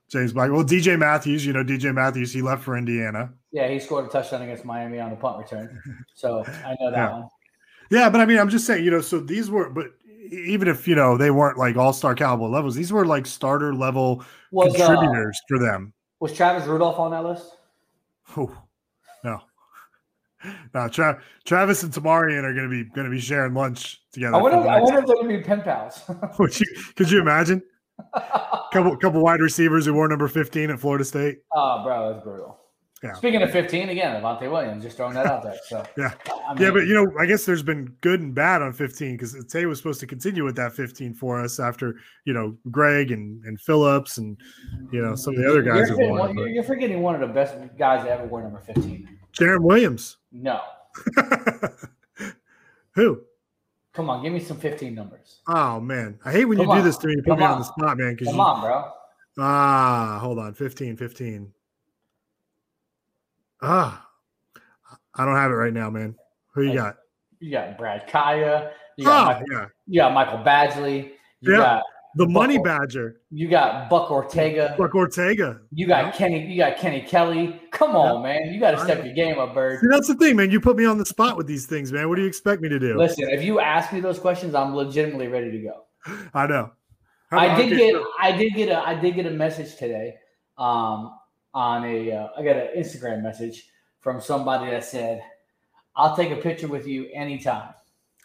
James 0.09 0.34
Black. 0.34 0.49
Well, 0.51 0.63
DJ 0.63 0.97
Matthews, 0.97 1.45
you 1.45 1.53
know, 1.53 1.63
DJ 1.63 1.93
Matthews, 1.93 2.34
he 2.34 2.41
left 2.41 2.63
for 2.63 2.75
Indiana. 2.77 3.31
Yeah, 3.51 3.67
he 3.67 3.80
scored 3.80 4.05
a 4.05 4.09
touchdown 4.09 4.41
against 4.41 4.65
Miami 4.65 4.99
on 4.99 5.11
the 5.11 5.15
punt 5.17 5.38
return. 5.38 5.80
So 6.15 6.43
I 6.65 6.75
know 6.80 6.89
that 6.89 6.97
Yeah. 6.97 7.11
one. 7.13 7.27
Yeah, 7.91 8.09
but 8.09 8.21
I 8.21 8.25
mean, 8.25 8.39
I'm 8.39 8.49
just 8.49 8.65
saying, 8.65 8.84
you 8.84 8.89
know, 8.89 9.01
so 9.01 9.19
these 9.19 9.51
were, 9.51 9.69
but 9.69 9.88
even 10.32 10.68
if 10.68 10.88
you 10.88 10.95
know 10.95 11.18
they 11.18 11.32
weren't 11.32 11.58
like 11.58 11.76
all 11.76 11.94
star 11.94 12.16
caliber 12.16 12.45
levels, 12.45 12.76
these 12.76 12.91
were 12.91 13.06
like 13.06 13.26
starter 13.26 13.74
level 13.74 14.24
Was, 14.52 14.74
uh, 14.76 14.88
contributors 14.88 15.40
for 15.48 15.60
them. 15.60 15.94
Was 16.20 16.34
Travis 16.34 16.68
Rudolph 16.68 17.00
on 17.00 17.12
that 17.12 17.24
list? 17.24 17.45
Whew. 18.34 18.56
no, 19.24 19.41
no. 20.74 20.88
Tra- 20.88 21.22
Travis 21.45 21.84
and 21.84 21.94
Tamorrion 21.94 22.44
are 22.44 22.54
going 22.54 22.70
to 22.70 22.84
be 22.84 22.90
going 22.90 23.06
to 23.06 23.12
be 23.12 23.20
sharing 23.20 23.54
lunch 23.54 24.02
together. 24.12 24.36
I 24.36 24.41
wonder, 24.41 24.58
I 24.70 24.80
wonder 24.80 25.00
if 25.00 25.06
they're 25.06 25.16
going 25.16 25.30
to 25.30 25.38
be 25.38 25.44
pen 25.44 25.62
pals. 25.62 26.02
Would 26.40 26.60
you, 26.60 26.66
could 26.95 27.12
you 27.12 27.20
imagine? 27.20 27.62
couple 28.74 28.98
couple 28.98 29.22
wide 29.22 29.40
receivers 29.40 29.86
who 29.86 29.94
wore 29.94 30.08
number 30.08 30.28
15 30.28 30.72
at 30.72 30.80
Florida 30.80 31.06
State. 31.06 31.40
oh, 31.56 31.84
bro, 31.84 32.12
that's 32.12 32.24
brutal. 32.24 32.60
Yeah. 33.03 33.13
Speaking 33.13 33.41
of 33.41 33.51
15, 33.51 33.89
again, 33.89 34.21
Avantae 34.21 34.49
Williams, 34.49 34.81
just 34.84 34.95
throwing 34.95 35.13
that 35.15 35.25
out 35.25 35.43
there. 35.43 35.57
So 35.67 35.84
Yeah. 35.97 36.13
I 36.47 36.55
yeah, 36.57 36.71
but 36.71 36.88
you 36.88 36.93
know, 36.93 37.05
I 37.19 37.25
guess 37.25 37.45
there's 37.45 37.61
been 37.61 37.93
good 37.99 38.21
and 38.21 38.34
bad 38.34 38.61
on 38.61 38.71
15 38.71 39.17
because 39.17 39.35
Tay 39.49 39.65
was 39.65 39.77
supposed 39.77 39.99
to 39.99 40.07
continue 40.07 40.45
with 40.45 40.55
that 40.55 40.71
15 40.73 41.13
for 41.13 41.41
us 41.43 41.59
after, 41.59 41.95
you 42.23 42.34
know, 42.34 42.55
Greg 42.71 43.11
and, 43.11 43.43
and 43.43 43.59
Phillips 43.59 44.19
and, 44.19 44.38
you 44.91 45.01
know, 45.01 45.15
some 45.15 45.35
of 45.35 45.41
the 45.41 45.49
other 45.49 45.61
guys 45.61 45.80
you're, 45.80 45.97
forgetting 45.97 46.11
won. 46.11 46.19
one- 46.19 46.35
but- 46.35 46.43
you're- 46.45 46.65
forgetting 46.65 47.01
one 47.01 47.13
of 47.15 47.21
the 47.21 47.27
best 47.27 47.55
guys 47.77 48.05
to 48.05 48.09
ever 48.09 48.23
wear 48.25 48.43
number 48.43 48.59
15. 48.59 49.09
Jaron 49.34 49.61
Williams. 49.61 50.17
No. 50.31 50.61
Who? 52.95 53.21
Come 53.93 54.09
on, 54.09 54.23
give 54.23 54.34
me 54.34 54.39
some 54.39 54.57
15 54.57 54.95
numbers. 54.95 55.41
Oh, 55.47 55.80
man. 55.80 56.17
I 56.25 56.31
hate 56.31 56.45
when 56.45 56.57
Come 56.57 56.69
you 56.69 56.75
do 56.75 56.81
this 56.84 56.97
to 56.97 57.07
me. 57.07 57.13
You 57.17 57.21
put 57.23 57.31
Come 57.31 57.39
me 57.39 57.45
on. 57.45 57.51
on. 57.53 57.59
the 57.59 57.65
spot, 57.65 57.97
man. 57.97 58.15
Come 58.17 58.39
on, 58.39 58.61
bro. 58.61 58.91
Ah, 59.39 60.19
hold 60.21 60.39
on. 60.39 60.53
15, 60.53 60.95
15. 60.95 61.51
Ah, 63.65 64.06
I 65.15 65.26
don't 65.26 65.35
have 65.35 65.52
it 65.52 65.56
right 65.56 65.73
now, 65.73 65.90
man. 65.90 66.15
Who 66.53 66.64
you 66.64 66.73
got? 66.73 66.98
You 67.40 67.52
got 67.52 67.77
Brad 67.77 68.07
Kaaya. 68.10 68.72
You 68.98 69.06
got, 69.06 69.22
Oh, 69.22 69.26
Michael, 69.40 69.45
yeah. 69.52 69.65
you 69.88 70.02
got 70.02 70.14
Michael 70.14 70.38
Badgley. 70.40 71.11
You 71.40 71.53
Yeah. 71.53 71.57
got 71.57 71.84
The 72.15 72.27
Money 72.27 72.60
Badger. 72.60 73.22
You 73.31 73.48
got 73.48 73.90
Buck 73.90 74.11
Ortega. 74.11 74.76
Buck 74.77 74.94
Ortega. 74.94 75.61
You 75.72 75.88
got 75.88 76.14
Kenny. 76.14 76.45
You 76.45 76.57
got 76.57 76.77
Kenny 76.77 77.02
Kelly. 77.02 77.60
Come 77.72 77.95
on, 77.95 78.22
man. 78.22 78.53
You 78.53 78.60
got 78.60 78.72
to 78.72 78.80
step 78.80 79.03
your 79.03 79.14
game 79.15 79.40
up, 79.40 79.53
Bird. 79.56 79.80
See, 79.80 79.88
that's 79.90 80.10
the 80.10 80.15
thing, 80.15 80.35
man. 80.35 80.52
You 80.52 80.60
put 80.61 80.76
me 80.77 80.85
on 80.85 80.98
the 80.99 81.06
spot 81.06 81.38
with 81.38 81.48
these 81.48 81.65
things, 81.65 81.91
man. 81.91 82.10
What 82.10 82.18
do 82.18 82.22
you 82.22 82.27
expect 82.27 82.61
me 82.61 82.69
to 82.69 82.77
do? 82.77 82.98
Listen, 82.98 83.30
if 83.30 83.44
you 83.44 83.60
ask 83.60 83.91
me 83.94 83.99
those 83.99 84.19
questions, 84.19 84.53
I'm 84.53 84.76
legitimately 84.76 85.27
ready 85.27 85.49
to 85.52 85.57
go. 85.60 85.85
I 86.35 86.45
know. 86.48 86.72
I 87.31 87.56
did 87.56 87.76
get 87.76 87.95
I 88.19 88.31
did 88.31 88.53
get 88.53 88.69
a 88.69 88.77
I 88.77 88.94
did 88.94 89.15
get 89.15 89.26
a 89.26 89.31
message 89.31 89.76
today 89.77 90.14
um 90.60 91.15
on 91.53 91.85
a 91.85 92.11
uh, 92.11 92.27
I 92.38 92.43
got 92.43 92.55
an 92.55 92.69
Instagram 92.77 93.21
message 93.21 93.69
from 93.99 94.19
somebody 94.21 94.71
that 94.71 94.84
said 94.84 95.21
I'll 95.95 96.15
take 96.15 96.31
a 96.31 96.38
picture 96.38 96.67
with 96.67 96.88
you 96.88 97.09
anytime. 97.13 97.73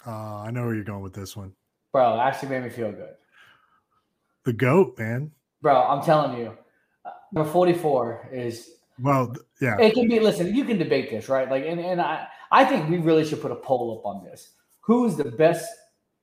Uh, 0.06 0.38
I 0.40 0.50
know 0.50 0.64
where 0.64 0.74
you're 0.74 0.84
going 0.84 1.02
with 1.02 1.12
this 1.14 1.36
one. 1.36 1.52
Bro, 1.92 2.14
it 2.14 2.18
actually 2.20 2.48
made 2.50 2.62
me 2.64 2.70
feel 2.70 2.92
good. 2.92 3.14
The 4.44 4.52
goat, 4.52 4.98
man. 4.98 5.30
Bro, 5.60 5.82
I'm 5.82 6.02
telling 6.02 6.38
you. 6.38 6.56
uh, 7.04 7.10
Number 7.32 7.50
44 7.50 8.30
is 8.32 8.70
Well, 9.00 9.34
yeah. 9.60 9.78
it 9.78 9.94
can 9.94 10.08
be 10.08 10.20
listen, 10.20 10.54
you 10.54 10.64
can 10.64 10.78
debate 10.78 11.10
this, 11.10 11.28
right? 11.28 11.50
Like 11.50 11.64
and, 11.66 11.80
and 11.80 12.00
I 12.00 12.26
I 12.50 12.64
think 12.64 12.88
we 12.88 12.98
really 12.98 13.24
should 13.24 13.42
put 13.42 13.50
a 13.52 13.56
poll 13.56 13.98
up 13.98 14.06
on 14.06 14.24
this. 14.24 14.52
Who's 14.80 15.16
the 15.16 15.24
best 15.24 15.68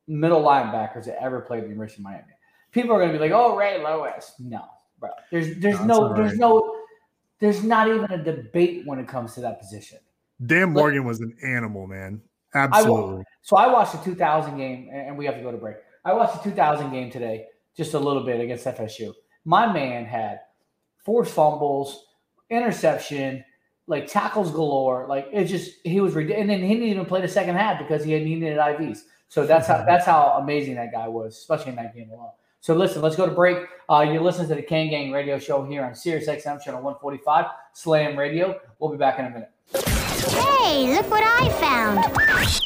middle 0.08 0.42
linebackers 0.42 1.06
that 1.06 1.22
ever 1.22 1.42
played 1.42 1.64
the 1.66 1.68
University 1.68 2.02
of 2.02 2.06
Miami? 2.06 2.24
People 2.72 2.96
are 2.96 3.00
gonna 3.00 3.14
be 3.14 3.20
like, 3.20 3.32
oh 3.32 3.56
Ray 3.56 3.78
Lewis. 3.84 4.34
No, 4.40 4.66
bro. 5.00 5.10
There's 5.32 5.58
there's 5.60 5.80
No, 5.82 5.86
no 5.86 6.08
all 6.08 6.14
there's 6.16 6.38
no 6.40 6.82
there's 7.40 7.64
not 7.64 7.88
even 7.88 8.12
a 8.12 8.24
debate 8.24 8.84
when 8.86 9.00
it 9.00 9.08
comes 9.08 9.34
to 9.36 9.42
that 9.42 9.60
position. 9.60 10.00
Dan 10.46 10.72
Morgan 10.72 11.06
was 11.06 11.20
an 11.20 11.36
animal, 11.44 11.88
man. 11.88 12.22
I 12.54 12.60
Absolutely. 12.60 13.24
so 13.42 13.58
I 13.58 13.68
watched 13.68 13.94
the 13.94 13.98
2000 14.00 14.58
game, 14.58 14.90
and 14.92 15.18
we 15.18 15.26
have 15.26 15.36
to 15.36 15.42
go 15.42 15.52
to 15.52 15.58
break. 15.58 15.76
I 16.06 16.14
watched 16.14 16.42
the 16.44 16.50
2000 16.50 16.92
game 16.92 17.12
today, 17.12 17.48
just 17.76 17.94
a 17.94 18.00
little 18.00 18.24
bit 18.24 18.40
against 18.40 18.66
FSU. 18.66 19.14
My 19.44 19.72
man 19.72 20.06
had 20.06 20.40
four 21.04 21.26
fumbles, 21.26 22.06
interception, 22.50 23.44
like 23.88 24.08
tackles 24.08 24.52
galore. 24.52 25.06
Like 25.08 25.28
it 25.32 25.46
just 25.46 25.74
he 25.84 26.02
was 26.02 26.14
ridiculous. 26.14 26.42
And 26.42 26.50
then 26.50 26.62
he 26.62 26.76
didn't 26.76 26.90
even 26.90 27.06
play 27.06 27.22
the 27.22 27.28
second 27.28 27.56
half 27.56 27.80
because 27.80 28.04
he 28.04 28.12
had 28.14 28.24
needed 28.24 28.58
IVs. 28.58 29.00
So 29.28 29.46
that's 29.46 29.68
how 29.68 29.84
that's 29.88 30.06
how 30.06 30.38
amazing 30.40 30.76
that 30.76 30.92
guy 30.92 31.08
was, 31.08 31.38
especially 31.38 31.72
in 31.72 31.76
that 31.76 31.96
game 31.96 32.10
alone. 32.10 32.32
So 32.66 32.74
listen, 32.74 33.04
let's 33.04 33.16
go 33.16 33.28
to 33.28 33.32
break. 33.32 33.60
Uh, 33.88 34.08
you're 34.12 34.24
listening 34.24 34.48
to 34.48 34.56
the 34.56 34.62
Kane 34.64 34.90
Gang 34.90 35.12
Radio 35.12 35.38
Show 35.38 35.64
here 35.66 35.86
on 35.86 35.94
Sirius 35.94 36.28
XM 36.28 36.60
channel 36.60 36.82
145 36.82 37.46
Slam 37.74 38.18
Radio. 38.18 38.60
We'll 38.80 38.90
be 38.90 38.98
back 38.98 39.20
in 39.20 39.26
a 39.26 39.30
minute. 39.30 39.52
Hey, 39.72 40.92
look 40.96 41.08
what 41.12 41.22
I 41.24 41.50
found. 41.60 42.00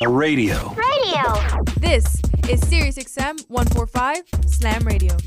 A 0.02 0.08
radio. 0.08 0.74
Radio. 0.74 1.34
This 1.82 2.16
is 2.48 2.66
Sirius 2.66 2.98
XM 2.98 3.46
145 3.50 4.24
Slam 4.48 4.88
Radio. 4.88 5.18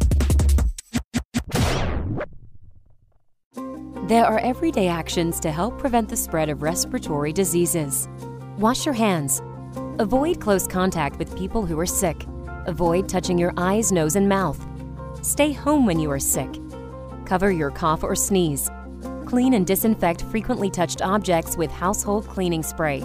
There 4.08 4.24
are 4.24 4.38
everyday 4.38 4.88
actions 4.88 5.38
to 5.40 5.52
help 5.52 5.78
prevent 5.78 6.08
the 6.08 6.16
spread 6.16 6.48
of 6.48 6.62
respiratory 6.62 7.34
diseases. 7.34 8.08
Wash 8.56 8.86
your 8.86 8.94
hands. 8.94 9.42
Avoid 9.98 10.40
close 10.40 10.66
contact 10.66 11.18
with 11.18 11.36
people 11.36 11.66
who 11.66 11.78
are 11.78 11.84
sick. 11.84 12.24
Avoid 12.66 13.08
touching 13.08 13.38
your 13.38 13.54
eyes, 13.56 13.92
nose, 13.92 14.16
and 14.16 14.28
mouth. 14.28 14.62
Stay 15.22 15.52
home 15.52 15.86
when 15.86 15.98
you 15.98 16.10
are 16.10 16.18
sick. 16.18 16.50
Cover 17.24 17.50
your 17.50 17.70
cough 17.70 18.02
or 18.02 18.14
sneeze. 18.14 18.70
Clean 19.26 19.54
and 19.54 19.66
disinfect 19.66 20.20
frequently 20.22 20.68
touched 20.70 21.00
objects 21.02 21.56
with 21.56 21.70
household 21.70 22.28
cleaning 22.28 22.62
spray. 22.62 23.00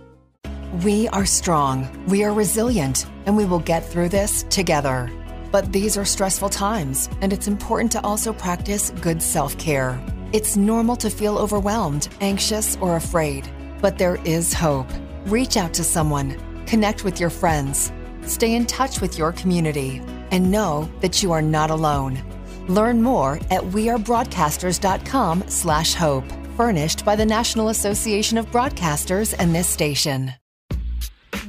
We 0.84 1.06
are 1.08 1.26
strong, 1.26 1.88
we 2.08 2.24
are 2.24 2.32
resilient, 2.32 3.06
and 3.26 3.36
we 3.36 3.44
will 3.44 3.60
get 3.60 3.84
through 3.84 4.08
this 4.10 4.44
together. 4.50 5.10
But 5.50 5.72
these 5.72 5.96
are 5.96 6.04
stressful 6.04 6.50
times, 6.50 7.08
and 7.20 7.32
it's 7.32 7.48
important 7.48 7.92
to 7.92 8.04
also 8.04 8.32
practice 8.32 8.90
good 9.00 9.22
self 9.22 9.56
care. 9.58 10.00
It's 10.32 10.56
normal 10.56 10.96
to 10.96 11.10
feel 11.10 11.38
overwhelmed, 11.38 12.08
anxious, 12.20 12.76
or 12.80 12.96
afraid, 12.96 13.48
but 13.80 13.98
there 13.98 14.18
is 14.24 14.54
hope. 14.54 14.88
Reach 15.26 15.56
out 15.56 15.74
to 15.74 15.84
someone, 15.84 16.36
connect 16.66 17.04
with 17.04 17.18
your 17.18 17.30
friends, 17.30 17.92
stay 18.26 18.54
in 18.54 18.66
touch 18.66 19.00
with 19.00 19.18
your 19.18 19.32
community, 19.32 20.00
and 20.30 20.50
know 20.50 20.88
that 21.00 21.22
you 21.22 21.32
are 21.32 21.42
not 21.42 21.70
alone. 21.70 22.22
Learn 22.68 23.02
more 23.02 23.40
at 23.50 23.62
wearebroadcasters.com 23.62 25.44
slash 25.48 25.94
hope, 25.94 26.24
furnished 26.56 27.04
by 27.04 27.16
the 27.16 27.26
National 27.26 27.70
Association 27.70 28.38
of 28.38 28.46
Broadcasters 28.52 29.34
and 29.38 29.52
this 29.54 29.68
station. 29.68 30.32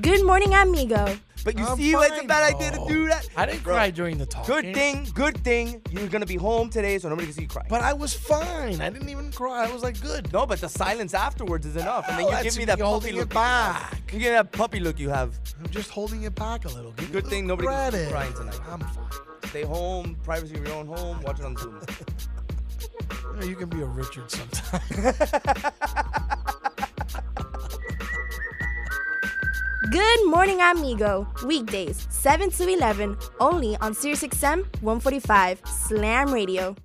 Good 0.01 0.25
morning, 0.25 0.55
amigo. 0.55 1.19
But 1.43 1.57
you 1.57 1.65
I'm 1.65 1.77
see, 1.77 1.91
it's 1.91 2.05
a 2.11 2.15
fine, 2.17 2.27
bad 2.27 2.53
idea 2.55 2.71
to 2.71 2.85
do 2.87 3.05
oh. 3.05 3.07
that. 3.07 3.27
I 3.35 3.45
didn't 3.45 3.63
Bro, 3.63 3.73
cry 3.73 3.89
during 3.91 4.17
the 4.17 4.25
talk. 4.25 4.45
Good 4.45 4.73
thing, 4.75 5.07
good 5.13 5.37
thing 5.43 5.81
you're 5.89 6.07
gonna 6.07 6.25
be 6.25 6.35
home 6.35 6.69
today, 6.69 6.99
so 6.99 7.09
nobody 7.09 7.27
can 7.27 7.33
see 7.35 7.41
you 7.43 7.47
cry. 7.47 7.65
But 7.69 7.81
I 7.81 7.93
was 7.93 8.13
fine. 8.13 8.79
I 8.81 8.89
didn't 8.89 9.09
even 9.09 9.31
cry. 9.31 9.65
I 9.67 9.71
was 9.71 9.81
like, 9.83 9.99
good. 10.01 10.31
No, 10.31 10.45
but 10.45 10.61
the 10.61 10.69
silence 10.69 11.13
afterwards 11.13 11.65
is 11.65 11.75
enough, 11.75 12.05
and 12.09 12.17
then 12.19 12.25
Oh, 12.25 12.29
you 12.29 12.35
that's 12.35 12.43
give 12.43 12.55
me 12.55 12.61
me 12.61 12.65
that 12.65 12.79
puppy 12.79 13.11
look. 13.11 13.29
back. 13.33 14.13
You 14.13 14.19
give 14.19 14.33
that 14.33 14.51
puppy 14.51 14.79
look 14.79 14.99
you 14.99 15.09
have. 15.09 15.37
I'm 15.59 15.69
just 15.71 15.89
holding 15.89 16.23
it 16.23 16.35
back 16.35 16.65
a 16.65 16.69
little. 16.69 16.91
Give 16.91 17.11
Good 17.11 17.25
a 17.25 17.29
thing 17.29 17.47
little 17.47 17.65
nobody 17.65 17.67
can 17.67 17.91
see 17.91 18.09
credit. 18.09 18.11
crying 18.11 18.33
tonight. 18.33 18.59
I'm 18.69 18.79
fine. 18.81 19.49
Stay 19.49 19.63
home, 19.63 20.15
privacy 20.23 20.55
of 20.55 20.65
your 20.67 20.75
own 20.75 20.87
home. 20.87 21.21
Watch 21.23 21.39
it 21.39 21.45
on 21.45 21.57
Zoom. 21.57 21.81
You, 23.33 23.39
know, 23.39 23.45
you 23.45 23.55
can 23.55 23.69
be 23.69 23.81
a 23.81 23.85
Richard 23.85 24.29
sometime. 24.29 24.81
Good 29.89 30.27
morning, 30.27 30.61
amigo. 30.61 31.27
Weekdays, 31.43 32.05
7 32.11 32.51
to 32.51 32.67
11, 32.69 33.17
only 33.39 33.75
on 33.77 33.93
SiriusXM 33.93 34.63
145 34.81 35.59
Slam 35.65 36.31
Radio. 36.31 36.75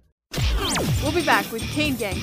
We'll 1.02 1.12
be 1.12 1.22
back 1.22 1.52
with 1.52 1.60
Kane 1.60 1.96
Gang 1.96 2.16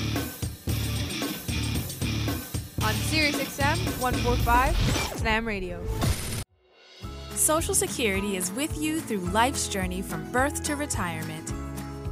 on 2.82 2.92
Sirius 3.06 3.36
XM 3.36 3.78
145 4.02 4.76
Slam 5.16 5.46
Radio. 5.46 5.80
Social 7.36 7.74
Security 7.74 8.36
is 8.36 8.50
with 8.50 8.76
you 8.76 9.00
through 9.00 9.20
life's 9.30 9.68
journey 9.68 10.02
from 10.02 10.28
birth 10.32 10.64
to 10.64 10.74
retirement. 10.74 11.52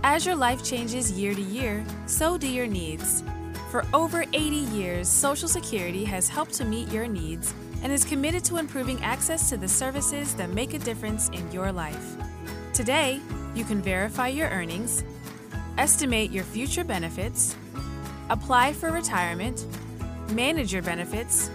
As 0.04 0.24
your 0.24 0.36
life 0.36 0.62
changes 0.62 1.10
year 1.10 1.34
to 1.34 1.42
year, 1.42 1.84
so 2.06 2.38
do 2.38 2.48
your 2.48 2.68
needs. 2.68 3.24
For 3.72 3.84
over 3.92 4.22
80 4.32 4.38
years, 4.38 5.08
Social 5.08 5.48
Security 5.48 6.04
has 6.04 6.28
helped 6.28 6.54
to 6.54 6.64
meet 6.64 6.92
your 6.92 7.08
needs 7.08 7.52
and 7.82 7.92
is 7.92 8.04
committed 8.04 8.44
to 8.44 8.56
improving 8.58 9.02
access 9.02 9.48
to 9.50 9.56
the 9.56 9.68
services 9.68 10.34
that 10.34 10.50
make 10.50 10.74
a 10.74 10.78
difference 10.78 11.28
in 11.30 11.50
your 11.52 11.72
life. 11.72 12.16
Today, 12.72 13.20
you 13.54 13.64
can 13.64 13.82
verify 13.82 14.28
your 14.28 14.48
earnings, 14.48 15.04
estimate 15.78 16.30
your 16.30 16.44
future 16.44 16.84
benefits, 16.84 17.56
apply 18.30 18.72
for 18.72 18.90
retirement, 18.90 19.66
manage 20.30 20.72
your 20.72 20.82
benefits, 20.82 21.50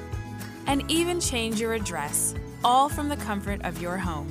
and 0.68 0.90
even 0.92 1.20
change 1.20 1.60
your 1.60 1.74
address, 1.74 2.36
all 2.64 2.90
from 2.90 3.10
the 3.10 3.18
comfort 3.18 3.62
of 3.64 3.82
your 3.82 3.98
home. 3.98 4.28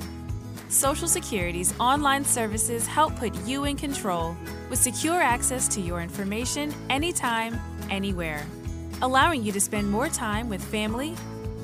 Social 0.69 1.07
Security's 1.07 1.77
online 1.79 2.25
services 2.25 2.85
help 2.85 3.15
put 3.15 3.33
you 3.45 3.63
in 3.63 3.75
control 3.75 4.35
with 4.69 4.79
secure 4.79 5.21
access 5.21 5.67
to 5.69 5.81
your 5.81 6.01
information 6.01 6.73
anytime, 6.89 7.59
anywhere, 7.89 8.45
allowing 9.01 9.43
you 9.43 9.51
to 9.53 9.61
spend 9.61 9.89
more 9.89 10.09
time 10.09 10.49
with 10.49 10.63
family, 10.63 11.15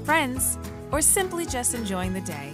friends, 0.03 0.57
or 0.91 1.01
simply 1.01 1.45
just 1.45 1.73
enjoying 1.73 2.13
the 2.13 2.21
day. 2.21 2.53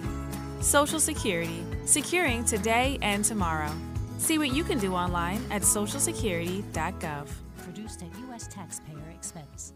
Social 0.62 1.00
Security, 1.00 1.64
securing 1.86 2.44
today 2.46 2.98
and 3.02 3.24
tomorrow. 3.24 3.72
See 4.18 4.38
what 4.38 4.54
you 4.54 4.64
can 4.64 4.78
do 4.78 4.94
online 4.94 5.42
at 5.50 5.62
socialsecurity.gov. 5.62 7.28
Produced 7.58 8.04
at 8.04 8.20
U.S. 8.20 8.48
taxpayer 8.48 9.10
expense. 9.14 9.74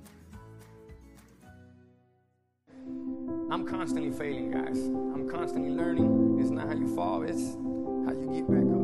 I'm 3.50 3.66
constantly 3.68 4.12
failing, 4.12 4.52
guys. 4.52 4.78
I'm 4.78 5.30
constantly 5.30 5.72
learning. 5.72 6.40
It's 6.41 6.50
not 6.50 6.68
how 6.68 6.74
you 6.74 6.94
fall, 6.95 7.24
it's 7.24 7.54
how 8.06 8.12
you 8.12 8.30
get 8.34 8.50
back 8.50 8.66
up. 8.66 8.84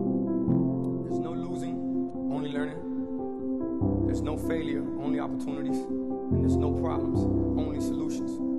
There's 1.05 1.19
no 1.19 1.33
losing, 1.33 1.75
only 2.31 2.51
learning. 2.51 4.05
There's 4.05 4.21
no 4.21 4.37
failure, 4.37 4.81
only 5.01 5.19
opportunities. 5.19 5.77
And 5.79 6.43
there's 6.43 6.55
no 6.55 6.71
problems, 6.71 7.19
only 7.59 7.81
solutions. 7.81 8.58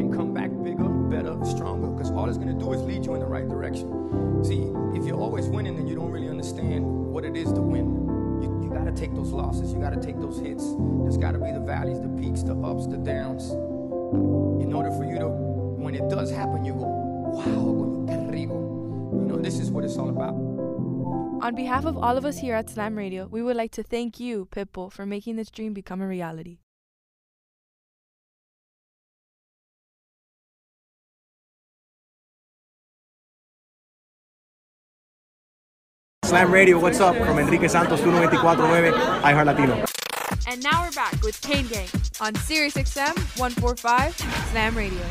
and 0.00 0.14
come 0.14 0.32
back 0.32 0.50
bigger, 0.64 0.88
better, 0.88 1.36
stronger, 1.44 1.88
because 1.88 2.10
all 2.10 2.28
it's 2.28 2.38
going 2.38 2.48
to 2.48 2.58
do 2.58 2.72
is 2.72 2.80
lead 2.82 3.04
you 3.04 3.14
in 3.14 3.20
the 3.20 3.26
right 3.26 3.48
direction. 3.48 4.42
See, 4.42 4.62
if 4.98 5.06
you're 5.06 5.20
always 5.20 5.46
winning, 5.46 5.76
then 5.76 5.86
you 5.86 5.94
don't 5.94 6.10
really 6.10 6.28
understand 6.28 6.84
what 6.84 7.24
it 7.24 7.36
is 7.36 7.52
to 7.52 7.60
win. 7.60 7.86
You, 8.42 8.62
you 8.64 8.70
got 8.70 8.84
to 8.86 8.92
take 8.92 9.14
those 9.14 9.30
losses. 9.30 9.72
You 9.72 9.78
got 9.78 9.92
to 9.92 10.00
take 10.00 10.18
those 10.18 10.40
hits. 10.40 10.64
There's 11.02 11.18
got 11.18 11.32
to 11.32 11.38
be 11.38 11.52
the 11.52 11.60
valleys, 11.60 12.00
the 12.00 12.08
peaks, 12.08 12.42
the 12.42 12.56
ups, 12.56 12.86
the 12.86 12.96
downs. 12.96 13.50
In 14.62 14.72
order 14.72 14.90
for 14.90 15.04
you 15.04 15.18
to, 15.18 15.28
when 15.28 15.94
it 15.94 16.08
does 16.08 16.30
happen, 16.30 16.64
you 16.64 16.72
go, 16.72 16.86
wow, 16.86 18.06
qué 18.08 18.30
rico. 18.30 18.54
You 19.12 19.26
know, 19.26 19.36
this 19.36 19.58
is 19.58 19.70
what 19.70 19.84
it's 19.84 19.98
all 19.98 20.08
about. 20.08 20.34
On 21.42 21.54
behalf 21.54 21.84
of 21.84 21.96
all 21.96 22.16
of 22.16 22.24
us 22.24 22.38
here 22.38 22.54
at 22.54 22.70
Slam 22.70 22.96
Radio, 22.96 23.26
we 23.26 23.42
would 23.42 23.56
like 23.56 23.72
to 23.72 23.82
thank 23.82 24.18
you, 24.18 24.48
Pitbull, 24.50 24.90
for 24.90 25.04
making 25.04 25.36
this 25.36 25.50
dream 25.50 25.72
become 25.74 26.00
a 26.00 26.06
reality. 26.06 26.59
Slam 36.30 36.52
Radio, 36.52 36.78
what's 36.78 37.00
up? 37.00 37.16
From 37.16 37.40
Enrique 37.40 37.66
Santos 37.66 37.98
2949, 38.02 38.92
iHeart 39.24 39.46
Latino. 39.46 39.84
And 40.46 40.62
now 40.62 40.84
we're 40.84 40.92
back 40.92 41.20
with 41.24 41.40
Kane 41.40 41.66
Gang 41.66 41.88
on 42.20 42.36
Sirius 42.36 42.74
XM 42.74 43.18
145 43.36 44.16
Slam 44.52 44.76
Radio. 44.76 45.02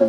All 0.00 0.06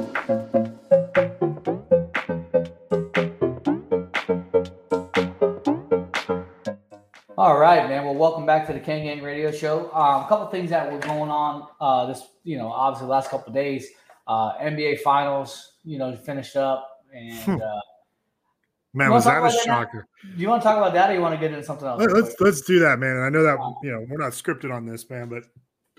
right, 7.60 7.90
man. 7.90 8.06
Well, 8.06 8.16
welcome 8.16 8.46
back 8.46 8.68
to 8.68 8.74
the 8.74 8.80
Kane 8.80 9.04
Gang 9.04 9.22
Radio 9.22 9.52
Show. 9.52 9.92
Um, 9.92 10.24
a 10.24 10.28
couple 10.30 10.48
things 10.48 10.70
that 10.70 10.90
were 10.90 11.00
going 11.00 11.30
on 11.30 11.68
uh, 11.82 12.06
this, 12.06 12.24
you 12.46 12.58
know, 12.58 12.70
obviously 12.70 13.08
the 13.08 13.12
last 13.12 13.30
couple 13.30 13.50
of 13.50 13.54
days. 13.54 13.90
Uh, 14.28 14.58
NBA 14.60 15.00
Finals, 15.02 15.74
you 15.84 15.98
know, 15.98 16.16
finished 16.16 16.56
up, 16.56 17.02
and 17.14 17.62
uh, 17.62 17.80
Man, 18.94 19.12
was 19.12 19.26
that 19.26 19.36
a 19.36 19.40
about 19.40 19.52
that 19.52 19.64
shocker? 19.66 20.08
do 20.24 20.42
you 20.42 20.48
want 20.48 20.62
to 20.62 20.70
talk 20.70 20.78
about 20.78 20.94
that, 20.94 21.10
or 21.10 21.16
you 21.16 21.20
want 21.20 21.34
to 21.36 21.40
get 21.40 21.52
into 21.52 21.66
something 21.66 21.86
else? 21.86 22.00
Let- 22.00 22.14
Let's 22.14 22.40
let's 22.40 22.62
do 22.62 22.80
that, 22.80 22.98
man. 22.98 23.18
And 23.18 23.26
I 23.26 23.30
know 23.30 23.44
that 23.44 23.58
you 23.84 23.92
know 23.92 24.06
we're 24.10 24.20
not 24.24 24.32
scripted 24.32 24.74
on 24.74 24.86
this, 24.86 25.10
man, 25.10 25.28
but 25.28 25.44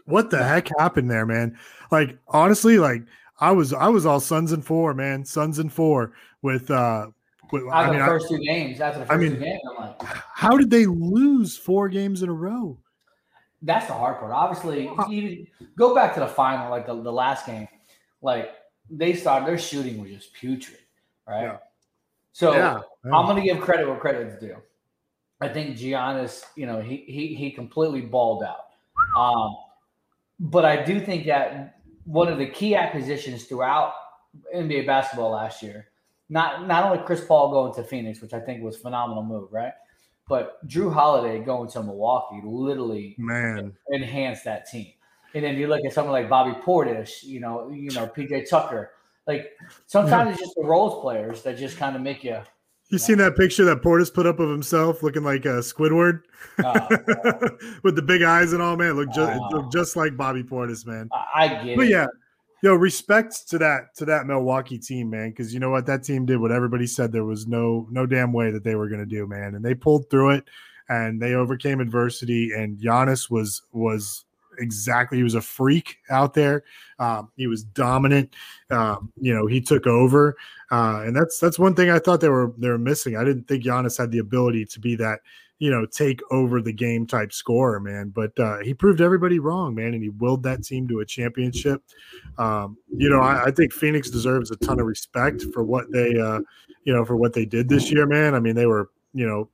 what 0.07 0.31
the 0.31 0.43
heck 0.43 0.69
happened 0.79 1.11
there, 1.11 1.27
man? 1.27 1.59
Like 1.91 2.17
honestly, 2.29 2.79
like 2.79 3.03
I 3.43 3.51
was 3.51 3.73
I 3.73 3.89
was 3.89 4.07
all 4.07 4.21
Suns 4.21 4.53
and 4.53 4.65
four, 4.65 4.95
man, 4.95 5.25
Suns 5.25 5.59
and 5.59 5.73
four 5.73 6.13
with 6.43 6.71
uh 6.71 7.09
with, 7.53 7.65
After 7.65 7.75
I 7.75 7.91
mean, 7.91 7.99
the 7.99 8.05
I- 8.05 8.07
first 8.07 8.29
two 8.29 8.39
games, 8.39 8.81
after 8.81 9.01
the 9.01 9.05
I 9.07 9.09
first 9.09 9.21
mean- 9.21 9.35
two 9.35 9.41
games, 9.45 9.61
I'm 9.69 9.77
like, 9.77 10.03
how 10.35 10.57
did 10.57 10.71
they 10.71 10.87
lose 10.87 11.57
four 11.59 11.89
games 11.89 12.23
in 12.23 12.29
a 12.29 12.33
row? 12.33 12.79
that's 13.65 13.87
the 13.87 13.93
hard 13.93 14.19
part. 14.19 14.33
Obviously, 14.33 14.91
even 15.09 15.47
go 15.77 15.95
back 15.95 16.15
to 16.15 16.21
the 16.21 16.27
final, 16.27 16.69
like 16.71 16.85
the, 16.87 17.01
the 17.01 17.13
last 17.13 17.47
game, 17.47 17.69
like 18.21 18.55
they 18.91 19.15
started 19.15 19.47
their 19.47 19.57
shooting 19.59 20.01
was 20.03 20.11
just 20.11 20.33
putrid, 20.35 20.81
right? 21.29 21.43
Yeah. 21.43 21.57
So 22.33 22.53
Yeah, 22.55 22.81
yeah. 23.05 23.13
I'm 23.15 23.27
going 23.27 23.37
to 23.37 23.43
give 23.43 23.61
credit 23.61 23.87
where 23.89 23.97
credit's 23.99 24.41
due. 24.41 24.57
I 25.41 25.49
think 25.49 25.77
Giannis, 25.77 26.43
you 26.57 26.67
know, 26.67 26.81
he 26.81 27.05
he 27.07 27.35
he 27.37 27.51
completely 27.53 28.01
balled 28.01 28.43
out. 28.43 28.67
Um, 29.17 29.55
but 30.41 30.65
I 30.65 30.83
do 30.83 30.99
think 30.99 31.27
that 31.27 31.82
one 32.05 32.29
of 32.29 32.39
the 32.39 32.47
key 32.47 32.75
acquisitions 32.75 33.45
throughout 33.45 33.93
NBA 34.55 34.87
basketball 34.87 35.31
last 35.33 35.63
year, 35.63 35.89
not 36.29 36.67
not 36.67 36.85
only 36.85 37.05
Chris 37.05 37.25
Paul 37.25 37.51
going 37.51 37.75
to 37.75 37.83
Phoenix, 37.83 38.21
which 38.21 38.33
I 38.33 38.41
think 38.41 38.63
was 38.63 38.77
a 38.77 38.81
phenomenal 38.81 39.23
move, 39.23 39.53
right? 39.53 39.73
But 40.29 40.67
Jrue 40.67 40.93
Holiday 40.93 41.45
going 41.45 41.69
to 41.71 41.83
Milwaukee 41.83 42.41
literally 42.45 43.17
Man, 43.19 43.75
enhance 43.93 44.43
that 44.43 44.69
team. 44.71 44.93
And 45.35 45.45
then 45.45 45.57
you 45.57 45.67
look 45.67 45.85
at 45.85 45.93
someone 45.93 46.13
like 46.13 46.29
Bobby 46.29 46.59
Portis, 46.61 47.23
you 47.23 47.41
know, 47.41 47.71
you 47.71 47.91
know, 47.91 48.07
PJ 48.07 48.49
Tucker. 48.49 48.93
Like 49.27 49.51
sometimes 49.87 50.33
it's 50.33 50.41
just 50.41 50.55
the 50.57 50.65
roles 50.65 51.01
players 51.03 51.43
that 51.43 51.57
just 51.57 51.77
kind 51.77 51.97
of 51.97 52.03
make 52.03 52.25
you 52.25 52.39
You 52.93 52.99
seen 52.99 53.17
that 53.19 53.37
picture 53.37 53.65
that 53.65 53.81
Portis 53.81 54.13
put 54.13 54.27
up 54.27 54.39
of 54.39 54.51
himself 54.51 55.03
looking 55.03 55.25
like 55.25 55.47
uh, 55.47 55.61
Squidward 55.63 56.21
with 57.83 57.97
the 57.97 58.03
big 58.03 58.23
eyes 58.23 58.53
and 58.53 58.63
all, 58.63 58.77
man? 58.77 58.97
Look 58.97 59.11
just 59.13 59.41
Oh. 59.53 59.69
just 59.73 59.97
like 59.97 60.15
Bobby 60.15 60.43
Portis, 60.43 60.87
man. 60.87 61.09
I 61.35 61.49
get 61.65 61.77
But 61.79 61.87
it. 61.87 61.91
yeah, 61.91 62.07
yo, 62.63 62.75
respect 62.75 63.49
to 63.49 63.59
that 63.59 63.95
to 63.97 64.05
that 64.05 64.27
Milwaukee 64.27 64.79
team, 64.79 65.09
man. 65.09 65.31
Because 65.31 65.55
you 65.55 65.59
know 65.61 65.71
what, 65.71 65.87
that 65.87 66.05
team 66.05 66.27
did 66.27 66.37
what 66.39 66.53
everybody 66.53 66.87
said 66.87 67.13
there 67.13 67.25
was 67.25 67.47
no 67.47 67.87
no 67.91 68.05
damn 68.05 68.31
way 68.33 68.51
that 68.51 68.63
they 68.63 68.75
were 68.75 68.89
going 68.89 69.01
to 69.01 69.07
do, 69.07 69.27
man. 69.27 69.55
And 69.55 69.65
they 69.65 69.75
pulled 69.75 70.11
through 70.11 70.33
it, 70.33 70.45
and 70.91 71.21
they 71.21 71.33
overcame 71.33 71.81
adversity. 71.81 72.53
And 72.53 72.79
Giannis 72.79 73.31
was 73.31 73.63
was 73.73 74.27
exactly 74.63 75.19
he 75.19 75.25
was 75.25 75.35
a 75.35 75.41
freak 75.41 75.99
out 76.11 76.35
there. 76.35 76.65
Um, 76.99 77.31
he 77.37 77.47
was 77.47 77.65
dominant. 77.65 78.35
Um, 78.71 79.13
you 79.21 79.35
know, 79.35 79.47
he 79.47 79.61
took 79.61 79.87
over, 79.87 80.37
uh, 80.71 81.03
and 81.05 81.15
that's 81.17 81.39
that's 81.39 81.59
one 81.59 81.75
thing 81.75 81.91
I 81.91 81.99
thought 81.99 82.21
they 82.21 82.29
were 82.29 82.53
they 82.59 82.69
were 82.69 82.79
missing. 82.79 83.17
I 83.17 83.25
didn't 83.25 83.49
think 83.49 83.65
Giannis 83.65 83.99
had 83.99 84.11
the 84.11 84.19
ability 84.19 84.65
to 84.67 84.81
be 84.81 84.95
that 84.97 85.21
you 85.59 85.71
know 85.71 85.87
take 85.87 86.21
over 86.31 86.61
the 86.61 86.73
game 86.73 87.07
type 87.07 87.33
scorer, 87.33 87.81
man. 87.81 88.09
But 88.09 88.39
uh, 88.39 88.59
he 88.59 88.75
proved 88.75 89.01
everybody 89.01 89.39
wrong, 89.39 89.75
man, 89.75 89.95
and 89.95 90.03
he 90.03 90.09
willed 90.11 90.43
that 90.45 90.65
team 90.65 90.89
to 90.89 91.01
a 91.01 91.07
championship. 91.07 91.83
Um, 92.39 92.77
you 92.89 93.09
know, 93.09 93.21
I, 93.21 93.45
I 93.47 93.51
think 93.51 93.73
Phoenix 93.73 94.11
deserves 94.11 94.51
a 94.51 94.57
ton 94.57 94.81
of 94.81 94.87
respect 94.87 95.45
for 95.53 95.63
what 95.63 95.91
they 95.93 96.19
uh, 96.19 96.41
you 96.85 96.93
know 96.93 97.05
for 97.05 97.17
what 97.17 97.33
they 97.33 97.45
did 97.45 97.69
this 97.69 97.91
year, 97.91 98.07
man. 98.07 98.35
I 98.35 98.41
mean, 98.41 98.55
they 98.55 98.67
were 98.67 98.91
you 99.15 99.27
know 99.27 99.49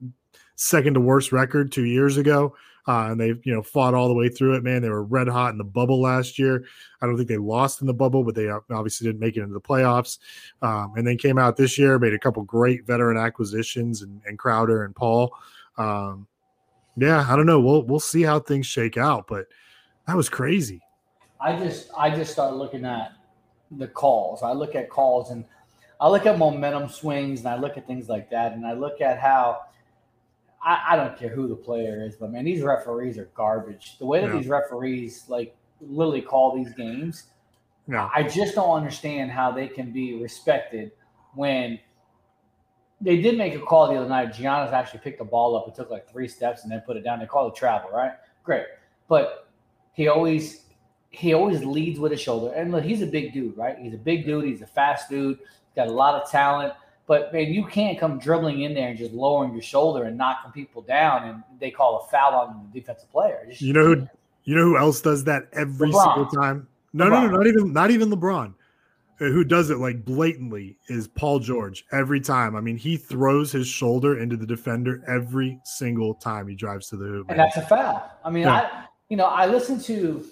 second 0.56 0.94
to 0.94 1.01
worst 1.01 1.32
record 1.32 1.72
two 1.72 1.85
years 1.85 2.16
ago. 2.16 2.55
Uh, 2.89 3.10
and 3.10 3.20
they, 3.20 3.35
you 3.44 3.55
know, 3.55 3.62
fought 3.62 3.93
all 3.93 4.09
the 4.09 4.15
way 4.15 4.31
through 4.31 4.55
it, 4.55 4.65
man. 4.65 4.81
They 4.81 4.89
were 4.89 5.05
red 5.05 5.28
hot 5.28 5.52
in 5.52 5.59
the 5.59 5.65
bubble 5.65 6.01
last 6.01 6.39
year. 6.39 6.65
I 7.02 7.06
don't 7.06 7.19
think 7.19 7.28
they 7.28 7.36
lost 7.36 7.82
in 7.82 7.86
the 7.86 7.93
bubble, 7.93 8.24
but 8.24 8.35
they 8.35 8.48
obviously 8.48 9.06
didn't 9.06 9.20
make 9.20 9.36
it 9.36 9.43
into 9.43 9.52
the 9.52 9.60
playoffs. 9.60 10.19
Um, 10.62 10.94
and 10.97 11.06
then 11.06 11.19
came 11.19 11.36
out 11.36 11.59
this 11.59 11.77
year, 11.77 11.98
made 11.98 12.15
a 12.15 12.19
couple 12.19 12.43
great 12.44 12.86
veteran 12.86 13.19
acquisitions 13.19 14.01
and, 14.01 14.23
and 14.27 14.39
Crowder 14.39 14.85
and 14.85 14.97
Paul. 14.97 15.35
Um, 15.77 16.27
yeah, 16.97 17.27
I 17.28 17.36
don't 17.36 17.44
know. 17.44 17.60
We'll 17.60 17.82
we'll 17.82 18.01
see 18.01 18.23
how 18.23 18.40
things 18.40 18.66
shake 18.66 18.97
out, 18.97 19.27
but 19.28 19.47
that 20.06 20.16
was 20.16 20.31
crazy. 20.31 20.81
I 21.39 21.56
just 21.56 21.90
I 21.97 22.09
just 22.10 22.32
start 22.32 22.55
looking 22.55 22.86
at 22.86 23.12
the 23.70 23.86
calls. 23.86 24.43
I 24.43 24.52
look 24.52 24.74
at 24.74 24.89
calls 24.89 25.31
and 25.31 25.44
I 26.01 26.09
look 26.09 26.24
at 26.24 26.39
momentum 26.39 26.89
swings 26.89 27.40
and 27.40 27.48
I 27.48 27.59
look 27.59 27.77
at 27.77 27.86
things 27.86 28.09
like 28.09 28.31
that 28.31 28.52
and 28.52 28.66
I 28.66 28.73
look 28.73 29.02
at 29.02 29.19
how 29.19 29.60
I, 30.62 30.85
I 30.90 30.97
don't 30.97 31.16
care 31.16 31.28
who 31.28 31.47
the 31.48 31.56
player 31.56 32.05
is, 32.05 32.16
but 32.16 32.32
man, 32.32 32.44
these 32.44 32.62
referees 32.62 33.18
are 33.18 33.30
garbage. 33.35 33.97
The 33.98 34.06
way 34.06 34.20
that 34.20 34.28
Yeah. 34.28 34.39
these 34.39 34.48
referees 34.48 35.24
like 35.28 35.56
literally 35.80 36.22
call 36.22 36.56
these 36.56 36.72
games, 36.74 37.30
No. 37.86 38.10
I 38.14 38.22
just 38.22 38.55
don't 38.55 38.76
understand 38.76 39.30
how 39.30 39.51
they 39.51 39.68
can 39.68 39.93
be 39.93 40.20
respected 40.20 40.93
when 41.35 41.78
they 43.01 43.20
did 43.22 43.39
make 43.39 43.55
a 43.55 43.60
call 43.60 43.89
the 43.89 43.97
other 43.97 44.09
night. 44.09 44.32
Giannis 44.32 44.72
actually 44.72 45.01
picked 45.01 45.18
the 45.18 45.24
ball 45.24 45.56
up 45.56 45.66
and 45.66 45.74
took 45.74 45.89
like 45.90 46.10
three 46.10 46.26
steps 46.28 46.64
and 46.64 46.72
then 46.72 46.80
put 46.80 46.97
it 46.97 47.05
down. 47.05 47.20
They 47.20 47.26
called 47.26 47.52
it 47.52 47.56
travel, 47.56 47.90
right? 47.93 48.12
Great. 48.43 48.66
But 49.09 49.48
he 49.93 50.09
always 50.09 50.64
he 51.10 51.32
always 51.32 51.64
leads 51.64 51.98
with 51.98 52.12
his 52.12 52.20
shoulder. 52.20 52.52
And 52.55 52.70
look, 52.72 52.85
he's 52.85 53.01
a 53.01 53.06
big 53.06 53.32
dude, 53.32 53.56
right? 53.56 53.78
He's 53.78 53.94
a 53.94 53.98
big 53.98 54.26
dude, 54.26 54.44
he's 54.44 54.60
a 54.60 54.66
fast 54.66 55.09
dude, 55.09 55.39
he's 55.39 55.74
got 55.76 55.86
a 55.89 55.93
lot 55.93 56.20
of 56.20 56.30
talent. 56.30 56.74
But 57.09 57.32
man, 57.32 57.52
you 57.52 57.64
can't 57.66 57.98
come 57.98 58.18
dribbling 58.20 58.60
in 58.62 58.74
there 58.74 58.89
and 58.90 58.98
just 58.98 59.12
lowering 59.12 59.52
your 59.52 59.62
shoulder 59.62 60.05
and 60.05 60.16
knocking 60.16 60.52
people 60.52 60.82
down 60.82 61.26
and 61.28 61.43
they 61.59 61.70
call 61.72 62.05
a 62.06 62.10
foul 62.10 62.35
on 62.35 62.68
the 62.72 62.78
defensive 62.80 63.10
player. 63.10 63.44
Just- 63.48 63.62
You 63.62 63.72
know 63.72 63.85
who 63.85 64.09
you 64.44 64.55
know 64.55 64.62
who 64.62 64.78
else 64.78 65.01
does 65.01 65.24
that 65.24 65.48
every 65.55 65.89
LeBron. 65.90 66.05
single 66.14 66.26
time? 66.26 66.68
No, 66.93 67.09
no, 67.09 67.26
no, 67.26 67.36
not 67.36 67.47
even 67.47 67.72
not 67.72 67.90
even 67.90 68.10
LeBron. 68.10 68.55
Uh, 69.20 69.24
Who 69.24 69.43
does 69.43 69.68
it 69.70 69.78
like 69.78 70.05
blatantly 70.05 70.76
is 70.89 71.09
Paul 71.09 71.40
George 71.40 71.85
every 71.90 72.20
time. 72.20 72.55
I 72.55 72.60
mean, 72.60 72.76
he 72.76 72.97
throws 72.97 73.51
his 73.51 73.66
shoulder 73.66 74.20
into 74.20 74.36
the 74.36 74.47
defender 74.47 75.02
every 75.09 75.59
single 75.64 76.14
time 76.14 76.47
he 76.47 76.55
drives 76.55 76.89
to 76.90 76.97
the 76.97 77.05
hoop. 77.06 77.26
and 77.28 77.39
that's 77.40 77.56
a 77.56 77.62
foul. 77.62 78.09
I 78.24 78.30
mean, 78.30 78.44
Yeah. 78.44 78.55
I 78.55 78.85
you 79.09 79.16
know, 79.16 79.24
I 79.26 79.47
listen 79.47 79.80
to 79.80 80.24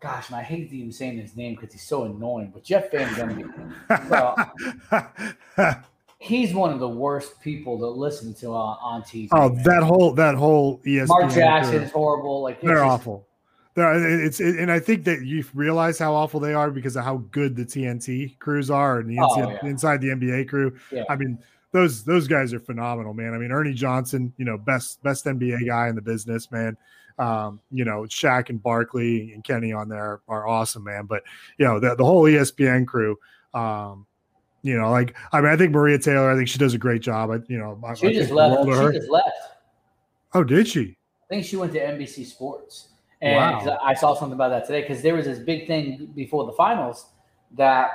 gosh, 0.00 0.28
and 0.28 0.36
I 0.36 0.42
hate 0.42 0.72
even 0.72 0.92
saying 0.92 1.18
his 1.18 1.36
name 1.36 1.56
because 1.56 1.72
he's 1.72 1.82
so 1.82 2.04
annoying, 2.04 2.50
but 2.54 2.62
Jeff 2.64 2.90
Van 2.92 3.08
Gundy. 3.16 4.08
bro, 4.08 5.74
he's 6.22 6.52
one 6.54 6.70
of 6.70 6.78
the 6.78 6.88
worst 6.88 7.40
people 7.40 7.78
to 7.78 7.86
listen 7.88 8.34
to 8.34 8.48
on, 8.48 8.76
on 8.82 9.02
TV. 9.02 9.28
Oh, 9.32 9.48
man. 9.48 9.62
that 9.64 9.82
whole 9.82 10.12
that 10.12 10.34
whole 10.36 10.78
ESPN. 10.86 11.08
Mark 11.08 11.32
Jackson 11.32 11.82
is 11.82 11.90
horrible. 11.90 12.42
Like 12.42 12.60
They're 12.60 12.74
just- 12.76 12.84
awful. 12.84 13.26
They're, 13.74 14.24
it's 14.24 14.40
it, 14.40 14.58
and 14.58 14.70
I 14.70 14.80
think 14.80 15.04
that 15.04 15.22
you 15.24 15.44
realize 15.54 15.98
how 15.98 16.12
awful 16.14 16.40
they 16.40 16.54
are 16.54 16.70
because 16.72 16.96
of 16.96 17.04
how 17.04 17.18
good 17.30 17.54
the 17.56 17.64
TNT 17.64 18.36
crews 18.40 18.68
are 18.70 18.98
and 18.98 19.08
the 19.08 19.18
Oh, 19.20 19.28
NCAA 19.28 19.58
yeah. 19.62 19.68
inside 19.70 20.00
the 20.00 20.08
NBA 20.08 20.48
crew. 20.48 20.76
Yeah. 20.92 21.04
I 21.08 21.14
mean, 21.16 21.38
those 21.72 22.02
those 22.04 22.26
guys 22.26 22.52
are 22.52 22.58
phenomenal, 22.60 23.14
man. 23.14 23.32
I 23.32 23.38
mean, 23.38 23.52
Ernie 23.52 23.72
Johnson, 23.72 24.32
you 24.38 24.44
know, 24.44 24.58
best 24.58 25.00
best 25.04 25.24
NBA 25.24 25.66
guy 25.68 25.88
in 25.88 25.94
the 25.94 26.02
business, 26.02 26.50
man. 26.50 26.76
Um, 27.20 27.60
you 27.70 27.84
know, 27.84 28.02
Shaq 28.02 28.50
and 28.50 28.60
Barkley 28.60 29.32
and 29.34 29.44
Kenny 29.44 29.72
on 29.72 29.88
there 29.88 30.20
are 30.26 30.48
awesome, 30.48 30.82
man. 30.84 31.06
But 31.06 31.22
you 31.56 31.64
know, 31.64 31.78
the, 31.78 31.94
the 31.94 32.04
whole 32.04 32.24
ESPN 32.24 32.86
crew, 32.88 33.16
um, 33.54 34.04
you 34.62 34.76
know, 34.78 34.90
like 34.90 35.16
I 35.32 35.40
mean, 35.40 35.50
I 35.50 35.56
think 35.56 35.72
Maria 35.72 35.98
Taylor, 35.98 36.30
I 36.30 36.36
think 36.36 36.48
she 36.48 36.58
does 36.58 36.74
a 36.74 36.78
great 36.78 37.02
job. 37.02 37.30
I, 37.30 37.36
you 37.48 37.58
know, 37.58 37.78
I, 37.84 37.90
I 37.90 37.94
She 37.94 38.12
just 38.12 38.28
the 38.30 38.34
left. 38.34 38.60
of 38.60 38.68
her. 38.68 38.92
She 38.92 38.98
just 38.98 39.10
left. 39.10 39.28
Oh, 40.34 40.44
did 40.44 40.68
she? 40.68 40.96
I 41.24 41.26
think 41.34 41.44
she 41.46 41.56
went 41.56 41.72
to 41.72 41.80
NBC 41.80 42.26
Sports. 42.26 42.88
And 43.22 43.66
Wow. 43.66 43.78
I 43.82 43.94
saw 43.94 44.14
something 44.14 44.34
about 44.34 44.48
that 44.50 44.66
today 44.66 44.80
because 44.80 45.02
there 45.02 45.14
was 45.14 45.26
this 45.26 45.38
big 45.38 45.66
thing 45.66 46.10
before 46.14 46.46
the 46.46 46.52
finals 46.52 47.06
that 47.56 47.90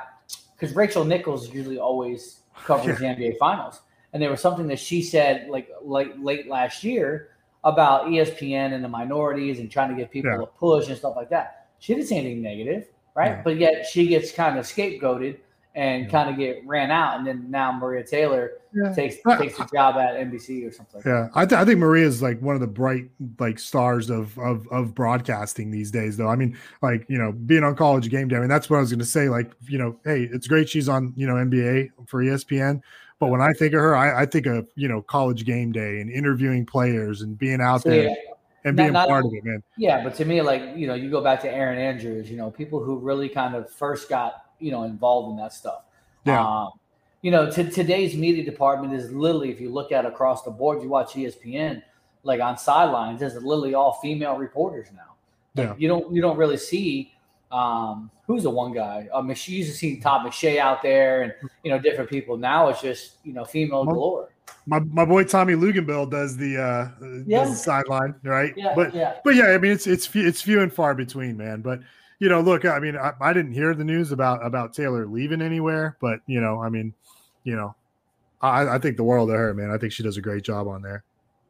because 0.58 0.76
Rachel 0.76 1.04
Nichols 1.04 1.52
usually 1.54 1.80
always 1.80 2.40
covers 2.64 3.00
the 3.00 3.06
NBA 3.06 3.38
finals. 3.38 3.82
And 4.14 4.22
there 4.22 4.30
was 4.30 4.40
something 4.40 4.68
that 4.68 4.80
she 4.80 5.02
said 5.02 5.48
like 5.50 5.70
late 5.84 6.20
late 6.20 6.48
last 6.48 6.84
year 6.84 7.30
about 7.64 8.06
ESPN 8.06 8.74
and 8.74 8.84
the 8.84 8.88
minorities 8.88 9.60
and 9.60 9.72
trying 9.72 9.90
to 9.90 9.96
give 9.96 10.12
people 10.12 10.32
Yeah. 10.32 10.44
a 10.44 10.46
push 10.46 10.88
and 10.88 10.98
stuff 10.98 11.16
like 11.16 11.30
that. 11.32 11.68
She 11.80 11.94
didn't 11.96 12.08
say 12.08 12.18
anything 12.18 12.42
negative, 12.44 12.88
right? 13.16 13.32
Yeah. 13.32 13.42
But 13.44 13.58
yet 13.58 13.86
she 13.88 14.08
gets 14.08 14.32
kind 14.32 14.58
of 14.60 14.66
scapegoated 14.66 15.38
and 15.76 16.10
kind 16.10 16.30
of 16.30 16.38
get 16.38 16.66
ran 16.66 16.90
out. 16.90 17.18
And 17.18 17.28
then 17.28 17.52
now 17.52 17.72
Maria 17.72 18.02
Taylor 18.04 18.52
Yeah. 18.74 18.94
takes 18.94 19.18
Uh, 19.26 19.38
takes 19.38 19.60
a 19.60 19.68
job 19.74 19.96
at 19.98 20.16
NBC 20.16 20.66
or 20.66 20.72
something. 20.72 20.96
like 21.00 21.06
Yeah, 21.06 21.28
I, 21.36 21.46
th- 21.46 21.60
I 21.60 21.66
think 21.66 21.80
Maria 21.80 22.06
is 22.08 22.22
like 22.22 22.42
one 22.42 22.56
of 22.56 22.62
the 22.62 22.68
bright 22.68 23.10
like 23.40 23.60
stars 23.60 24.10
of 24.10 24.38
of 24.40 24.68
of 24.72 24.96
broadcasting 24.96 25.72
these 25.72 25.92
days. 25.92 26.16
Though 26.18 26.30
I 26.30 26.36
mean, 26.38 26.58
like 26.82 27.06
you 27.10 27.18
know, 27.18 27.32
being 27.34 27.64
on 27.64 27.76
College 27.76 28.10
Game 28.10 28.28
Day. 28.30 28.38
I 28.38 28.40
mean, 28.40 28.50
that's 28.50 28.70
what 28.70 28.78
I 28.78 28.80
was 28.80 28.90
going 28.90 29.00
to 29.00 29.06
say. 29.06 29.28
Like 29.30 29.52
you 29.68 29.78
know, 29.78 29.98
hey, 30.06 30.30
it's 30.32 30.48
great 30.48 30.70
she's 30.70 30.88
on 30.90 31.14
you 31.18 31.28
know 31.28 31.34
NBA 31.36 31.90
for 32.08 32.24
ESPN. 32.24 32.82
But 33.20 33.28
when 33.30 33.40
I 33.42 33.54
think 33.54 33.74
of 33.74 33.80
her, 33.82 33.96
I, 33.96 34.22
I 34.24 34.26
think 34.26 34.46
of 34.46 34.68
you 34.76 34.88
know 34.88 35.02
College 35.02 35.46
Game 35.46 35.72
Day 35.74 36.00
and 36.00 36.10
interviewing 36.10 36.66
players 36.66 37.22
and 37.22 37.38
being 37.38 37.60
out 37.62 37.82
So, 37.84 37.90
there 37.90 38.04
yeah. 38.04 38.14
and 38.66 38.76
Not- 38.78 38.84
being 38.84 38.94
not- 38.94 39.08
part 39.10 39.26
of 39.26 39.32
it, 39.34 39.44
man. 39.44 39.62
Yeah, 39.78 40.04
but 40.04 40.16
to 40.16 40.26
me, 40.26 40.42
like 40.42 40.62
you 40.76 40.88
know, 40.88 40.94
you 40.96 41.10
go 41.12 41.22
back 41.22 41.42
to 41.42 41.54
Erin 41.54 41.78
Andrews, 41.78 42.30
you 42.32 42.38
know, 42.38 42.50
people 42.52 42.82
who 42.84 42.98
really 42.98 43.28
kind 43.30 43.56
of 43.56 43.70
first 43.70 44.10
got 44.10 44.42
you 44.66 44.72
know 44.72 44.84
involved 44.84 45.30
in 45.32 45.38
that 45.38 45.54
stuff. 45.54 45.84
Yeah. 46.26 46.44
Um, 46.44 46.72
you 47.22 47.32
know, 47.32 47.50
to, 47.52 47.70
today's 47.70 48.16
media 48.16 48.44
department 48.44 48.94
is 48.94 49.12
literally, 49.12 49.50
if 49.52 49.60
you 49.60 49.72
look 49.72 49.92
at 49.92 50.06
across 50.06 50.44
the 50.44 50.52
board, 50.52 50.82
you 50.84 50.90
watch 50.90 51.14
ESPN, 51.14 51.82
like 52.24 52.40
on 52.40 52.58
sidelines, 52.58 53.20
there's 53.20 53.34
literally 53.36 53.74
all 53.74 53.94
female 53.94 54.36
reporters 54.38 54.88
now. 54.94 55.16
Like, 55.56 55.70
Yeah. 55.70 55.76
You 55.78 55.88
don't 55.88 56.14
you 56.16 56.22
don't 56.22 56.38
really 56.38 56.58
see 56.58 57.14
um, 57.52 58.10
who's 58.28 58.44
the 58.44 58.50
one 58.50 58.74
guy. 58.74 59.08
Um, 59.14 59.30
you 59.30 59.36
used 59.58 59.72
to 59.72 59.78
see 59.78 60.00
Todd 60.00 60.26
McShay 60.26 60.58
out 60.58 60.82
there, 60.82 61.22
and 61.22 61.34
you 61.64 61.72
know 61.72 61.80
different 61.80 62.10
people. 62.10 62.38
Now 62.38 62.70
it's 62.70 62.82
just 62.82 63.18
you 63.24 63.34
know 63.34 63.46
female 63.46 63.86
Well, 63.86 63.96
galore. 63.96 64.30
My, 64.68 64.80
my 64.80 65.06
boy 65.06 65.24
Tommy 65.24 65.54
Luginbill 65.54 66.10
does 66.10 66.38
the 66.38 66.58
uh 66.62 66.90
Yeah. 67.28 67.44
does 67.44 67.52
the 67.52 67.56
sideline, 67.58 68.16
right? 68.24 68.54
Yeah, 68.58 68.74
but 68.76 68.94
yeah. 68.94 69.16
but 69.24 69.36
yeah, 69.36 69.46
I 69.46 69.58
mean 69.60 69.72
it's 69.72 69.88
it's 69.88 70.06
few, 70.06 70.28
it's 70.28 70.42
few 70.42 70.62
and 70.62 70.74
far 70.74 70.96
between, 70.96 71.38
man. 71.38 71.62
But 71.62 71.80
you 72.20 72.30
know, 72.30 72.42
look, 72.42 72.66
I 72.66 72.80
mean, 72.80 72.96
I, 72.98 73.14
I 73.20 73.34
didn't 73.34 73.54
hear 73.54 73.74
the 73.74 73.84
news 73.84 74.12
about 74.12 74.46
about 74.46 74.74
Taylor 74.74 75.06
leaving 75.06 75.42
anywhere, 75.42 75.98
but 76.00 76.20
you 76.28 76.40
know, 76.42 76.62
I 76.62 76.70
mean, 76.70 76.94
you 77.44 77.56
know, 77.56 77.76
I, 78.42 78.76
I 78.76 78.80
think 78.80 78.98
the 78.98 79.04
world 79.04 79.30
of 79.30 79.36
her, 79.36 79.54
man. 79.54 79.72
I 79.72 79.78
think 79.78 79.92
she 79.92 80.04
does 80.04 80.18
a 80.18 80.22
great 80.22 80.44
job 80.44 80.68
on 80.68 80.82
there. 80.82 81.04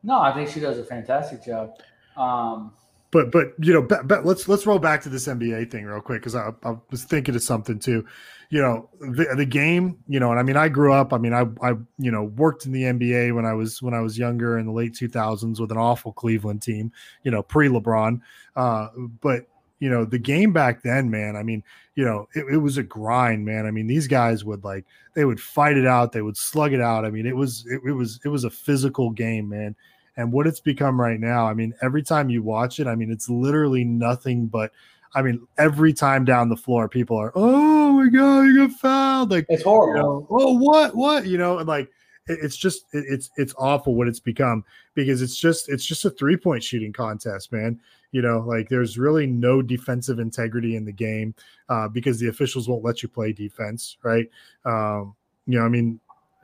No, 0.03 0.19
I 0.19 0.33
think 0.33 0.49
she 0.49 0.59
does 0.59 0.77
a 0.77 0.83
fantastic 0.83 1.43
job. 1.43 1.79
Um, 2.17 2.71
But 3.11 3.31
but 3.31 3.53
you 3.59 3.73
know, 3.73 3.81
but, 3.81 4.07
but 4.07 4.25
let's 4.25 4.47
let's 4.47 4.65
roll 4.65 4.79
back 4.79 5.01
to 5.03 5.09
this 5.09 5.27
NBA 5.27 5.71
thing 5.71 5.85
real 5.85 6.01
quick 6.01 6.21
because 6.21 6.35
I, 6.35 6.51
I 6.63 6.75
was 6.91 7.03
thinking 7.03 7.35
of 7.35 7.43
something 7.43 7.79
too. 7.79 8.05
You 8.49 8.61
know, 8.61 8.89
the, 8.99 9.33
the 9.35 9.45
game. 9.45 9.97
You 10.07 10.19
know, 10.19 10.31
and 10.31 10.39
I 10.39 10.43
mean, 10.43 10.57
I 10.57 10.69
grew 10.69 10.93
up. 10.93 11.13
I 11.13 11.17
mean, 11.17 11.33
I 11.33 11.45
I 11.61 11.75
you 11.97 12.11
know 12.11 12.23
worked 12.23 12.65
in 12.65 12.71
the 12.71 12.83
NBA 12.83 13.33
when 13.33 13.45
I 13.45 13.53
was 13.53 13.81
when 13.81 13.93
I 13.93 14.01
was 14.01 14.17
younger 14.17 14.57
in 14.57 14.65
the 14.65 14.71
late 14.71 14.93
two 14.93 15.07
thousands 15.07 15.59
with 15.59 15.71
an 15.71 15.77
awful 15.77 16.11
Cleveland 16.13 16.61
team. 16.61 16.91
You 17.23 17.31
know, 17.31 17.41
pre 17.41 17.69
LeBron. 17.69 18.21
Uh, 18.55 18.87
but 19.21 19.47
you 19.85 19.89
know, 19.89 20.05
the 20.05 20.19
game 20.19 20.51
back 20.51 20.81
then, 20.81 21.09
man. 21.09 21.35
I 21.35 21.43
mean, 21.43 21.63
you 21.95 22.03
know, 22.03 22.27
it, 22.33 22.45
it 22.55 22.57
was 22.57 22.77
a 22.77 22.83
grind, 22.83 23.45
man. 23.45 23.65
I 23.65 23.71
mean, 23.71 23.87
these 23.87 24.07
guys 24.07 24.43
would 24.43 24.63
like 24.63 24.85
they 25.13 25.25
would 25.25 25.39
fight 25.39 25.77
it 25.77 25.85
out, 25.87 26.11
they 26.11 26.21
would 26.21 26.37
slug 26.37 26.73
it 26.73 26.81
out. 26.81 27.05
I 27.05 27.09
mean, 27.09 27.25
it 27.25 27.35
was 27.35 27.65
it, 27.67 27.81
it 27.85 27.93
was 27.93 28.19
it 28.25 28.29
was 28.29 28.43
a 28.43 28.49
physical 28.49 29.09
game, 29.11 29.49
man 29.49 29.75
and 30.17 30.31
what 30.31 30.47
it's 30.47 30.61
become 30.61 30.99
right 30.99 31.19
now. 31.19 31.45
I 31.45 31.53
mean, 31.53 31.73
every 31.81 32.01
time 32.01 32.29
you 32.29 32.41
watch 32.41 32.79
it, 32.79 32.87
I 32.87 32.95
mean, 32.95 33.11
it's 33.11 33.29
literally 33.29 33.83
nothing 33.83 34.47
but. 34.47 34.71
I 35.13 35.21
mean, 35.21 35.47
every 35.57 35.93
time 35.93 36.25
down 36.25 36.49
the 36.49 36.57
floor, 36.57 36.89
people 36.89 37.17
are, 37.17 37.31
"Oh 37.35 37.93
my 37.93 38.09
god, 38.09 38.41
you 38.43 38.67
got 38.67 38.77
fouled!" 38.79 39.31
Like 39.31 39.45
it's 39.49 39.63
horrible. 39.63 39.95
You 39.95 40.03
know, 40.03 40.27
oh, 40.29 40.57
what, 40.57 40.93
what? 40.95 41.25
You 41.25 41.37
know, 41.37 41.59
and 41.59 41.67
like 41.67 41.89
it- 42.27 42.39
it's 42.41 42.57
just 42.57 42.85
it- 42.93 43.05
it's 43.07 43.29
it's 43.37 43.53
awful 43.57 43.95
what 43.95 44.09
it's 44.09 44.19
become 44.19 44.65
because 44.93 45.21
it's 45.21 45.37
just 45.37 45.69
it's 45.69 45.85
just 45.85 46.03
a 46.05 46.09
three 46.09 46.35
point 46.37 46.63
shooting 46.63 46.91
contest, 46.91 47.51
man. 47.53 47.79
You 48.11 48.21
know, 48.21 48.39
like 48.39 48.69
there's 48.69 48.97
really 48.97 49.27
no 49.27 49.61
defensive 49.61 50.19
integrity 50.19 50.75
in 50.75 50.85
the 50.85 50.91
game 50.91 51.35
uh, 51.69 51.87
because 51.87 52.19
the 52.19 52.27
officials 52.27 52.69
won't 52.69 52.83
let 52.83 53.03
you 53.03 53.09
play 53.09 53.33
defense, 53.33 53.97
right? 54.03 54.29
Um, 54.63 55.15
you 55.47 55.59
know, 55.59 55.65
I 55.65 55.69
mean, 55.69 55.99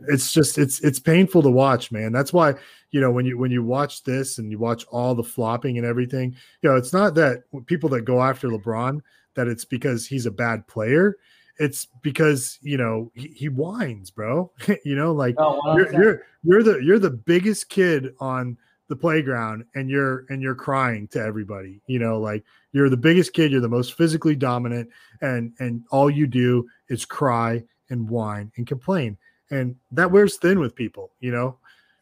it's 0.07 0.33
just 0.33 0.57
it's 0.57 0.81
it's 0.81 0.99
painful 0.99 1.41
to 1.43 1.49
watch, 1.49 1.91
man. 1.91 2.11
That's 2.11 2.33
why 2.33 2.55
you 2.91 2.99
know 3.01 3.11
when 3.11 3.25
you 3.25 3.38
when 3.38 3.51
you 3.51 3.63
watch 3.63 4.03
this 4.03 4.38
and 4.38 4.51
you 4.51 4.59
watch 4.59 4.85
all 4.91 5.15
the 5.15 5.23
flopping 5.23 5.77
and 5.77 5.85
everything, 5.85 6.35
you 6.61 6.69
know, 6.69 6.75
it's 6.75 6.93
not 6.93 7.15
that 7.15 7.43
people 7.65 7.89
that 7.89 8.01
go 8.01 8.21
after 8.21 8.49
LeBron 8.49 9.01
that 9.35 9.47
it's 9.47 9.65
because 9.65 10.05
he's 10.05 10.25
a 10.25 10.31
bad 10.31 10.67
player. 10.67 11.17
It's 11.59 11.88
because 12.01 12.57
you 12.61 12.77
know 12.77 13.11
he, 13.13 13.27
he 13.29 13.49
whines, 13.49 14.09
bro. 14.09 14.51
you 14.85 14.95
know, 14.95 15.11
like 15.11 15.35
No, 15.38 15.61
you're, 15.75 15.93
you're 15.93 16.23
you're 16.43 16.63
the 16.63 16.79
you're 16.83 16.99
the 16.99 17.11
biggest 17.11 17.69
kid 17.69 18.13
on 18.19 18.57
the 18.91 18.95
playground 18.97 19.63
and 19.73 19.89
you're 19.89 20.26
and 20.27 20.41
you're 20.41 20.53
crying 20.53 21.07
to 21.07 21.18
everybody 21.18 21.80
you 21.88 21.97
know 21.97 22.19
like 22.19 22.43
you're 22.73 22.89
the 22.89 22.97
biggest 22.97 23.31
kid 23.31 23.49
you're 23.49 23.61
the 23.61 23.69
most 23.69 23.93
physically 23.93 24.35
dominant 24.35 24.89
and 25.22 25.53
and 25.59 25.81
all 25.91 26.09
you 26.09 26.27
do 26.27 26.68
is 26.89 27.05
cry 27.05 27.63
and 27.89 28.09
whine 28.09 28.51
and 28.57 28.68
complain. 28.68 29.18
And 29.49 29.77
that 29.93 30.11
wears 30.11 30.35
thin 30.35 30.59
with 30.59 30.76
people 30.76 31.13
you 31.22 31.31
know 31.31 31.55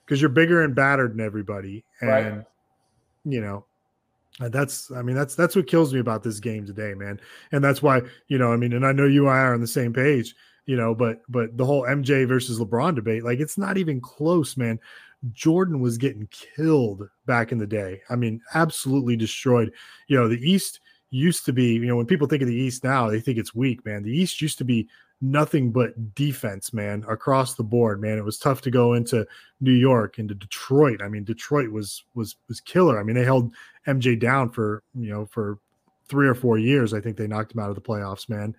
because 0.04 0.20
you're 0.20 0.32
bigger 0.32 0.64
and 0.64 0.74
battered 0.74 1.14
than 1.14 1.22
everybody. 1.24 1.86
And 2.02 2.10
Right. 2.10 2.46
you 3.24 3.40
know 3.40 3.66
that's 4.40 4.90
i 4.92 5.04
mean 5.04 5.16
that's 5.16 5.36
that's 5.36 5.56
what 5.56 5.68
kills 5.68 5.94
me 5.94 6.00
about 6.00 6.24
this 6.24 6.40
game 6.40 6.66
today 6.66 6.96
man. 6.96 7.20
And 7.52 7.64
that's 7.64 7.84
why 7.84 8.02
you 8.30 8.40
know 8.40 8.52
i 8.52 8.58
mean 8.58 8.74
and 8.74 8.84
i 8.84 8.92
know 8.92 9.06
you 9.06 9.28
and 9.28 9.36
i 9.36 9.42
are 9.42 9.54
on 9.54 9.62
the 9.62 9.68
same 9.68 9.94
page 9.94 10.34
you 10.66 10.76
know 10.76 10.96
but 10.96 11.22
but 11.30 11.56
the 11.58 11.66
whole 11.66 11.84
mj 11.84 12.28
versus 12.28 12.60
lebron 12.60 12.96
debate 12.96 13.24
like 13.24 13.40
it's 13.40 13.58
not 13.58 13.78
even 13.78 14.00
close 14.00 14.56
man 14.56 14.80
jordan 15.32 15.80
was 15.80 15.98
getting 15.98 16.28
killed 16.32 17.08
back 17.26 17.52
in 17.52 17.58
the 17.58 17.68
day. 17.68 18.02
I 18.10 18.16
mean 18.16 18.42
absolutely 18.54 19.16
destroyed. 19.16 19.72
You 20.08 20.18
know 20.18 20.28
the 20.28 20.50
east 20.50 20.80
used 21.12 21.46
to 21.46 21.54
be 21.54 21.74
you 21.74 21.88
know 21.88 21.96
when 21.96 22.06
people 22.06 22.28
think 22.28 22.42
of 22.42 22.48
the 22.48 22.56
east 22.56 22.84
now 22.84 23.10
they 23.10 23.20
think 23.20 23.38
it's 23.38 23.56
weak 23.56 23.86
man. 23.86 24.04
The 24.04 24.16
east 24.16 24.42
used 24.42 24.58
to 24.60 24.64
be 24.64 24.88
nothing 25.22 25.72
but 25.72 26.16
defense 26.16 26.72
man 26.72 27.04
across 27.10 27.56
the 27.56 27.64
board 27.64 28.00
man. 28.00 28.18
It 28.18 28.24
was 28.24 28.38
tough 28.38 28.62
to 28.62 28.72
go 28.72 28.94
into 28.94 29.28
new 29.60 29.74
york 29.74 30.20
into 30.20 30.34
detroit. 30.34 31.02
I 31.02 31.10
mean 31.10 31.24
detroit 31.24 31.72
was 31.72 32.04
was 32.16 32.36
was 32.48 32.62
killer. 32.62 33.00
I 33.00 33.04
mean 33.04 33.16
they 33.16 33.26
held 33.26 33.54
mj 33.88 34.20
down 34.20 34.50
for 34.50 34.84
you 34.96 35.12
know 35.12 35.26
for 35.26 35.60
three 36.08 36.28
or 36.28 36.36
four 36.36 36.58
years. 36.58 36.94
I 36.94 37.02
think 37.02 37.18
they 37.18 37.28
knocked 37.28 37.54
him 37.54 37.60
out 37.60 37.70
of 37.70 37.76
the 37.76 37.82
playoffs 37.82 38.30
man 38.30 38.56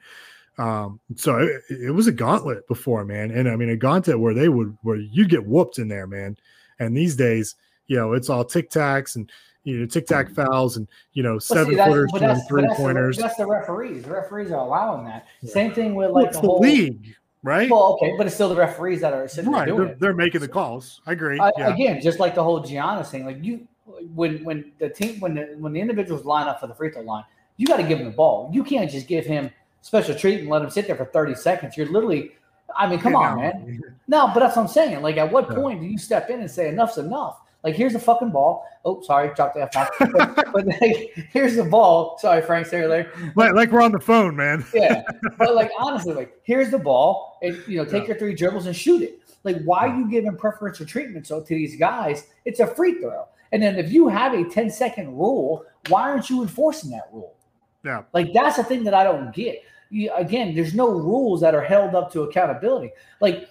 um 0.61 1.01
so 1.17 1.39
it, 1.39 1.63
it 1.71 1.91
was 1.91 2.07
a 2.07 2.13
gauntlet 2.13 2.67
before 2.69 3.05
man 3.05 3.31
and 3.31 3.49
i 3.49 3.57
mean 3.57 3.71
a 3.71 3.77
gauntlet 3.77 4.19
where 4.21 4.35
they 4.35 4.49
would 4.49 4.77
where 4.83 4.97
you 4.97 5.27
get 5.27 5.45
whooped 5.47 5.79
in 5.79 5.89
there 5.89 6.07
man 6.07 6.37
and 6.79 6.97
these 6.97 7.17
days 7.17 7.57
you 7.87 7.97
know 7.97 8.13
it's 8.13 8.29
all 8.29 8.45
tic 8.45 8.71
tacs 8.71 9.17
and 9.17 9.31
you 9.65 9.79
know 9.79 9.87
tic 9.87 10.07
tac 10.07 10.31
fouls 10.31 10.77
and 10.77 10.87
you 11.15 11.23
know 11.23 11.35
But 11.35 11.43
seven 11.43 11.77
that's- 11.77 11.93
footers 12.11 12.11
and 12.23 12.49
three 12.49 12.67
pointers 12.75 13.17
That's 13.17 13.37
the 13.37 13.47
referees. 13.47 14.05
The 14.05 14.11
referees 14.13 14.51
are 14.53 14.61
allowing 14.61 15.05
that. 15.07 15.27
Same 15.45 15.73
thing 15.73 15.95
with 15.95 16.11
like 16.13 16.33
the 16.33 16.41
the 16.41 16.47
whole 16.47 16.61
league 16.61 17.15
right 17.43 17.71
Well, 17.71 17.95
okay, 18.03 18.15
but 18.17 18.27
it's 18.27 18.35
still 18.35 18.49
the 18.49 18.57
referees 18.57 19.01
that 19.03 19.13
are 19.13 19.29
sitting 19.29 19.51
there 19.51 19.61
right 19.61 19.67
doing 19.69 19.79
they're, 19.81 19.89
it. 19.93 20.01
they're 20.01 20.15
making 20.15 20.41
the 20.41 20.49
calls 20.49 21.01
i 21.07 21.13
agree 21.13 21.39
I- 21.39 21.53
yeah. 21.59 21.75
Again, 21.75 22.01
just 22.01 22.19
like 22.19 22.35
the 22.35 22.43
whole 22.43 22.63
Giannis 22.63 23.09
thing, 23.09 23.25
like 23.27 23.43
you, 23.43 23.67
when 24.15 24.43
when 24.45 24.73
the 24.79 24.89
team 24.89 25.21
when 25.21 25.35
the 25.35 25.55
when 25.59 25.73
the 25.73 25.81
individuals 25.81 26.25
line 26.25 26.49
up 26.49 26.59
for 26.61 26.67
the 26.67 26.75
free 26.75 26.91
throw 26.91 27.03
line, 27.03 27.25
you 27.59 27.67
got 27.67 27.77
to 27.79 27.83
give 27.83 27.99
him 27.99 28.07
the 28.07 28.13
ball. 28.13 28.51
You 28.53 28.65
can't 28.65 28.91
just 28.91 29.09
give 29.09 29.27
him 29.27 29.51
special 29.83 30.15
treatment 30.15 30.43
and 30.43 30.51
let 30.51 30.63
him 30.63 30.71
sit 30.71 30.87
there 30.87 30.97
for 30.97 31.07
thirty 31.07 31.35
seconds. 31.35 31.77
You're 31.77 31.87
literally, 31.87 32.33
I 32.77 32.89
mean, 32.89 33.01
come 33.01 33.17
on, 33.17 33.39
man. 33.39 33.83
No, 34.09 34.27
but 34.35 34.41
that's 34.41 34.57
what 34.57 34.63
I'm 34.63 34.69
saying. 34.69 35.03
Like, 35.03 35.19
at 35.19 35.31
what 35.31 35.49
point 35.49 35.81
do 35.81 35.87
you 35.87 35.97
step 35.97 36.31
in 36.31 36.41
and 36.41 36.51
say 36.51 36.69
enough's 36.69 36.99
enough? 36.99 37.39
Like, 37.63 37.75
here's 37.75 37.93
the 37.93 37.99
fucking 37.99 38.31
ball. 38.31 38.67
Oh, 38.85 39.03
sorry, 39.03 39.33
dropped 39.35 39.55
the 39.55 39.63
F. 39.63 39.91
But, 39.99 40.53
but 40.53 40.67
like, 40.67 41.13
here's 41.31 41.57
the 41.57 41.65
ball. 41.65 42.19
Sorry, 42.19 42.41
Frank, 42.43 42.67
say 42.67 42.81
there. 42.87 43.13
like, 43.37 43.53
like 43.53 43.71
we're 43.71 43.83
on 43.83 43.93
the 43.93 44.01
phone 44.01 44.35
man 44.35 44.65
Yeah, 44.75 45.03
but 45.39 45.55
like 45.55 45.71
honestly, 45.79 46.15
like 46.15 46.41
here's 46.43 46.71
the 46.71 46.79
ball, 46.79 47.39
and 47.43 47.63
you 47.69 47.77
know, 47.77 47.85
take 47.85 48.09
your 48.09 48.19
three 48.19 48.35
dribbles 48.35 48.67
and 48.67 48.75
shoot 48.75 49.03
it. 49.03 49.21
Like, 49.45 49.63
why 49.63 49.89
are 49.89 49.97
you 49.97 50.11
giving 50.11 50.37
preferential 50.37 50.87
treatment 50.87 51.27
so 51.27 51.41
to 51.41 51.49
these 51.49 51.77
guys? 51.77 52.27
It's 52.45 52.61
a 52.61 52.67
free 52.67 53.01
throw, 53.01 53.27
and 53.53 53.63
then 53.63 53.77
if 53.77 53.93
you 53.93 54.09
have 54.09 54.35
a 54.35 54.45
10 54.45 54.71
second 54.71 55.09
rule, 55.17 55.65
why 55.89 56.03
aren't 56.11 56.31
you 56.31 56.43
enforcing 56.43 56.91
that 56.91 57.09
rule? 57.13 57.35
Yeah 57.85 58.03
Like 58.13 58.33
that's 58.33 58.57
the 58.57 58.65
thing 58.65 58.85
that 58.85 58.95
I 58.95 59.05
don't 59.05 59.35
get. 59.35 59.63
You, 59.91 60.13
again, 60.15 60.55
there's 60.55 60.75
no 60.75 60.89
rules 60.89 61.41
that 61.41 61.55
are 61.55 61.65
held 61.65 61.95
up 61.95 62.13
to 62.13 62.23
accountability. 62.23 62.93
Like 63.21 63.49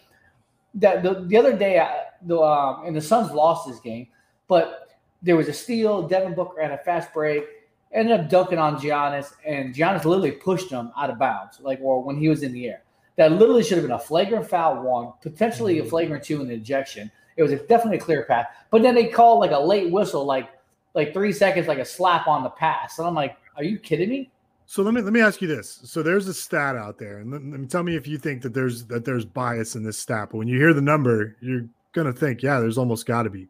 that 0.76 1.03
the, 1.03 1.26
the 1.27 1.38
other 1.38 1.56
day, 1.56 1.80
I, 1.80 2.06
the 2.22 2.39
um, 2.39 2.85
and 2.85 2.95
the 2.95 3.01
Suns 3.01 3.31
lost 3.31 3.68
this 3.68 3.80
game, 3.80 4.07
but 4.47 4.97
there 5.22 5.35
was 5.35 5.47
a 5.47 5.53
steal. 5.53 6.07
Devin 6.07 6.35
Booker 6.35 6.61
had 6.61 6.72
a 6.72 6.77
fast 6.77 7.14
break, 7.14 7.43
ended 7.91 8.19
up 8.19 8.30
dunking 8.30 8.57
on 8.57 8.77
Giannis, 8.77 9.34
and 9.45 9.73
Giannis 9.73 10.06
literally 10.06 10.31
pushed 10.31 10.69
him 10.69 10.91
out 10.97 11.10
of 11.10 11.19
bounds, 11.19 11.60
like 11.61 11.80
or 11.81 12.03
when 12.03 12.18
he 12.18 12.30
was 12.30 12.43
in 12.43 12.53
the 12.53 12.68
air. 12.68 12.84
That 13.18 13.34
literally 13.34 13.64
should 13.64 13.77
have 13.77 13.85
been 13.85 13.95
a 13.95 13.99
flagrant 13.99 14.49
foul 14.49 14.81
one, 14.81 15.11
potentially 15.22 15.80
a 15.80 15.85
flagrant 15.85 16.23
two, 16.23 16.41
and 16.41 16.49
an 16.49 16.56
ejection. 16.56 17.11
It 17.35 17.43
was 17.43 17.51
a, 17.51 17.57
definitely 17.57 17.97
a 17.97 18.01
clear 18.01 18.23
path. 18.23 18.47
But 18.69 18.81
then 18.81 18.95
they 18.95 19.07
called 19.07 19.39
like 19.39 19.51
a 19.51 19.60
late 19.60 19.91
whistle, 19.91 20.26
like 20.26 20.49
like 20.93 21.14
three 21.14 21.34
seconds, 21.34 21.68
like 21.68 21.80
a 21.80 21.85
slap 21.85 22.27
on 22.27 22.43
the 22.43 22.49
pass, 22.49 22.97
and 22.99 23.07
I'm 23.07 23.15
like, 23.15 23.38
are 23.60 23.65
you 23.65 23.77
kidding 23.77 24.10
me? 24.10 24.31
So 24.65 24.84
let 24.84 24.94
me 24.94 25.02
let 25.02 25.14
me 25.14 25.22
ask 25.22 25.41
you 25.41 25.48
this. 25.48 25.81
So 25.84 26.02
there's 26.02 26.27
a 26.27 26.34
stat 26.34 26.76
out 26.76 26.98
there, 26.98 27.18
and 27.18 27.31
let, 27.31 27.44
let 27.44 27.60
me 27.60 27.68
tell 27.68 27.84
me 27.84 27.95
if 27.95 28.07
you 28.07 28.18
think 28.18 28.41
that 28.44 28.53
there's 28.53 28.86
that 28.86 29.03
there's 29.03 29.26
bias 29.26 29.76
in 29.76 29.84
this 29.84 29.98
stat. 29.98 30.30
But 30.31 30.38
when 30.38 30.48
you 30.48 30.57
hear 30.57 30.73
the 30.73 30.81
number, 30.81 31.36
you're 31.41 31.65
gonna 31.94 32.14
think, 32.14 32.41
yeah, 32.41 32.60
there's 32.60 32.77
almost 32.77 33.06
got 33.06 33.23
to 33.23 33.30
be. 33.30 33.48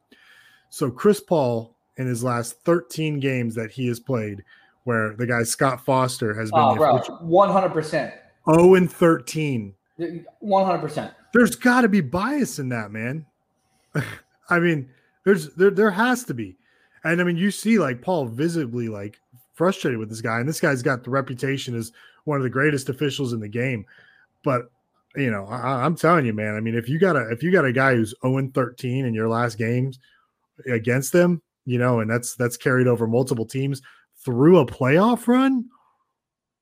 So 0.69 0.89
Chris 0.89 1.19
Paul 1.19 1.75
in 1.97 2.07
his 2.07 2.23
last 2.23 2.61
13 2.63 3.19
games 3.19 3.53
that 3.55 3.69
he 3.71 3.87
has 3.87 3.99
played, 3.99 4.43
where 4.85 5.13
the 5.17 5.27
guy 5.27 5.43
Scott 5.43 5.83
Foster 5.83 6.33
has 6.33 6.49
been 6.51 6.59
Oh, 6.61 6.75
bro, 6.75 6.97
one 7.19 7.49
hundred 7.49 7.73
percent, 7.73 8.13
0 8.49 8.75
and 8.75 8.91
13. 8.91 9.73
one 10.39 10.65
hundred 10.65 10.79
percent. 10.79 11.13
There's 11.33 11.55
got 11.55 11.81
to 11.81 11.89
be 11.89 12.01
bias 12.01 12.57
in 12.59 12.69
that, 12.69 12.91
man. 12.91 13.25
I 14.49 14.59
mean, 14.59 14.89
there's 15.25 15.53
there 15.55 15.69
there 15.71 15.91
has 15.91 16.23
to 16.25 16.33
be, 16.33 16.55
and 17.03 17.19
I 17.19 17.23
mean, 17.25 17.37
you 17.37 17.51
see 17.51 17.77
like 17.77 18.01
Paul 18.01 18.27
visibly 18.27 18.87
like 18.87 19.19
frustrated 19.59 19.99
with 19.99 20.09
this 20.09 20.21
guy, 20.21 20.39
and 20.39 20.47
this 20.47 20.61
guy's 20.61 20.81
got 20.81 21.03
the 21.03 21.09
reputation 21.09 21.75
as 21.75 21.91
one 22.23 22.37
of 22.37 22.43
the 22.43 22.49
greatest 22.49 22.87
officials 22.87 23.33
in 23.33 23.41
the 23.41 23.49
game. 23.49 23.85
But 24.41 24.71
you 25.17 25.29
know, 25.29 25.45
I, 25.47 25.85
I'm 25.85 25.97
telling 25.97 26.25
you, 26.25 26.31
man. 26.31 26.55
I 26.55 26.61
mean, 26.61 26.75
if 26.75 26.87
you 26.87 26.97
got 26.97 27.17
a 27.17 27.29
if 27.29 27.43
you 27.43 27.51
got 27.51 27.65
a 27.65 27.73
guy 27.73 27.93
who's 27.93 28.15
0 28.21 28.37
and 28.37 28.53
13 28.53 29.05
in 29.05 29.13
your 29.13 29.27
last 29.27 29.57
games 29.57 29.99
against 30.65 31.11
them, 31.11 31.41
you 31.65 31.77
know, 31.77 31.99
and 31.99 32.09
that's 32.09 32.35
that's 32.35 32.55
carried 32.55 32.87
over 32.87 33.05
multiple 33.05 33.45
teams 33.45 33.81
through 34.23 34.59
a 34.59 34.65
playoff 34.65 35.27
run. 35.27 35.65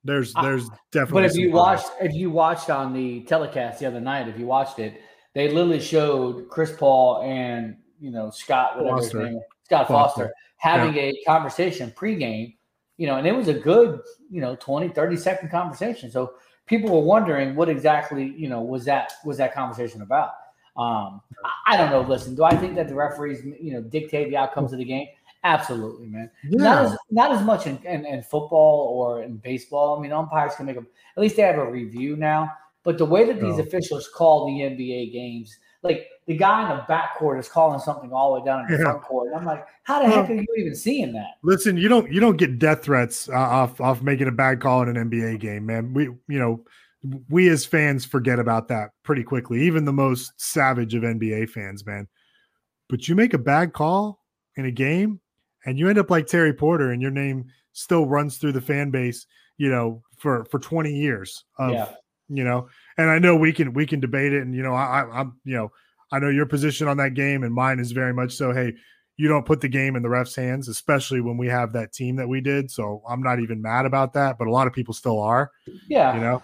There's 0.04 0.34
ah, 0.36 0.42
there's 0.42 0.68
definitely. 0.92 1.22
But 1.22 1.32
if 1.32 1.38
you 1.38 1.52
watched, 1.52 1.92
if 2.02 2.16
you 2.16 2.32
watched 2.32 2.72
on 2.72 2.94
the 2.94 3.22
telecast 3.22 3.80
the 3.80 3.86
other 3.86 4.02
night, 4.02 4.28
if 4.28 4.40
you 4.40 4.48
watched 4.48 4.80
it, 4.80 5.02
they 5.36 5.50
literally 5.50 5.80
showed 5.80 6.50
Chris 6.50 6.76
Paul 6.76 7.22
and 7.22 7.78
you 8.00 8.10
know 8.10 8.32
Scott, 8.32 8.78
whatever 8.78 8.98
Foster. 8.98 9.20
his 9.20 9.30
name, 9.34 9.42
Scott 9.66 9.88
Foster. 9.88 10.22
Foster, 10.22 10.34
having 10.58 10.96
a 10.98 11.14
conversation 11.28 11.92
pregame. 11.92 12.57
You 12.98 13.08
know, 13.08 13.18
and 13.18 13.28
it 13.28 13.36
was 13.36 13.48
a 13.48 13.54
good, 13.54 14.02
you 14.30 14.42
know, 14.42 14.56
20, 14.60 14.90
30 14.90 15.18
second 15.18 15.50
conversation. 15.50 16.10
So 16.12 16.34
people 16.66 16.90
were 16.90 17.06
wondering 17.06 17.56
what 17.56 17.70
exactly, 17.70 18.34
you 18.36 18.50
know, 18.50 18.62
was 18.62 18.86
that 18.86 19.14
was 19.26 19.38
that 19.38 19.54
conversation 19.54 20.02
about. 20.02 20.32
Um, 20.76 21.22
I- 21.66 21.78
don't 21.78 21.90
know. 21.90 22.02
Listen, 22.02 22.36
do 22.36 22.44
I 22.44 22.56
think 22.56 22.76
that 22.76 22.88
the 22.88 22.96
referees, 22.96 23.44
you 23.44 23.74
know, 23.74 23.82
dictate 23.82 24.30
the 24.30 24.38
outcomes 24.38 24.74
of 24.74 24.80
the 24.80 24.86
game? 24.86 25.08
Absolutely, 25.44 26.08
man. 26.08 26.30
Not 26.44 26.86
as 26.86 26.98
not 27.10 27.32
as 27.32 27.44
much 27.44 27.68
in, 27.68 27.78
in, 27.86 28.06
in 28.06 28.22
football 28.22 28.90
or 28.94 29.24
in 29.24 29.38
baseball. 29.38 29.98
I 29.98 30.02
mean, 30.02 30.12
umpires 30.12 30.56
can 30.56 30.66
make 30.66 30.76
a 30.76 30.80
at 30.80 31.22
least 31.22 31.36
they 31.36 31.44
have 31.44 31.58
a 31.58 31.72
review 31.72 32.16
now. 32.16 32.52
But 32.84 32.98
the 32.98 33.06
way 33.06 33.26
that 33.26 33.42
these 33.42 33.60
officials 33.60 34.08
call 34.08 34.46
the 34.46 34.62
NBA 34.62 35.12
games, 35.12 35.58
like 35.88 36.10
the 36.28 36.36
guy 36.36 36.70
in 36.70 36.78
the 36.78 36.84
backcourt 36.84 37.40
is 37.40 37.48
calling 37.48 37.80
something 37.80 38.12
all 38.12 38.34
the 38.34 38.42
way 38.42 38.46
down 38.46 38.66
in 38.66 38.72
the 38.72 38.78
Yeah. 38.78 38.84
front 38.84 39.02
court. 39.04 39.28
And 39.28 39.38
I'm 39.38 39.46
like, 39.46 39.66
how 39.84 40.00
the 40.04 40.10
Well- 40.10 40.22
heck 40.24 40.30
are 40.30 40.34
you 40.34 40.46
even 40.58 40.76
seeing 40.76 41.14
that? 41.14 41.36
Listen, 41.44 41.78
you 41.78 41.88
don't 41.88 42.12
you 42.12 42.20
don't 42.20 42.38
get 42.38 42.60
death 42.60 42.84
threats 42.84 43.30
uh, 43.30 43.34
off 43.34 43.80
off 43.82 44.02
making 44.02 44.28
a 44.28 44.32
bad 44.32 44.60
call 44.60 44.84
in 44.84 44.90
an 44.90 45.10
NBA 45.10 45.40
game, 45.40 45.66
man. 45.66 45.94
We 45.94 46.04
you 46.06 46.40
know 46.40 46.64
we 47.30 47.48
as 47.50 47.66
fans 47.66 48.06
forget 48.06 48.40
about 48.40 48.68
that 48.70 48.92
pretty 49.04 49.24
quickly. 49.24 49.62
Even 49.64 49.86
the 49.86 49.94
most 49.94 50.34
savage 50.36 50.94
of 50.96 51.04
NBA 51.04 51.46
fans, 51.50 51.86
man. 51.86 52.08
But 52.90 53.08
you 53.08 53.16
make 53.16 53.34
a 53.34 53.38
bad 53.38 53.74
call 53.74 54.22
in 54.56 54.66
a 54.66 54.72
game, 54.72 55.20
and 55.66 55.78
you 55.78 55.88
end 55.90 56.00
up 56.00 56.10
like 56.10 56.26
Terry 56.28 56.54
Porter, 56.54 56.92
and 56.92 57.02
your 57.02 57.12
name 57.12 57.46
still 57.74 58.06
runs 58.08 58.38
through 58.38 58.54
the 58.54 58.62
fan 58.62 58.90
base, 58.90 59.28
you 59.58 59.70
know, 59.70 60.02
for 60.18 60.44
for 60.46 60.60
twenty 60.60 60.94
years 60.98 61.46
of 61.58 61.72
Yeah. 61.72 61.90
you 62.28 62.44
know. 62.44 62.68
And 62.98 63.10
I 63.10 63.20
know 63.20 63.36
we 63.36 63.54
can 63.54 63.74
we 63.74 63.86
can 63.86 64.00
debate 64.00 64.34
it, 64.34 64.42
and 64.42 64.56
you 64.56 64.64
know 64.64 64.74
I, 64.74 65.02
I 65.02 65.20
I'm 65.20 65.40
you 65.44 65.56
know 65.56 65.72
I 66.12 66.20
know 66.20 66.30
your 66.30 66.46
position 66.46 66.88
on 66.88 66.98
that 66.98 67.14
game, 67.14 67.44
and 67.44 67.54
mine 67.54 67.80
is 67.80 67.92
very 67.92 68.14
much 68.14 68.34
so. 68.34 68.52
Hey, 68.52 68.74
you 69.18 69.28
don't 69.28 69.46
put 69.46 69.62
the 69.62 69.68
game 69.68 69.96
in 69.96 70.04
the 70.04 70.10
refs' 70.10 70.36
hands, 70.36 70.68
especially 70.68 71.22
when 71.22 71.38
we 71.38 71.48
have 71.48 71.74
that 71.74 71.92
team 71.92 72.16
that 72.18 72.30
we 72.30 72.40
did. 72.40 72.72
So 72.72 73.02
I'm 73.08 73.22
not 73.22 73.40
even 73.40 73.62
mad 73.62 73.86
about 73.86 74.14
that, 74.14 74.38
but 74.38 74.48
a 74.48 74.52
lot 74.52 74.68
of 74.68 74.74
people 74.74 74.94
still 74.94 75.20
are. 75.20 75.52
Yeah. 75.88 76.14
You 76.14 76.22
know, 76.22 76.44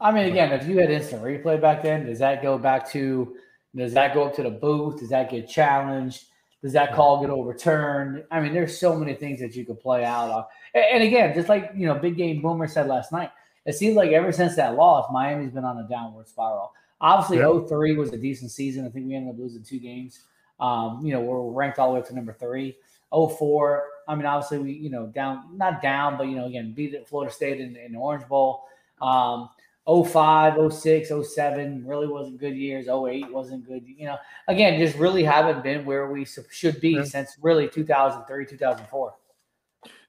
I 0.00 0.12
mean, 0.12 0.26
again, 0.26 0.52
if 0.52 0.66
you 0.66 0.78
had 0.78 0.90
instant 0.90 1.22
replay 1.22 1.60
back 1.60 1.82
then, 1.82 2.06
does 2.06 2.18
that 2.18 2.42
go 2.42 2.58
back 2.58 2.90
to, 2.90 3.36
Does 3.74 3.94
that 3.94 4.14
go 4.14 4.24
up 4.24 4.34
to 4.36 4.42
the 4.42 4.50
booth? 4.50 5.00
Does 5.00 5.10
that 5.10 5.30
get 5.30 5.48
challenged? 5.48 6.24
Does 6.62 6.72
that 6.74 6.94
call 6.94 7.20
get 7.20 7.30
overturned? 7.30 8.24
I 8.30 8.40
mean, 8.40 8.52
there's 8.52 8.78
so 8.78 8.96
many 8.96 9.14
things 9.14 9.40
that 9.40 9.54
you 9.54 9.64
could 9.64 9.80
play 9.80 10.04
out 10.04 10.30
of. 10.30 10.44
And, 10.74 10.84
and 10.94 11.02
again, 11.02 11.34
just 11.34 11.48
like 11.48 11.72
you 11.76 11.86
know, 11.86 11.94
Big 11.94 12.16
Game 12.16 12.40
Boomer 12.40 12.68
said 12.68 12.86
last 12.86 13.12
night, 13.12 13.30
it 13.66 13.74
seems 13.74 13.96
like 13.96 14.10
ever 14.12 14.32
since 14.32 14.56
that 14.56 14.74
loss, 14.76 15.10
Miami's 15.12 15.50
been 15.52 15.64
on 15.64 15.78
a 15.78 15.88
downward 15.88 16.28
spiral. 16.28 16.72
Obviously, 17.00 17.38
Yeah. 17.38 17.66
03 17.68 17.96
was 17.96 18.12
a 18.12 18.16
decent 18.16 18.50
season. 18.50 18.86
I 18.86 18.88
think 18.88 19.06
we 19.06 19.14
ended 19.14 19.34
up 19.34 19.40
losing 19.40 19.62
two 19.62 19.78
games. 19.78 20.20
Um, 20.60 21.04
you 21.04 21.12
know, 21.12 21.20
we're 21.20 21.50
ranked 21.50 21.78
all 21.78 21.88
the 21.88 21.94
way 21.94 22.00
up 22.00 22.06
to 22.08 22.14
number 22.14 22.32
three. 22.32 22.76
04, 23.12 23.84
I 24.08 24.14
mean, 24.14 24.24
obviously, 24.26 24.58
we, 24.58 24.72
you 24.72 24.90
know, 24.90 25.06
down, 25.06 25.56
not 25.56 25.82
down, 25.82 26.16
but, 26.16 26.28
you 26.28 26.36
know, 26.36 26.46
again, 26.46 26.72
beat 26.72 26.96
Florida 27.08 27.32
State 27.32 27.60
in, 27.60 27.76
in 27.76 27.92
the 27.92 27.98
Orange 27.98 28.26
Bowl. 28.28 28.64
Um, 29.00 29.50
05, 29.86 30.72
06, 30.72 31.10
07 31.34 31.84
really 31.84 32.06
wasn't 32.06 32.38
good 32.38 32.54
years. 32.56 32.86
08 32.88 33.32
wasn't 33.32 33.66
good. 33.66 33.84
You 33.86 34.06
know, 34.06 34.16
again, 34.46 34.78
just 34.78 34.96
really 34.96 35.24
haven't 35.24 35.62
been 35.64 35.84
where 35.84 36.10
we 36.10 36.24
should 36.24 36.80
be 36.80 36.90
Yeah. 36.90 37.04
since 37.04 37.36
really 37.42 37.68
2003, 37.68 38.46
2004. 38.46 39.14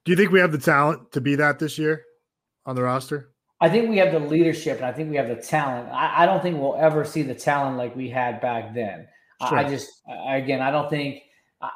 Do 0.06 0.12
you 0.12 0.16
think 0.16 0.32
we 0.32 0.40
have 0.40 0.52
the 0.52 0.58
talent 0.60 1.12
to 1.14 1.22
be 1.22 1.36
that 1.36 1.58
this 1.60 1.78
year 1.80 2.04
on 2.66 2.76
the 2.76 2.84
roster? 2.84 3.33
I 3.64 3.70
think 3.70 3.90
we 3.90 3.98
have 3.98 4.12
the 4.12 4.20
leadership 4.20 4.78
and 4.78 4.86
I 4.86 4.92
think 4.92 5.10
we 5.10 5.16
have 5.16 5.30
the 5.30 5.38
talent. 5.38 5.88
I, 5.90 6.24
I 6.24 6.26
don't 6.26 6.42
think 6.44 6.60
we'll 6.60 6.76
ever 6.76 7.06
see 7.06 7.22
the 7.22 7.34
talent 7.36 7.78
like 7.78 7.96
we 7.96 8.10
had 8.10 8.42
back 8.42 8.74
then. 8.74 9.08
I- 9.40 9.46
I 9.56 9.64
just, 9.70 9.90
I- 10.10 10.36
again, 10.38 10.62
I 10.62 10.70
don't 10.70 10.90
think 10.90 11.24
uh, 11.62 11.70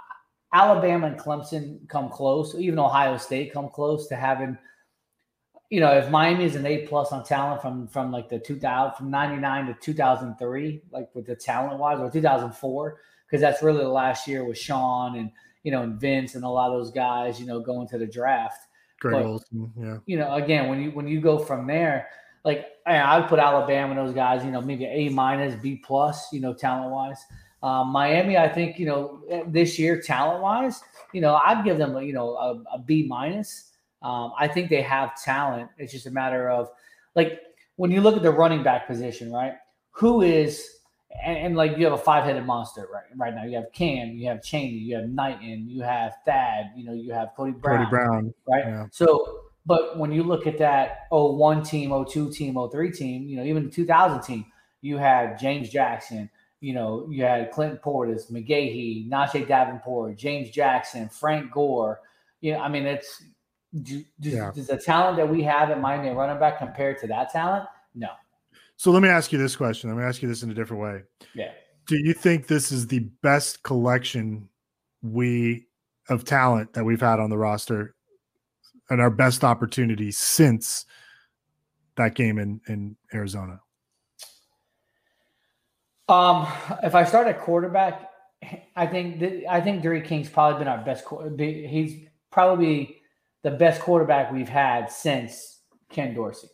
Alabama 0.53 1.07
and 1.07 1.17
Clemson 1.17 1.87
come 1.87 2.09
close, 2.09 2.55
even 2.55 2.77
Ohio 2.77 3.15
State 3.17 3.53
come 3.53 3.69
close 3.69 4.07
to 4.07 4.15
having, 4.17 4.57
you 5.69 5.79
know, 5.79 5.91
if 5.93 6.09
Miami 6.09 6.43
is 6.43 6.55
an 6.55 6.65
A 6.65 6.85
plus 6.87 7.11
on 7.13 7.23
talent 7.23 7.61
from 7.61 7.87
from 7.87 8.11
like 8.11 8.27
the 8.29 8.39
2000 8.39 8.95
from 8.97 9.09
99 9.09 9.67
to 9.67 9.73
2003, 9.81 10.81
like 10.91 11.09
with 11.15 11.25
the 11.25 11.35
talent 11.35 11.79
wise, 11.79 11.99
or 11.99 12.09
2004, 12.11 12.99
because 13.25 13.41
that's 13.41 13.61
really 13.63 13.83
the 13.83 13.89
last 13.89 14.27
year 14.27 14.43
with 14.45 14.57
Sean 14.57 15.17
and 15.17 15.31
you 15.63 15.71
know 15.71 15.83
and 15.83 15.99
Vince 15.99 16.35
and 16.35 16.43
a 16.45 16.49
lot 16.49 16.71
of 16.71 16.77
those 16.79 16.91
guys, 16.91 17.39
you 17.39 17.45
know, 17.45 17.59
going 17.61 17.87
to 17.89 17.97
the 17.97 18.07
draft. 18.07 18.66
Greg 18.99 19.13
But- 19.13 19.25
Olsen, 19.25 19.71
yeah. 19.79 19.97
you 20.05 20.17
know, 20.17 20.33
again, 20.35 20.69
when 20.69 20.81
you 20.81 20.91
when 20.91 21.07
you 21.07 21.21
go 21.21 21.37
from 21.37 21.67
there, 21.67 22.07
like 22.43 22.65
I 22.85 23.19
would 23.19 23.27
put 23.29 23.39
Alabama 23.39 23.91
and 23.91 24.07
those 24.07 24.15
guys, 24.15 24.43
you 24.45 24.51
know, 24.51 24.61
maybe 24.61 24.85
A 24.85 25.09
minus, 25.09 25.55
B 25.61 25.81
plus, 25.83 26.31
you 26.31 26.39
know, 26.39 26.53
talent 26.53 26.91
wise. 26.91 27.23
Um, 27.63 27.89
Miami, 27.89 28.37
I 28.37 28.47
think, 28.47 28.79
you 28.79 28.85
know, 28.85 29.23
this 29.47 29.77
year 29.79 29.99
talent 29.99 30.41
wise, 30.41 30.81
you 31.11 31.21
know, 31.21 31.35
I'd 31.43 31.65
give 31.65 31.77
them, 31.77 31.95
a, 31.97 32.01
you 32.03 32.13
know, 32.13 32.35
a, 32.35 32.75
a 32.75 32.79
B 32.79 33.05
minus. 33.07 33.71
Um, 34.03 34.31
I 34.37 34.47
think 34.47 34.69
they 34.69 34.81
have 34.83 35.21
talent. 35.21 35.69
It's 35.77 35.91
just 35.91 36.05
a 36.05 36.11
matter 36.11 36.49
of 36.49 36.69
like 37.15 37.41
when 37.75 37.91
you 37.91 37.99
look 38.01 38.15
at 38.15 38.23
the 38.23 38.31
running 38.31 38.63
back 38.63 38.87
position, 38.87 39.31
right? 39.31 39.53
Who 39.91 40.21
is 40.21 40.76
and, 41.23 41.37
and 41.37 41.55
like 41.55 41.77
you 41.77 41.85
have 41.85 41.93
a 41.93 41.97
five 41.97 42.23
headed 42.23 42.45
monster 42.45 42.87
right 42.91 43.03
right 43.15 43.33
now. 43.33 43.43
You 43.43 43.55
have 43.57 43.71
Cam, 43.73 44.09
you 44.09 44.27
have 44.27 44.43
Chaney, 44.43 44.73
you 44.73 44.95
have 44.95 45.09
Knighton, 45.09 45.67
you 45.69 45.81
have 45.81 46.15
Thad, 46.25 46.71
you 46.75 46.85
know, 46.85 46.93
you 46.93 47.13
have 47.13 47.29
Cody 47.35 47.51
Brown 47.51 47.85
Cody 47.85 47.89
Brown, 47.89 48.33
right? 48.47 48.63
yeah. 48.65 48.85
So, 48.91 49.41
but 49.65 49.97
when 49.97 50.11
you 50.11 50.23
look 50.23 50.47
at 50.47 50.57
that 50.59 51.07
01 51.11 51.63
team, 51.63 51.91
02 52.05 52.31
team, 52.31 52.57
03 52.71 52.91
team, 52.91 53.27
you 53.27 53.37
know, 53.37 53.43
even 53.43 53.65
the 53.65 53.71
2000 53.71 54.21
team, 54.21 54.45
you 54.81 54.97
had 54.97 55.37
James 55.39 55.69
Jackson, 55.69 56.29
you 56.61 56.73
know, 56.73 57.07
you 57.09 57.23
had 57.23 57.51
Clinton 57.51 57.79
Portis, 57.83 58.31
McGahee, 58.31 59.09
Najee 59.09 59.47
Davenport, 59.47 60.17
James 60.17 60.49
Jackson, 60.49 61.09
Frank 61.09 61.51
Gore. 61.51 62.01
You 62.41 62.53
know, 62.53 62.59
I 62.59 62.69
mean, 62.69 62.85
it's 62.85 63.23
do, 63.83 64.03
does, 64.19 64.33
Yeah. 64.33 64.51
does 64.53 64.67
the 64.67 64.77
talent 64.77 65.17
that 65.17 65.29
we 65.29 65.43
have 65.43 65.69
at 65.69 65.79
Miami 65.81 66.09
running 66.09 66.39
back 66.39 66.57
compared 66.57 66.99
to 66.99 67.07
that 67.07 67.31
talent? 67.31 67.67
No. 67.95 68.09
So 68.77 68.91
let 68.91 69.01
me 69.01 69.09
ask 69.09 69.31
you 69.31 69.39
this 69.39 69.55
question. 69.55 69.89
Let 69.89 69.97
me 69.97 70.05
ask 70.05 70.21
you 70.21 70.27
this 70.27 70.43
in 70.43 70.51
a 70.51 70.53
different 70.53 70.83
way. 70.83 71.01
Yeah. 71.33 71.51
Do 71.87 71.97
you 71.97 72.13
think 72.13 72.47
this 72.47 72.71
is 72.71 72.87
the 72.87 72.99
best 73.21 73.63
collection 73.63 74.49
we 75.01 75.65
of 76.09 76.23
talent 76.23 76.73
that 76.73 76.83
we've 76.83 77.01
had 77.01 77.19
on 77.19 77.29
the 77.29 77.37
roster 77.37 77.95
and 78.89 79.01
our 79.01 79.09
best 79.09 79.43
opportunity 79.43 80.11
since 80.11 80.85
that 81.95 82.15
game 82.15 82.37
in 82.37 82.61
in 82.67 82.95
Arizona? 83.13 83.59
Um, 86.07 86.47
if 86.83 86.95
I 86.95 87.03
start 87.03 87.27
at 87.27 87.41
quarterback, 87.41 88.09
I 88.75 88.85
think 88.85 89.19
that, 89.19 89.51
I 89.51 89.59
think 89.59 89.81
D'Eriq 89.81 90.05
King's 90.05 90.29
probably 90.29 90.59
been 90.59 90.67
our 90.67 90.83
best. 90.83 91.03
He's 91.37 92.07
probably 92.31 93.01
the 93.43 93.51
best 93.51 93.81
quarterback 93.81 94.31
we've 94.31 94.47
had 94.47 94.91
since 94.91 95.61
Ken 95.89 96.13
Dorsey. 96.13 96.47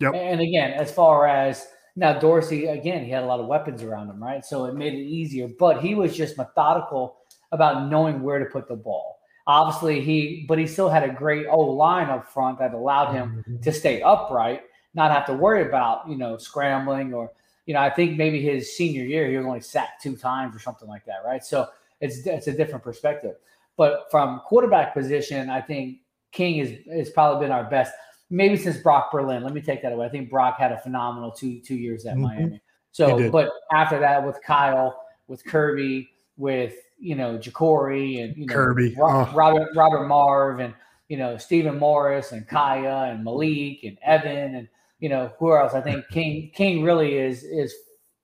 Yep. 0.00 0.14
And 0.14 0.40
again, 0.40 0.72
as 0.72 0.92
far 0.92 1.26
as 1.26 1.66
now 1.96 2.18
Dorsey, 2.18 2.66
again, 2.66 3.04
he 3.04 3.10
had 3.10 3.22
a 3.22 3.26
lot 3.26 3.40
of 3.40 3.46
weapons 3.46 3.82
around 3.82 4.10
him, 4.10 4.22
right? 4.22 4.44
So 4.44 4.64
it 4.64 4.74
made 4.74 4.94
it 4.94 4.98
easier. 4.98 5.48
But 5.58 5.80
he 5.80 5.94
was 5.94 6.16
just 6.16 6.36
methodical 6.36 7.18
about 7.52 7.88
knowing 7.88 8.22
where 8.22 8.38
to 8.38 8.46
put 8.46 8.68
the 8.68 8.76
ball. 8.76 9.18
Obviously, 9.46 10.00
he 10.00 10.44
but 10.48 10.58
he 10.58 10.66
still 10.66 10.88
had 10.88 11.02
a 11.02 11.12
great 11.12 11.46
O 11.46 11.60
line 11.60 12.08
up 12.08 12.26
front 12.26 12.58
that 12.58 12.72
allowed 12.72 13.12
him 13.12 13.44
mm-hmm. 13.46 13.60
to 13.62 13.72
stay 13.72 14.00
upright, 14.02 14.62
not 14.94 15.12
have 15.12 15.26
to 15.26 15.34
worry 15.34 15.66
about 15.66 16.08
you 16.08 16.16
know 16.16 16.38
scrambling 16.38 17.12
or 17.12 17.30
you 17.66 17.74
know 17.74 17.80
I 17.80 17.90
think 17.90 18.16
maybe 18.16 18.40
his 18.40 18.74
senior 18.74 19.04
year 19.04 19.28
he 19.28 19.36
was 19.36 19.46
only 19.46 19.60
sacked 19.60 20.02
two 20.02 20.16
times 20.16 20.56
or 20.56 20.60
something 20.60 20.88
like 20.88 21.04
that, 21.04 21.18
right? 21.26 21.44
So 21.44 21.68
it's 22.00 22.26
it's 22.26 22.46
a 22.46 22.52
different 22.52 22.82
perspective. 22.82 23.34
But 23.76 24.06
from 24.10 24.40
quarterback 24.46 24.94
position, 24.94 25.50
I 25.50 25.60
think 25.60 25.98
King 26.32 26.58
is 26.58 26.78
has 26.90 27.10
probably 27.10 27.44
been 27.44 27.52
our 27.52 27.64
best. 27.64 27.92
Maybe 28.30 28.56
since 28.56 28.78
Brock 28.78 29.12
Berlin. 29.12 29.42
Let 29.42 29.52
me 29.52 29.60
take 29.60 29.82
that 29.82 29.92
away. 29.92 30.06
I 30.06 30.08
think 30.08 30.30
Brock 30.30 30.58
had 30.58 30.72
a 30.72 30.78
phenomenal 30.78 31.30
two 31.30 31.60
two 31.60 31.74
years 31.76 32.06
at 32.06 32.16
Mhm. 32.16 32.20
Miami. 32.20 32.60
So, 32.92 33.30
but 33.30 33.50
after 33.72 33.98
that, 33.98 34.24
with 34.24 34.40
Kyle, 34.42 35.04
with 35.26 35.44
Kirby, 35.44 36.08
with 36.36 36.74
you 36.98 37.14
know 37.16 37.36
Jacory 37.38 38.22
and 38.24 38.36
you 38.36 38.46
know 38.46 38.54
Kirby, 38.54 38.96
oh. 39.00 39.30
Robert 39.34 39.68
Robert 39.74 40.06
Marve 40.06 40.60
and 40.60 40.74
you 41.08 41.16
know 41.16 41.36
Stephen 41.36 41.78
Morris 41.78 42.32
and 42.32 42.48
Kaaya 42.48 43.10
and 43.12 43.24
Malik 43.24 43.84
and 43.84 43.98
Evan 44.02 44.54
and 44.54 44.68
you 45.00 45.08
know 45.08 45.32
who 45.38 45.54
else? 45.54 45.74
I 45.74 45.80
think 45.80 46.08
King 46.08 46.50
King 46.54 46.82
really 46.82 47.16
is 47.16 47.42
is 47.42 47.74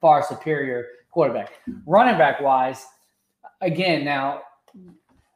far 0.00 0.22
superior 0.22 0.86
quarterback. 1.10 1.52
Running 1.86 2.16
back 2.16 2.40
wise, 2.40 2.86
again 3.60 4.04
now 4.04 4.42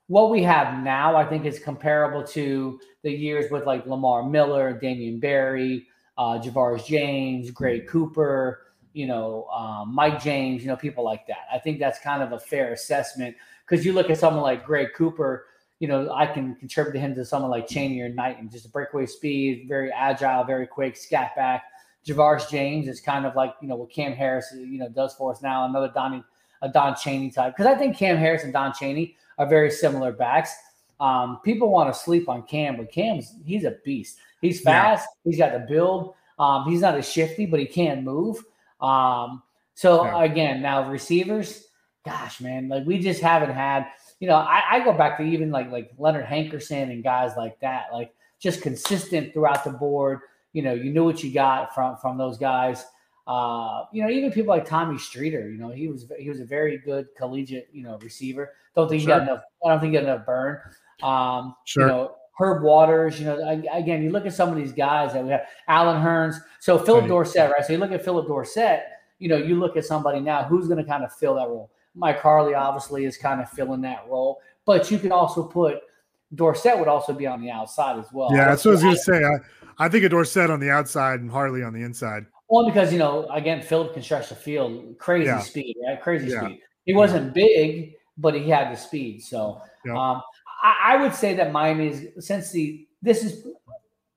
what 0.09 0.31
we 0.31 0.43
have 0.43 0.83
now, 0.83 1.17
I 1.17 1.25
think, 1.25 1.45
is 1.47 1.59
comparable 1.59 2.23
to 2.29 2.79
the 3.03 3.11
years 3.11 3.51
with 3.51 3.67
like 3.67 3.87
Lamar 3.87 4.29
Miller, 4.29 4.73
Damien 4.73 5.19
Berry, 5.19 5.87
uh, 6.19 6.39
Javaris 6.39 6.87
James, 6.87 7.51
Graig 7.51 7.87
Cooper, 7.89 8.61
you 8.93 9.07
know, 9.07 9.47
um, 9.47 9.95
Mike 9.95 10.23
James, 10.23 10.63
you 10.63 10.69
know, 10.69 10.77
people 10.77 11.05
like 11.05 11.27
that. 11.27 11.47
I 11.53 11.59
think 11.59 11.79
that's 11.79 11.99
kind 11.99 12.23
of 12.23 12.33
a 12.33 12.39
fair 12.39 12.73
assessment 12.73 13.37
because 13.67 13.85
you 13.85 13.93
look 13.93 14.11
at 14.11 14.19
someone 14.19 14.43
like 14.43 14.67
Graig 14.67 14.93
Cooper, 14.95 15.47
you 15.81 15.89
know, 15.89 16.13
I 16.13 16.27
can 16.27 16.55
contribute 16.55 16.93
to 16.93 17.01
him 17.01 17.15
to 17.15 17.25
someone 17.25 17.51
like 17.51 17.67
Chaney 17.67 18.01
or 18.01 18.09
Knighton 18.09 18.49
just 18.51 18.67
a 18.67 18.69
breakaway 18.69 19.07
speed, 19.07 19.67
very 19.69 19.91
agile, 19.91 20.45
very 20.45 20.67
quick, 20.67 20.97
scat 20.97 21.35
back. 21.35 21.65
Javaris 22.07 22.49
James 22.51 22.87
is 22.87 23.01
kind 23.01 23.25
of 23.25 23.35
like, 23.35 23.55
you 23.63 23.69
know, 23.69 23.77
what 23.77 23.91
Cam 23.91 24.13
Harris, 24.13 24.55
you 24.55 24.79
know, 24.79 24.89
does 24.91 25.15
for 25.15 25.33
us 25.33 25.43
now, 25.43 25.65
another 25.65 25.91
Donnie, 25.95 26.23
a 26.63 26.69
Don 26.69 26.95
Chaney 26.95 27.31
type. 27.31 27.57
Because 27.57 27.67
I 27.67 27.77
think 27.77 27.97
Cam 27.97 28.19
Harris 28.19 28.45
and 28.45 28.53
Don 28.53 28.73
Chaney 28.75 29.17
are 29.39 29.47
very 29.49 29.71
similar 29.71 30.13
backs. 30.13 30.55
Um, 31.01 31.41
people 31.45 31.71
want 31.71 31.93
to 31.93 31.99
sleep 31.99 32.29
on 32.29 32.43
Cam, 32.45 32.77
but 32.77 32.91
Cam's 32.91 33.35
he's 33.45 33.65
a 33.65 33.77
beast. 33.85 34.19
He's 34.41 34.65
Yeah. 34.65 34.95
fast. 34.97 35.09
He's 35.25 35.39
got 35.39 35.53
the 35.53 35.61
build. 35.61 36.15
Um, 36.39 36.65
he's 36.69 36.81
not 36.81 36.95
as 36.97 37.09
shifty, 37.09 37.47
but 37.47 37.61
he 37.61 37.67
can 37.67 38.05
move. 38.05 38.39
Um, 38.81 39.43
so 39.75 40.05
Yeah. 40.05 40.25
again, 40.25 40.63
now 40.63 40.89
receivers, 40.89 41.69
gosh, 42.05 42.41
man, 42.41 42.69
like 42.69 42.87
we 42.87 42.99
just 42.99 43.21
haven't 43.21 43.55
had. 43.55 43.87
You 44.21 44.29
know, 44.29 44.37
I, 44.37 44.63
I 44.71 44.85
go 44.85 44.93
back 44.93 45.19
to 45.19 45.25
even 45.25 45.51
like 45.51 45.71
like 45.71 45.91
Leonard 45.99 46.27
Hankerson 46.27 46.91
and 46.91 47.03
guys 47.03 47.33
like 47.37 47.59
that, 47.61 47.87
like 47.93 48.15
just 48.39 48.63
consistent 48.63 49.33
throughout 49.33 49.65
the 49.65 49.71
board. 49.71 50.21
You 50.53 50.63
know, 50.63 50.73
you 50.73 50.91
knew 50.93 51.05
what 51.05 51.23
you 51.25 51.33
got 51.33 51.75
from 51.75 51.97
from 51.97 52.17
those 52.17 52.39
guys. 52.39 52.85
Uh, 53.27 53.85
you 53.93 54.03
know, 54.03 54.11
even 54.11 54.31
people 54.31 54.55
like 54.55 54.67
Tommy 54.67 54.99
Streeter. 54.99 55.51
You 55.51 55.59
know, 55.59 55.71
he 55.71 55.89
was 55.89 56.07
he 56.19 56.29
was 56.29 56.41
a 56.41 56.45
very 56.45 56.79
good 56.79 57.09
collegiate 57.17 57.69
you 57.73 57.83
know 57.83 57.99
receiver. 57.99 58.53
Don't 58.75 58.89
think 58.89 59.01
he 59.01 59.07
got 59.07 59.23
enough. 59.23 59.41
I 59.65 59.69
don't 59.71 59.81
think 59.81 59.93
you 59.95 60.01
got 60.01 60.09
enough 60.09 60.27
burn. 60.27 60.61
Um, 61.03 61.55
Sure. 61.65 61.83
You 61.85 61.89
know, 61.89 62.17
Herb 62.39 62.63
Waters. 62.63 63.21
You 63.21 63.27
know, 63.27 63.63
again, 63.73 64.03
you 64.03 64.11
look 64.11 64.27
at 64.27 64.33
some 64.33 64.49
of 64.51 64.57
these 64.57 64.73
guys 64.73 65.13
that 65.13 65.23
we 65.25 65.31
have. 65.31 65.43
Allen 65.69 66.03
Hurns. 66.03 66.37
So 66.61 66.79
Phillip 66.79 67.03
Right. 67.03 67.09
Dorsett, 67.09 67.51
right? 67.53 67.65
So 67.65 67.73
you 67.73 67.79
look 67.79 67.93
at 67.93 68.05
Phillip 68.05 68.27
Dorsett. 68.27 68.83
You 69.19 69.29
know, 69.29 69.37
you 69.37 69.55
look 69.59 69.77
at 69.77 69.85
somebody 69.85 70.21
now 70.21 70.43
who's 70.43 70.67
going 70.67 70.83
to 70.83 70.89
kind 70.91 71.05
of 71.05 71.13
fill 71.13 71.37
that 71.37 71.47
role. 71.49 71.71
Mike 71.95 72.21
Harley 72.21 72.55
obviously 72.55 73.05
is 73.05 73.17
kind 73.17 73.41
of 73.41 73.49
filling 73.51 73.81
that 73.83 74.05
role, 74.09 74.41
but 74.67 74.91
you 74.91 74.99
can 74.99 75.13
also 75.13 75.45
put 75.45 75.79
Dorsett 76.35 76.77
would 76.77 76.89
also 76.89 77.13
be 77.13 77.25
on 77.29 77.41
the 77.41 77.51
outside 77.51 77.97
as 78.01 78.07
well. 78.13 78.31
yeah, 78.33 78.47
that's 78.49 78.65
what 78.65 78.73
I 78.73 78.75
was 78.75 78.83
going 78.83 78.97
to 78.97 79.01
say. 79.01 79.23
I, 79.25 79.85
I 79.87 79.89
think 79.89 80.05
a 80.05 80.09
Dorsett 80.09 80.51
on 80.51 80.59
the 80.59 80.71
outside 80.71 81.21
and 81.21 81.31
Harley 81.31 81.63
on 81.63 81.73
the 81.73 81.83
inside. 81.83 82.27
Well, 82.49 82.67
because 82.67 82.93
you 82.93 82.99
know, 82.99 83.29
again, 83.31 83.63
Phillip 83.63 83.95
can 83.95 84.03
stretch 84.03 84.31
the 84.31 84.35
field, 84.35 84.99
crazy 84.99 85.27
Yeah. 85.27 85.39
speed, 85.39 85.77
right? 85.87 86.03
Crazy 86.03 86.31
Yeah. 86.33 86.41
speed. 86.47 86.61
He 86.85 86.95
wasn't 86.95 87.33
big, 87.33 87.95
but 88.19 88.35
he 88.35 88.49
had 88.49 88.73
the 88.73 88.77
speed. 88.77 89.23
So, 89.23 89.61
Yeah. 89.85 89.93
um, 89.93 90.23
I, 90.63 90.95
I 90.95 90.97
would 91.03 91.15
say 91.15 91.35
that 91.35 91.53
Miami 91.53 91.89
is 91.89 92.27
since 92.27 92.51
the 92.51 92.87
this 93.03 93.23
is, 93.23 93.47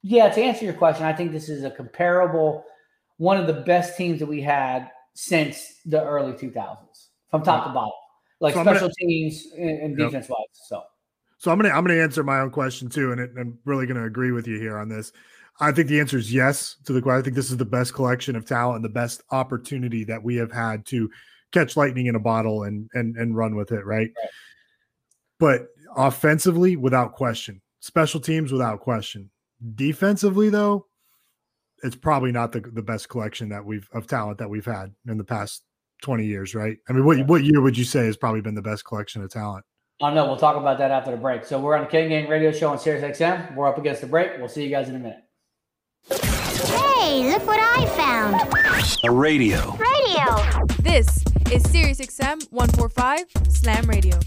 yeah. 0.02 0.30
To 0.30 0.42
answer 0.42 0.64
your 0.66 0.74
question, 0.74 1.06
I 1.06 1.14
think 1.14 1.32
this 1.32 1.50
is 1.50 1.64
a 1.64 1.72
comparable, 1.72 2.64
one 3.18 3.38
of 3.38 3.48
the 3.48 3.62
best 3.64 3.98
teams 3.98 4.20
that 4.20 4.28
we 4.28 4.42
had 4.42 4.90
since 5.14 5.80
the 5.86 6.02
early 6.04 6.34
2000s 6.34 7.08
from 7.32 7.44
top 7.44 7.66
to 7.66 7.74
bottom, 7.74 7.92
like 8.40 8.54
So 8.54 8.62
special 8.64 8.82
gonna- 8.88 8.94
teams 9.00 9.48
and, 9.58 9.70
and 9.82 9.98
defense 9.98 10.30
wise. 10.30 10.38
So 10.54 10.84
So 11.38 11.52
I'm 11.52 11.58
gonna 11.60 11.74
I'm 11.74 11.84
gonna 11.86 12.00
answer 12.00 12.24
my 12.24 12.40
own 12.40 12.52
question 12.52 12.88
too, 12.90 13.12
and 13.12 13.20
it, 13.20 13.32
I'm 13.38 13.58
really 13.66 13.86
gonna 13.88 14.06
agree 14.06 14.32
with 14.32 14.48
you 14.48 14.58
here 14.60 14.78
on 14.78 14.88
this. 14.90 15.12
I 15.60 15.72
think 15.72 15.88
the 15.88 16.00
answer 16.00 16.18
is 16.20 16.32
yes 16.32 16.76
to 16.86 16.94
the 16.94 17.02
question. 17.02 17.20
I 17.20 17.24
think 17.24 17.36
this 17.36 17.50
is 17.52 17.58
the 17.58 17.66
best 17.66 17.94
collection 17.96 18.36
of 18.36 18.46
talent 18.46 18.76
and 18.78 18.86
the 18.86 18.90
best 18.90 19.24
opportunity 19.32 20.04
that 20.06 20.24
we 20.24 20.36
have 20.36 20.52
had 20.52 20.86
to 20.88 21.10
catch 21.52 21.78
lightning 21.78 22.08
in 22.08 22.16
a 22.16 22.20
bottle 22.20 22.64
and 22.64 22.90
and 22.94 23.16
and 23.16 23.36
run 23.36 23.56
with 23.56 23.72
it, 23.72 23.86
right? 23.86 24.12
But 25.40 25.68
offensively, 25.96 26.76
without 26.76 27.14
question, 27.14 27.62
special 27.80 28.20
teams 28.20 28.52
without 28.52 28.80
question. 28.80 29.30
Defensively, 29.76 30.50
though, 30.50 30.88
it's 31.84 31.96
probably 31.96 32.32
not 32.32 32.52
the, 32.52 32.62
the 32.62 32.82
best 32.82 33.10
collection 33.10 33.50
that 33.50 33.66
we've 33.66 33.88
of 33.94 34.08
talent 34.08 34.38
that 34.40 34.50
we've 34.50 34.66
had 34.66 34.94
in 35.08 35.18
the 35.18 35.24
past 35.24 35.64
20 36.04 36.26
years, 36.26 36.54
right? 36.56 36.78
I 36.90 36.94
mean, 36.94 37.06
what 37.06 37.26
what 37.28 37.44
year 37.44 37.62
would 37.62 37.78
you 37.78 37.86
say 37.86 38.06
has 38.06 38.18
probably 38.18 38.42
been 38.42 38.56
the 38.56 38.62
best 38.62 38.86
collection 38.86 39.24
of 39.24 39.32
talent? 39.32 39.66
I 40.02 40.08
don't 40.08 40.16
know. 40.16 40.28
We'll 40.28 40.38
talk 40.38 40.58
about 40.58 40.78
that 40.78 40.92
after 40.92 41.10
the 41.10 41.18
break. 41.18 41.44
So 41.44 41.60
we're 41.60 41.76
on 41.76 41.86
the 41.86 41.90
Kane 41.90 42.10
Gang 42.10 42.30
Radio 42.30 42.52
Show 42.52 42.70
on 42.70 42.78
Sirius 42.78 43.18
XM. 43.18 43.56
We're 43.56 43.68
up 43.68 43.80
against 43.80 44.02
the 44.02 44.08
break. 44.08 44.38
We'll 44.38 44.48
see 44.48 44.64
you 44.64 44.70
guys 44.70 44.90
in 44.90 44.96
a 44.96 45.00
minute. 45.00 46.37
Hey, 46.66 47.30
look 47.32 47.46
what 47.46 47.60
I 47.60 47.86
found. 47.96 48.36
A 49.04 49.12
radio. 49.12 49.78
Radio. 49.78 50.66
This 50.80 51.24
is 51.52 51.62
Sirius 51.70 52.00
XM 52.00 52.52
145 52.52 53.26
Slam 53.50 53.86
Radio. 53.86 54.18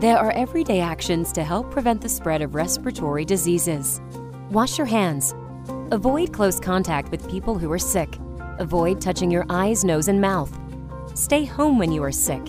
There 0.00 0.18
are 0.18 0.32
everyday 0.32 0.80
actions 0.80 1.32
to 1.32 1.42
help 1.42 1.70
prevent 1.70 2.02
the 2.02 2.10
spread 2.10 2.42
of 2.42 2.54
respiratory 2.54 3.24
diseases. 3.24 4.02
Wash 4.50 4.76
your 4.76 4.86
hands. 4.86 5.34
Avoid 5.90 6.34
close 6.34 6.60
contact 6.60 7.10
with 7.10 7.26
people 7.30 7.58
who 7.58 7.72
are 7.72 7.78
sick. 7.78 8.18
Avoid 8.58 9.00
touching 9.00 9.30
your 9.30 9.46
eyes, 9.48 9.82
nose, 9.82 10.08
and 10.08 10.20
mouth. 10.20 10.54
Stay 11.14 11.46
home 11.46 11.78
when 11.78 11.90
you 11.90 12.04
are 12.04 12.12
sick. 12.12 12.42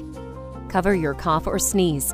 Cover 0.68 0.94
your 0.94 1.14
cough 1.14 1.48
or 1.48 1.60
sneeze. 1.60 2.14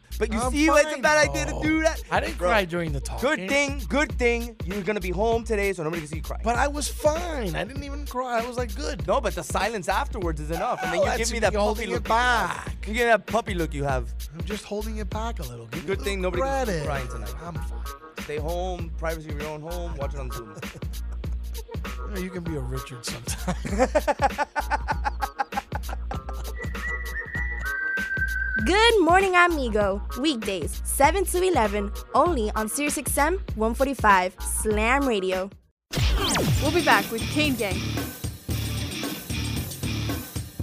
But 0.21 0.31
you 0.31 0.39
I'm 0.39 0.51
see 0.51 0.69
why 0.69 0.81
it's 0.81 0.89
a 0.89 0.91
fine, 0.91 1.01
bad 1.01 1.29
idea 1.29 1.45
to 1.47 1.51
bro. 1.53 1.61
do 1.63 1.81
that? 1.81 2.03
I 2.11 2.19
didn't 2.19 2.37
Bro, 2.37 2.49
cry 2.49 2.63
during 2.65 2.91
the 2.91 2.99
talk. 2.99 3.19
Good 3.21 3.49
thing, 3.49 3.81
good 3.89 4.11
thing 4.19 4.55
you're 4.65 4.83
gonna 4.83 4.99
be 4.99 5.09
home 5.09 5.43
today, 5.43 5.73
so 5.73 5.81
nobody 5.81 6.01
can 6.01 6.09
see 6.09 6.17
you 6.17 6.21
cry. 6.21 6.39
But 6.43 6.57
I 6.57 6.67
was 6.67 6.87
fine. 6.87 7.55
I 7.55 7.63
didn't 7.63 7.83
even 7.83 8.05
cry. 8.05 8.39
I 8.39 8.45
was 8.45 8.55
like, 8.55 8.75
good. 8.75 9.07
no, 9.07 9.19
but 9.19 9.33
the 9.33 9.41
silence 9.43 9.89
afterwards 9.89 10.39
is 10.39 10.51
enough, 10.51 10.79
and 10.83 10.93
then 10.93 10.99
you 10.99 11.05
that's 11.05 11.17
give 11.17 11.29
me 11.29 11.33
me 11.37 11.39
that 11.39 11.53
puppy 11.53 11.63
holding 11.63 11.89
look. 11.89 12.01
it 12.05 12.07
back. 12.07 12.87
You 12.87 12.93
get 12.93 13.05
that 13.05 13.25
puppy 13.25 13.55
look 13.55 13.73
you 13.73 13.83
have. 13.83 14.13
I'm 14.37 14.45
just 14.45 14.63
holding 14.63 14.97
it 14.99 15.09
back 15.09 15.39
a 15.39 15.43
little. 15.43 15.65
Give 15.65 15.81
me 15.81 15.87
Good 15.87 16.01
a 16.01 16.03
thing 16.03 16.21
little 16.21 16.39
nobody 16.39 16.43
can 16.43 16.67
see 16.67 16.73
you 16.81 16.85
credit. 16.85 17.07
crying 17.09 17.25
tonight. 17.27 17.43
I'm 17.43 17.55
fine. 17.55 17.83
Stay 18.19 18.37
home, 18.37 18.91
privacy 18.99 19.29
of 19.31 19.41
your 19.41 19.49
own 19.49 19.61
home. 19.61 19.97
Watch 19.97 20.13
it 20.13 20.19
on 20.19 20.29
Zoom. 20.29 20.55
You, 22.09 22.15
know, 22.15 22.21
you 22.23 22.29
can 22.29 22.43
be 22.43 22.55
a 22.57 22.59
Richard 22.59 23.05
sometime. 23.05 23.55
Good 28.65 29.01
morning, 29.01 29.35
amigo. 29.35 30.03
Weekdays, 30.19 30.81
7 30.83 31.25
to 31.25 31.41
11, 31.41 31.91
only 32.13 32.51
on 32.51 32.67
SiriusXM 32.67 33.39
145 33.55 34.35
Slam 34.39 35.07
Radio. 35.07 35.49
We'll 36.61 36.71
be 36.71 36.85
back 36.85 37.09
with 37.11 37.21
Kane 37.31 37.55
Gang 37.55 37.79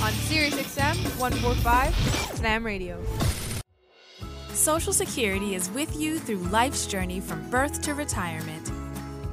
on 0.00 0.12
Sirius 0.12 0.54
XM 0.54 0.96
145 1.18 1.94
Slam 2.36 2.64
Radio. 2.64 3.02
Social 4.52 4.92
Security 4.92 5.56
is 5.56 5.68
with 5.70 6.00
you 6.00 6.20
through 6.20 6.38
life's 6.50 6.86
journey 6.86 7.18
from 7.18 7.50
birth 7.50 7.82
to 7.82 7.94
retirement. 7.94 8.70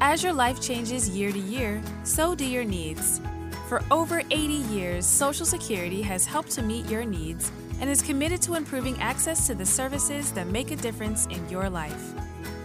As 0.02 0.24
your 0.24 0.34
life 0.34 0.60
changes 0.60 1.10
year 1.10 1.32
to 1.32 1.40
year, 1.40 1.84
so 2.04 2.34
do 2.34 2.46
your 2.46 2.64
needs. 2.64 3.22
For 3.68 3.84
over 3.92 4.22
80 4.32 4.38
years, 4.74 5.06
Social 5.06 5.46
Security 5.46 6.02
has 6.02 6.26
helped 6.26 6.50
to 6.52 6.64
meet 6.64 6.90
your 6.90 7.06
needs 7.06 7.52
and 7.80 7.90
is 7.90 8.02
committed 8.02 8.42
to 8.42 8.56
improving 8.56 9.00
access 9.02 9.48
to 9.48 9.56
the 9.56 9.66
services 9.66 10.32
that 10.32 10.48
make 10.48 10.72
a 10.72 10.76
difference 10.76 11.26
in 11.28 11.48
your 11.50 11.70
life. 11.70 12.14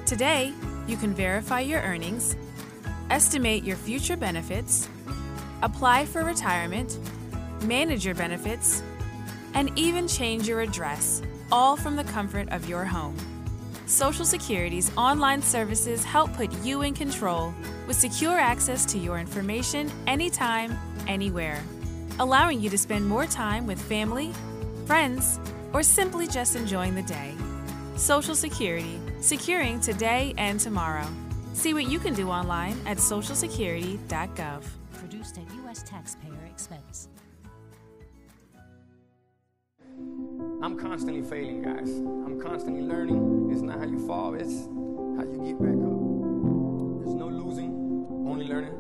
Today, 0.07 0.53
you 0.87 0.97
can 0.97 1.15
verify 1.15 1.61
your 1.61 1.81
earnings, 1.83 2.37
estimate 3.11 3.65
your 3.65 3.77
future 3.77 4.17
benefits, 4.17 4.89
apply 5.63 6.07
for 6.07 6.25
retirement, 6.25 6.99
manage 7.63 8.05
your 8.05 8.15
benefits, 8.15 8.83
and 9.55 9.71
even 9.77 10.07
change 10.07 10.49
your 10.49 10.61
address, 10.61 11.23
all 11.53 11.77
from 11.77 11.97
the 11.97 12.05
comfort 12.05 12.49
of 12.51 12.69
your 12.69 12.85
home. 12.85 13.17
Social 13.87 14.25
Security's 14.25 14.97
online 14.97 15.43
services 15.43 16.05
help 16.05 16.33
put 16.35 16.53
you 16.65 16.83
in 16.83 16.95
control 16.95 17.53
with 17.89 17.97
secure 17.97 18.39
access 18.39 18.85
to 18.87 18.99
your 18.99 19.19
information 19.19 19.91
anytime, 20.07 20.79
anywhere, 21.09 21.61
allowing 22.21 22.61
you 22.61 22.71
to 22.71 22.79
spend 22.79 23.05
more 23.05 23.27
time 23.27 23.67
with 23.67 23.81
family, 23.81 24.33
friends, 24.91 25.39
or 25.73 25.85
simply 25.85 26.27
just 26.27 26.57
enjoying 26.57 26.97
the 26.97 27.03
day. 27.03 27.33
Social 27.95 28.35
Security, 28.35 28.99
securing 29.21 29.81
today 29.81 30.35
and 30.37 30.59
tomorrow. 30.59 31.07
See 31.53 31.73
what 31.75 31.89
you 31.89 32.01
can 32.01 32.13
do 32.13 32.29
online 32.29 32.77
at 32.87 32.97
socialsecurity.gov. 32.97 34.65
Produced 34.95 35.39
at 35.39 35.45
U.S. 35.63 35.85
taxpayer 35.85 36.45
expense. 36.51 37.07
I'm 40.61 40.77
constantly 40.77 41.23
failing, 41.23 41.63
guys. 41.63 41.89
I'm 42.27 42.41
constantly 42.41 42.83
learning. 42.83 43.51
It's 43.53 43.63
not 43.63 43.79
how 43.79 43.87
you 43.87 44.05
fall, 44.09 44.35
it's 44.35 44.67
how 45.17 45.23
you 45.23 45.39
get 45.47 45.63
back 45.63 45.79
up. 45.87 46.01
There's 46.99 47.15
no 47.15 47.29
losing, 47.29 47.71
only 48.27 48.49
learning. 48.49 48.75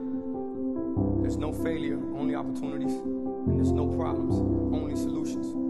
There's 1.22 1.36
no 1.36 1.52
failure, 1.52 2.00
only 2.18 2.34
opportunities. 2.34 2.94
And 2.94 3.56
there's 3.56 3.70
no 3.70 3.86
problems, 3.86 4.34
only 4.74 4.96
solutions. 4.96 5.69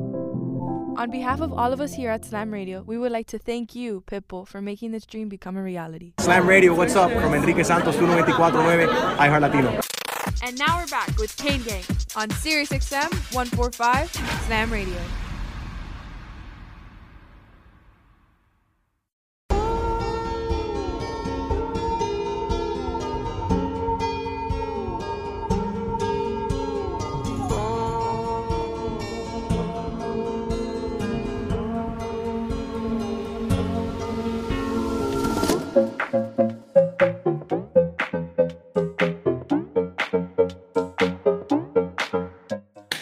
On 0.97 1.09
behalf 1.09 1.39
of 1.41 1.53
all 1.53 1.71
of 1.71 1.79
us 1.79 1.93
here 1.93 2.11
at 2.11 2.25
Slam 2.25 2.51
Radio, 2.51 2.81
we 2.81 2.97
would 2.97 3.11
like 3.11 3.27
to 3.27 3.39
thank 3.39 3.73
you, 3.75 4.03
Pitbull, 4.07 4.47
for 4.47 4.61
making 4.61 4.91
this 4.91 5.05
dream 5.05 5.29
become 5.29 5.55
a 5.55 5.63
reality. 5.63 6.13
Slam 6.19 6.47
Radio, 6.47 6.73
what's 6.75 6.95
up? 6.95 7.11
From 7.11 7.33
Enrique 7.33 7.63
Santos, 7.63 7.95
1249, 7.95 8.87
iHeart 9.17 9.41
Latino. 9.41 9.79
And 10.43 10.57
now 10.57 10.79
we're 10.79 10.87
back 10.87 11.17
with 11.17 11.35
Kane 11.37 11.61
Gang 11.63 11.83
on 12.15 12.29
Sirius 12.31 12.69
XM 12.69 13.11
145 13.33 14.11
Slam 14.45 14.71
Radio. 14.71 14.99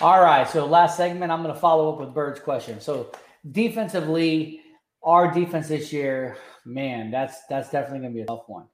All 0.01 0.21
right. 0.21 0.47
So 0.49 0.65
last 0.65 0.95
segment, 0.95 1.29
I'm 1.31 1.43
going 1.43 1.53
to 1.53 1.59
follow 1.59 1.91
up 1.91 1.99
with 1.99 2.13
Bird's 2.13 2.39
question. 2.39 2.79
So 2.79 3.11
defensively, 3.51 4.61
our 5.03 5.29
defense 5.31 5.67
this 5.67 5.91
year, 5.91 6.37
man, 6.65 7.11
that's 7.11 7.45
that's 7.49 7.69
definitely 7.69 7.99
going 7.99 8.13
to 8.13 8.15
be 8.15 8.21
a 8.21 8.25
tough 8.25 8.47
one 8.47 8.65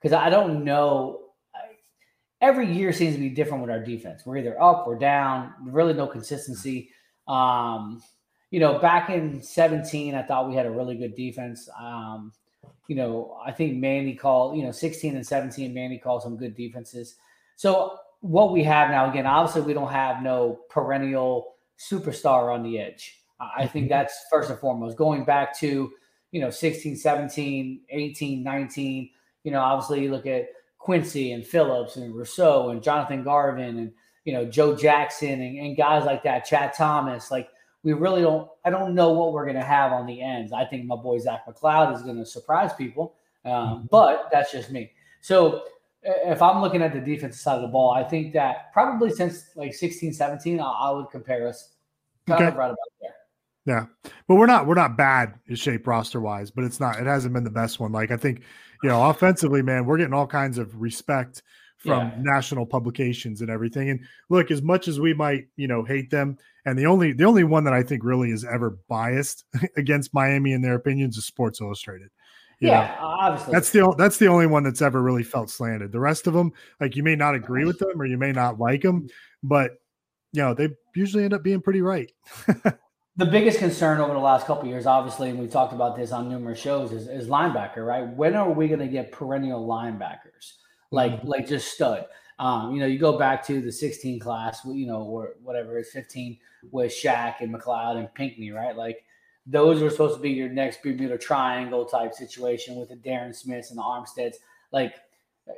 because 0.00 0.14
I 0.14 0.28
don't 0.28 0.64
know. 0.64 1.20
Every 2.42 2.70
year 2.70 2.92
seems 2.92 3.14
to 3.14 3.20
be 3.20 3.30
different 3.30 3.62
with 3.62 3.70
our 3.70 3.82
defense. 3.82 4.26
We're 4.26 4.36
either 4.36 4.62
up 4.62 4.86
or 4.86 4.98
down. 4.98 5.54
Really, 5.62 5.94
no 5.94 6.06
consistency. 6.06 6.90
Um, 7.26 8.02
you 8.50 8.60
know, 8.60 8.78
back 8.78 9.08
in 9.08 9.42
17, 9.42 10.14
I 10.14 10.22
thought 10.22 10.48
we 10.48 10.54
had 10.54 10.66
a 10.66 10.70
really 10.70 10.96
good 10.96 11.14
defense. 11.14 11.68
Um, 11.80 12.32
you 12.88 12.96
know, 12.96 13.38
I 13.44 13.52
think 13.52 13.76
Manny 13.76 14.14
called, 14.14 14.56
you 14.56 14.64
know, 14.64 14.70
16 14.70 15.16
and 15.16 15.26
17, 15.26 15.72
Manny 15.72 15.98
called 15.98 16.22
some 16.22 16.36
good 16.36 16.54
defenses. 16.54 17.16
So 17.56 17.98
what 18.20 18.52
we 18.52 18.62
have 18.64 18.90
now, 18.90 19.10
again, 19.10 19.26
obviously 19.26 19.62
we 19.62 19.74
don't 19.74 19.92
have 19.92 20.22
no 20.22 20.60
perennial 20.70 21.54
superstar 21.78 22.52
on 22.52 22.62
the 22.62 22.78
edge. 22.78 23.20
I 23.40 23.66
think 23.66 23.86
mm-hmm. 23.86 23.90
that's 23.90 24.24
first 24.30 24.50
and 24.50 24.58
foremost. 24.58 24.96
Going 24.96 25.24
back 25.24 25.58
to, 25.60 25.92
you 26.30 26.40
know, 26.40 26.50
16, 26.50 26.96
17, 26.96 27.80
18, 27.88 28.42
19, 28.42 29.10
you 29.44 29.50
know, 29.50 29.60
obviously 29.60 30.02
you 30.02 30.10
look 30.10 30.26
at 30.26 30.48
Quincy 30.78 31.32
and 31.32 31.46
Phillips 31.46 31.96
and 31.96 32.14
Rousseau 32.14 32.70
and 32.70 32.82
Jonathan 32.82 33.22
Garvin 33.22 33.78
and, 33.78 33.92
you 34.24 34.32
know, 34.32 34.44
Joe 34.44 34.74
Jackson 34.74 35.40
and, 35.40 35.58
and 35.58 35.76
guys 35.76 36.04
like 36.04 36.22
that, 36.24 36.44
Chad 36.44 36.72
Thomas. 36.74 37.30
Like, 37.30 37.48
we 37.84 37.92
really 37.92 38.22
don't, 38.22 38.48
I 38.64 38.70
don't 38.70 38.94
know 38.94 39.12
what 39.12 39.32
we're 39.32 39.44
going 39.44 39.56
to 39.56 39.62
have 39.62 39.92
on 39.92 40.06
the 40.06 40.20
ends. 40.20 40.52
I 40.52 40.64
think 40.64 40.86
my 40.86 40.96
boy 40.96 41.18
Zach 41.20 41.46
McCloud 41.46 41.94
is 41.94 42.02
going 42.02 42.16
to 42.16 42.26
surprise 42.26 42.72
people, 42.72 43.14
um, 43.44 43.88
but 43.90 44.28
that's 44.32 44.50
just 44.50 44.70
me. 44.70 44.90
So, 45.20 45.64
if 46.02 46.42
I'm 46.42 46.60
looking 46.60 46.82
at 46.82 46.92
the 46.92 47.00
defensive 47.00 47.40
side 47.40 47.56
of 47.56 47.62
the 47.62 47.68
ball, 47.68 47.92
I 47.92 48.02
think 48.04 48.34
that 48.34 48.72
probably 48.74 49.10
since 49.10 49.50
like 49.56 49.72
16, 49.72 50.12
17, 50.12 50.60
I, 50.60 50.64
I 50.64 50.90
would 50.90 51.06
compare 51.10 51.48
us 51.48 51.76
kind 52.26 52.40
Okay. 52.40 52.48
of 52.48 52.56
right 52.56 52.66
about 52.66 52.76
there. 53.00 53.14
Yeah, 53.66 53.86
but 54.28 54.34
we're 54.34 54.46
not 54.46 54.66
we're 54.66 54.74
not 54.74 54.96
bad 54.96 55.34
in 55.46 55.56
shape 55.56 55.86
roster 55.86 56.20
wise, 56.20 56.50
but 56.50 56.64
it's 56.64 56.80
not 56.80 56.98
it 57.00 57.06
hasn't 57.06 57.32
been 57.32 57.44
the 57.44 57.50
best 57.50 57.80
one. 57.80 57.92
Like 57.92 58.10
I 58.10 58.16
think 58.18 58.42
you 58.82 58.88
know 58.90 59.02
offensively, 59.08 59.62
man, 59.62 59.86
we're 59.86 59.96
getting 59.96 60.12
all 60.12 60.26
kinds 60.26 60.58
of 60.58 60.78
respect 60.80 61.42
from 61.78 62.12
Yeah. 62.14 62.14
national 62.18 62.66
publications 62.66 63.40
and 63.40 63.50
everything. 63.50 63.88
And 63.90 64.00
look, 64.28 64.50
as 64.50 64.60
much 64.62 64.86
as 64.88 65.00
we 65.00 65.14
might 65.14 65.46
you 65.56 65.66
know 65.66 65.82
hate 65.82 66.10
them, 66.10 66.36
and 66.64 66.78
the 66.78 66.86
only 66.86 67.12
the 67.12 67.24
only 67.24 67.44
one 67.44 67.64
that 67.64 67.74
I 67.74 67.82
think 67.82 68.04
really 68.04 68.30
is 68.30 68.44
ever 68.44 68.78
biased 68.88 69.44
against 69.76 70.14
Miami 70.14 70.52
in 70.52 70.62
their 70.62 70.74
opinions 70.74 71.16
is 71.16 71.24
Sports 71.24 71.60
Illustrated. 71.60 72.08
You 72.60 72.68
know? 72.68 72.74
Yeah, 72.74 72.96
obviously. 73.00 73.52
That's 73.52 73.70
the 73.70 73.94
that's 73.98 74.18
the 74.18 74.28
only 74.28 74.46
one 74.46 74.62
that's 74.62 74.82
ever 74.82 75.02
really 75.02 75.24
felt 75.24 75.50
slanted. 75.50 75.92
The 75.92 76.00
rest 76.00 76.26
of 76.26 76.34
them, 76.34 76.52
like 76.80 76.96
you 76.96 77.02
may 77.02 77.16
not 77.16 77.34
agree 77.34 77.64
with 77.64 77.78
them 77.78 78.00
or 78.00 78.06
you 78.06 78.16
may 78.16 78.32
not 78.32 78.58
like 78.58 78.82
them, 78.82 79.08
but 79.42 79.72
you 80.32 80.42
know 80.42 80.54
they 80.54 80.70
usually 80.94 81.24
end 81.24 81.34
up 81.34 81.42
being 81.42 81.60
pretty 81.60 81.82
right. 81.82 82.10
the 83.16 83.26
biggest 83.26 83.58
concern 83.58 84.00
over 84.00 84.12
the 84.12 84.18
last 84.18 84.46
couple 84.46 84.62
of 84.62 84.68
years, 84.68 84.86
obviously, 84.86 85.30
and 85.30 85.38
we've 85.38 85.50
talked 85.50 85.72
about 85.72 85.96
this 85.96 86.10
on 86.10 86.28
numerous 86.28 86.58
shows, 86.58 86.92
is, 86.92 87.06
is 87.06 87.28
linebacker, 87.28 87.86
right? 87.86 88.08
When 88.08 88.34
are 88.34 88.50
we 88.50 88.66
going 88.66 88.80
to 88.80 88.88
get 88.88 89.12
perennial 89.12 89.66
linebackers? 89.66 90.54
Like, 90.90 91.12
mm-hmm. 91.12 91.28
like 91.28 91.46
just 91.46 91.72
stud. 91.72 92.06
Um, 92.38 92.72
you 92.74 92.80
know, 92.80 92.86
you 92.86 92.98
go 92.98 93.16
back 93.18 93.46
to 93.46 93.60
the 93.60 93.70
16 93.70 94.18
class, 94.18 94.60
you 94.64 94.86
know, 94.86 95.02
or 95.02 95.34
whatever 95.42 95.78
it's 95.78 95.90
15 95.92 96.38
with 96.72 96.90
Shaq 96.92 97.36
and 97.40 97.54
McCloud 97.54 97.96
and 97.98 98.12
Pinckney, 98.14 98.50
right? 98.50 98.76
Like 98.76 99.04
those 99.46 99.80
were 99.82 99.90
supposed 99.90 100.16
to 100.16 100.20
be 100.20 100.30
your 100.30 100.48
next 100.48 100.82
Bermuda 100.82 101.18
Triangle 101.18 101.84
type 101.84 102.12
situation 102.14 102.76
with 102.76 102.88
the 102.88 102.96
Darrin 102.96 103.32
Smiths 103.32 103.70
and 103.70 103.78
the 103.78 103.82
Armsteads. 103.82 104.36
Like 104.72 104.94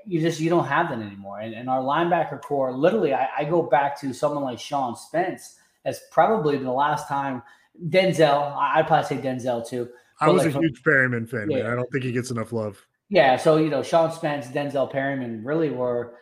you 0.04 0.20
just 0.20 0.40
you 0.40 0.50
don't 0.50 0.66
have 0.66 0.88
that 0.90 0.98
anymore. 0.98 1.40
And, 1.40 1.54
and 1.54 1.70
our 1.70 1.80
linebacker 1.80 2.42
core, 2.42 2.72
literally, 2.72 3.14
I, 3.14 3.28
I 3.38 3.44
go 3.44 3.62
back 3.62 3.98
to 4.00 4.12
someone 4.12 4.42
like 4.42 4.58
Sean 4.58 4.96
Spence 4.96 5.56
as 5.84 6.00
probably 6.10 6.58
the 6.58 6.70
last 6.72 7.06
time 7.08 7.42
Denzel. 7.88 8.52
I- 8.56 8.78
I'd 8.80 8.86
probably 8.86 9.06
say 9.06 9.22
Denzel 9.22 9.66
too. 9.66 9.88
I 10.20 10.28
was 10.30 10.44
like 10.44 10.54
a 10.54 10.58
huge 10.58 10.82
Perryman 10.82 11.26
fan, 11.26 11.48
man. 11.48 11.66
I 11.66 11.74
don't 11.74 11.90
think 11.92 12.02
he 12.04 12.10
gets 12.12 12.30
enough 12.30 12.52
love. 12.52 12.84
yeah, 13.10 13.36
so 13.36 13.58
you 13.58 13.68
know, 13.70 13.82
Sean 13.82 14.10
Spence, 14.10 14.46
Denzel 14.48 14.90
Perryman 14.90 15.44
really 15.44 15.70
were 15.70 16.14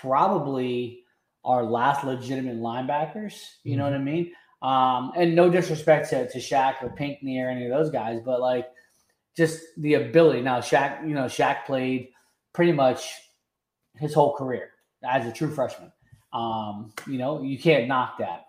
probably 0.00 1.04
our 1.44 1.64
last 1.64 2.04
legitimate 2.04 2.58
linebackers. 2.58 3.34
You 3.64 3.76
know 3.76 3.84
what 3.84 3.94
I 3.94 3.98
mean? 3.98 4.32
Um, 4.62 5.12
and 5.16 5.34
no 5.34 5.50
disrespect 5.50 6.10
to, 6.10 6.28
to 6.30 6.38
Shaq 6.38 6.82
or 6.82 6.90
Pinckney 6.90 7.40
or 7.40 7.48
any 7.48 7.64
of 7.64 7.70
those 7.70 7.90
guys, 7.90 8.20
but 8.24 8.40
like 8.40 8.68
just 9.36 9.60
the 9.78 9.94
ability. 9.94 10.40
Now, 10.42 10.60
Shaq, 10.60 11.06
you 11.06 11.14
know, 11.14 11.24
Shaq 11.24 11.64
played 11.64 12.10
pretty 12.52 12.72
much 12.72 13.12
his 13.96 14.14
whole 14.14 14.34
career 14.34 14.70
as 15.02 15.26
a 15.26 15.32
true 15.32 15.50
freshman. 15.50 15.92
Um, 16.32 16.92
you 17.06 17.18
know, 17.18 17.42
you 17.42 17.58
can't 17.58 17.88
knock 17.88 18.18
that. 18.18 18.46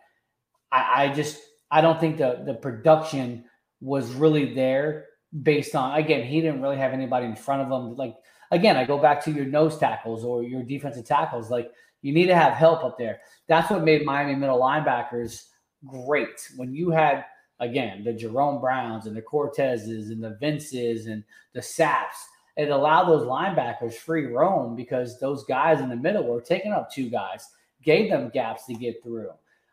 I, 0.72 1.06
I 1.06 1.14
just 1.14 1.40
I 1.72 1.82
don't 1.82 2.00
think 2.00 2.18
the 2.18 2.44
the 2.46 2.54
production 2.54 3.46
was 3.82 4.14
really 4.14 4.54
there 4.54 5.08
based 5.42 5.76
on 5.76 6.00
again 6.00 6.24
he 6.24 6.40
didn't 6.40 6.62
really 6.62 6.78
have 6.78 6.94
anybody 6.94 7.26
in 7.26 7.36
front 7.36 7.62
of 7.62 7.68
him. 7.68 7.96
Like 7.96 8.16
again, 8.54 8.78
I 8.78 8.86
go 8.86 8.98
back 8.98 9.24
to 9.26 9.32
your 9.32 9.46
nose 9.46 9.78
tackles 9.78 10.24
or 10.24 10.44
your 10.44 10.64
defensive 10.64 11.06
tackles. 11.06 11.50
Like 11.50 11.72
you 12.02 12.14
need 12.14 12.28
to 12.28 12.36
have 12.36 12.54
help 12.54 12.84
up 12.84 12.98
there. 12.98 13.20
That's 13.48 13.70
what 13.70 13.84
made 13.84 14.06
Miami 14.06 14.36
middle 14.36 14.60
linebackers 14.60 15.48
great. 15.86 16.50
When 16.56 16.74
you 16.74 16.92
had 16.92 17.26
again 17.60 18.04
the 18.04 18.14
Jerome 18.14 18.62
Browns 18.62 19.08
and 19.08 19.16
the 19.16 19.22
Cortezes 19.22 20.12
and 20.12 20.24
the 20.24 20.38
Vinces 20.40 21.08
and 21.08 21.24
the 21.54 21.62
Sapps, 21.62 22.26
it 22.56 22.70
allowed 22.70 23.06
those 23.06 23.28
linebackers 23.28 23.94
free 23.94 24.28
roam 24.28 24.76
because 24.76 25.20
those 25.20 25.44
guys 25.46 25.82
in 25.82 25.90
the 25.90 25.96
middle 25.96 26.24
were 26.26 26.42
taking 26.42 26.72
up 26.72 26.92
two 26.92 27.10
guys, 27.10 27.50
gave 27.84 28.10
them 28.10 28.30
gaps 28.34 28.66
to 28.68 28.74
get 28.76 29.02
through. 29.04 29.32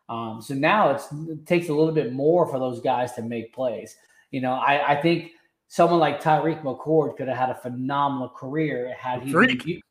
Um, 0.09 0.41
so 0.43 0.55
now 0.55 0.91
it 0.91 1.47
takes 1.47 1.69
a 1.69 1.75
little 1.75 1.95
bit 1.95 2.13
more 2.13 2.47
for 2.47 2.59
those 2.59 2.81
guys 2.81 3.13
to 3.13 3.23
make 3.23 3.53
plays. 3.53 3.97
You 4.31 4.41
know, 4.41 4.55
I, 4.55 4.93
I 4.97 5.03
think 5.03 5.33
someone 5.71 6.01
like 6.01 6.21
Tyriq 6.21 6.63
McCord 6.65 7.17
could 7.17 7.29
have 7.29 7.37
had 7.37 7.51
a 7.51 7.55
phenomenal 7.55 8.29
career 8.29 8.93
had 8.99 9.21
he 9.23 9.33
been, 9.33 9.33
Freak. 9.61 9.83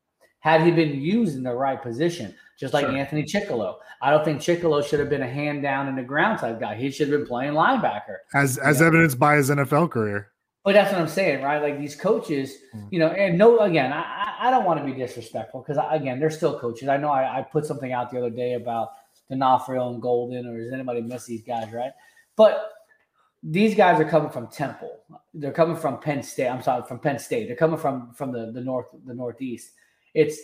had 0.41 0.59
he 0.61 0.71
been 0.71 0.99
used 0.99 1.37
in 1.37 1.43
the 1.43 1.53
right 1.55 1.81
position, 1.81 2.35
just 2.59 2.73
like 2.73 2.85
Sure. 2.85 2.95
Anthony 2.97 3.23
Chickillo. 3.23 3.75
I 4.01 4.11
don't 4.11 4.25
think 4.25 4.41
Chickillo 4.41 4.85
should 4.85 4.99
have 4.99 5.09
been 5.09 5.21
a 5.21 5.27
hand 5.29 5.61
down 5.63 5.87
in 5.87 5.95
the 5.95 6.03
ground 6.03 6.39
type 6.39 6.59
guy. 6.59 6.75
He 6.75 6.91
should 6.91 7.09
have 7.09 7.17
been 7.17 7.27
playing 7.27 7.53
linebacker. 7.53 8.17
As 8.33 8.57
as 8.57 8.81
evidenced 8.81 9.17
by 9.17 9.37
his 9.37 9.49
NFL 9.49 9.89
career. 9.89 10.27
But 10.65 10.73
that's 10.73 10.91
what 10.91 10.99
I'm 11.01 11.07
saying, 11.07 11.41
right? 11.41 11.61
Like 11.61 11.79
these 11.79 11.95
coaches, 11.95 12.53
Mm. 12.75 12.87
you 12.91 12.99
know, 12.99 13.07
and 13.07 13.37
no, 13.37 13.59
again, 13.61 13.93
I, 13.93 14.01
I- 14.01 14.25
I 14.41 14.51
don't 14.51 14.63
want 14.65 14.79
to 14.79 14.85
be 14.85 14.93
disrespectful 14.97 15.61
because 15.65 15.81
again, 15.91 16.19
they're 16.19 16.29
still 16.29 16.57
coaches. 16.59 16.87
I 16.89 16.95
know 16.97 17.09
I, 17.09 17.39
I 17.39 17.41
put 17.41 17.65
something 17.65 17.91
out 17.91 18.09
the 18.11 18.17
other 18.19 18.29
day 18.29 18.53
about 18.53 18.89
D'Onofrio 19.29 19.89
and 19.91 20.01
Golden, 20.01 20.45
or 20.47 20.57
does 20.57 20.71
anybody 20.71 21.01
miss 21.01 21.25
these 21.25 21.41
guys, 21.43 21.71
right? 21.73 21.91
But 22.37 22.69
these 23.41 23.75
guys 23.75 23.99
are 23.99 24.09
coming 24.09 24.29
from 24.29 24.47
Temple. 24.47 24.99
They're 25.33 25.51
coming 25.51 25.77
from 25.77 25.99
Penn 25.99 26.21
State. 26.21 26.47
I'm 26.47 26.61
sorry, 26.61 26.83
from 26.83 26.99
Penn 26.99 27.19
State. 27.19 27.47
They're 27.47 27.55
coming 27.55 27.79
from 27.79 28.13
from 28.13 28.31
the 28.31 28.51
the 28.51 28.61
north, 28.61 28.87
the 29.05 29.13
northeast. 29.13 29.71
It's 30.13 30.39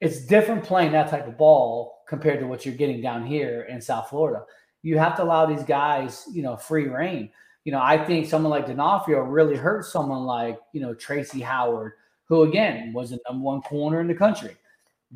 it's 0.00 0.26
different 0.26 0.64
playing 0.64 0.92
that 0.92 1.08
type 1.08 1.26
of 1.26 1.38
ball 1.38 2.02
compared 2.08 2.40
to 2.40 2.46
what 2.46 2.64
you're 2.64 2.74
getting 2.74 3.00
down 3.00 3.26
here 3.26 3.62
in 3.62 3.80
South 3.80 4.10
Florida. 4.10 4.44
You 4.82 4.98
have 4.98 5.16
to 5.16 5.24
allow 5.24 5.46
these 5.46 5.64
guys, 5.64 6.24
you 6.32 6.42
know, 6.42 6.56
free 6.56 6.88
reign. 6.88 7.30
You 7.64 7.72
know, 7.72 7.82
I 7.82 7.98
think 7.98 8.26
someone 8.26 8.50
like 8.50 8.66
D'Onofrio 8.66 9.20
really 9.20 9.56
hurt 9.56 9.84
someone 9.84 10.24
like, 10.24 10.58
you 10.72 10.80
know, 10.80 10.94
Tracy 10.94 11.40
Howard, 11.40 11.92
who 12.24 12.42
again 12.42 12.92
was 12.92 13.10
the 13.10 13.18
number 13.28 13.44
one 13.44 13.60
corner 13.62 14.00
in 14.00 14.06
the 14.06 14.14
country. 14.14 14.56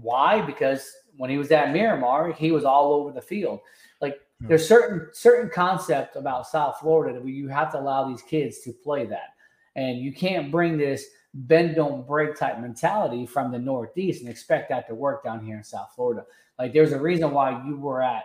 Why? 0.01 0.41
Because 0.41 0.91
when 1.17 1.31
he 1.31 1.39
was 1.39 1.51
at 1.53 1.73
Miramar, 1.73 2.33
he 2.33 2.51
was 2.51 2.65
all 2.65 2.93
over 2.95 3.13
the 3.13 3.23
field. 3.23 3.61
Like 4.01 4.21
there's 4.49 4.67
certain 4.67 5.09
certain 5.13 5.51
concept 5.51 6.17
about 6.17 6.47
South 6.47 6.79
Florida 6.81 7.19
that 7.19 7.29
you 7.29 7.49
have 7.49 7.73
to 7.73 7.81
allow 7.81 8.09
these 8.09 8.23
kids 8.23 8.61
to 8.61 8.73
play 8.73 9.07
that. 9.07 9.35
And 9.77 9.99
you 9.99 10.13
can't 10.13 10.51
bring 10.51 10.77
this 10.77 11.07
bend 11.35 11.75
don't 11.75 12.07
break 12.07 12.37
type 12.37 12.61
mentality 12.61 13.27
from 13.27 13.51
the 13.51 13.59
Northeast 13.59 14.21
and 14.21 14.29
expect 14.29 14.69
that 14.69 14.87
to 14.89 14.95
work 14.95 15.25
down 15.25 15.45
here 15.45 15.57
in 15.57 15.65
South 15.65 15.93
Florida. 15.95 16.25
Like 16.59 16.73
there's 16.73 16.93
a 16.93 17.01
reason 17.01 17.31
why 17.31 17.63
you 17.67 17.79
were 17.79 18.03
at 18.03 18.25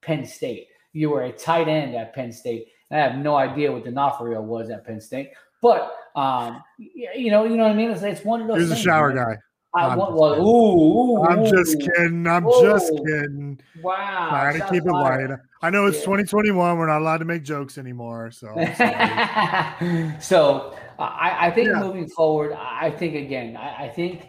Penn 0.00 0.24
State. 0.24 0.68
You 0.92 1.10
were 1.10 1.24
a 1.24 1.32
tight 1.32 1.68
end 1.68 1.94
at 1.94 2.14
Penn 2.14 2.32
State. 2.32 2.68
And 2.90 3.00
I 3.00 3.04
have 3.04 3.18
no 3.18 3.36
idea 3.36 3.70
what 3.70 3.84
the 3.84 3.90
D'Onofrio 3.90 4.40
was 4.40 4.70
at 4.70 4.86
Penn 4.86 5.00
State, 5.00 5.32
but 5.60 5.94
um, 6.16 6.62
you 6.78 7.30
know, 7.30 7.44
you 7.44 7.56
know 7.56 7.64
what 7.64 7.72
I 7.72 7.74
mean. 7.74 7.90
It's, 7.90 8.02
it's 8.02 8.24
one 8.24 8.40
of 8.40 8.48
those. 8.48 8.60
He's 8.60 8.70
a 8.70 8.76
shower 8.76 9.12
guy. 9.12 9.36
I 9.74 9.88
I'm 9.88 9.98
want. 9.98 10.16
just 10.16 10.38
kidding. 10.38 10.46
ooh, 10.46 11.22
I'm 11.24 11.44
just 11.44 11.80
kidding. 11.80 12.26
I'm 12.26 12.44
just 12.62 12.92
Ooh. 12.92 13.04
kidding. 13.04 13.60
Wow. 13.82 14.28
Trying 14.30 14.60
to 14.60 14.66
keep 14.70 14.84
it 14.86 14.90
light. 14.92 15.30
I 15.62 15.70
know 15.70 15.86
it's 15.86 15.98
Yeah. 15.98 16.04
2021. 16.04 16.78
We're 16.78 16.86
not 16.86 17.00
allowed 17.00 17.18
to 17.18 17.24
make 17.26 17.42
jokes 17.42 17.76
anymore. 17.78 18.30
So 18.30 18.48
so 20.20 20.76
I, 20.98 21.48
I 21.48 21.50
think 21.50 21.74
moving 21.76 22.08
forward, 22.08 22.52
I 22.52 22.90
think 22.90 23.14
again, 23.14 23.56
I, 23.56 23.84
I 23.84 23.88
think 23.88 24.26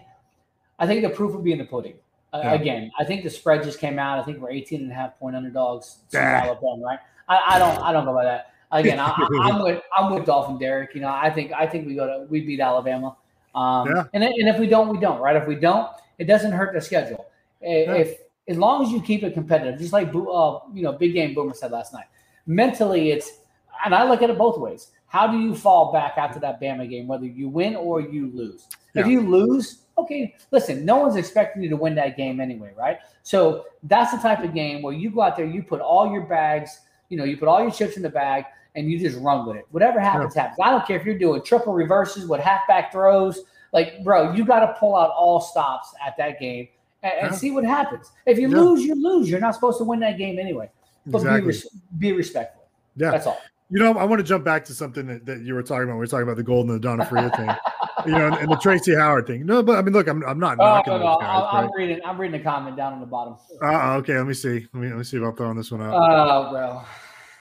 I 0.78 0.88
think 0.88 1.02
the 1.04 1.10
proof 1.10 1.34
will 1.34 1.42
be 1.42 1.52
in 1.52 1.58
the 1.60 1.66
pudding. 1.66 1.96
Uh, 2.34 2.42
Yeah. 2.44 2.54
Again, 2.54 2.92
I 3.00 3.04
think 3.06 3.24
the 3.24 3.30
spread 3.30 3.64
just 3.64 3.80
came 3.80 3.98
out. 3.98 4.20
I 4.20 4.24
think 4.24 4.40
we're 4.40 4.52
18 4.52 4.82
and 4.82 4.92
a 4.92 4.96
half 4.96 5.18
point 5.20 5.36
underdogs. 5.36 5.98
Alabama, 6.14 6.84
right? 6.86 7.00
I, 7.28 7.56
I 7.56 7.60
don't 7.60 7.78
I 7.82 7.92
don't 7.92 8.06
go 8.06 8.14
by 8.14 8.24
that. 8.26 8.54
Again, 8.72 9.00
I, 9.00 9.14
I'm 9.42 9.64
with 9.64 9.82
I'm 9.98 10.14
with 10.14 10.26
Dolphin 10.26 10.58
Derek. 10.60 10.94
You 10.96 11.02
know, 11.02 11.10
I 11.10 11.30
think 11.32 11.52
I 11.54 11.66
think 11.66 11.88
we 11.88 11.96
go 11.96 12.06
to 12.06 12.26
we 12.30 12.42
beat 12.42 12.60
Alabama. 12.60 13.16
Um, 13.56 13.88
Yeah. 13.90 14.04
and, 14.14 14.24
and 14.24 14.48
if 14.48 14.60
we 14.60 14.68
don't, 14.68 14.90
we 14.90 15.00
don't, 15.00 15.20
right? 15.20 15.36
If 15.36 15.48
we 15.48 15.56
don't, 15.56 15.90
it 16.18 16.26
doesn't 16.26 16.52
hurt 16.52 16.74
the 16.74 16.82
schedule. 16.82 17.26
I- 17.62 17.88
If 18.04 18.20
as 18.48 18.58
long 18.58 18.84
as 18.84 18.92
you 18.92 19.02
keep 19.02 19.24
it 19.24 19.34
competitive, 19.34 19.80
just 19.80 19.94
like 19.94 20.08
uh, 20.10 20.60
you 20.74 20.82
know, 20.82 20.94
Big 20.94 21.14
Game 21.14 21.34
Boomer 21.34 21.54
said 21.54 21.72
last 21.72 21.94
night. 21.94 22.06
Mentally, 22.48 23.12
it's 23.12 23.40
and 23.86 23.94
I 23.94 24.10
look 24.10 24.22
at 24.22 24.30
it 24.30 24.38
both 24.38 24.58
ways. 24.58 24.92
How 25.06 25.28
do 25.28 25.40
you 25.40 25.56
fall 25.56 25.92
back 25.92 26.18
after 26.18 26.40
that 26.40 26.60
Bama 26.62 26.90
game, 26.90 27.08
whether 27.08 27.26
you 27.26 27.48
win 27.50 27.76
or 27.76 28.02
you 28.02 28.32
lose? 28.34 28.68
If 28.96 29.08
you 29.08 29.22
lose, 29.22 29.84
okay, 29.98 30.36
listen, 30.52 30.84
no 30.84 30.98
one's 30.98 31.16
expecting 31.16 31.64
you 31.64 31.70
to 31.70 31.76
win 31.76 31.96
that 31.96 32.18
game 32.18 32.40
anyway, 32.40 32.74
right? 32.78 32.98
So 33.24 33.66
that's 33.84 34.12
the 34.12 34.18
type 34.18 34.44
of 34.44 34.54
game 34.54 34.82
where 34.82 34.94
you 34.94 35.10
go 35.10 35.22
out 35.22 35.36
there, 35.38 35.46
you 35.46 35.64
put 35.64 35.80
all 35.80 36.12
your 36.12 36.24
bags, 36.24 36.82
you 37.10 37.18
know, 37.18 37.24
you 37.24 37.38
put 37.38 37.48
all 37.48 37.62
your 37.62 37.72
chips 37.72 37.98
in 37.98 38.04
the 38.04 38.10
bag, 38.10 38.46
and 38.80 38.90
you 38.90 38.98
just 38.98 39.20
run 39.20 39.46
with 39.46 39.58
it. 39.58 39.66
Whatever 39.72 40.00
happens, 40.00 40.34
happens. 40.34 40.58
I 40.64 40.72
don't 40.72 40.86
care 40.88 40.98
if 41.00 41.06
you're 41.06 41.18
doing 41.18 41.44
triple 41.44 41.74
reverses 41.74 42.26
with 42.28 42.40
halfback 42.42 42.92
throws. 42.92 43.42
Like, 43.74 44.04
bro, 44.04 44.34
you 44.34 44.46
got 44.46 44.62
to 44.62 44.74
pull 44.80 44.96
out 44.96 45.12
all 45.12 45.40
stops 45.42 45.94
at 46.06 46.16
that 46.18 46.40
game 46.40 46.68
and, 47.04 47.14
and 47.22 47.36
see 47.36 47.52
what 47.52 47.64
happens. 47.66 48.12
If 48.26 48.40
you 48.40 48.50
Yeah. 48.50 48.58
lose, 48.62 48.84
you 48.84 48.96
lose. 48.96 49.30
You're 49.30 49.40
not 49.40 49.54
supposed 49.54 49.78
to 49.80 49.84
win 49.84 50.00
that 50.00 50.18
game 50.18 50.40
anyway. 50.40 50.72
But 51.06 51.20
Exactly. 51.20 51.42
be, 51.42 51.48
res- 51.48 51.68
be 52.00 52.12
respectful. 52.14 52.64
Yeah. 52.96 53.12
That's 53.12 53.28
all. 53.28 53.38
You 53.72 53.78
know, 53.78 53.94
I 54.00 54.04
want 54.06 54.20
to 54.20 54.24
jump 54.24 54.44
back 54.44 54.66
to 54.66 54.74
something 54.74 55.06
that, 55.06 55.26
that 55.28 55.42
you 55.42 55.54
were 55.54 55.62
talking 55.62 55.84
about. 55.84 55.94
We 55.94 56.00
were 56.00 56.08
talking 56.08 56.24
about 56.24 56.38
the 56.38 56.44
Golden 56.44 56.72
and 56.74 56.82
the 56.84 56.88
D'Onofrio 56.88 57.30
thing, 57.30 57.52
you 58.08 58.14
know, 58.14 58.26
and, 58.26 58.36
and 58.38 58.52
the 58.52 58.56
Tracy 58.58 58.96
Howard 58.96 59.28
thing. 59.28 59.46
No, 59.46 59.62
but 59.62 59.78
I 59.78 59.84
mean, 59.84 59.94
look, 59.94 60.08
I'm, 60.08 60.24
I'm 60.26 60.40
not 60.40 60.58
Oh, 60.60 60.64
knocking 60.66 60.94
no, 60.94 60.98
no, 61.00 61.18
guys. 61.20 61.46
I'm, 61.52 61.66
right? 61.66 61.72
reading. 61.76 62.00
I'm 62.04 62.20
reading 62.20 62.40
the 62.40 62.44
comment 62.44 62.76
down 62.76 62.94
on 62.94 63.00
the 63.00 63.06
bottom. 63.06 63.36
Uh, 63.62 63.98
okay, 63.98 64.18
let 64.18 64.26
me 64.26 64.34
see. 64.34 64.66
Let 64.74 64.82
me 64.82 64.88
let 64.90 64.98
me 64.98 65.04
see 65.04 65.18
if 65.18 65.24
I'm 65.24 65.36
throwing 65.36 65.56
this 65.58 65.72
one 65.72 65.84
out. 65.84 65.94
Oh, 65.94 66.50
bro. 66.52 66.82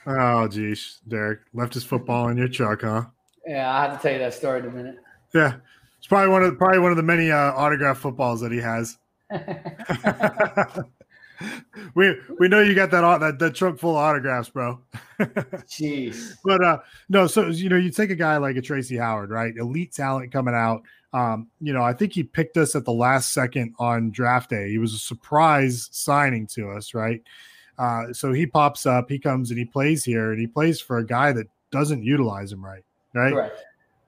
Oh, 0.08 0.48
geez, 0.48 1.00
Derek 1.06 1.40
left 1.52 1.74
his 1.74 1.84
football 1.84 2.28
in 2.28 2.36
your 2.36 2.48
truck, 2.48 2.82
huh? 2.82 3.04
Yeah, 3.46 3.72
I 3.72 3.82
have 3.82 3.96
to 3.96 4.02
tell 4.02 4.12
you 4.12 4.18
that 4.18 4.34
story 4.34 4.60
in 4.60 4.66
a 4.66 4.70
minute. 4.70 4.96
Yeah, 5.34 5.56
it's 5.98 6.06
probably 6.06 6.30
one 6.30 6.42
of 6.42 6.58
probably 6.58 6.78
one 6.80 6.90
of 6.90 6.96
the 6.96 7.02
many 7.02 7.30
uh, 7.30 7.52
autographed 7.52 8.00
footballs 8.00 8.40
that 8.40 8.52
he 8.52 8.58
has. 8.58 8.98
we 11.94 12.14
we 12.38 12.48
know 12.48 12.60
you 12.60 12.74
got 12.74 12.90
that 12.90 13.18
that 13.20 13.38
that 13.38 13.54
trunk 13.54 13.78
full 13.78 13.96
of 13.96 13.96
autographs, 13.96 14.48
bro. 14.48 14.80
Jeez. 15.20 16.34
But 16.44 16.62
uh 16.62 16.78
no, 17.08 17.26
so 17.26 17.48
you 17.48 17.68
know, 17.68 17.76
you 17.76 17.90
take 17.90 18.10
a 18.10 18.16
guy 18.16 18.36
like 18.38 18.56
a 18.56 18.62
Tracy 18.62 18.96
Howard, 18.96 19.30
right? 19.30 19.54
Elite 19.56 19.92
talent 19.92 20.32
coming 20.32 20.54
out. 20.54 20.82
Um, 21.12 21.48
you 21.60 21.72
know, 21.72 21.82
I 21.82 21.94
think 21.94 22.12
he 22.12 22.22
picked 22.22 22.56
us 22.56 22.74
at 22.74 22.84
the 22.84 22.92
last 22.92 23.32
second 23.32 23.74
on 23.78 24.10
draft 24.10 24.50
day. 24.50 24.70
He 24.70 24.78
was 24.78 24.92
a 24.92 24.98
surprise 24.98 25.88
signing 25.90 26.46
to 26.48 26.70
us, 26.70 26.92
right? 26.92 27.22
Uh, 27.78 28.12
so 28.12 28.32
he 28.32 28.46
pops 28.46 28.86
up, 28.86 29.08
he 29.08 29.18
comes 29.18 29.50
and 29.50 29.58
he 29.58 29.64
plays 29.64 30.04
here, 30.04 30.32
and 30.32 30.40
he 30.40 30.46
plays 30.46 30.80
for 30.80 30.98
a 30.98 31.06
guy 31.06 31.32
that 31.32 31.46
doesn't 31.70 32.02
utilize 32.02 32.52
him 32.52 32.64
right, 32.64 32.84
right? 33.14 33.32
Correct. 33.32 33.64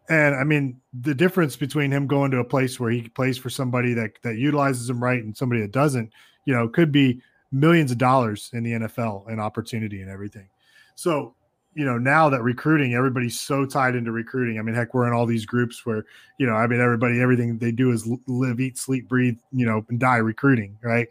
And 0.08 0.34
I 0.34 0.42
mean, 0.42 0.80
the 0.92 1.14
difference 1.14 1.54
between 1.54 1.92
him 1.92 2.08
going 2.08 2.32
to 2.32 2.38
a 2.38 2.44
place 2.44 2.80
where 2.80 2.90
he 2.90 3.08
plays 3.08 3.38
for 3.38 3.48
somebody 3.48 3.94
that 3.94 4.10
that 4.22 4.36
utilizes 4.36 4.90
him 4.90 5.02
right 5.02 5.22
and 5.22 5.36
somebody 5.36 5.60
that 5.60 5.70
doesn't, 5.70 6.10
you 6.46 6.52
know, 6.52 6.68
could 6.68 6.90
be 6.90 7.22
millions 7.52 7.92
of 7.92 7.98
dollars 7.98 8.50
in 8.52 8.64
the 8.64 8.72
NFL 8.72 9.30
and 9.30 9.40
opportunity 9.40 10.02
and 10.02 10.10
everything. 10.10 10.48
So, 10.96 11.34
you 11.74 11.84
know, 11.84 11.96
now 11.96 12.28
that 12.28 12.42
recruiting, 12.42 12.94
everybody's 12.94 13.38
so 13.38 13.64
tied 13.64 13.94
into 13.94 14.10
recruiting. 14.10 14.58
I 14.58 14.62
mean, 14.62 14.74
heck, 14.74 14.94
we're 14.94 15.06
in 15.06 15.12
all 15.12 15.26
these 15.26 15.46
groups 15.46 15.86
where, 15.86 16.04
you 16.38 16.46
know, 16.46 16.54
I 16.54 16.66
mean, 16.66 16.80
everybody, 16.80 17.20
everything 17.20 17.58
they 17.58 17.70
do 17.70 17.92
is 17.92 18.08
live, 18.26 18.58
eat, 18.58 18.78
sleep, 18.78 19.08
breathe, 19.08 19.38
you 19.52 19.64
know, 19.64 19.86
and 19.88 20.00
die 20.00 20.16
recruiting, 20.16 20.76
right? 20.82 21.06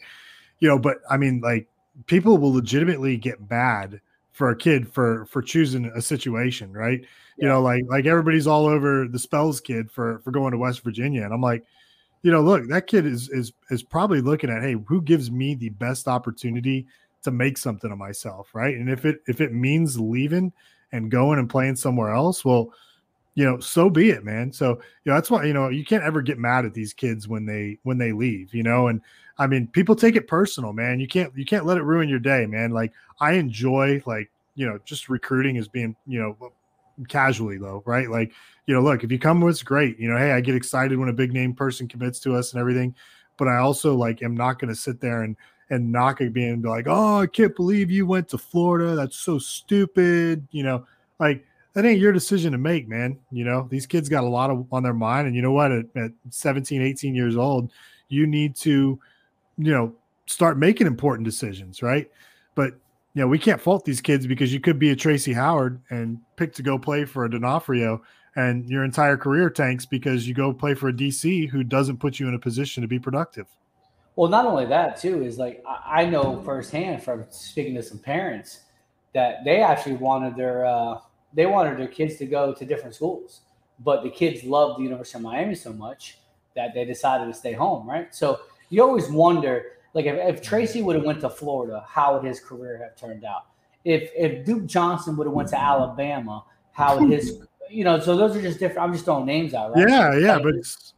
You 0.59 0.67
know, 0.67 0.77
but 0.77 0.97
I 1.09 1.15
mean, 1.15 1.39
like, 1.39 1.68
people 2.05 2.37
will 2.37 2.53
legitimately 2.53 3.17
get 3.17 3.49
mad 3.49 4.01
for 4.31 4.49
a 4.49 4.55
kid 4.55 4.87
for 4.87 5.25
for 5.25 5.41
choosing 5.41 5.91
a 5.95 6.01
situation, 6.01 6.71
right? 6.71 7.03
You 7.37 7.47
know, 7.47 7.61
like 7.61 7.83
like 7.87 8.05
everybody's 8.05 8.47
all 8.47 8.65
over 8.65 9.07
the 9.07 9.19
spells 9.19 9.59
kid 9.59 9.91
for 9.91 10.19
for 10.19 10.31
going 10.31 10.51
to 10.51 10.57
West 10.57 10.81
Virginia, 10.81 11.23
and 11.23 11.33
I'm 11.33 11.41
like, 11.41 11.65
you 12.21 12.31
know, 12.31 12.41
look, 12.41 12.67
that 12.69 12.87
kid 12.87 13.05
is 13.05 13.29
is 13.29 13.51
is 13.69 13.83
probably 13.83 14.21
looking 14.21 14.49
at, 14.49 14.61
hey, 14.61 14.75
who 14.87 15.01
gives 15.01 15.29
me 15.31 15.55
the 15.55 15.69
best 15.69 16.07
opportunity 16.07 16.87
to 17.23 17.31
make 17.31 17.57
something 17.57 17.91
of 17.91 17.97
myself, 17.97 18.49
right? 18.53 18.75
And 18.75 18.89
if 18.89 19.05
it 19.05 19.21
if 19.27 19.41
it 19.41 19.53
means 19.53 19.99
leaving 19.99 20.53
and 20.91 21.11
going 21.11 21.39
and 21.39 21.49
playing 21.49 21.75
somewhere 21.75 22.11
else, 22.11 22.43
well, 22.43 22.73
you 23.35 23.45
know, 23.45 23.59
so 23.59 23.89
be 23.89 24.09
it, 24.09 24.23
man. 24.23 24.51
So 24.51 24.69
you 25.03 25.11
know, 25.11 25.15
that's 25.15 25.31
why 25.31 25.45
you 25.45 25.53
know 25.53 25.69
you 25.69 25.85
can't 25.85 26.03
ever 26.03 26.21
get 26.21 26.37
mad 26.37 26.65
at 26.65 26.73
these 26.73 26.93
kids 26.93 27.27
when 27.27 27.45
they 27.45 27.77
when 27.83 27.97
they 27.97 28.11
leave, 28.11 28.53
you 28.53 28.63
know. 28.63 28.87
And 28.87 29.01
I 29.39 29.47
mean, 29.47 29.67
people 29.67 29.95
take 29.95 30.15
it 30.15 30.27
personal, 30.27 30.73
man. 30.73 30.99
You 30.99 31.07
can't 31.07 31.35
you 31.35 31.45
can't 31.45 31.65
let 31.65 31.77
it 31.77 31.83
ruin 31.83 32.09
your 32.09 32.19
day, 32.19 32.45
man. 32.45 32.71
Like 32.71 32.91
I 33.19 33.33
enjoy 33.33 34.03
like 34.05 34.29
you 34.55 34.67
know 34.67 34.79
just 34.85 35.09
recruiting 35.09 35.57
as 35.57 35.67
being 35.67 35.95
you 36.05 36.19
know 36.19 36.51
casually 37.07 37.57
though, 37.57 37.81
right? 37.85 38.09
Like 38.09 38.33
you 38.67 38.75
know, 38.75 38.81
look, 38.81 39.03
if 39.03 39.11
you 39.11 39.17
come 39.17 39.41
with, 39.41 39.55
it's 39.55 39.63
great. 39.63 39.97
You 39.97 40.09
know, 40.09 40.17
hey, 40.17 40.33
I 40.33 40.41
get 40.41 40.55
excited 40.55 40.99
when 40.99 41.09
a 41.09 41.13
big 41.13 41.33
name 41.33 41.53
person 41.53 41.87
commits 41.87 42.19
to 42.19 42.35
us 42.35 42.53
and 42.53 42.59
everything, 42.59 42.93
but 43.37 43.47
I 43.47 43.57
also 43.57 43.95
like 43.95 44.21
am 44.21 44.35
not 44.35 44.59
going 44.59 44.69
to 44.69 44.79
sit 44.79 44.99
there 44.99 45.23
and 45.23 45.35
and 45.69 45.91
knock 45.91 46.19
it 46.19 46.33
being 46.33 46.61
like, 46.61 46.85
oh, 46.87 47.19
I 47.21 47.27
can't 47.27 47.55
believe 47.55 47.91
you 47.91 48.05
went 48.05 48.27
to 48.29 48.37
Florida. 48.37 48.95
That's 48.95 49.17
so 49.17 49.39
stupid. 49.39 50.47
You 50.51 50.63
know, 50.63 50.85
like 51.19 51.45
that 51.73 51.85
ain't 51.85 51.99
your 51.99 52.11
decision 52.11 52.51
to 52.51 52.57
make, 52.57 52.87
man. 52.87 53.17
You 53.31 53.45
know, 53.45 53.67
these 53.69 53.85
kids 53.85 54.09
got 54.09 54.23
a 54.23 54.27
lot 54.27 54.49
of 54.49 54.65
on 54.71 54.83
their 54.83 54.93
mind. 54.93 55.27
And 55.27 55.35
you 55.35 55.41
know 55.41 55.51
what? 55.51 55.71
At, 55.71 55.85
at 55.95 56.11
17, 56.29 56.81
18 56.81 57.15
years 57.15 57.37
old, 57.37 57.71
you 58.09 58.25
need 58.25 58.55
to, 58.57 58.99
you 59.59 59.73
know, 59.73 59.93
start 60.25 60.57
making 60.57 60.87
important 60.87 61.25
decisions, 61.25 61.83
right? 61.83 62.09
But 62.55 62.73
you 63.13 63.21
know, 63.21 63.27
we 63.27 63.39
can't 63.39 63.59
fault 63.59 63.83
these 63.85 64.01
kids 64.01 64.25
because 64.25 64.53
you 64.53 64.59
could 64.59 64.79
be 64.79 64.91
a 64.91 64.95
Tracy 64.95 65.33
Howard 65.33 65.81
and 65.89 66.19
pick 66.37 66.53
to 66.53 66.63
go 66.63 66.79
play 66.79 67.05
for 67.05 67.25
a 67.25 67.29
D'Onofrio 67.29 68.01
and 68.35 68.69
your 68.69 68.85
entire 68.85 69.17
career 69.17 69.49
tanks 69.49 69.85
because 69.85 70.27
you 70.27 70.33
go 70.33 70.53
play 70.53 70.73
for 70.73 70.89
a 70.89 70.93
DC 70.93 71.49
who 71.49 71.63
doesn't 71.63 71.97
put 71.97 72.19
you 72.19 72.27
in 72.27 72.35
a 72.35 72.39
position 72.39 72.81
to 72.81 72.87
be 72.87 72.99
productive. 72.99 73.47
Well, 74.15 74.29
not 74.29 74.45
only 74.45 74.65
that 74.67 74.99
too 74.99 75.23
is 75.23 75.37
like 75.37 75.63
I 75.67 76.05
know 76.05 76.41
firsthand 76.43 77.03
from 77.03 77.25
speaking 77.29 77.75
to 77.75 77.83
some 77.83 77.99
parents 77.99 78.61
that 79.13 79.43
they 79.43 79.61
actually 79.61 79.95
wanted 79.95 80.35
their 80.35 80.65
uh, 80.65 80.99
they 81.33 81.45
wanted 81.45 81.77
their 81.77 81.87
kids 81.87 82.15
to 82.17 82.25
go 82.25 82.53
to 82.53 82.65
different 82.65 82.95
schools, 82.95 83.41
but 83.79 84.03
the 84.03 84.09
kids 84.09 84.43
loved 84.43 84.79
the 84.79 84.83
University 84.83 85.17
of 85.17 85.23
Miami 85.23 85.55
so 85.55 85.73
much 85.73 86.19
that 86.55 86.73
they 86.73 86.85
decided 86.85 87.25
to 87.25 87.33
stay 87.33 87.53
home. 87.53 87.89
Right. 87.89 88.13
So 88.13 88.39
you 88.69 88.83
always 88.83 89.09
wonder, 89.09 89.65
like 89.93 90.05
if, 90.05 90.15
if 90.15 90.35
mm-hmm. 90.35 90.43
Tracy 90.43 90.81
would 90.81 90.95
have 90.95 91.05
went 91.05 91.21
to 91.21 91.29
Florida, 91.29 91.83
how 91.87 92.15
would 92.15 92.23
his 92.23 92.39
career 92.39 92.77
have 92.77 92.95
turned 92.95 93.25
out? 93.25 93.47
If 93.85 94.11
if 94.15 94.45
Duke 94.45 94.65
Johnson 94.65 95.17
would 95.17 95.27
have 95.27 95.33
went 95.33 95.49
to 95.49 95.55
mm-hmm. 95.55 95.65
Alabama, 95.65 96.43
how 96.71 96.99
would 96.99 97.11
his 97.11 97.39
you 97.69 97.83
know? 97.83 97.99
So 97.99 98.15
those 98.15 98.35
are 98.35 98.41
just 98.41 98.59
different. 98.59 98.87
I'm 98.87 98.93
just 98.93 99.05
throwing 99.05 99.25
names 99.25 99.53
out, 99.53 99.75
right? 99.75 99.87
Yeah, 99.87 100.17
yeah, 100.17 100.33
Like, 100.35 100.43
but 100.43 100.55
it's, 100.55 100.93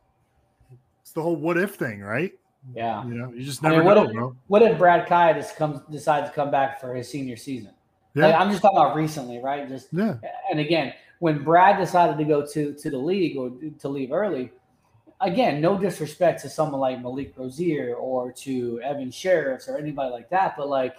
it's 1.01 1.11
the 1.11 1.21
whole 1.21 1.35
what 1.35 1.57
if 1.57 1.75
thing, 1.75 2.01
right? 2.01 2.33
Yeah. 2.75 3.05
You 3.05 3.13
know, 3.13 3.33
you 3.33 3.43
just 3.43 3.63
I 3.63 3.69
never 3.69 3.79
mean, 3.79 3.87
what 3.87 3.95
know, 3.95 4.03
if 4.05 4.13
bro. 4.13 4.35
what 4.47 4.61
if 4.61 4.77
Brad 4.77 5.07
Kaaya 5.07 5.33
just 5.35 5.55
comes 5.55 5.81
decides 5.89 6.29
to 6.29 6.35
come 6.35 6.51
back 6.51 6.79
for 6.79 6.93
his 6.93 7.09
senior 7.09 7.35
season? 7.35 7.71
Yeah. 8.13 8.27
Like, 8.27 8.35
I'm 8.35 8.49
just 8.49 8.61
talking 8.61 8.77
about 8.77 8.95
recently, 8.95 9.39
right? 9.39 9.67
Just 9.67 9.87
Yeah. 9.91 10.17
and 10.49 10.59
again, 10.59 10.93
when 11.19 11.43
Brad 11.43 11.77
decided 11.77 12.17
to 12.17 12.23
go 12.23 12.45
to 12.45 12.73
to 12.73 12.89
the 12.89 12.97
league 12.97 13.37
or 13.37 13.51
to 13.79 13.89
leave 13.89 14.11
early, 14.11 14.51
again, 15.21 15.61
no 15.61 15.77
disrespect 15.77 16.41
to 16.41 16.49
someone 16.49 16.81
like 16.81 17.01
Malik 17.01 17.33
Rosier 17.37 17.95
or 17.95 18.31
to 18.33 18.81
Evan 18.81 19.09
Shirreffs 19.11 19.69
or 19.69 19.77
anybody 19.77 20.11
like 20.11 20.29
that, 20.29 20.55
but 20.57 20.67
like 20.69 20.95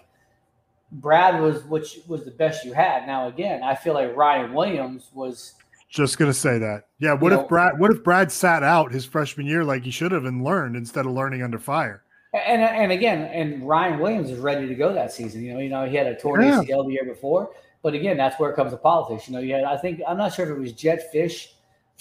Brad 0.93 1.41
was 1.41 1.65
which 1.65 2.01
was 2.07 2.25
the 2.25 2.31
best 2.31 2.65
you 2.65 2.73
had. 2.73 3.07
Now 3.07 3.29
again, 3.29 3.63
I 3.63 3.75
feel 3.75 3.95
like 3.95 4.15
Ryan 4.17 4.53
Williams 4.53 5.09
was 5.15 5.55
Just 5.89 6.19
gonna 6.19 6.35
say 6.35 6.59
that. 6.59 6.85
Yeah. 6.99 7.15
What 7.15 7.33
if 7.33 7.41
know- 7.41 7.47
Brad? 7.47 7.79
What 7.79 7.91
if 7.91 8.03
Brad 8.05 8.31
sat 8.31 8.63
out 8.63 8.93
his 8.93 9.05
freshman 9.05 9.47
year 9.47 9.65
like 9.65 9.85
he 9.85 9.91
should 9.91 10.13
have 10.13 10.25
and 10.25 10.45
learned 10.45 10.77
instead 10.77 11.07
of 11.07 11.13
learning 11.13 11.43
under 11.43 11.59
fire? 11.59 12.03
And 12.35 12.63
and 12.63 12.93
again, 12.93 13.23
and 13.25 13.67
Ryan 13.69 13.99
Williams 14.01 14.31
is 14.31 14.39
ready 14.39 14.67
to 14.67 14.75
go 14.75 14.93
that 14.95 15.13
season. 15.13 15.43
You 15.43 15.55
know, 15.55 15.61
you 15.61 15.69
know 15.69 15.87
he 15.87 15.97
had 15.97 16.07
a 16.07 16.15
torn 16.15 16.43
Yeah. 16.43 16.61
ACL 16.63 16.85
the 16.87 16.93
year 16.93 17.05
before, 17.05 17.51
but 17.83 17.93
again, 17.95 18.17
that's 18.17 18.39
where 18.41 18.51
it 18.51 18.57
comes 18.57 18.73
to 18.73 18.79
politics. 18.79 19.29
You 19.29 19.35
know, 19.35 19.41
you 19.41 19.55
had 19.55 19.65
I 19.65 19.77
think 19.77 20.01
I'm 20.07 20.17
not 20.17 20.33
sure 20.35 20.45
if 20.47 20.51
it 20.57 20.59
was 20.61 20.73
Jedd 20.73 21.01
Fisch. 21.13 21.49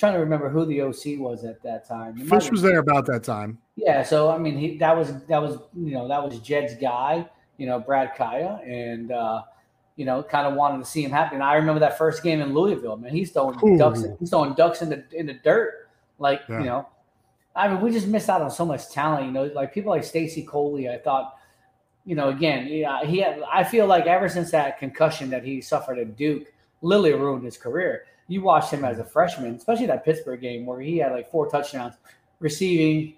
Trying 0.02 0.14
to 0.14 0.20
remember 0.20 0.50
who 0.50 0.66
the 0.66 0.82
OC 0.82 1.20
was 1.20 1.44
at 1.44 1.62
that 1.62 1.88
time. 1.88 2.20
It 2.20 2.26
Fisch 2.26 2.50
was 2.50 2.64
there 2.64 2.80
about 2.80 3.06
that 3.06 3.24
time. 3.24 3.60
Yeah, 3.76 4.02
so 4.02 4.32
I 4.32 4.40
mean, 4.40 4.58
he 4.58 4.76
that 4.80 4.98
was 4.98 5.14
that 5.28 5.40
was 5.40 5.60
you 5.78 5.94
know 5.94 6.08
that 6.08 6.24
was 6.24 6.40
Jedd's 6.40 6.74
guy. 6.74 7.30
You 7.60 7.68
know, 7.68 7.80
Brad 7.80 8.16
Kaaya, 8.16 8.68
and 8.68 9.12
uh, 9.12 9.44
you 9.98 10.06
know, 10.06 10.24
kind 10.24 10.48
of 10.48 10.56
wanted 10.56 10.80
to 10.80 10.86
see 10.86 11.04
him 11.04 11.12
happen. 11.12 11.36
And 11.36 11.44
I 11.44 11.54
remember 11.54 11.82
that 11.82 12.00
first 12.00 12.24
game 12.24 12.42
in 12.42 12.52
Louisville. 12.52 12.98
Man, 12.98 13.12
he's 13.12 13.30
throwing 13.30 13.60
Ooh. 13.64 13.78
ducks. 13.78 14.04
He's 14.20 14.32
throwing 14.32 14.56
ducks 14.56 14.82
in 14.82 14.90
the 14.90 15.04
in 15.14 15.28
the 15.28 15.36
dirt. 15.36 15.88
Like 16.18 16.42
Yeah. 16.50 16.62
you 16.62 16.66
know, 16.66 16.90
I 17.56 17.68
mean, 17.68 17.80
we 17.80 17.92
just 17.92 18.08
missed 18.08 18.28
out 18.28 18.42
on 18.42 18.50
so 18.50 18.66
much 18.66 18.90
talent. 18.90 19.28
You 19.28 19.32
know, 19.32 19.44
like 19.54 19.72
people 19.72 19.92
like 19.92 20.04
Stacy 20.04 20.42
Coley. 20.42 20.90
I 20.90 20.98
thought, 20.98 21.38
you 22.06 22.16
know, 22.16 22.30
again, 22.30 22.66
yeah, 22.66 23.06
he. 23.06 23.20
Had, 23.20 23.44
I 23.54 23.64
feel 23.64 23.86
like 23.86 24.08
ever 24.08 24.30
since 24.30 24.50
that 24.50 24.80
concussion 24.80 25.30
that 25.30 25.44
he 25.44 25.62
suffered 25.62 26.00
at 26.00 26.18
Duke, 26.18 26.52
literally 26.82 27.14
ruined 27.14 27.46
his 27.46 27.56
career. 27.56 28.06
You 28.28 28.42
watched 28.42 28.72
him 28.72 28.86
as 28.86 29.00
a 29.00 29.04
freshman, 29.04 29.56
especially 29.56 29.88
that 29.88 30.06
Pittsburgh 30.06 30.42
game 30.42 30.66
where 30.66 30.80
he 30.80 30.98
had 30.98 31.12
like 31.12 31.30
four 31.30 31.50
touchdowns, 31.50 31.96
receiving, 32.40 33.16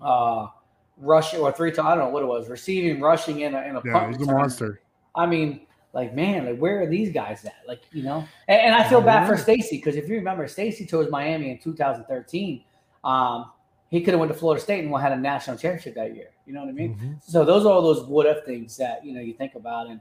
uh, 0.00 0.48
rushing 0.96 1.40
or 1.40 1.52
three. 1.52 1.70
I 1.70 1.74
don't 1.74 1.98
know 1.98 2.08
what 2.08 2.22
it 2.22 2.26
was, 2.26 2.48
receiving, 2.48 3.00
rushing 3.00 3.40
in 3.40 3.54
a 3.54 3.62
in 3.62 3.76
a 3.76 3.82
Yeah, 3.84 3.92
punt 3.92 4.16
he's 4.16 4.28
a 4.28 4.32
monster. 4.32 4.80
I 5.14 5.26
mean, 5.26 5.66
like 5.92 6.14
man, 6.14 6.46
like 6.46 6.58
where 6.58 6.82
are 6.82 6.86
these 6.86 7.12
guys 7.12 7.44
at? 7.44 7.56
Like 7.66 7.82
you 7.92 8.02
know, 8.02 8.26
and, 8.48 8.60
and 8.60 8.74
I 8.74 8.88
feel 8.88 9.00
bad 9.00 9.26
for 9.26 9.36
Stacy 9.36 9.76
because 9.76 9.96
if 9.96 10.08
you 10.08 10.16
remember, 10.16 10.46
Stacy 10.46 10.86
chose 10.86 11.10
Miami 11.10 11.50
in 11.50 11.58
2013. 11.58 12.64
Um, 13.02 13.50
he 13.90 14.00
could 14.00 14.12
have 14.12 14.18
went 14.18 14.32
to 14.32 14.36
Florida 14.36 14.60
State 14.60 14.84
and 14.84 14.92
had 14.96 15.12
a 15.12 15.16
national 15.16 15.56
championship 15.56 15.94
that 15.94 16.16
year. 16.16 16.30
You 16.46 16.52
know 16.52 16.60
what 16.60 16.68
I 16.68 16.72
mean? 16.72 16.94
Mm-hmm. 16.96 17.12
So 17.20 17.44
those 17.44 17.64
are 17.64 17.72
all 17.72 17.80
those 17.80 18.04
what 18.08 18.26
if 18.26 18.44
things 18.44 18.76
that 18.78 19.04
you 19.04 19.14
know 19.14 19.20
you 19.20 19.34
think 19.34 19.54
about. 19.54 19.86
And 19.86 20.00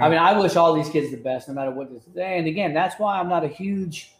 I 0.00 0.08
mean, 0.08 0.18
I 0.18 0.38
wish 0.38 0.56
all 0.56 0.74
these 0.74 0.88
kids 0.88 1.10
the 1.10 1.16
best, 1.16 1.48
no 1.48 1.54
matter 1.54 1.70
what. 1.70 1.92
This, 1.92 2.04
day. 2.04 2.38
and 2.38 2.46
again, 2.46 2.72
that's 2.74 2.98
why 2.98 3.18
I'm 3.18 3.28
not 3.28 3.44
a 3.44 3.48
huge, 3.48 4.14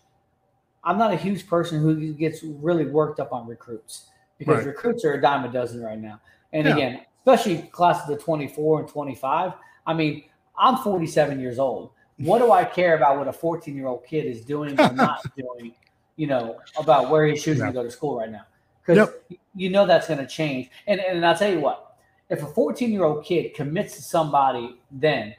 I'm 0.84 0.98
not 0.98 1.12
a 1.12 1.16
huge 1.16 1.46
person 1.46 1.80
who 1.80 2.12
gets 2.14 2.42
really 2.42 2.86
worked 2.86 3.20
up 3.20 3.32
on 3.32 3.46
recruits 3.46 4.06
because 4.38 4.58
Right. 4.58 4.66
recruits 4.66 5.04
are 5.04 5.12
a 5.14 5.20
dime 5.20 5.44
a 5.44 5.52
dozen 5.52 5.82
right 5.82 5.98
now. 5.98 6.20
And 6.52 6.66
Yeah. 6.66 6.74
again, 6.74 7.00
especially 7.20 7.62
classes 7.68 8.08
of 8.10 8.22
24 8.22 8.80
and 8.80 8.88
25. 8.88 9.52
I 9.86 9.94
mean, 9.94 10.24
I'm 10.58 10.76
47 10.78 11.40
years 11.40 11.58
old. 11.58 11.90
What 12.18 12.40
do 12.40 12.52
I 12.52 12.64
care 12.64 12.96
about 12.96 13.16
what 13.18 13.28
a 13.28 13.32
14 13.32 13.74
year 13.76 13.86
old 13.86 14.04
kid 14.04 14.26
is 14.26 14.44
doing 14.44 14.78
or 14.78 14.92
not 14.92 15.20
doing? 15.36 15.74
You 16.16 16.26
know 16.26 16.58
about 16.78 17.10
where 17.10 17.26
he's 17.26 17.42
choosing 17.42 17.64
Yeah. 17.64 17.68
to 17.68 17.72
go 17.72 17.82
to 17.82 17.90
school 17.90 18.18
right 18.18 18.30
now 18.30 18.44
because 18.84 19.08
you 19.54 19.70
know 19.70 19.86
that's 19.86 20.06
going 20.08 20.20
to 20.20 20.26
change. 20.26 20.70
And 20.86 21.00
and 21.00 21.24
I'll 21.24 21.36
tell 21.36 21.50
you 21.50 21.60
what, 21.60 21.96
if 22.28 22.42
a 22.42 22.46
14 22.46 22.92
year 22.92 23.04
old 23.04 23.24
kid 23.24 23.54
commits 23.54 23.96
to 23.96 24.02
somebody, 24.02 24.80
then 24.90 25.34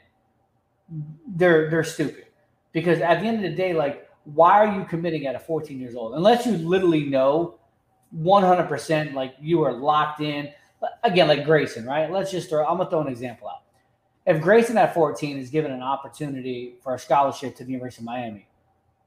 they're 1.36 1.70
they're 1.70 1.84
stupid 1.84 2.26
because 2.72 3.00
at 3.00 3.20
the 3.20 3.26
end 3.26 3.44
of 3.44 3.50
the 3.50 3.56
day, 3.56 3.72
like 3.72 4.08
why 4.24 4.64
are 4.64 4.78
you 4.78 4.84
committing 4.84 5.26
at 5.26 5.34
a 5.34 5.38
14 5.38 5.78
years 5.80 5.94
old 5.94 6.14
unless 6.14 6.46
you 6.46 6.52
literally 6.52 7.04
know 7.04 7.58
100 8.12 8.68
percent 8.68 9.14
like 9.14 9.34
you 9.40 9.62
are 9.62 9.72
locked 9.72 10.20
in. 10.20 10.50
Again, 11.04 11.28
like 11.28 11.44
Grayson, 11.44 11.86
right? 11.86 12.10
Let's 12.10 12.30
just 12.30 12.48
throw. 12.48 12.64
I'm 12.66 12.78
gonna 12.78 12.90
throw 12.90 13.00
an 13.00 13.08
example 13.08 13.48
out. 13.48 13.62
If 14.26 14.40
Grayson 14.40 14.76
at 14.78 14.94
14 14.94 15.38
is 15.38 15.50
given 15.50 15.72
an 15.72 15.82
opportunity 15.82 16.76
for 16.82 16.94
a 16.94 16.98
scholarship 16.98 17.56
to 17.56 17.64
the 17.64 17.72
University 17.72 18.02
of 18.02 18.06
Miami, 18.06 18.48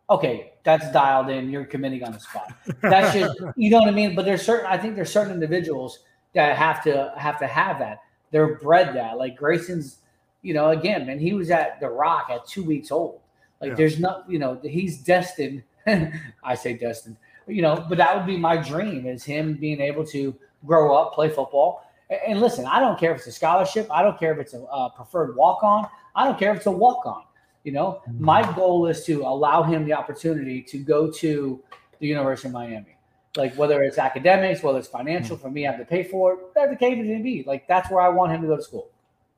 okay, 0.10 0.54
that's 0.64 0.90
dialed 0.92 1.30
in. 1.30 1.50
You're 1.50 1.66
committing 1.66 2.04
on 2.04 2.14
the 2.14 2.20
spot. 2.20 2.54
That's 2.82 3.14
just 3.14 3.40
you 3.58 3.70
know 3.70 3.80
what 3.80 3.90
I 3.90 3.92
mean. 3.92 4.16
But 4.16 4.26
there's 4.26 4.42
certain. 4.42 4.66
I 4.68 4.78
think 4.78 4.96
there's 4.96 5.12
certain 5.12 5.34
individuals 5.34 6.00
that 6.34 6.58
have 6.58 6.84
to 6.84 7.14
have 7.18 7.38
to 7.40 7.48
have 7.48 7.80
that. 7.80 8.00
They're 8.32 8.56
bred 8.56 8.96
that. 8.96 9.18
Like 9.18 9.36
Grayson's, 9.36 10.00
you 10.46 10.54
know, 10.54 10.70
again, 10.70 11.08
man, 11.08 11.18
he 11.18 11.34
was 11.34 11.50
at 11.50 11.80
the 11.80 11.90
Rock 11.90 12.28
at 12.30 12.46
two 12.46 12.64
weeks 12.64 12.92
old. 12.92 13.20
Like 13.60 13.70
Yeah. 13.70 13.76
there's 13.76 14.00
not, 14.00 14.30
you 14.30 14.38
know, 14.38 14.60
he's 14.64 15.00
destined. 15.00 15.64
I 16.44 16.56
say 16.56 16.74
destined, 16.74 17.18
you 17.48 17.62
know, 17.64 17.84
but 17.90 17.98
that 17.98 18.16
would 18.16 18.28
be 18.28 18.38
my 18.38 18.58
dream 18.58 19.08
is 19.08 19.24
him 19.24 19.56
being 19.56 19.82
able 19.82 20.06
to 20.08 20.36
grow 20.66 20.96
up, 20.96 21.14
play 21.14 21.30
football. 21.30 21.84
And 22.28 22.40
listen, 22.40 22.66
I 22.66 22.80
don't 22.80 23.00
care 23.00 23.12
if 23.12 23.18
it's 23.20 23.28
a 23.28 23.32
scholarship. 23.32 23.88
I 23.92 24.04
don't 24.04 24.20
care 24.20 24.32
if 24.34 24.40
it's 24.40 24.54
a 24.54 24.62
uh, 24.64 24.90
preferred 24.90 25.36
walk 25.36 25.64
on. 25.64 25.88
I 26.16 26.26
don't 26.26 26.38
care 26.38 26.52
if 26.52 26.58
it's 26.58 26.66
a 26.68 26.72
walk 26.72 27.06
on. 27.08 27.24
You 27.64 27.72
know, 27.72 28.02
my 28.20 28.44
goal 28.54 28.86
is 28.86 29.04
to 29.06 29.22
allow 29.22 29.64
him 29.64 29.86
the 29.86 29.94
opportunity 29.94 30.62
to 30.62 30.78
go 30.78 31.10
to 31.10 31.64
the 32.00 32.08
University 32.08 32.50
of 32.50 32.54
Miami. 32.54 32.98
Like 33.36 33.56
whether 33.56 33.82
it's 33.82 33.98
academics, 33.98 34.62
whether 34.62 34.78
it's 34.78 34.88
financial, 34.88 35.36
for 35.36 35.50
me, 35.50 35.66
I 35.66 35.72
have 35.72 35.80
to 35.80 35.86
pay 35.86 36.04
for 36.04 36.34
it. 36.34 36.40
Whatever 36.54 36.74
the 36.74 36.78
case 36.78 37.04
may 37.04 37.22
be, 37.22 37.44
like 37.48 37.68
that's 37.68 37.90
where 37.90 38.02
I 38.02 38.10
want 38.10 38.32
him 38.32 38.42
to 38.44 38.48
go 38.48 38.56
to 38.56 38.62
school. 38.62 38.90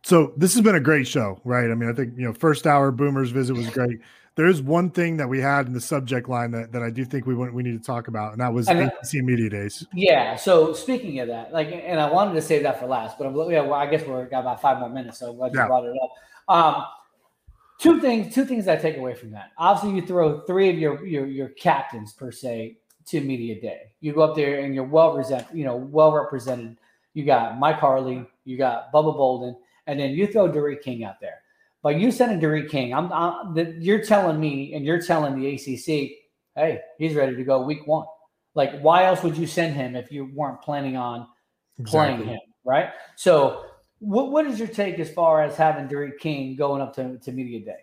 So 0.07 0.31
this 0.37 0.53
has 0.53 0.61
been 0.61 0.75
a 0.75 0.79
great 0.79 1.05
show, 1.05 1.37
right? 1.43 1.69
I 1.69 1.75
mean, 1.75 1.89
I 1.89 1.91
think 1.91 2.17
you 2.17 2.23
know, 2.23 2.31
first 2.31 2.65
hour 2.65 2.91
Boomer's 2.91 3.31
visit 3.31 3.57
was 3.57 3.69
great. 3.69 3.99
There 4.35 4.45
is 4.45 4.61
one 4.61 4.89
thing 4.89 5.17
that 5.17 5.27
we 5.27 5.41
had 5.41 5.67
in 5.67 5.73
the 5.73 5.81
subject 5.81 6.29
line 6.29 6.51
that, 6.51 6.71
that 6.71 6.81
I 6.81 6.89
do 6.89 7.03
think 7.03 7.25
we 7.25 7.35
want, 7.35 7.53
we 7.53 7.61
need 7.61 7.77
to 7.77 7.85
talk 7.85 8.07
about, 8.07 8.31
and 8.31 8.39
that 8.39 8.53
was 8.53 8.69
And- 8.69 8.83
ACC 8.83 9.15
Media 9.15 9.49
Days. 9.49 9.85
Yeah. 9.93 10.37
So 10.37 10.71
speaking 10.71 11.19
of 11.19 11.27
that, 11.27 11.51
like, 11.51 11.71
and 11.73 11.99
I 11.99 12.09
wanted 12.09 12.35
to 12.35 12.41
save 12.41 12.63
that 12.63 12.79
for 12.79 12.85
last, 12.85 13.17
but 13.17 13.27
I'm, 13.27 13.35
yeah, 13.51 13.59
well, 13.59 13.73
I 13.73 13.85
guess 13.85 14.05
we're 14.07 14.23
got 14.29 14.39
about 14.39 14.61
five 14.61 14.79
more 14.79 14.87
minutes, 14.87 15.19
so 15.19 15.31
I'm 15.31 15.35
glad 15.35 15.53
you 15.53 15.65
brought 15.65 15.83
it 15.83 15.97
up. 16.01 16.55
Um, 16.55 16.85
two 17.77 17.99
things, 17.99 18.33
two 18.33 18.45
things 18.45 18.69
I 18.69 18.77
take 18.77 18.95
away 18.95 19.13
from 19.13 19.31
that. 19.31 19.51
Obviously, 19.57 19.99
you 19.99 20.07
throw 20.07 20.39
three 20.45 20.69
of 20.69 20.77
your 20.77 21.05
your 21.05 21.25
your 21.25 21.49
captains 21.49 22.13
per 22.13 22.31
se 22.31 22.77
to 23.07 23.19
media 23.19 23.59
day. 23.59 23.91
You 23.99 24.13
go 24.13 24.21
up 24.21 24.37
there 24.37 24.61
and 24.61 24.73
you're 24.73 24.85
well 24.85 25.09
represented, 25.09 25.47
you 25.53 25.65
know, 25.65 25.75
well 25.75 26.13
represented. 26.13 26.77
You 27.13 27.25
got 27.25 27.59
Mike 27.59 27.79
Harley, 27.79 28.25
you 28.45 28.57
got 28.57 28.93
Bubba 28.93 29.13
Bolden, 29.13 29.57
and 29.87 29.99
then 29.99 30.11
you 30.11 30.27
throw 30.27 30.47
D'Eriq 30.47 30.81
King 30.81 31.03
out 31.03 31.19
there. 31.19 31.41
But 31.81 31.99
you 31.99 32.11
sending 32.11 32.39
D'Eriq 32.39 32.69
King, 32.69 32.93
I'm, 32.93 33.11
i 33.11 33.43
the, 33.53 33.75
you're 33.79 34.03
telling 34.03 34.39
me, 34.39 34.73
and 34.73 34.85
you're 34.85 35.01
telling 35.01 35.39
the 35.39 35.55
ACC, 35.55 36.11
hey, 36.55 36.81
he's 36.97 37.15
ready 37.15 37.35
to 37.35 37.43
go 37.43 37.61
week 37.61 37.87
one. 37.87 38.05
Like, 38.55 38.79
why 38.81 39.05
else 39.05 39.23
would 39.23 39.37
you 39.37 39.47
send 39.47 39.75
him 39.75 39.95
if 39.95 40.11
you 40.11 40.29
weren't 40.33 40.61
planning 40.61 40.97
on 40.97 41.27
playing 41.85 42.15
Exactly. 42.15 42.33
him, 42.33 42.39
right? 42.65 42.89
So, 43.15 43.65
what 43.99 44.31
what 44.31 44.45
is 44.45 44.59
your 44.59 44.67
take 44.67 44.99
as 44.99 45.11
far 45.11 45.43
as 45.43 45.55
having 45.55 45.87
D'Eriq 45.87 46.19
King 46.19 46.55
going 46.55 46.81
up 46.81 46.93
to, 46.95 47.17
to 47.17 47.31
media 47.31 47.59
day? 47.63 47.79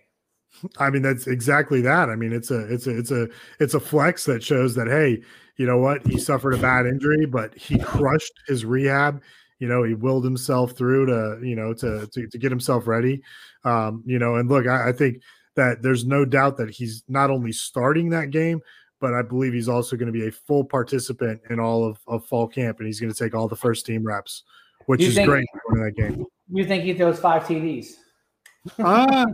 I 0.79 0.91
mean, 0.91 1.03
that's 1.03 1.27
exactly 1.27 1.81
that. 1.83 2.09
I 2.09 2.17
mean, 2.17 2.33
it's 2.33 2.51
a 2.51 2.73
it's 2.73 2.87
a 2.87 2.97
it's 2.97 3.11
a 3.11 3.29
it's 3.59 3.75
a 3.75 3.81
flex 3.81 4.25
that 4.27 4.43
shows 4.43 4.75
that 4.75 4.87
hey, 4.87 5.23
you 5.57 5.67
know 5.67 5.79
what? 5.79 6.07
He 6.07 6.19
suffered 6.19 6.55
a 6.55 6.59
bad 6.59 6.87
injury, 6.87 7.27
but 7.27 7.55
he 7.55 7.79
crushed 7.79 8.33
his 8.47 8.65
rehab. 8.65 9.23
You 9.61 9.69
know, 9.69 9.83
he 9.83 9.95
willed 9.95 10.25
himself 10.25 10.73
through 10.73 11.07
to 11.07 11.47
you 11.47 11.57
know 11.57 11.73
to 11.75 12.07
to, 12.13 12.27
to 12.29 12.39
get 12.39 12.51
himself 12.51 12.87
ready. 12.87 13.23
Um, 13.65 14.03
you 14.05 14.19
know, 14.19 14.37
and 14.37 14.49
look, 14.49 14.67
I, 14.67 14.89
I 14.89 14.93
think 14.93 15.23
that 15.57 15.83
there's 15.83 16.05
no 16.05 16.25
doubt 16.25 16.57
that 16.57 16.71
he's 16.71 17.05
not 17.09 17.31
only 17.31 17.53
starting 17.53 18.11
that 18.11 18.31
game, 18.31 18.61
but 19.01 19.15
I 19.15 19.23
believe 19.23 19.53
he's 19.53 19.69
also 19.69 19.97
going 19.97 20.13
to 20.13 20.19
be 20.19 20.27
a 20.27 20.33
full 20.33 20.65
participant 20.65 21.41
in 21.51 21.61
all 21.61 21.85
of, 21.87 21.99
of 22.09 22.27
fall 22.27 22.49
camp, 22.49 22.79
and 22.79 22.87
he's 22.87 22.99
going 23.01 23.13
to 23.13 23.19
take 23.19 23.35
all 23.35 23.47
the 23.49 23.55
first 23.57 23.87
team 23.87 24.03
reps, 24.05 24.43
which 24.87 25.01
You 25.01 25.09
is 25.09 25.15
think- 25.15 25.29
great 25.29 25.47
that 25.75 25.93
game. 25.97 26.25
You 26.51 26.65
think 26.67 26.85
he 26.85 26.93
throws 26.93 27.19
five 27.21 27.45
TDs? 27.45 27.87
Ah, 28.79 29.27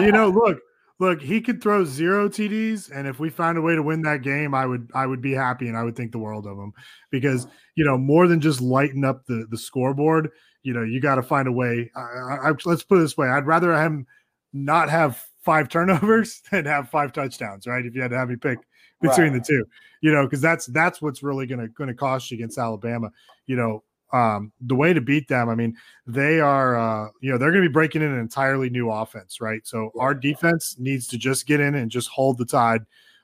you 0.00 0.12
know, 0.12 0.28
look, 0.28 0.58
look, 1.00 1.20
he 1.20 1.40
could 1.40 1.60
throw 1.60 1.84
zero 1.84 2.28
TDs, 2.28 2.90
and 2.94 3.08
if 3.08 3.18
we 3.18 3.30
find 3.30 3.58
a 3.58 3.62
way 3.62 3.74
to 3.74 3.82
win 3.82 4.02
that 4.02 4.22
game, 4.22 4.54
I 4.54 4.66
would, 4.66 4.88
I 4.94 5.06
would 5.06 5.20
be 5.20 5.32
happy, 5.32 5.66
and 5.66 5.76
I 5.76 5.82
would 5.82 5.96
think 5.96 6.12
the 6.12 6.18
world 6.18 6.46
of 6.46 6.56
him 6.58 6.72
because 7.10 7.48
you 7.74 7.84
know, 7.84 7.98
more 7.98 8.28
than 8.28 8.40
just 8.40 8.60
lighten 8.60 9.04
up 9.04 9.24
the 9.26 9.46
the 9.50 9.58
scoreboard, 9.58 10.30
you 10.62 10.72
know, 10.74 10.82
you 10.84 11.00
got 11.00 11.16
to 11.16 11.22
find 11.22 11.48
a 11.48 11.52
way. 11.52 11.90
I, 11.96 12.00
I, 12.00 12.50
I- 12.50 12.54
let's 12.64 12.84
put 12.84 12.98
it 12.98 13.00
this 13.00 13.16
way: 13.16 13.28
I'd 13.28 13.46
rather 13.46 13.74
him 13.76 14.06
not 14.52 14.90
have 14.90 15.24
five 15.44 15.68
turnovers 15.68 16.42
than 16.50 16.66
have 16.66 16.90
five 16.90 17.12
touchdowns, 17.12 17.66
right? 17.66 17.84
If 17.84 17.94
you 17.94 18.02
had 18.02 18.10
to 18.10 18.18
have 18.18 18.28
me 18.28 18.36
pick 18.36 18.58
between 19.00 19.32
Right. 19.32 19.42
the 19.42 19.46
two, 19.46 19.64
you 20.02 20.12
know, 20.12 20.24
because 20.26 20.40
that's 20.40 20.66
that's 20.66 21.00
what's 21.00 21.22
really 21.22 21.46
gonna 21.46 21.68
gonna 21.68 21.94
cost 21.94 22.30
you 22.30 22.36
against 22.36 22.58
Alabama. 22.58 23.10
You 23.46 23.56
know, 23.56 23.84
um, 24.12 24.52
the 24.60 24.74
way 24.74 24.92
to 24.92 25.00
beat 25.00 25.28
them, 25.28 25.48
I 25.48 25.54
mean, 25.54 25.76
they 26.06 26.40
are, 26.40 26.76
uh, 26.76 27.08
you 27.20 27.30
know, 27.30 27.38
they're 27.38 27.50
going 27.50 27.62
to 27.62 27.68
be 27.68 27.72
breaking 27.72 28.02
in 28.02 28.12
an 28.12 28.18
entirely 28.18 28.70
new 28.70 28.90
offense, 28.90 29.40
right? 29.40 29.66
So 29.66 29.92
our 29.98 30.14
defense 30.14 30.76
needs 30.78 31.06
to 31.08 31.18
just 31.18 31.46
get 31.46 31.60
in 31.60 31.74
and 31.74 31.90
just 31.90 32.08
hold 32.08 32.38
the 32.38 32.44
tide. 32.44 32.82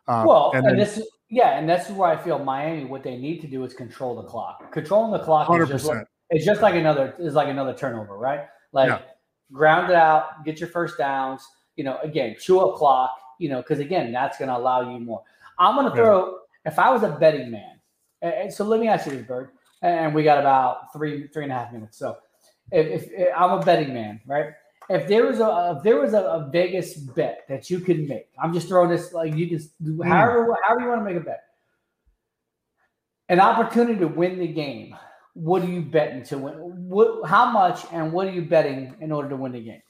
Um, 0.09 0.27
well, 0.27 0.53
and 0.55 0.67
and, 0.67 0.79
then, 0.79 0.79
this 0.79 0.99
is 0.99 1.09
yeah, 1.29 1.59
and 1.59 1.69
this 1.69 1.87
is 1.89 1.93
where 1.93 2.09
I 2.09 2.17
feel 2.17 2.39
Miami. 2.39 2.85
What 2.85 3.03
they 3.03 3.17
need 3.17 3.41
to 3.41 3.49
do 3.49 3.65
is 3.65 3.75
control 3.75 4.15
the 4.15 4.23
clock. 4.23 4.71
Controlling 4.73 5.11
the 5.13 5.19
clock 5.19 5.49
is 5.61 5.69
just 5.69 5.85
like, 5.85 5.99
100%. 5.99 6.05
it's 6.31 6.45
just 6.45 6.63
like 6.63 6.75
another 6.75 7.15
is 7.19 7.35
like 7.35 7.49
another 7.49 7.75
turnover, 7.75 8.17
right? 8.17 8.47
Like 8.73 8.89
Yeah. 8.89 9.01
ground 9.53 9.91
it 9.91 9.97
out, 9.97 10.45
get 10.45 10.61
your 10.61 10.69
first 10.69 10.99
downs. 10.99 11.43
You 11.75 11.85
know, 11.85 11.99
again, 12.03 12.37
chew 12.39 12.61
up 12.61 12.77
clock. 12.77 13.11
You 13.39 13.49
know, 13.49 13.61
because 13.61 13.81
again, 13.81 14.13
that's 14.13 14.39
going 14.39 14.49
to 14.49 14.57
allow 14.57 14.91
you 14.91 15.01
more. 15.01 15.23
I'm 15.59 15.75
going 15.75 15.91
to 15.91 15.97
Yeah. 15.97 16.05
throw. 16.05 16.39
If 16.65 16.79
I 16.79 16.91
was 16.91 17.03
a 17.03 17.11
betting 17.11 17.51
man, 17.51 17.81
and 18.23 18.53
so 18.53 18.65
let 18.65 18.81
me 18.81 18.89
ask 18.89 19.07
you 19.07 19.13
this, 19.13 19.27
Bird, 19.27 19.51
and 19.83 20.15
we 20.15 20.23
got 20.23 20.39
about 20.39 20.93
three 20.93 21.29
three 21.29 21.45
and 21.45 21.53
a 21.53 21.55
half 21.55 21.73
minutes. 21.73 21.99
So, 21.99 22.19
if, 22.73 22.87
if, 22.87 23.11
if 23.13 23.29
I'm 23.37 23.53
a 23.53 23.63
betting 23.63 23.93
man, 23.95 24.21
right? 24.27 24.53
If 24.89 25.09
there 25.09 25.27
was 25.27 25.41
a 25.41 25.77
if 25.77 25.83
there 25.83 26.01
was 26.01 26.15
a, 26.15 26.21
a 26.21 26.49
Vegas 26.51 26.95
bet 26.95 27.45
that 27.49 27.71
you 27.71 27.81
could 27.81 28.09
make, 28.09 28.29
I'm 28.41 28.53
just 28.53 28.69
throwing 28.69 28.91
this 28.91 29.13
like 29.13 29.35
you 29.35 29.49
can 29.49 29.61
do 29.83 29.97
hmm. 29.97 30.09
however 30.09 30.57
however 30.65 30.81
you 30.83 30.89
want 30.89 31.01
to 31.01 31.05
make 31.05 31.17
a 31.17 31.25
bet. 31.25 31.43
An 33.29 33.41
opportunity 33.41 33.99
to 33.99 34.07
win 34.07 34.39
the 34.39 34.47
game. 34.47 34.97
What 35.35 35.63
are 35.63 35.69
you 35.69 35.83
betting 35.83 36.23
to 36.25 36.39
win? 36.39 36.55
What, 36.89 37.29
how 37.29 37.51
much 37.51 37.85
and 37.93 38.13
what 38.13 38.27
are 38.29 38.31
you 38.31 38.43
betting 38.43 38.95
in 39.01 39.13
order 39.13 39.29
to 39.29 39.37
win 39.37 39.53
the 39.53 39.61
game? 39.61 39.83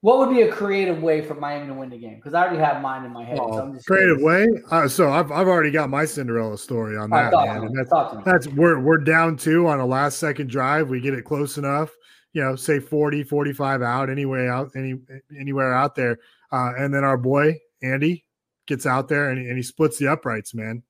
What 0.00 0.18
would 0.18 0.30
be 0.30 0.42
a 0.42 0.52
creative 0.52 1.02
way 1.02 1.22
for 1.22 1.34
Miami 1.34 1.66
to 1.66 1.74
win 1.74 1.90
the 1.90 1.98
game? 1.98 2.16
Because 2.16 2.32
I 2.32 2.42
already 2.42 2.58
have 2.58 2.80
mine 2.80 3.04
in 3.04 3.12
my 3.12 3.24
head. 3.24 3.36
so 3.36 3.62
I'm 3.62 3.74
just 3.74 3.86
creative 3.86 4.18
curious. 4.18 4.52
way. 4.54 4.62
Uh, 4.70 4.86
so 4.86 5.10
I've, 5.10 5.32
I've 5.32 5.48
already 5.48 5.72
got 5.72 5.90
my 5.90 6.04
Cinderella 6.04 6.56
story 6.56 6.96
on 6.96 7.10
that, 7.10 7.32
talk 7.32 7.62
man. 7.62 7.72
that's, 7.72 8.24
that's 8.24 8.46
we're 8.48 8.78
we're 8.78 8.98
down 8.98 9.36
two 9.36 9.66
on 9.66 9.80
a 9.80 9.86
last 9.86 10.20
second 10.20 10.50
drive. 10.50 10.88
We 10.88 11.00
get 11.00 11.14
it 11.14 11.24
close 11.24 11.58
enough, 11.58 11.90
you 12.32 12.40
know, 12.40 12.54
say 12.54 12.78
40, 12.78 13.24
45 13.24 13.82
out, 13.82 14.08
anywhere 14.08 14.52
out, 14.52 14.70
any 14.76 15.00
anywhere 15.36 15.74
out 15.74 15.96
there. 15.96 16.18
Uh, 16.52 16.74
and 16.78 16.94
then 16.94 17.02
our 17.02 17.18
boy 17.18 17.58
Andy 17.82 18.24
gets 18.68 18.86
out 18.86 19.08
there 19.08 19.30
and, 19.30 19.44
and 19.44 19.56
he 19.56 19.62
splits 19.64 19.98
the 19.98 20.06
uprights, 20.06 20.54
man. 20.54 20.84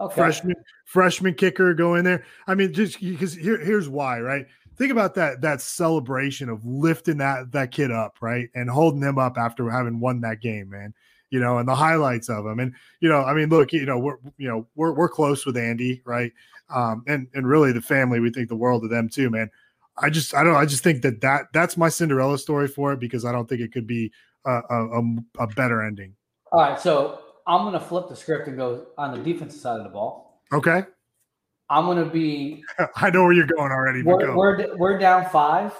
Okay. 0.00 0.14
Freshman 0.14 0.56
freshman 0.84 1.34
kicker 1.34 1.74
go 1.74 1.94
in 1.94 2.04
there. 2.04 2.24
I 2.46 2.54
mean, 2.54 2.72
just 2.72 3.00
because 3.00 3.34
here, 3.34 3.58
here's 3.58 3.88
why, 3.88 4.20
right? 4.20 4.46
Think 4.76 4.90
about 4.90 5.14
that 5.14 5.40
that 5.42 5.60
celebration 5.60 6.48
of 6.48 6.64
lifting 6.64 7.18
that 7.18 7.52
that 7.52 7.70
kid 7.70 7.90
up, 7.90 8.16
right, 8.20 8.48
and 8.54 8.68
holding 8.68 9.02
him 9.02 9.18
up 9.18 9.38
after 9.38 9.70
having 9.70 10.00
won 10.00 10.20
that 10.22 10.40
game, 10.40 10.70
man. 10.70 10.94
You 11.30 11.40
know, 11.40 11.58
and 11.58 11.68
the 11.68 11.74
highlights 11.74 12.28
of 12.28 12.46
him, 12.46 12.60
and 12.60 12.74
you 13.00 13.08
know, 13.08 13.22
I 13.22 13.34
mean, 13.34 13.48
look, 13.48 13.72
you 13.72 13.86
know, 13.86 13.98
we're 13.98 14.18
you 14.36 14.48
know 14.48 14.66
we're 14.74 14.92
we're 14.92 15.08
close 15.08 15.46
with 15.46 15.56
Andy, 15.56 16.02
right, 16.04 16.32
um, 16.70 17.04
and 17.06 17.28
and 17.34 17.46
really 17.46 17.72
the 17.72 17.82
family, 17.82 18.20
we 18.20 18.30
think 18.30 18.48
the 18.48 18.56
world 18.56 18.84
of 18.84 18.90
them 18.90 19.08
too, 19.08 19.30
man. 19.30 19.50
I 19.96 20.10
just 20.10 20.34
I 20.34 20.42
don't 20.42 20.56
I 20.56 20.66
just 20.66 20.82
think 20.82 21.02
that 21.02 21.20
that 21.20 21.46
that's 21.52 21.76
my 21.76 21.88
Cinderella 21.88 22.38
story 22.38 22.68
for 22.68 22.92
it 22.92 23.00
because 23.00 23.24
I 23.24 23.32
don't 23.32 23.48
think 23.48 23.60
it 23.60 23.72
could 23.72 23.86
be 23.86 24.12
a 24.44 24.60
a, 24.70 25.00
a, 25.00 25.02
a 25.40 25.46
better 25.48 25.82
ending. 25.82 26.14
All 26.52 26.60
right, 26.60 26.78
so 26.78 27.20
I'm 27.46 27.62
going 27.62 27.74
to 27.74 27.80
flip 27.80 28.08
the 28.08 28.16
script 28.16 28.48
and 28.48 28.56
go 28.56 28.86
on 28.96 29.16
the 29.16 29.22
defensive 29.22 29.60
side 29.60 29.78
of 29.78 29.84
the 29.84 29.90
ball. 29.90 30.40
Okay. 30.52 30.84
I'm 31.70 31.86
gonna 31.86 32.04
be. 32.04 32.62
I 32.96 33.10
know 33.10 33.24
where 33.24 33.32
you're 33.32 33.46
going 33.46 33.72
already. 33.72 34.02
We're, 34.02 34.18
go. 34.18 34.36
we're 34.36 34.76
we're 34.76 34.98
down 34.98 35.28
five. 35.30 35.72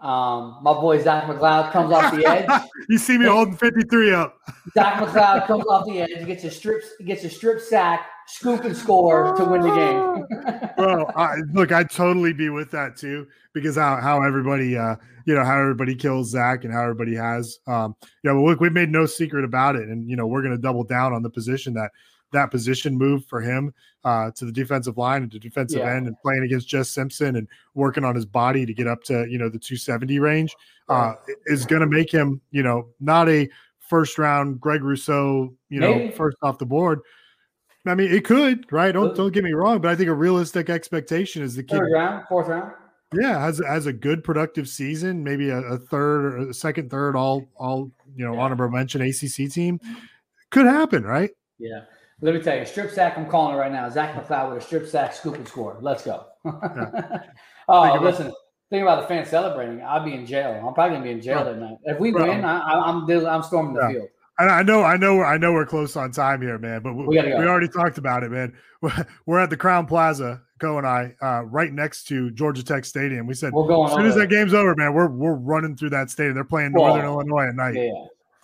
Um, 0.00 0.58
my 0.62 0.72
boy 0.72 1.02
Zach 1.02 1.24
McCloud 1.24 1.72
comes 1.72 1.92
off 1.92 2.14
the 2.14 2.24
edge. 2.26 2.48
you 2.88 2.96
see 2.96 3.18
me 3.18 3.26
holding 3.26 3.54
53 3.54 4.14
up. 4.14 4.34
Zach 4.74 4.94
McCloud 4.94 5.46
comes 5.46 5.66
off 5.66 5.84
the 5.86 6.00
edge, 6.00 6.26
gets 6.26 6.42
a 6.44 6.50
strip, 6.50 6.82
gets 7.04 7.22
a 7.24 7.28
strip 7.28 7.60
sack, 7.60 8.08
scoop 8.26 8.64
and 8.64 8.74
score 8.74 9.36
to 9.36 9.44
win 9.44 9.60
the 9.60 9.74
game. 9.74 10.72
Bro, 10.78 11.04
I, 11.14 11.36
look, 11.52 11.70
I'd 11.70 11.90
totally 11.90 12.32
be 12.32 12.48
with 12.48 12.70
that 12.70 12.96
too 12.96 13.26
because 13.52 13.76
how 13.76 13.96
how 13.96 14.22
everybody 14.22 14.76
uh 14.76 14.96
you 15.26 15.34
know 15.34 15.44
how 15.44 15.60
everybody 15.60 15.94
kills 15.94 16.30
Zach 16.30 16.64
and 16.64 16.72
how 16.72 16.82
everybody 16.82 17.14
has 17.14 17.58
um 17.66 17.94
yeah 18.22 18.32
well 18.32 18.46
look 18.46 18.60
we've 18.60 18.72
made 18.72 18.90
no 18.90 19.06
secret 19.06 19.44
about 19.44 19.76
it 19.76 19.88
and 19.88 20.08
you 20.08 20.16
know 20.16 20.26
we're 20.26 20.42
gonna 20.42 20.58
double 20.58 20.84
down 20.84 21.12
on 21.12 21.22
the 21.22 21.30
position 21.30 21.74
that 21.74 21.90
that 22.32 22.50
position 22.50 22.96
move 22.96 23.24
for 23.26 23.40
him 23.40 23.72
uh 24.04 24.30
to 24.32 24.44
the 24.44 24.52
defensive 24.52 24.96
line 24.96 25.22
and 25.22 25.32
to 25.32 25.38
defensive 25.38 25.82
Yeah. 25.82 25.94
end 25.96 26.06
and 26.06 26.16
playing 26.22 26.42
against 26.44 26.68
Jess 26.68 26.88
Simpson 26.90 27.36
and 27.36 27.46
working 27.74 28.04
on 28.04 28.14
his 28.14 28.24
body 28.26 28.64
to 28.66 28.72
get 28.72 28.86
up 28.86 29.02
to 29.04 29.26
you 29.28 29.36
know 29.38 29.48
the 29.48 29.58
270 29.58 30.18
range 30.18 30.54
uh 30.88 31.14
is 31.46 31.66
gonna 31.66 31.86
make 31.86 32.10
him 32.10 32.40
you 32.50 32.62
know 32.62 32.88
not 33.00 33.28
a 33.28 33.48
first 33.78 34.18
round 34.18 34.60
Greg 34.60 34.82
Rousseau 34.82 35.52
you 35.68 35.80
know 35.80 35.98
Maybe. 35.98 36.10
first 36.12 36.36
off 36.42 36.58
the 36.58 36.66
board 36.66 37.00
I 37.86 37.94
mean, 37.94 38.12
it 38.12 38.26
could, 38.26 38.70
right? 38.70 38.92
Don't 38.92 39.16
don't 39.16 39.32
get 39.32 39.42
me 39.42 39.52
wrong, 39.54 39.80
but 39.80 39.90
I 39.90 39.96
think 39.96 40.10
a 40.10 40.14
realistic 40.14 40.68
expectation 40.68 41.42
is 41.42 41.54
the 41.56 41.62
kid, 41.62 41.78
Third 41.78 41.92
round, 41.94 42.26
fourth 42.28 42.48
round. 42.48 42.72
yeah, 43.18 43.40
has 43.40 43.58
has 43.66 43.86
a 43.86 43.92
good 43.92 44.22
productive 44.22 44.68
season, 44.68 45.24
maybe 45.24 45.48
a, 45.48 45.56
a 45.60 45.78
third 45.78 46.24
or 46.26 46.50
a 46.50 46.54
second, 46.54 46.90
third, 46.90 47.16
all 47.16 47.48
all 47.56 47.90
you 48.14 48.26
know, 48.26 48.38
honorable 48.38 48.68
mention 48.68 49.00
ACC 49.00 49.50
team 49.50 49.80
could 50.50 50.66
happen, 50.66 51.04
right? 51.04 51.30
Yeah. 51.58 51.84
Let 52.22 52.34
me 52.34 52.40
tell 52.42 52.58
you, 52.58 52.64
strip 52.66 52.90
sack. 52.90 53.16
I'm 53.16 53.26
calling 53.28 53.54
it 53.54 53.58
right 53.58 53.72
now. 53.72 53.88
Zach 53.88 54.14
McCloud 54.14 54.52
with 54.52 54.62
a 54.62 54.66
strip 54.66 54.86
sack, 54.86 55.14
scoop 55.14 55.36
and 55.36 55.48
score. 55.48 55.78
Let's 55.80 56.04
go. 56.04 56.26
oh, 56.44 56.50
about- 57.68 58.02
listen. 58.02 58.32
Think 58.70 58.82
about 58.82 59.00
the 59.02 59.08
fans 59.08 59.28
celebrating. 59.28 59.82
I'll 59.82 60.04
be 60.04 60.14
in 60.14 60.24
jail. 60.24 60.52
I'm 60.64 60.74
probably 60.74 60.94
gonna 60.94 61.02
be 61.04 61.10
in 61.10 61.20
jail 61.20 61.38
Right. 61.38 61.44
that 61.46 61.58
night. 61.58 61.76
If 61.86 61.98
we 61.98 62.12
Right. 62.12 62.28
win, 62.28 62.44
I, 62.44 62.60
I, 62.60 62.88
I'm 62.88 63.26
I'm 63.26 63.42
storming 63.42 63.74
the 63.74 63.80
Yeah. 63.82 63.88
field. 63.92 64.08
I, 64.38 64.44
I 64.44 64.62
know, 64.62 64.84
I 64.84 64.96
know, 64.96 65.22
I 65.22 65.38
know 65.38 65.52
we're 65.52 65.66
close 65.66 65.96
on 65.96 66.12
time 66.12 66.40
here, 66.40 66.56
man. 66.56 66.80
But 66.80 66.94
we, 66.94 67.04
We 67.04 67.16
go. 67.16 67.24
we 67.24 67.46
already 67.46 67.66
talked 67.66 67.98
about 67.98 68.22
it, 68.22 68.30
man. 68.30 68.54
We're 69.26 69.40
at 69.40 69.50
the 69.50 69.56
Crowne 69.56 69.86
Plaza, 69.88 70.40
Co 70.60 70.78
and 70.78 70.86
I, 70.86 71.14
uh, 71.20 71.42
right 71.46 71.70
next 71.72 72.04
to 72.04 72.30
Georgia 72.30 72.64
Tech 72.64 72.84
Stadium. 72.84 73.26
We 73.26 73.34
said 73.34 73.52
We're 73.52 73.66
going 73.66 73.90
as 73.90 73.96
soon 73.96 74.06
as 74.06 74.14
that 74.14 74.28
game's 74.28 74.54
over, 74.54 74.74
man, 74.76 74.94
we're 74.94 75.08
we're 75.08 75.34
running 75.34 75.76
through 75.76 75.90
that 75.90 76.08
stadium. 76.08 76.34
They're 76.36 76.44
playing 76.44 76.70
Northern 76.72 77.04
Illinois 77.04 77.48
at 77.48 77.56
night. 77.56 77.74
Yeah. 77.74 77.90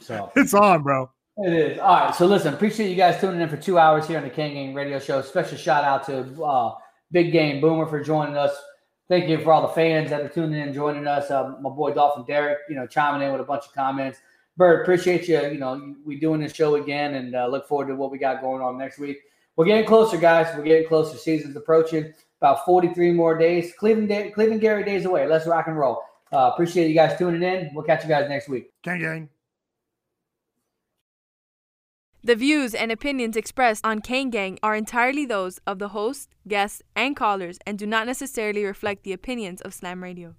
So 0.01 0.33
It's 0.37 0.53
on, 0.55 0.83
bro. 0.83 1.09
It 1.39 1.53
is. 1.53 1.79
All 1.79 2.01
right. 2.01 2.15
So 2.15 2.27
listen, 2.27 2.55
appreciate 2.55 2.89
you 2.89 2.97
guys 2.97 3.21
tuning 3.21 3.41
in 3.41 3.49
for 3.49 3.59
two 3.59 3.79
hours 3.79 4.07
here 4.07 4.17
on 4.17 4.25
the 4.25 4.31
Kane 4.31 4.55
Gang 4.55 4.75
Radio 4.75 4.99
Show. 4.99 5.21
Special 5.21 5.59
shout 5.59 5.85
out 5.85 6.07
to 6.07 6.43
uh, 6.43 6.75
Big 7.13 7.31
Game 7.31 7.61
Boomer 7.61 7.87
for 7.87 8.03
joining 8.03 8.37
us. 8.37 8.57
Thank 9.09 9.29
you 9.29 9.39
for 9.39 9.53
all 9.53 9.63
the 9.63 9.75
fans 9.75 10.11
that 10.11 10.23
are 10.23 10.29
tuning 10.29 10.61
in, 10.61 10.73
joining 10.73 11.07
us. 11.07 11.31
Uh, 11.31 11.55
my 11.61 11.71
boy 11.71 11.93
Dolphin 11.93 12.25
Derek, 12.27 12.59
you 12.69 12.75
know, 12.75 12.87
chiming 12.87 13.27
in 13.27 13.33
with 13.33 13.41
a 13.41 13.45
bunch 13.45 13.67
of 13.67 13.75
comments. 13.75 14.19
Bird, 14.57 14.83
appreciate 14.83 15.29
you. 15.29 15.41
You 15.43 15.59
know, 15.59 15.95
we 16.05 16.19
doing 16.19 16.41
this 16.41 16.55
show 16.55 16.77
again, 16.77 17.15
and 17.15 17.37
uh, 17.37 17.47
look 17.47 17.69
forward 17.69 17.89
to 17.89 17.95
what 17.95 18.11
we 18.11 18.19
got 18.19 18.41
going 18.41 18.63
on 18.63 18.79
next 18.79 18.99
week. 18.99 19.19
We're 19.57 19.67
getting 19.67 19.87
closer, 19.87 20.17
guys. 20.17 20.55
We're 20.57 20.65
getting 20.65 20.89
closer. 20.89 21.19
Season's 21.19 21.57
approaching. 21.57 22.13
About 22.41 22.65
43 22.65 23.13
more 23.13 23.37
days. 23.37 23.73
Cleveland, 23.79 24.09
Day, 24.09 24.31
Cleveland 24.31 24.61
Gary 24.63 24.85
days 24.85 25.05
away. 25.05 25.27
Let's 25.27 25.47
rock 25.47 25.67
and 25.69 25.79
roll. 25.79 26.03
Uh, 26.33 26.51
appreciate 26.53 26.89
you 26.89 26.95
guys 26.95 27.17
tuning 27.19 27.43
in. 27.43 27.71
We'll 27.75 27.85
catch 27.85 28.03
you 28.03 28.09
guys 28.09 28.29
next 28.29 28.49
week. 28.49 28.73
Gang 28.83 29.01
gang. 29.01 29.29
The 32.27 32.35
views 32.35 32.75
and 32.75 32.91
opinions 32.91 33.37
expressed 33.37 33.87
on 33.87 34.01
Kane 34.01 34.31
Gang 34.31 34.59
are 34.61 34.75
entirely 34.75 35.27
those 35.27 35.61
of 35.65 35.79
the 35.79 35.91
host, 35.91 36.29
guests, 36.49 36.83
and 36.97 37.15
callers 37.15 37.61
and 37.65 37.79
do 37.79 37.87
not 37.87 38.09
necessarily 38.09 38.65
reflect 38.65 39.05
the 39.05 39.13
opinions 39.13 39.61
of 39.61 39.73
Slam 39.73 40.03
Radio. 40.03 40.35